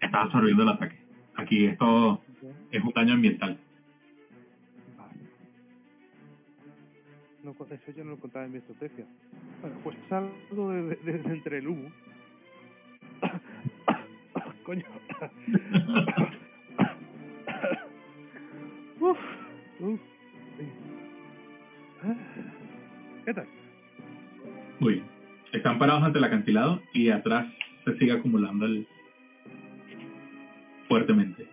[0.00, 0.96] Estás absorbiendo el ataque.
[1.36, 2.22] Aquí esto
[2.70, 3.58] es un daño ambiental.
[4.96, 5.14] Vale.
[7.42, 9.04] No, eso yo no lo contaba en mi estrategia.
[9.60, 11.90] Bueno, pues salgo de, de- de entre el humo.
[14.68, 14.84] Coño.
[19.00, 19.18] uf,
[19.80, 20.00] uf.
[23.24, 23.46] ¿Qué tal?
[24.78, 25.06] Muy bien.
[25.54, 27.46] Están parados ante el acantilado y atrás
[27.86, 28.86] se sigue acumulando el
[30.86, 31.46] fuertemente.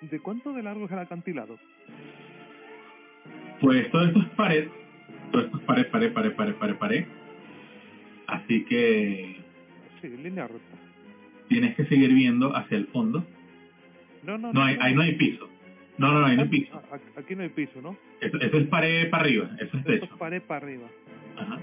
[0.00, 1.58] ¿De cuánto de largo es el acantilado?
[3.60, 4.68] Pues todo esto es pared.
[5.32, 7.04] Todo esto es pared, pared, pared, pared, pared, pared.
[8.26, 9.36] Así que
[10.00, 10.89] Sí, línea recta.
[11.50, 13.26] Tienes que seguir viendo hacia el fondo.
[14.22, 15.48] No, no, No, hay, ahí no hay piso.
[15.98, 16.80] No, no, no, ahí no hay piso.
[17.16, 17.96] Aquí, no hay piso, ¿no?
[18.20, 20.16] Eso, eso es pared para arriba, eso es Esto es techo.
[20.16, 20.86] pared para arriba.
[21.36, 21.58] Ajá.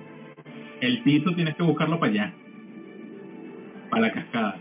[0.81, 2.33] El piso tienes que buscarlo para allá.
[3.89, 4.59] Para la cascada.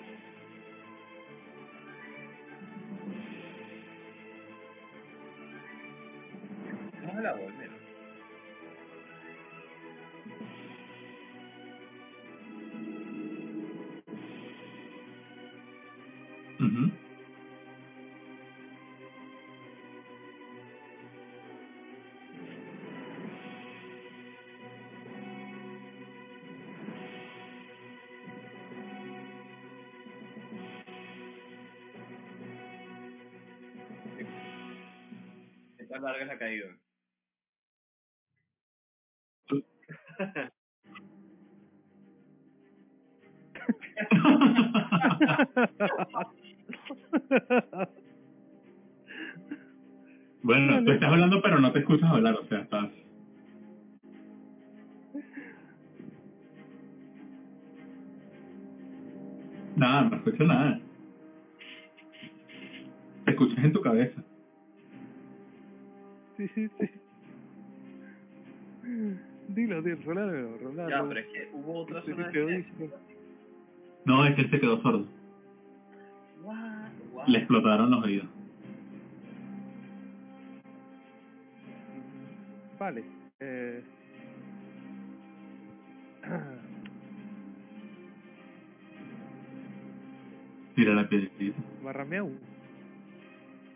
[36.06, 36.66] ¿Qué tan larga es la caída?
[50.42, 52.88] bueno, tú estás hablando pero no te escuchas hablar, o sea, estás...
[59.74, 60.75] Nada, no escucho nada.
[71.56, 72.64] Hubo otra Sí, zona de.
[74.04, 75.06] No, es que él se quedó sordo.
[76.44, 77.26] What?
[77.28, 78.26] Le explotaron los oídos.
[82.78, 83.04] Vale.
[83.40, 83.82] Eh...
[90.74, 91.58] Tira la piedrita.
[91.82, 92.30] Barrameau.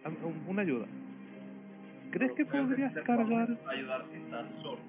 [0.05, 0.87] Am- un- Una ayuda.
[2.11, 4.83] ¿Crees que podrías cargar, ayudar si estás sordo.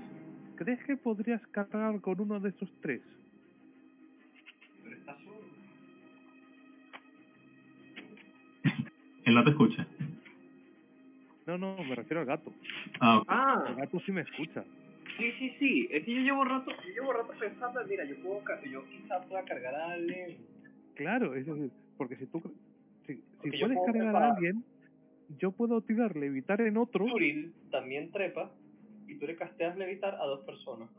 [0.64, 3.02] Crees que podrías cargar con uno de esos tres?
[4.84, 5.40] Pero estás sordo.
[9.26, 9.88] Él no te escucha.
[11.48, 12.54] No, no, me refiero al gato.
[13.00, 13.26] Ah, ok.
[13.30, 14.64] El Ah, gato sí me escucha.
[15.18, 15.88] sí, sí, sí.
[15.92, 19.44] Es que yo llevo rato, yo llevo rato pensando, mira, yo puedo, yo quizá pueda
[19.44, 20.38] cargar a alguien.
[20.96, 22.42] Claro, es decir, porque si tú,
[23.08, 24.64] si, si puedes cargar a alguien,
[25.40, 27.06] yo puedo tirar levitar en otro.
[27.06, 28.52] Turil también trepa
[29.08, 30.90] y tú le casteas levitar a dos personas.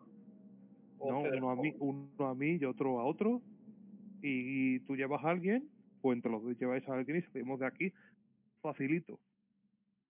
[0.98, 3.42] O No, uno a mí, uno a mí y otro a otro.
[4.22, 5.68] Y tú llevas a alguien,
[6.00, 7.92] o entre los dos lleváis a alguien y salimos de aquí
[8.60, 9.18] facilito.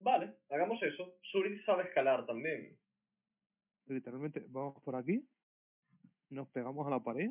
[0.01, 1.15] Vale, hagamos eso.
[1.23, 2.77] Suril sabe escalar también.
[3.87, 5.27] Literalmente, vamos por aquí,
[6.31, 7.31] nos pegamos a la pared.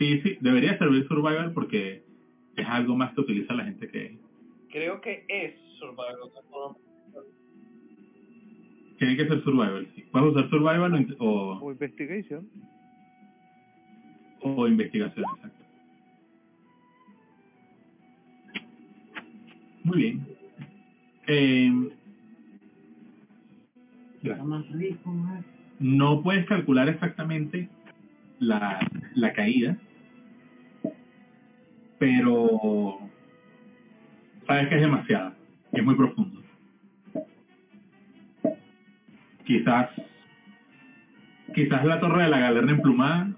[0.00, 2.02] Sí, sí, debería servir Survival porque
[2.56, 4.18] es algo más que utiliza la gente que...
[4.70, 5.54] Creo que es
[6.50, 6.76] puedo-
[8.98, 10.04] Tiene que ser survival, sí.
[10.10, 12.48] Puedes usar survival o, int- o, O investigation.
[14.42, 15.64] o investigación, exacto.
[19.84, 20.26] Muy bien.
[21.26, 21.90] Eh,
[24.22, 24.46] gracias.
[25.78, 27.68] no puedes calcular exactamente
[28.38, 28.78] la,
[29.14, 29.76] la caída,
[32.00, 32.98] pero
[34.46, 35.34] sabes que es demasiada
[35.70, 36.42] y es muy profundo.
[39.44, 39.90] Quizás,
[41.54, 43.30] quizás la torre de la galerna emplumada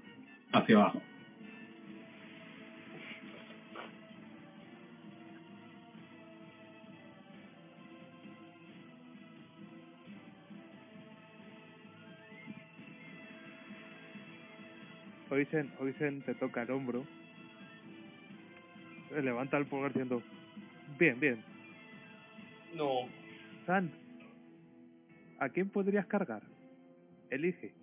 [0.53, 1.01] hacia abajo.
[15.29, 17.03] Oisen, Oisen te toca el hombro.
[19.21, 20.21] Levanta el pulgar diciendo,
[20.97, 21.43] bien, bien.
[22.75, 23.07] No.
[23.65, 23.91] San,
[25.39, 26.41] ¿a quién podrías cargar?
[27.29, 27.73] Elige.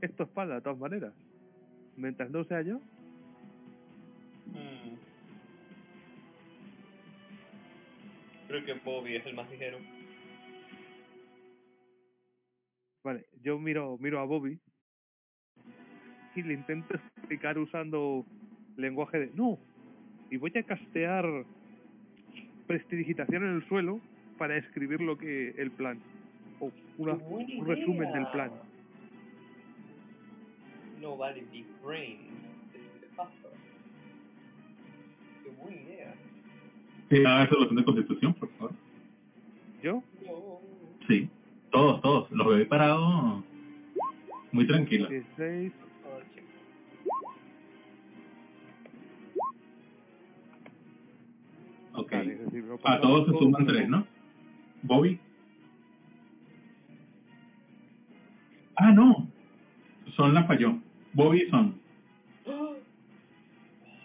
[0.00, 1.12] Es tu espalda, de todas maneras.
[1.96, 2.80] Mientras no sea yo,
[4.46, 4.96] Mm.
[8.46, 9.78] Creo que Bobby es el más ligero.
[13.02, 14.58] Vale, yo miro, miro a Bobby
[16.34, 18.24] y le intento explicar usando
[18.76, 19.58] lenguaje de no.
[20.34, 21.24] Y voy a castear
[22.66, 24.00] prestidigitación en el suelo
[24.36, 26.00] para escribir lo que el plan.
[26.58, 28.50] O una, un resumen del plan.
[31.00, 32.18] No vale Big Brain.
[32.72, 33.30] ¿Qué te pasa?
[35.44, 36.14] Qué buena idea.
[37.10, 38.72] De constitución, por favor.
[39.84, 40.02] ¿Yo?
[41.06, 41.30] Sí,
[41.70, 42.28] todos, todos.
[42.32, 43.44] Los veo parados
[44.50, 45.10] muy tranquilos.
[45.10, 45.83] 16.
[52.84, 54.06] A todos se suman tres, ¿no?
[54.82, 55.18] Bobby.
[58.76, 59.28] Ah, no.
[60.16, 60.78] Son la falló.
[61.12, 61.74] Bobby y Son.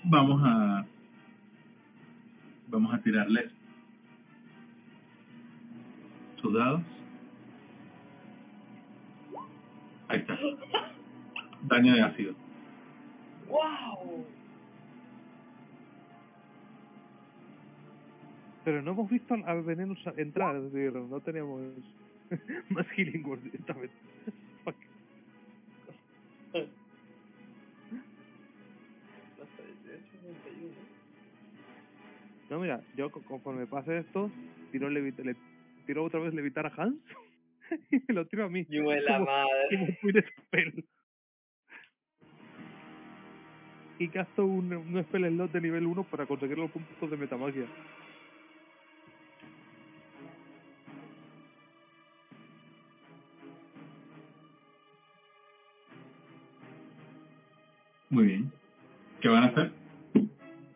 [0.06, 0.86] Vamos a...
[2.70, 3.52] Vamos a tirarles
[6.42, 6.82] sus dados.
[10.08, 10.38] Ahí está.
[11.64, 12.34] Daño de ácido.
[13.48, 14.26] ¡Wow!
[18.70, 21.74] Pero no hemos visto al, veneno entrar, es decir, no teníamos
[22.70, 23.90] más healing word esta vez.
[24.64, 24.76] Fuck.
[32.52, 34.30] No, mira, yo co- conforme pase esto,
[34.72, 35.36] tiro, levit- le
[35.88, 36.96] tiro otra vez levitar a Hans
[37.90, 38.68] y me lo tiro a mí.
[38.70, 39.98] Yo la madre.
[40.04, 40.84] como.
[43.98, 47.66] Y gasto un, un spell slot de nivel 1 para conseguir los puntos de metamagia.
[58.10, 58.52] Muy bien.
[59.22, 59.72] ¿Qué van a hacer?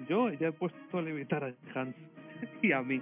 [0.07, 1.95] Yo ya he puesto a levitar a Hans
[2.61, 3.01] y a mí.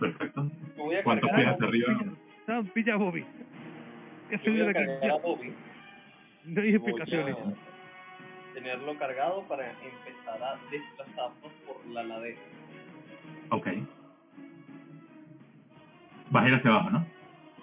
[0.00, 0.42] Perfecto.
[0.76, 1.84] Me voy a ¿Cuántos pies cargar a hacia Bobby.
[1.84, 2.16] arriba?
[2.46, 3.24] Sam, pilla a Bobby.
[4.30, 5.52] Que Yo voy a cargar a Bobby.
[6.44, 7.36] no hay Voy explicaciones.
[7.36, 12.38] a tenerlo cargado para empezar a desplazarnos por la ladera.
[13.50, 13.66] Ok.
[16.30, 17.06] Vas a ir hacia abajo, ¿no?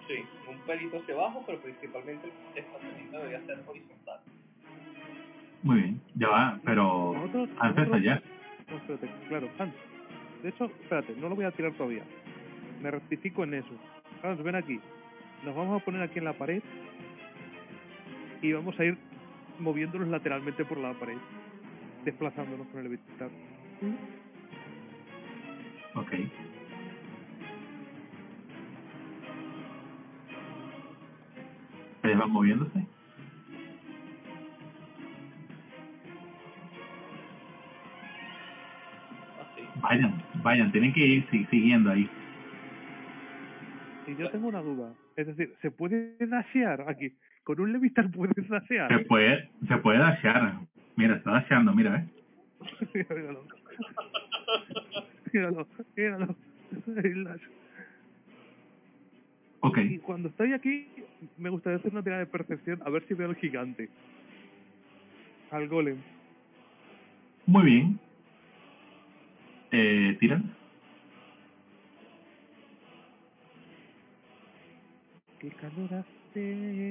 [0.07, 4.19] Sí, un pelito hacia abajo, pero principalmente el desplazamiento debería ser horizontal.
[5.64, 6.01] Muy bien.
[6.16, 7.14] Ya va, pero...
[7.14, 8.22] Nosotros- Antes nosotros- allá.
[8.69, 9.74] No, espérate, claro, Hans.
[10.42, 12.03] De hecho, espérate, no lo voy a tirar todavía.
[12.82, 13.72] Me rectifico en eso.
[14.24, 14.80] Hans, ven aquí.
[15.45, 16.61] Nos vamos a poner aquí en la pared
[18.42, 18.98] y vamos a ir
[19.59, 21.17] moviéndonos lateralmente por la pared,
[22.03, 23.30] desplazándonos con el evitar.
[25.95, 26.11] Ok.
[32.03, 32.85] Ellos van moviéndose.
[39.84, 42.10] Vayan, vayan, tienen que ir si- siguiendo ahí.
[44.08, 44.94] Y yo tengo una duda.
[45.16, 47.14] Es decir, ¿se puede dashear aquí?
[47.44, 49.06] ¿Con un levitar puedes Se dashear?
[49.08, 50.60] puede, se puede dashear.
[50.95, 52.06] Mira, está dasheando, mira, ¿eh?
[52.94, 53.45] míralo.
[55.95, 56.38] Míralo.
[59.60, 60.88] Ok, Y cuando estoy aquí,
[61.38, 63.90] me gustaría hacer una tirada de percepción a ver si veo al gigante.
[65.52, 65.98] Al golem.
[67.45, 68.00] muy bien.
[69.76, 70.53] Eh, ¿Tiran?
[75.40, 76.11] ¿Qué calor hace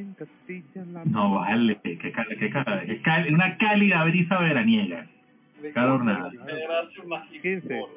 [0.01, 5.07] en Castilla la No, vale, qué, cal- qué, cal- qué cal- una cálida brisa veraniega.
[5.75, 6.33] Calor nada.
[6.35, 7.69] la generación más 15.
[7.79, 7.91] por-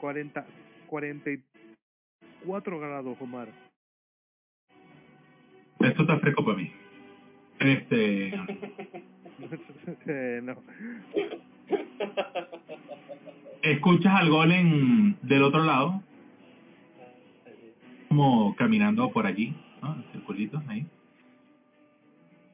[0.00, 0.44] 40,
[0.88, 3.48] 44 grados, Omar.
[5.78, 6.72] Esto está fresco para mí.
[7.60, 8.34] Este,
[10.08, 10.56] Eh, no.
[13.72, 16.02] escuchas al golem del otro lado,
[18.08, 19.94] como caminando por allí, ¿no?
[19.94, 20.86] En circulitos ahí.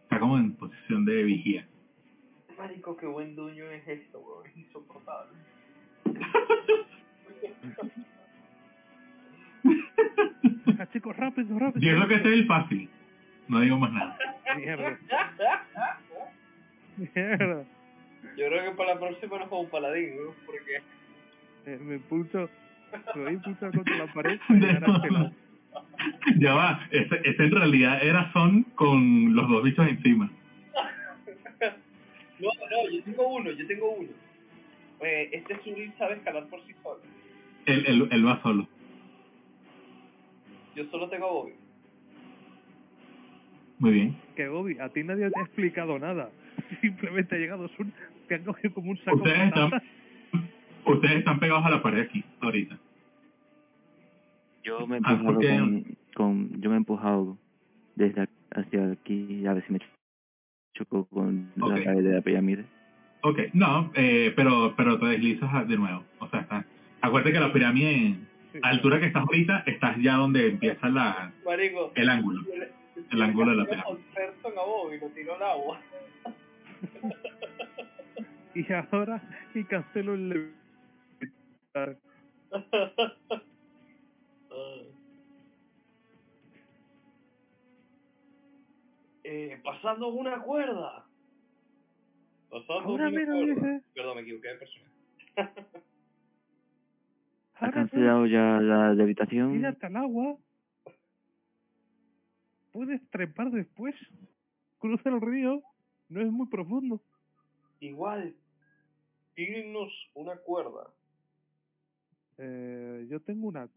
[0.04, 1.66] Está como en posición de vigía.
[2.58, 4.46] Marico, qué buen dueño es esto, weón.
[4.46, 5.32] Es insoportable.
[10.78, 11.80] Ah, chicos, rápido, rápido.
[11.80, 12.88] Yo creo que ese es el fácil.
[13.48, 14.18] No digo más nada.
[14.56, 14.98] Mierda,
[16.96, 17.64] mierda.
[18.36, 20.34] Yo creo que para la próxima nos vamos un paladín, ¿no?
[20.46, 20.82] Porque
[21.66, 22.48] Eh, me impulso,
[23.14, 25.42] me voy impulsar contra la pared para este
[26.38, 30.30] ya va, ese, ese en realidad era Son con los dos bichos encima.
[32.40, 34.08] No, no, yo tengo uno, yo tengo uno.
[35.00, 36.98] Eh, este Zuri sabe escalar por sí solo.
[37.66, 38.66] Él, él, él va solo.
[40.74, 41.52] Yo solo tengo a Bobby.
[43.78, 44.16] Muy bien.
[44.34, 46.30] Que Bobby, a ti nadie te ha explicado nada.
[46.80, 47.92] Simplemente ha llegado un
[48.28, 49.70] que han cogido como un saco Ustedes de están.
[50.86, 52.78] Ustedes están pegados a la pared aquí, ahorita.
[54.64, 56.60] Yo me he Ah, empujado con, con...
[56.60, 57.36] Yo me he empujado
[57.96, 59.80] desde ac- hacia aquí a ver si me
[60.74, 62.64] choco con la pared de la pirámide.
[63.22, 66.04] Ok, no, eh, pero pero te deslizas de nuevo.
[66.18, 66.64] O sea, está,
[67.00, 68.16] acuérdate que la pirámide,
[68.52, 68.58] Sí.
[68.62, 71.90] a la altura que estás ahorita, estás ya donde empieza la, Marico.
[71.94, 72.42] el ángulo.
[73.10, 74.04] el ángulo de la pirámide.
[74.14, 75.80] Person a Bobby, lo tiró al agua.
[78.54, 79.22] Y ahora,
[79.54, 80.52] y cancelo el
[89.24, 91.06] eh, pasando una cuerda.
[92.50, 93.54] Pasando Ahora una mira, cuerda.
[93.54, 93.82] dice.
[93.94, 94.90] Perdón, me equivoqué de persona.
[97.54, 99.52] ¿Ha cancelado ya la levitación?
[99.52, 100.36] tírate al agua.
[102.72, 103.94] Puedes trepar después.
[104.78, 105.62] Cruza el río.
[106.08, 107.00] No es muy profundo.
[107.80, 108.34] Igual,
[109.34, 110.90] tírennos una cuerda.
[112.38, 113.68] Eh, yo tengo una.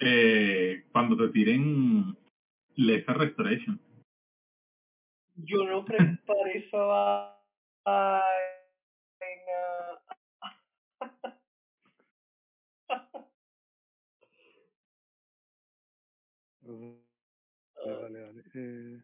[0.00, 2.16] Eh, cuando te tiren
[2.76, 3.80] Lesser Restoration.
[5.36, 8.24] Yo no preparé esa vaina.
[16.66, 18.42] Vale, vale, vale.
[18.54, 19.02] Eh,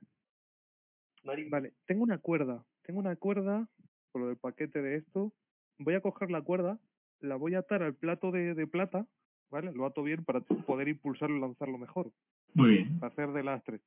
[1.50, 2.64] vale, tengo una cuerda.
[2.82, 3.68] Tengo una cuerda
[4.12, 5.32] por lo del paquete de esto.
[5.78, 6.78] Voy a coger la cuerda,
[7.20, 9.06] la voy a atar al plato de, de plata,
[9.50, 9.72] ¿vale?
[9.72, 12.12] Lo ato bien para poder impulsarlo y lanzarlo mejor,
[12.54, 13.80] Muy bien, para hacer de lastre.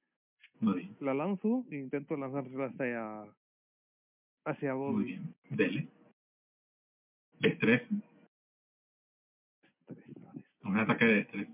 [0.59, 3.25] muy bien, La lanzo e intento lanzársela hacia,
[4.45, 5.05] hacia muy Bobby.
[5.05, 5.35] bien.
[5.49, 5.87] Dele.
[7.39, 7.85] Destreza.
[10.63, 11.53] Un ataque de destreza.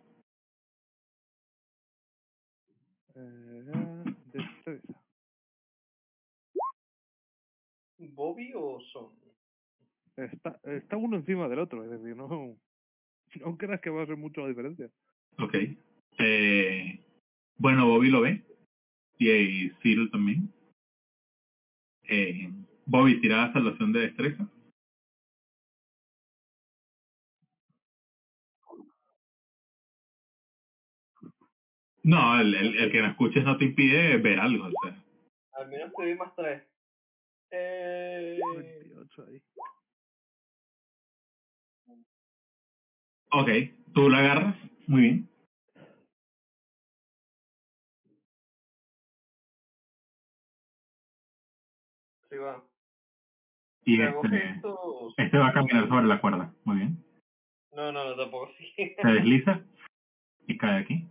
[3.16, 3.64] Eh,
[8.20, 9.14] ¿Bobby o Son?
[10.18, 12.28] Está, está uno encima del otro, es decir, no,
[13.46, 14.90] no creas que va a ser mucho la diferencia.
[15.38, 15.56] Ok.
[16.20, 17.00] Eh,
[17.56, 18.44] bueno, Bobby lo ve.
[19.18, 20.54] Y, y Cyril también.
[22.10, 22.52] Eh,
[22.86, 24.50] Bobby, tira salvación de destreza.
[32.04, 34.66] No, el, el, el que no escuches no te impide ver algo.
[34.66, 35.06] O sea.
[35.54, 36.70] Al menos te doy más tres.
[37.52, 38.40] Eh...
[38.56, 39.42] 28 ahí.
[43.32, 43.50] Ok,
[43.94, 44.56] tú la agarras.
[44.88, 45.30] Muy bien.
[52.30, 52.64] Sí va.
[53.86, 54.62] Y este,
[55.18, 56.54] este va a caminar sobre la cuerda.
[56.64, 57.04] Muy bien.
[57.72, 58.72] No, no, no, tampoco sí.
[59.02, 59.64] Se desliza
[60.48, 61.08] y cae aquí.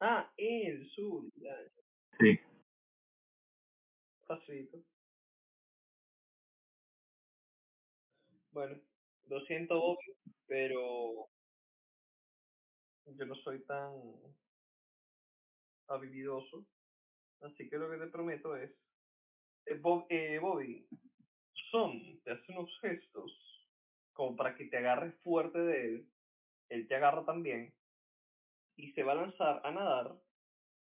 [0.00, 1.24] ah, el sur.
[1.36, 1.54] Ya,
[2.20, 2.38] Sí.
[4.26, 4.78] facilito.
[8.52, 8.76] Bueno,
[9.28, 10.14] lo siento, Bobby,
[10.46, 11.28] pero
[13.06, 13.92] yo no soy tan
[15.88, 16.66] habilidoso.
[17.42, 18.70] Así que lo que te prometo es,
[19.66, 20.86] eh, Bob- eh, Bobby,
[21.70, 23.32] Son te hace unos gestos
[24.14, 26.12] como para que te agarres fuerte de él.
[26.70, 27.74] Él te agarra también
[28.76, 30.14] y se va a lanzar a nadar,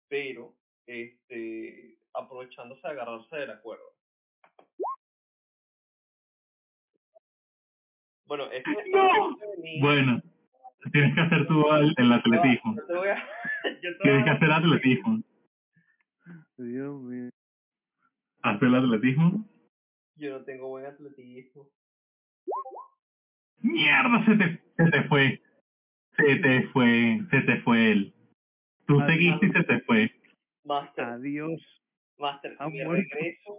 [0.08, 3.93] pero este aprovechándose de agarrarse de la cuerda.
[8.36, 9.36] Bueno, este ¡No!
[9.62, 10.20] mi- Bueno,
[10.92, 12.74] tienes que hacer tú el, el atletismo.
[12.76, 13.14] Yo te voy a,
[13.64, 15.22] yo te voy Tienes que hacer atletismo.
[16.58, 17.30] Dios mío.
[18.42, 19.48] Haz el atletismo.
[20.16, 21.68] yo no tengo buen atletismo.
[23.60, 25.40] Mierda, se te, se te fue.
[26.16, 28.14] Se te fue, se te fue él.
[28.86, 29.12] Tú Adiós.
[29.12, 30.10] seguiste y se te fue.
[30.64, 31.60] Master, Adiós.
[32.18, 33.08] Master, ha me muerto.
[33.16, 33.56] regreso,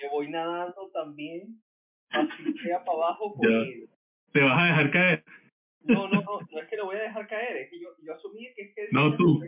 [0.00, 1.62] me voy nadando también,
[2.10, 3.88] así sea para abajo él.
[4.34, 5.24] Te vas a dejar caer.
[5.82, 8.14] No, no, no, no es que lo voy a dejar caer, es que yo, yo
[8.14, 8.88] asumí que es que...
[8.90, 9.40] No, tú.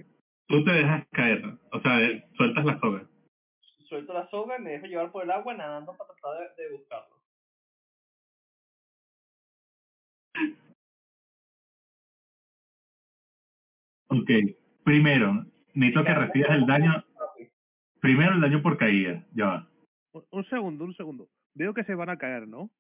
[0.46, 1.42] Tú te dejas caer.
[1.72, 1.98] O sea,
[2.36, 3.10] sueltas la soga.
[3.88, 6.72] Suelto la soga y me dejo llevar por el agua nadando para tratar de, de
[6.76, 7.16] buscarlo.
[14.08, 14.30] Ok.
[14.84, 17.04] Primero, necesito que recibas el daño.
[18.00, 19.26] Primero el daño por caída.
[19.32, 19.68] Ya va.
[20.12, 21.28] Un, un segundo, un segundo.
[21.54, 22.70] Veo que se van a caer, ¿no?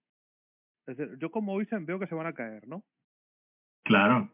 [0.86, 2.84] Es decir, yo como Vincent veo que se van a caer, ¿no?
[3.84, 4.30] Claro.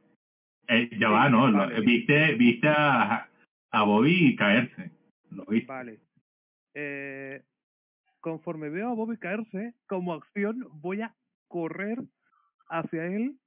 [0.68, 1.52] Eh, ya Sí, va, ¿no?
[1.52, 1.80] Vale.
[1.80, 3.28] viste viste a,
[3.70, 4.90] a Bobby caerse.
[5.30, 5.66] Lo viste.
[5.66, 6.00] Vale.
[6.74, 7.42] Eh,
[8.20, 11.14] conforme veo a Bobby caerse, como acción voy a
[11.48, 11.98] correr
[12.68, 13.38] hacia él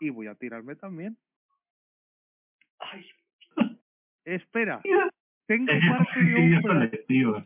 [0.00, 1.16] y voy a tirarme también.
[2.78, 3.06] Ay,
[4.24, 4.80] Espera,
[5.46, 7.44] tengo parte de un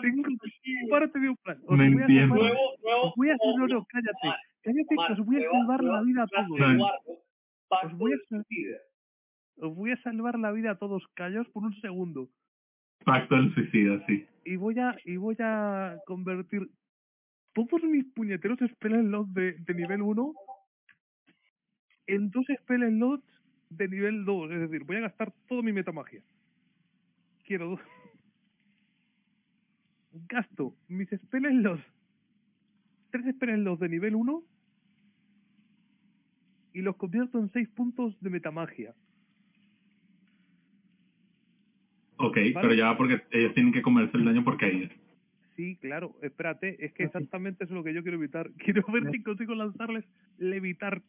[0.00, 1.58] Tengo parte de un plan.
[1.58, 2.34] Os No voy a entiendo.
[2.34, 3.02] salvar- nuevo, nuevo...
[3.08, 4.26] Os voy a no, no, cállate.
[4.26, 6.60] Mar, Cállate, Mar, que os voy a salvar la vida a todos.
[7.84, 8.78] Os voy a de sal- suicida.
[9.56, 11.06] Os voy a salvar la vida a todos.
[11.14, 12.28] Callaos por un segundo.
[13.04, 14.26] Pacto del suicidio, sí.
[14.46, 16.66] y voy a y voy a convertir
[17.52, 20.32] todos mis puñeteros spell slots de, de nivel 1
[22.06, 23.24] en dos spell slots
[23.70, 26.22] de nivel 2, es decir, voy a gastar toda mi metamagia.
[27.44, 27.80] Quiero dos.
[30.28, 31.84] Gasto mis spell slots
[33.10, 34.42] tres spell slots de nivel 1
[36.72, 38.94] y los convierto en 6 puntos de metamagia.
[42.16, 42.54] Ok, Vale.
[42.60, 44.88] pero ya porque ellos tienen que comerse el daño por caída.
[45.54, 48.50] Sí, claro, espérate, es que exactamente eso es lo que yo quiero evitar.
[48.58, 50.04] Quiero ver si consigo lanzarles
[50.38, 51.00] levitar.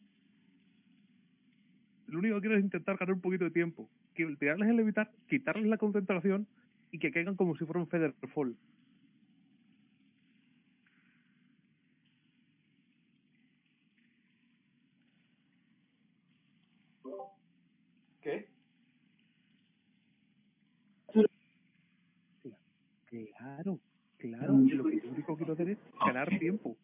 [2.06, 3.90] Lo único que quiero es intentar ganar un poquito de tiempo.
[4.14, 6.46] Quiero tirarles el levitar, quitarles la concentración
[6.92, 8.56] y que caigan como si fuera un feather fall.
[18.26, 18.48] ¿Qué?
[23.46, 23.78] Claro,
[24.18, 24.54] claro.
[24.58, 26.76] Lo que yo único quiero hacer es ganar tiempo.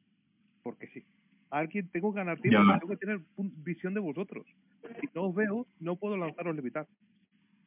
[0.62, 1.02] Porque si
[1.50, 4.46] alguien tengo que ganar tiempo, Ya tengo que tener visión de vosotros.
[5.00, 6.86] Si no os veo, no puedo lanzaros levitar.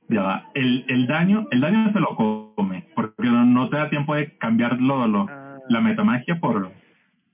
[0.07, 0.51] Ya va.
[0.53, 4.37] El, el daño el daño se lo come porque no, no te da tiempo de
[4.37, 5.59] cambiarlo lo, Ah.
[5.67, 6.71] la metamagia por...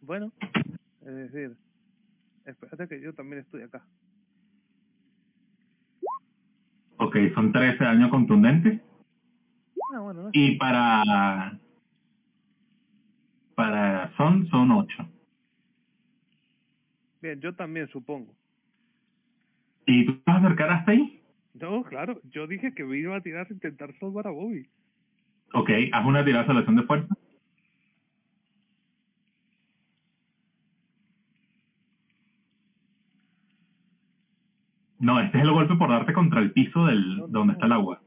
[0.01, 0.31] Bueno,
[1.05, 1.55] es decir,
[2.45, 3.83] espérate que yo también estoy acá.
[6.97, 8.81] Ok, son 13 daño contundente.
[9.93, 11.59] Ah, bueno, no es- Y para...
[13.55, 15.07] Para son, son 8.
[17.21, 18.33] Bien, yo también supongo.
[19.85, 21.21] ¿Y tú vas a acercar hasta ahí?
[21.53, 24.67] No, claro, yo dije que me iba a tirar a intentar salvar a Bobby.
[25.53, 27.13] Ok, haz una tirada de salvación de fuerza.
[34.99, 37.53] No, este es el golpe por darte contra el piso del No, no, donde no.
[37.53, 38.01] está el agua.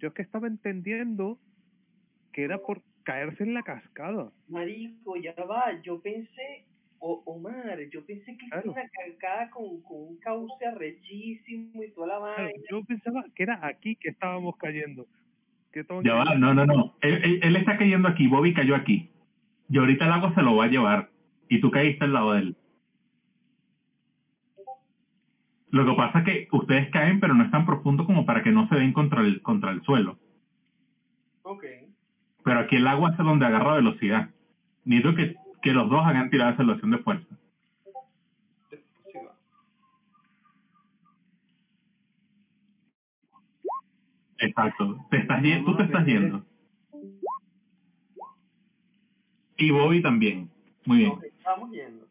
[0.00, 1.38] Yo es que estaba entendiendo
[2.32, 4.30] que era por caerse en la cascada.
[4.48, 6.64] Marico, ya va, yo pensé,
[6.98, 8.72] o Omar, yo pensé que Claro.
[8.72, 12.62] era una cascada con, con un cauce arrechísimo y toda la Claro, vaina.
[12.70, 15.06] yo pensaba que era aquí que estábamos cayendo.
[15.72, 16.96] Que Ya va, no, no, no.
[17.00, 19.08] Él, él- él está cayendo aquí, Bobby cayó aquí.
[19.68, 21.10] Y ahorita el agua se lo va a llevar.
[21.48, 22.56] Y tú caíste al lado de él.
[25.70, 28.50] Lo que pasa es que ustedes caen, pero no es tan profundo como para que
[28.50, 30.18] no se den contra el, contra el suelo.
[31.42, 31.64] Ok.
[32.44, 34.30] Pero aquí el agua es donde agarra velocidad.
[34.84, 37.36] Necesito que, que los dos hagan tirada de salvación de fuerza.
[44.38, 45.06] Exacto.
[45.10, 46.44] Te estás, tú te estás yendo.
[49.58, 50.50] Y Bobby también.
[50.86, 51.12] Muy bien.
[51.22, 52.06] Estamos yendo.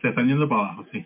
[0.00, 1.04] Se están yendo para abajo, sí.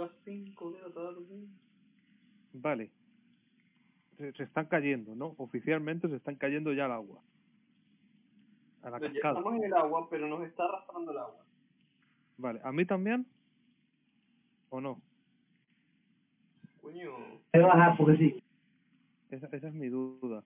[0.00, 1.46] Son las 5 de la tarde.
[2.54, 2.90] Vale.
[4.16, 5.34] Se, se están cayendo, ¿no?
[5.36, 7.20] Oficialmente se están cayendo ya al agua.
[8.82, 9.38] A la cascada.
[9.38, 11.44] estamos en el agua, pero nos está arrastrando el agua.
[12.38, 13.26] Vale, ¿a mí también?
[14.70, 15.02] ¿O no?
[16.80, 17.12] Coño.
[19.30, 20.42] Esa, esa es mi duda.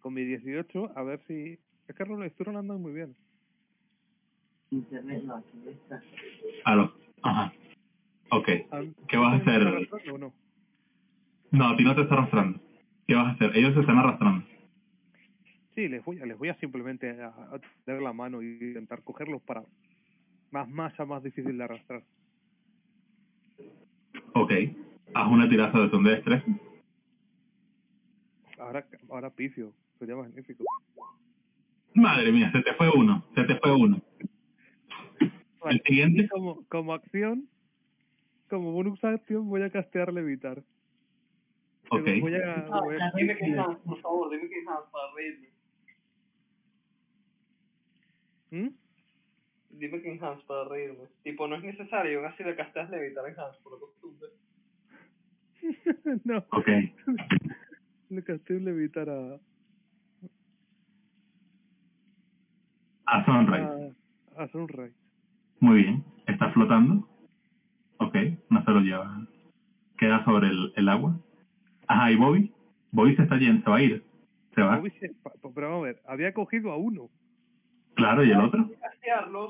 [0.00, 1.60] Con mi 18, a ver si...
[1.86, 3.14] Es que Roll estoy rolando muy bien.
[6.64, 6.92] Aló.
[7.22, 7.52] Ajá.
[8.30, 8.48] Ok.
[8.70, 9.50] ¿A- ¿Qué vas a ¿me está
[9.96, 10.10] hacer?
[10.12, 10.34] o no?
[11.52, 12.60] No, a ti no te está arrastrando.
[13.06, 13.56] ¿Qué vas a hacer?
[13.56, 14.46] Ellos se están arrastrando.
[15.74, 19.02] Sí, les voy, a- les voy a simplemente a, a tener la mano y intentar
[19.02, 19.62] cogerlos para
[20.50, 22.02] más masa, más difícil de arrastrar.
[24.34, 24.52] Ok.
[25.14, 26.44] Haz una tirada de de destreza.
[28.58, 30.64] Ahora, ahora pifio, sería magnífico.
[31.94, 33.24] Madre mía, se te fue uno.
[33.34, 34.02] Se te fue uno.
[35.64, 36.28] El siguiente.
[36.28, 37.48] Como, como acción,
[38.48, 40.62] como bonus acción, voy a castear levitar.
[41.90, 42.02] Ok.
[42.20, 45.48] Voy a, Ah, voy a- dime que es por favor, dime que es para reírme.
[48.50, 48.68] ¿Mm?
[49.70, 51.04] Dime que es Hans para reírme.
[51.22, 54.28] Tipo, no es necesario, aún así le casteas levitar en Hans, por costumbre.
[56.24, 56.68] no, Ok.
[58.10, 59.38] le casteo levitar a,
[63.06, 63.94] A Sunrise.
[64.36, 64.94] a, a Sunrise.
[65.60, 66.04] Muy bien.
[66.26, 67.08] Está flotando.
[67.98, 68.16] Ok.
[68.50, 69.26] No se lo lleva.
[69.98, 71.18] Queda sobre el, el agua.
[71.88, 72.52] Ajá, ¿y Bobby?
[72.92, 74.04] Bobby se está yendo, se va a ir.
[74.54, 74.76] Se va.
[74.76, 75.14] Bobby se-
[75.54, 77.08] pero vamos a ver, había cogido a uno.
[77.94, 78.68] Claro, ¿y el otro?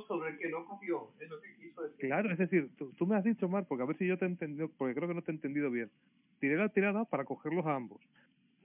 [0.06, 2.06] Sobre el que no cogió, es lo que quiso decir.
[2.06, 4.24] Claro, es decir, tú, tú me has dicho, Mar, porque a ver si yo te
[4.24, 5.90] he entendido, porque creo que no te he entendido bien.
[6.38, 8.00] Tiré la tirada para cogerlos a ambos.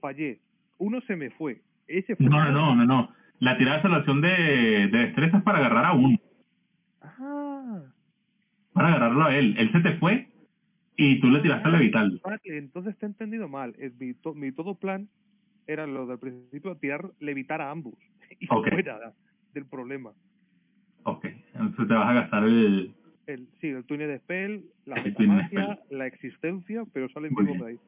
[0.00, 0.40] Fallé.
[0.78, 1.62] Uno se me fue.
[1.88, 2.26] Ese fue.
[2.26, 3.08] No, no, no, no, no.
[3.40, 6.18] La tirada de salvación de, de destreza es para agarrar a uno.
[7.00, 7.82] Ah,
[8.72, 9.54] Para agarrarlo a él.
[9.58, 10.28] Él se te fue
[10.96, 12.18] y tú le tiraste a levitarlo.
[12.22, 13.74] vale, entonces te he entendido mal.
[13.78, 15.08] El- mi, to- mi todo plan
[15.66, 17.94] era lo del principio, tirar, levitar a ambos.
[18.40, 18.68] Y Ok.
[18.70, 19.12] fuera
[19.52, 20.12] del problema.
[21.04, 21.26] Ok.
[21.54, 22.94] Entonces te vas a gastar el...
[23.26, 27.66] El, sí, el túnel de spell, la metamagia, la existencia, pero salen Muy vivos bien.
[27.66, 27.80] de ahí.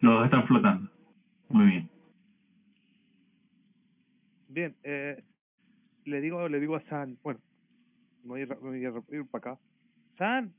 [0.00, 0.90] Los dos están flotando.
[1.48, 1.90] Muy bien.
[4.48, 5.22] Bien, eh,
[6.04, 7.40] le digo le digo a San, bueno,
[8.22, 9.60] me voy a ir, me voy a ir para acá.
[10.18, 10.52] San,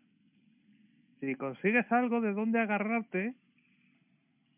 [1.20, 3.36] si consigues algo de dónde agarrarte,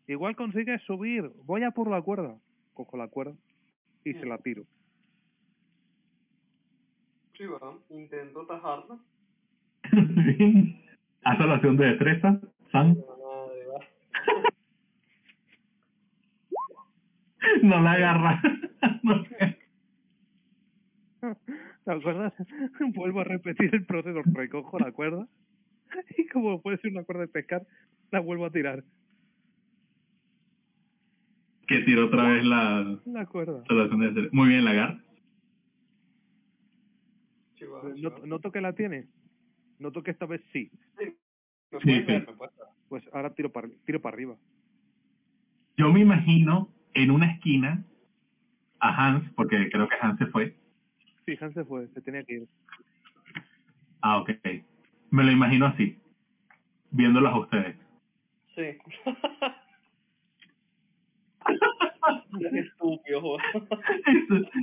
[0.06, 1.30] igual consigues subir.
[1.44, 2.36] Voy a por la cuerda.
[2.72, 3.34] Cojo la cuerda
[4.04, 4.62] y se la tiro.
[7.36, 7.72] Sí, ¿verdad?
[7.90, 9.00] Intento tajarlo.
[9.90, 10.80] Bien.
[11.24, 12.40] Haz salvación de destreza,
[12.74, 12.94] va.
[17.62, 18.42] No la agarra.
[19.02, 19.58] No sé.
[21.84, 22.32] ¿Te acuerdas?
[22.94, 24.20] Vuelvo a repetir el proceso.
[24.32, 25.26] Recojo la cuerda
[26.16, 27.66] y como puede ser una cuerda de pescar,
[28.10, 28.84] la vuelvo a tirar.
[31.66, 33.62] Que tiró otra vez la La cuerda.
[33.68, 34.28] de.
[34.32, 35.02] Muy bien, la agarra.
[37.56, 38.26] Chihuahua, No- chihuahua.
[38.26, 39.08] ¿Noto que la tiene?
[39.78, 40.70] Noto que esta vez sí.
[40.98, 42.00] Me Sí, sí.
[42.02, 42.26] ver.
[42.88, 44.36] Pues ahora tiro para tiro para arriba.
[45.78, 47.82] Yo me imagino en una esquina
[48.78, 50.54] a Hans, porque creo que Hans se fue.
[51.26, 52.48] Sí, Hans se fue, se tenía que ir.
[54.00, 54.30] Ah, ok.
[55.10, 55.98] Me lo imagino así,
[56.90, 57.76] viéndolos a ustedes.
[58.54, 58.78] Sí.
[62.38, 63.36] Qué estúpido.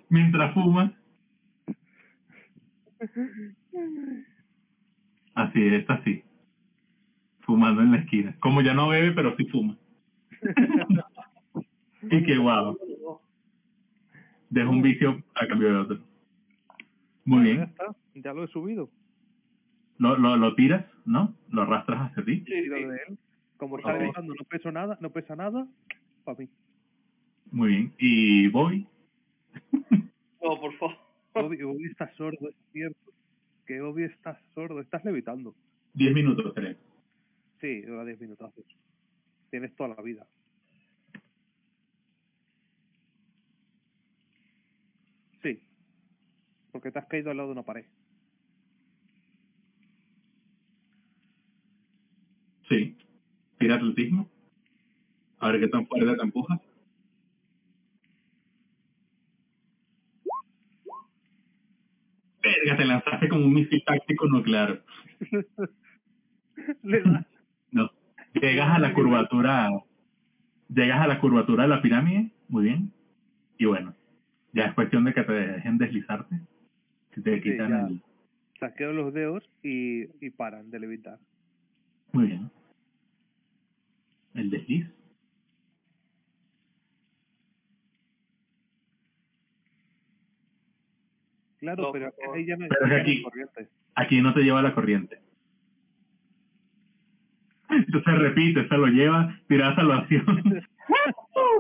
[0.10, 0.94] Mientras fuma.
[5.36, 6.24] Así, está así.
[7.42, 8.36] Fumando en la esquina.
[8.40, 9.78] Como ya no bebe, pero sí fuma.
[12.02, 12.78] y que guau.
[14.50, 16.09] Deja un vicio a cambio de otro.
[17.30, 17.70] Muy Bueno, Ya bien.
[17.70, 18.90] está, ya lo he subido.
[20.00, 21.36] Lo, lo, lo tiras, ¿no?
[21.52, 22.44] Lo arrastras hacia ti.
[22.46, 23.20] Sí, de él.
[23.58, 25.68] Como está levitando, no pesa nada, no pesa nada,
[26.24, 26.50] para mí.
[27.52, 27.94] Muy bien.
[28.00, 28.88] ¿Y Bobby?
[30.42, 30.96] No, por favor.
[31.36, 33.12] Bobby, Bobby está sordo, es cierto.
[33.68, 35.54] Que Bobby está sordo, estás levitando.
[35.94, 36.76] Diez minutos, creo.
[37.62, 38.64] Sí, dura 10 minutazos.
[39.52, 40.26] Tienes toda la vida.
[45.44, 45.62] Sí.
[46.72, 47.86] Porque te has caído al lado de una pared.
[52.70, 52.96] Sí.
[53.58, 54.30] Tira atletismo.
[55.40, 56.60] A ver qué tan fuerte te empujas.
[62.42, 64.84] Verga, te lanzaste como un misil táctico nuclear.
[66.84, 67.28] Le da.
[67.72, 67.90] No.
[68.34, 69.70] Llegas a la curvatura.
[70.70, 72.32] Llegas a la curvatura de la pirámide.
[72.48, 72.94] Muy bien.
[73.58, 73.96] Y bueno.
[74.54, 76.40] Ya es cuestión de que te dejen deslizarte.
[77.14, 77.88] Te Sí, quitan ya.
[77.88, 78.02] el.
[78.60, 81.18] Saqueo los dedos y, y paran de levitar.
[82.12, 82.52] Muy bien.
[84.34, 84.86] El desliz.
[91.60, 93.22] Claro, No, pero ahí ya no Pero es aquí.
[93.22, 93.68] corriente.
[93.96, 95.20] Aquí no te lleva la corriente.
[97.70, 100.26] Entonces repite, se lo lleva, tira salvación.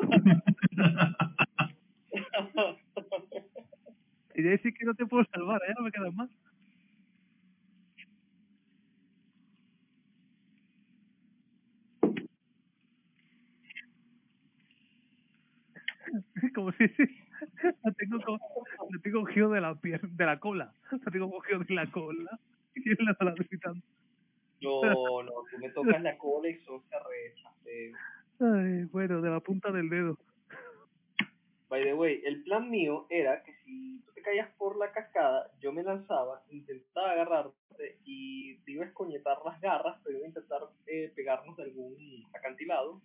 [4.39, 6.29] Y de decir que no te puedo salvar, ya no me quedan más.
[16.55, 16.85] Como si
[17.83, 18.39] la tengo, co-
[18.89, 20.73] la tengo cogido de la pier de la cola.
[20.91, 22.39] La tengo cogido de la cola.
[22.73, 23.81] ¿Quién la está gritando?
[24.61, 26.81] No, no, tú me tocas la cola y sos.
[28.39, 30.17] Ay, bueno, de la punta del dedo.
[31.69, 35.51] By the way, el plan mío era que si tú te caías por la cascada,
[35.61, 40.29] yo me lanzaba, intentaba agarrarte y te iba a escoñetar las garras, pero iba a
[40.29, 41.95] intentar eh, pegarnos de algún
[42.33, 43.01] acantilado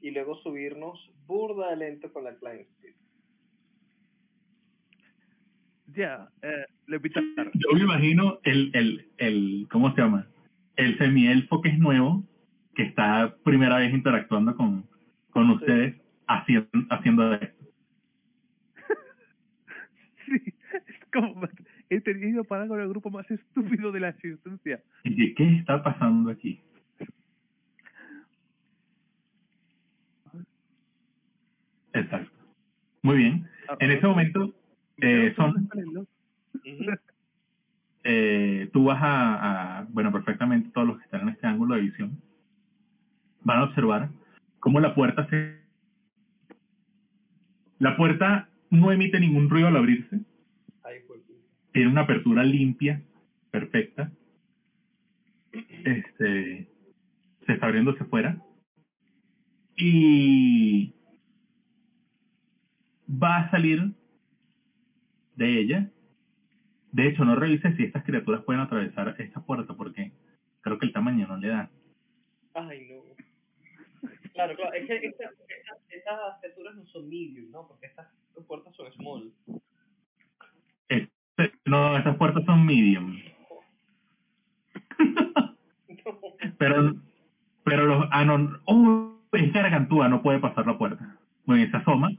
[0.00, 2.94] y luego subirnos burda de lento con la climb speed.
[5.94, 7.22] Ya, eh, levitar.
[7.52, 10.26] Yo me imagino el, el, el, ¿cómo se llama?
[10.76, 12.24] El semielfo que es nuevo,
[12.74, 14.88] que está primera vez interactuando con,
[15.30, 17.62] con ustedes, haciendo, haciendo esto.
[20.24, 20.54] Sí,
[20.88, 21.48] es como...
[21.90, 24.82] He tenido para con el grupo más estúpido de la existencia.
[25.04, 26.60] Y ¿qué está pasando aquí?
[31.92, 32.32] Exacto.
[33.02, 33.46] Muy bien.
[33.80, 34.54] En ese momento,
[34.98, 35.68] eh, son,
[38.04, 41.82] eh, tú vas a, a, bueno, perfectamente todos los que están en este ángulo de
[41.82, 42.18] visión
[43.44, 44.08] van a observar
[44.60, 45.60] cómo la puerta se...
[47.78, 50.20] La puerta no emite ningún ruido al abrirse.
[51.72, 53.02] Tiene una apertura limpia,
[53.50, 54.12] perfecta.
[55.52, 56.68] Este
[57.46, 58.40] se está abriendo hacia afuera.
[59.76, 60.94] Y
[63.08, 63.92] va a salir
[65.36, 65.90] de ella.
[66.92, 70.12] De hecho, no revises si estas criaturas pueden atravesar esta puerta porque
[70.60, 71.70] creo que el tamaño no le da.
[72.54, 73.02] Ay, no.
[74.34, 77.66] Claro, claro, es que esta- estas, estas criaturas no son medium, ¿no?
[77.66, 78.08] Porque estas
[78.46, 79.32] puertas son small.
[81.64, 83.16] No, estas puertas son medium.
[86.58, 86.94] pero
[87.64, 91.16] pero los ah no oh, es gargantúa no puede pasar la puerta.
[91.46, 92.10] Muy bien se asoma.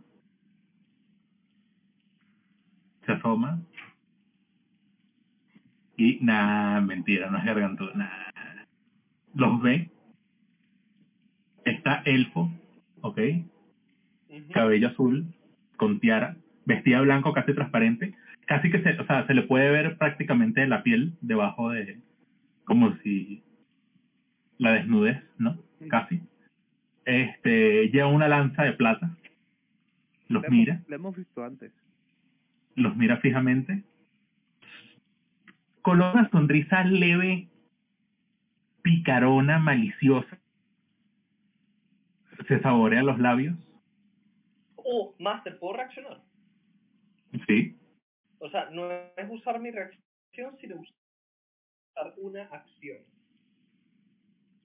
[3.05, 3.59] Se asoma.
[5.97, 8.09] Y nada mentira no es gargantúa nah.
[9.35, 9.91] los ve.
[11.65, 12.51] Está elfo
[13.01, 13.19] ok.
[14.51, 15.27] Cabello azul
[15.77, 16.35] con tiara
[16.65, 20.83] vestida blanco casi transparente casi que se o sea se le puede ver prácticamente la
[20.83, 21.99] piel debajo de
[22.65, 23.43] como si
[24.57, 25.57] la desnudez, ¿no?
[25.89, 26.21] Casi.
[27.05, 29.17] Este, lleva una lanza de plata.
[30.29, 31.71] Los La mira, hemos, la hemos visto antes.
[32.75, 33.83] los mira fijamente.
[35.81, 37.49] Con una sonrisa leve,
[38.81, 40.37] picarona, maliciosa.
[42.47, 43.55] Se saborea los labios.
[44.77, 46.21] Oh, Master, ¿puedo reaccionar?
[47.47, 47.77] Sí.
[48.43, 52.97] O sea, no es usar mi reacción, sino usar una acción.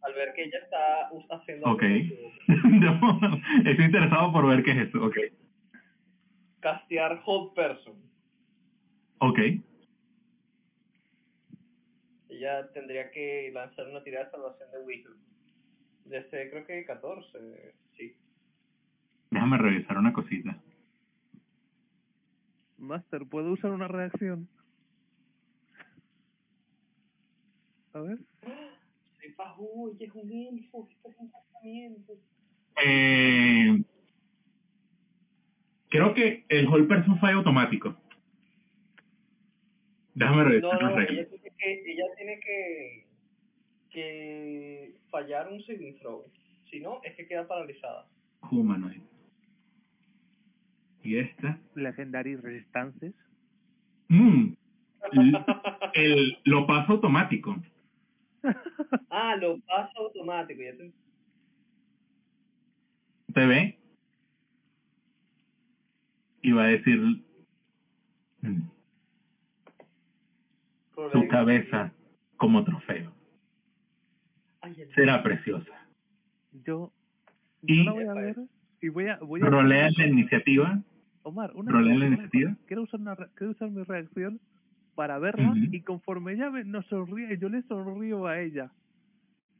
[0.02, 1.82] Al ver que ella está haciendo Ok.
[3.64, 5.04] estoy interesado por ver qué es eso.
[5.04, 5.16] Ok.
[6.58, 8.02] castear Hold Person.
[9.18, 9.38] Ok.
[12.30, 15.16] Ella tendría que lanzar una tirada de salvación de Wisdom.
[16.04, 18.16] Desde creo que 14, sí.
[19.30, 20.58] Déjame revisar una cosita.
[22.78, 24.48] Master, ¿puedo usar una reacción?
[27.92, 28.18] A ver.
[29.20, 32.14] Se bajó, es un elfo, casamiento.
[32.84, 33.82] Eh,
[35.88, 37.96] creo que el whole person fue automático.
[40.14, 43.06] Déjame revisar No, no, ella tiene que, ella tiene que,
[43.90, 46.24] que fallar un saving throw.
[46.70, 48.06] Si no, es que queda paralizada.
[48.50, 49.02] Humanoid.
[51.08, 51.58] Y esta.
[51.74, 53.14] Legendary Resistances.
[54.10, 54.54] Mm,
[55.92, 57.54] el, lo paso automático.
[59.10, 60.62] ah, lo paso automático.
[60.62, 60.92] Ya te...
[63.34, 63.78] Te ve.
[66.56, 67.22] Va a decir.
[68.40, 68.60] mm,
[71.12, 71.92] su cabeza
[72.38, 73.12] como trofeo.
[74.62, 75.86] Ay, el- Será preciosa.
[76.64, 76.90] Yo,
[77.60, 78.36] Y- la voy a ver
[78.80, 79.18] y voy a...
[79.18, 80.82] Voy a Rolea la iniciativa.
[81.28, 82.28] Omar, una cosa.
[82.66, 84.40] Quiero usar, una, quiero usar mi reacción
[84.94, 85.58] para verla Ujú.
[85.70, 88.70] y conforme ella me, nos sonríe, yo le sonrío a ella.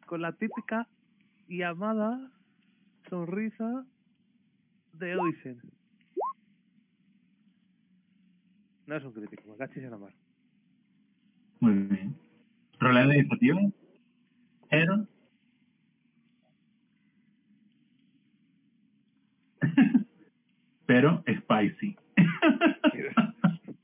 [0.07, 0.89] Con la típica
[1.47, 2.31] y amada
[3.09, 3.87] sonrisa
[4.95, 5.57] de Odyssey.
[8.87, 10.13] No es un crítico, me cachis en la mar.
[11.61, 12.17] Muy bien.
[12.81, 13.61] Rolea la iniciativa.
[14.71, 15.07] Pero.
[20.89, 21.95] Pero spicy.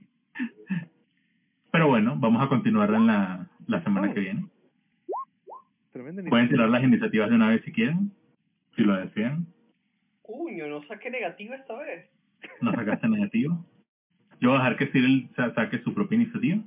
[1.70, 4.46] Pero bueno, vamos a continuar en la, la semana que viene.
[6.30, 8.10] Pueden tirar las iniciativas de una vez si quieren,
[8.74, 9.46] si lo desean.
[10.22, 12.08] Cuño, no saqué negativa esta vez.
[12.62, 13.62] No sacaste negativo.
[14.40, 16.62] Yo voy a dejar que Cyril sa- saque su propia iniciativa.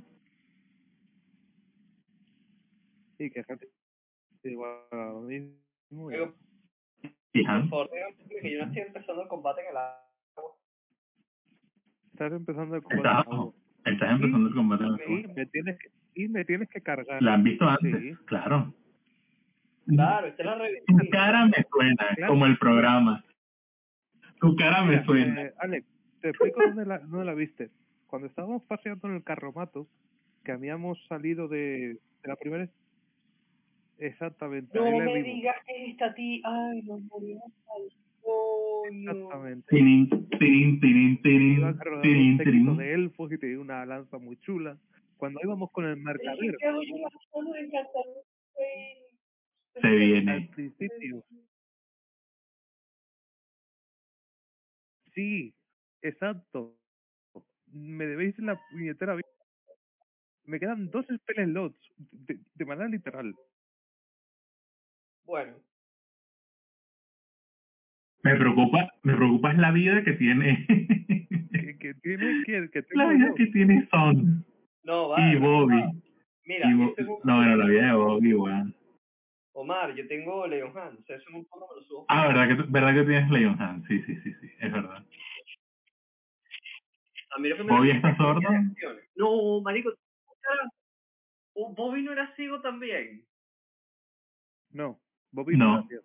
[3.20, 3.44] y que
[4.44, 5.56] igual mismo.
[5.92, 6.10] por
[7.70, 7.90] favor,
[8.30, 9.74] que yo no estoy empezando el combate en el.
[12.18, 13.30] Estás empezando el combate.
[13.86, 14.84] estás, empezando el combate.
[15.08, 17.22] Y me tienes que, y me tienes que cargar.
[17.22, 18.02] ¿La han visto antes?
[18.02, 18.14] Sí.
[18.26, 18.74] Claro.
[19.86, 20.94] Claro, esta es la revista.
[20.98, 22.34] Tu cara me suena, Claro.
[22.34, 23.24] como el programa.
[24.40, 25.42] Tu cara me Mira, suena.
[25.44, 25.88] eh, Alex,
[26.22, 27.70] te explico dónde la, dónde la viste.
[28.08, 29.88] Cuando estábamos paseando en el carromato,
[30.44, 32.68] que habíamos salido de, de la primera...
[34.00, 35.24] Exactamente, No me vimos.
[35.24, 36.42] digas esta, ti.
[36.46, 37.02] Ay, al
[38.28, 39.12] coño.
[39.12, 39.68] Exactamente.
[39.70, 42.78] Tirín, tirín, tirín, tirín, Iba cargando tirín, un séquito tirín.
[42.78, 44.78] de elfos y tenía una lanza muy chula.
[45.18, 46.56] Cuando íbamos con el mercader.
[49.82, 50.50] Se al viene.
[50.56, 51.24] principio.
[55.14, 55.54] Sí,
[56.02, 56.78] exacto.
[57.68, 59.28] Me debéis la puñetera vida.
[60.46, 63.34] Me quedan dos spell slots, de, de manera literal.
[65.26, 65.58] Bueno,
[68.28, 70.66] Me preocupa, me preocupa es la vida que tiene.
[71.52, 73.36] Que, que tiene que, que tengo la vida yo.
[73.36, 74.46] que tiene Son
[74.84, 75.34] no, vale.
[75.34, 76.04] y Bobby.
[76.46, 78.76] Mira, Y yo Bo- tengo no, bueno, la vida de Bobby, weón.
[79.54, 82.06] Omar, yo tengo Leon Hand, o sea, eso en un poco me lo subo.
[82.10, 83.88] Ah, verdad que, verdad que tienes Leon Hand.
[83.88, 85.04] Sí, sí, sí, sí, es verdad.
[87.36, 88.42] A mí lo que me ¿Bobby está es sordo?
[89.16, 89.90] No, marico,
[91.56, 93.26] Bobby no era ciego también.
[94.72, 95.00] No,
[95.32, 95.74] Bobby No.
[95.80, 96.04] gracias.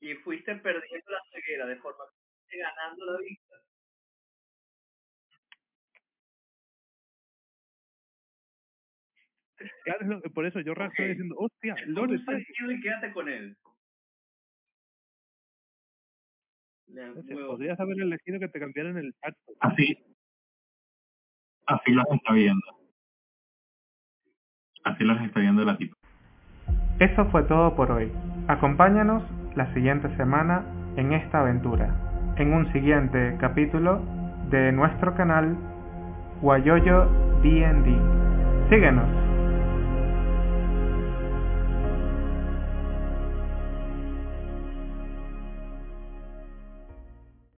[0.00, 3.56] Y fuiste perdiendo la ceguera de forma que fuiste ganando la vista.
[9.84, 10.80] Claro, por eso yo Ok.
[10.82, 13.56] estoy diciendo, hostia, Lord está y quédate con él.
[17.46, 19.52] Podrías haber elegido que te cambiaran el pacto.
[19.60, 19.98] Así,
[21.66, 22.64] así los está viendo.
[24.84, 25.96] Así los está viendo la tipa.
[27.00, 28.10] Eso fue todo por hoy.
[28.48, 29.22] Acompáñanos
[29.58, 30.62] la siguiente semana
[30.96, 31.88] en esta aventura,
[32.36, 34.00] en un siguiente capítulo
[34.50, 35.56] de nuestro canal
[36.40, 37.06] Guayoyo
[37.42, 37.96] D&D.
[38.70, 39.27] Síguenos.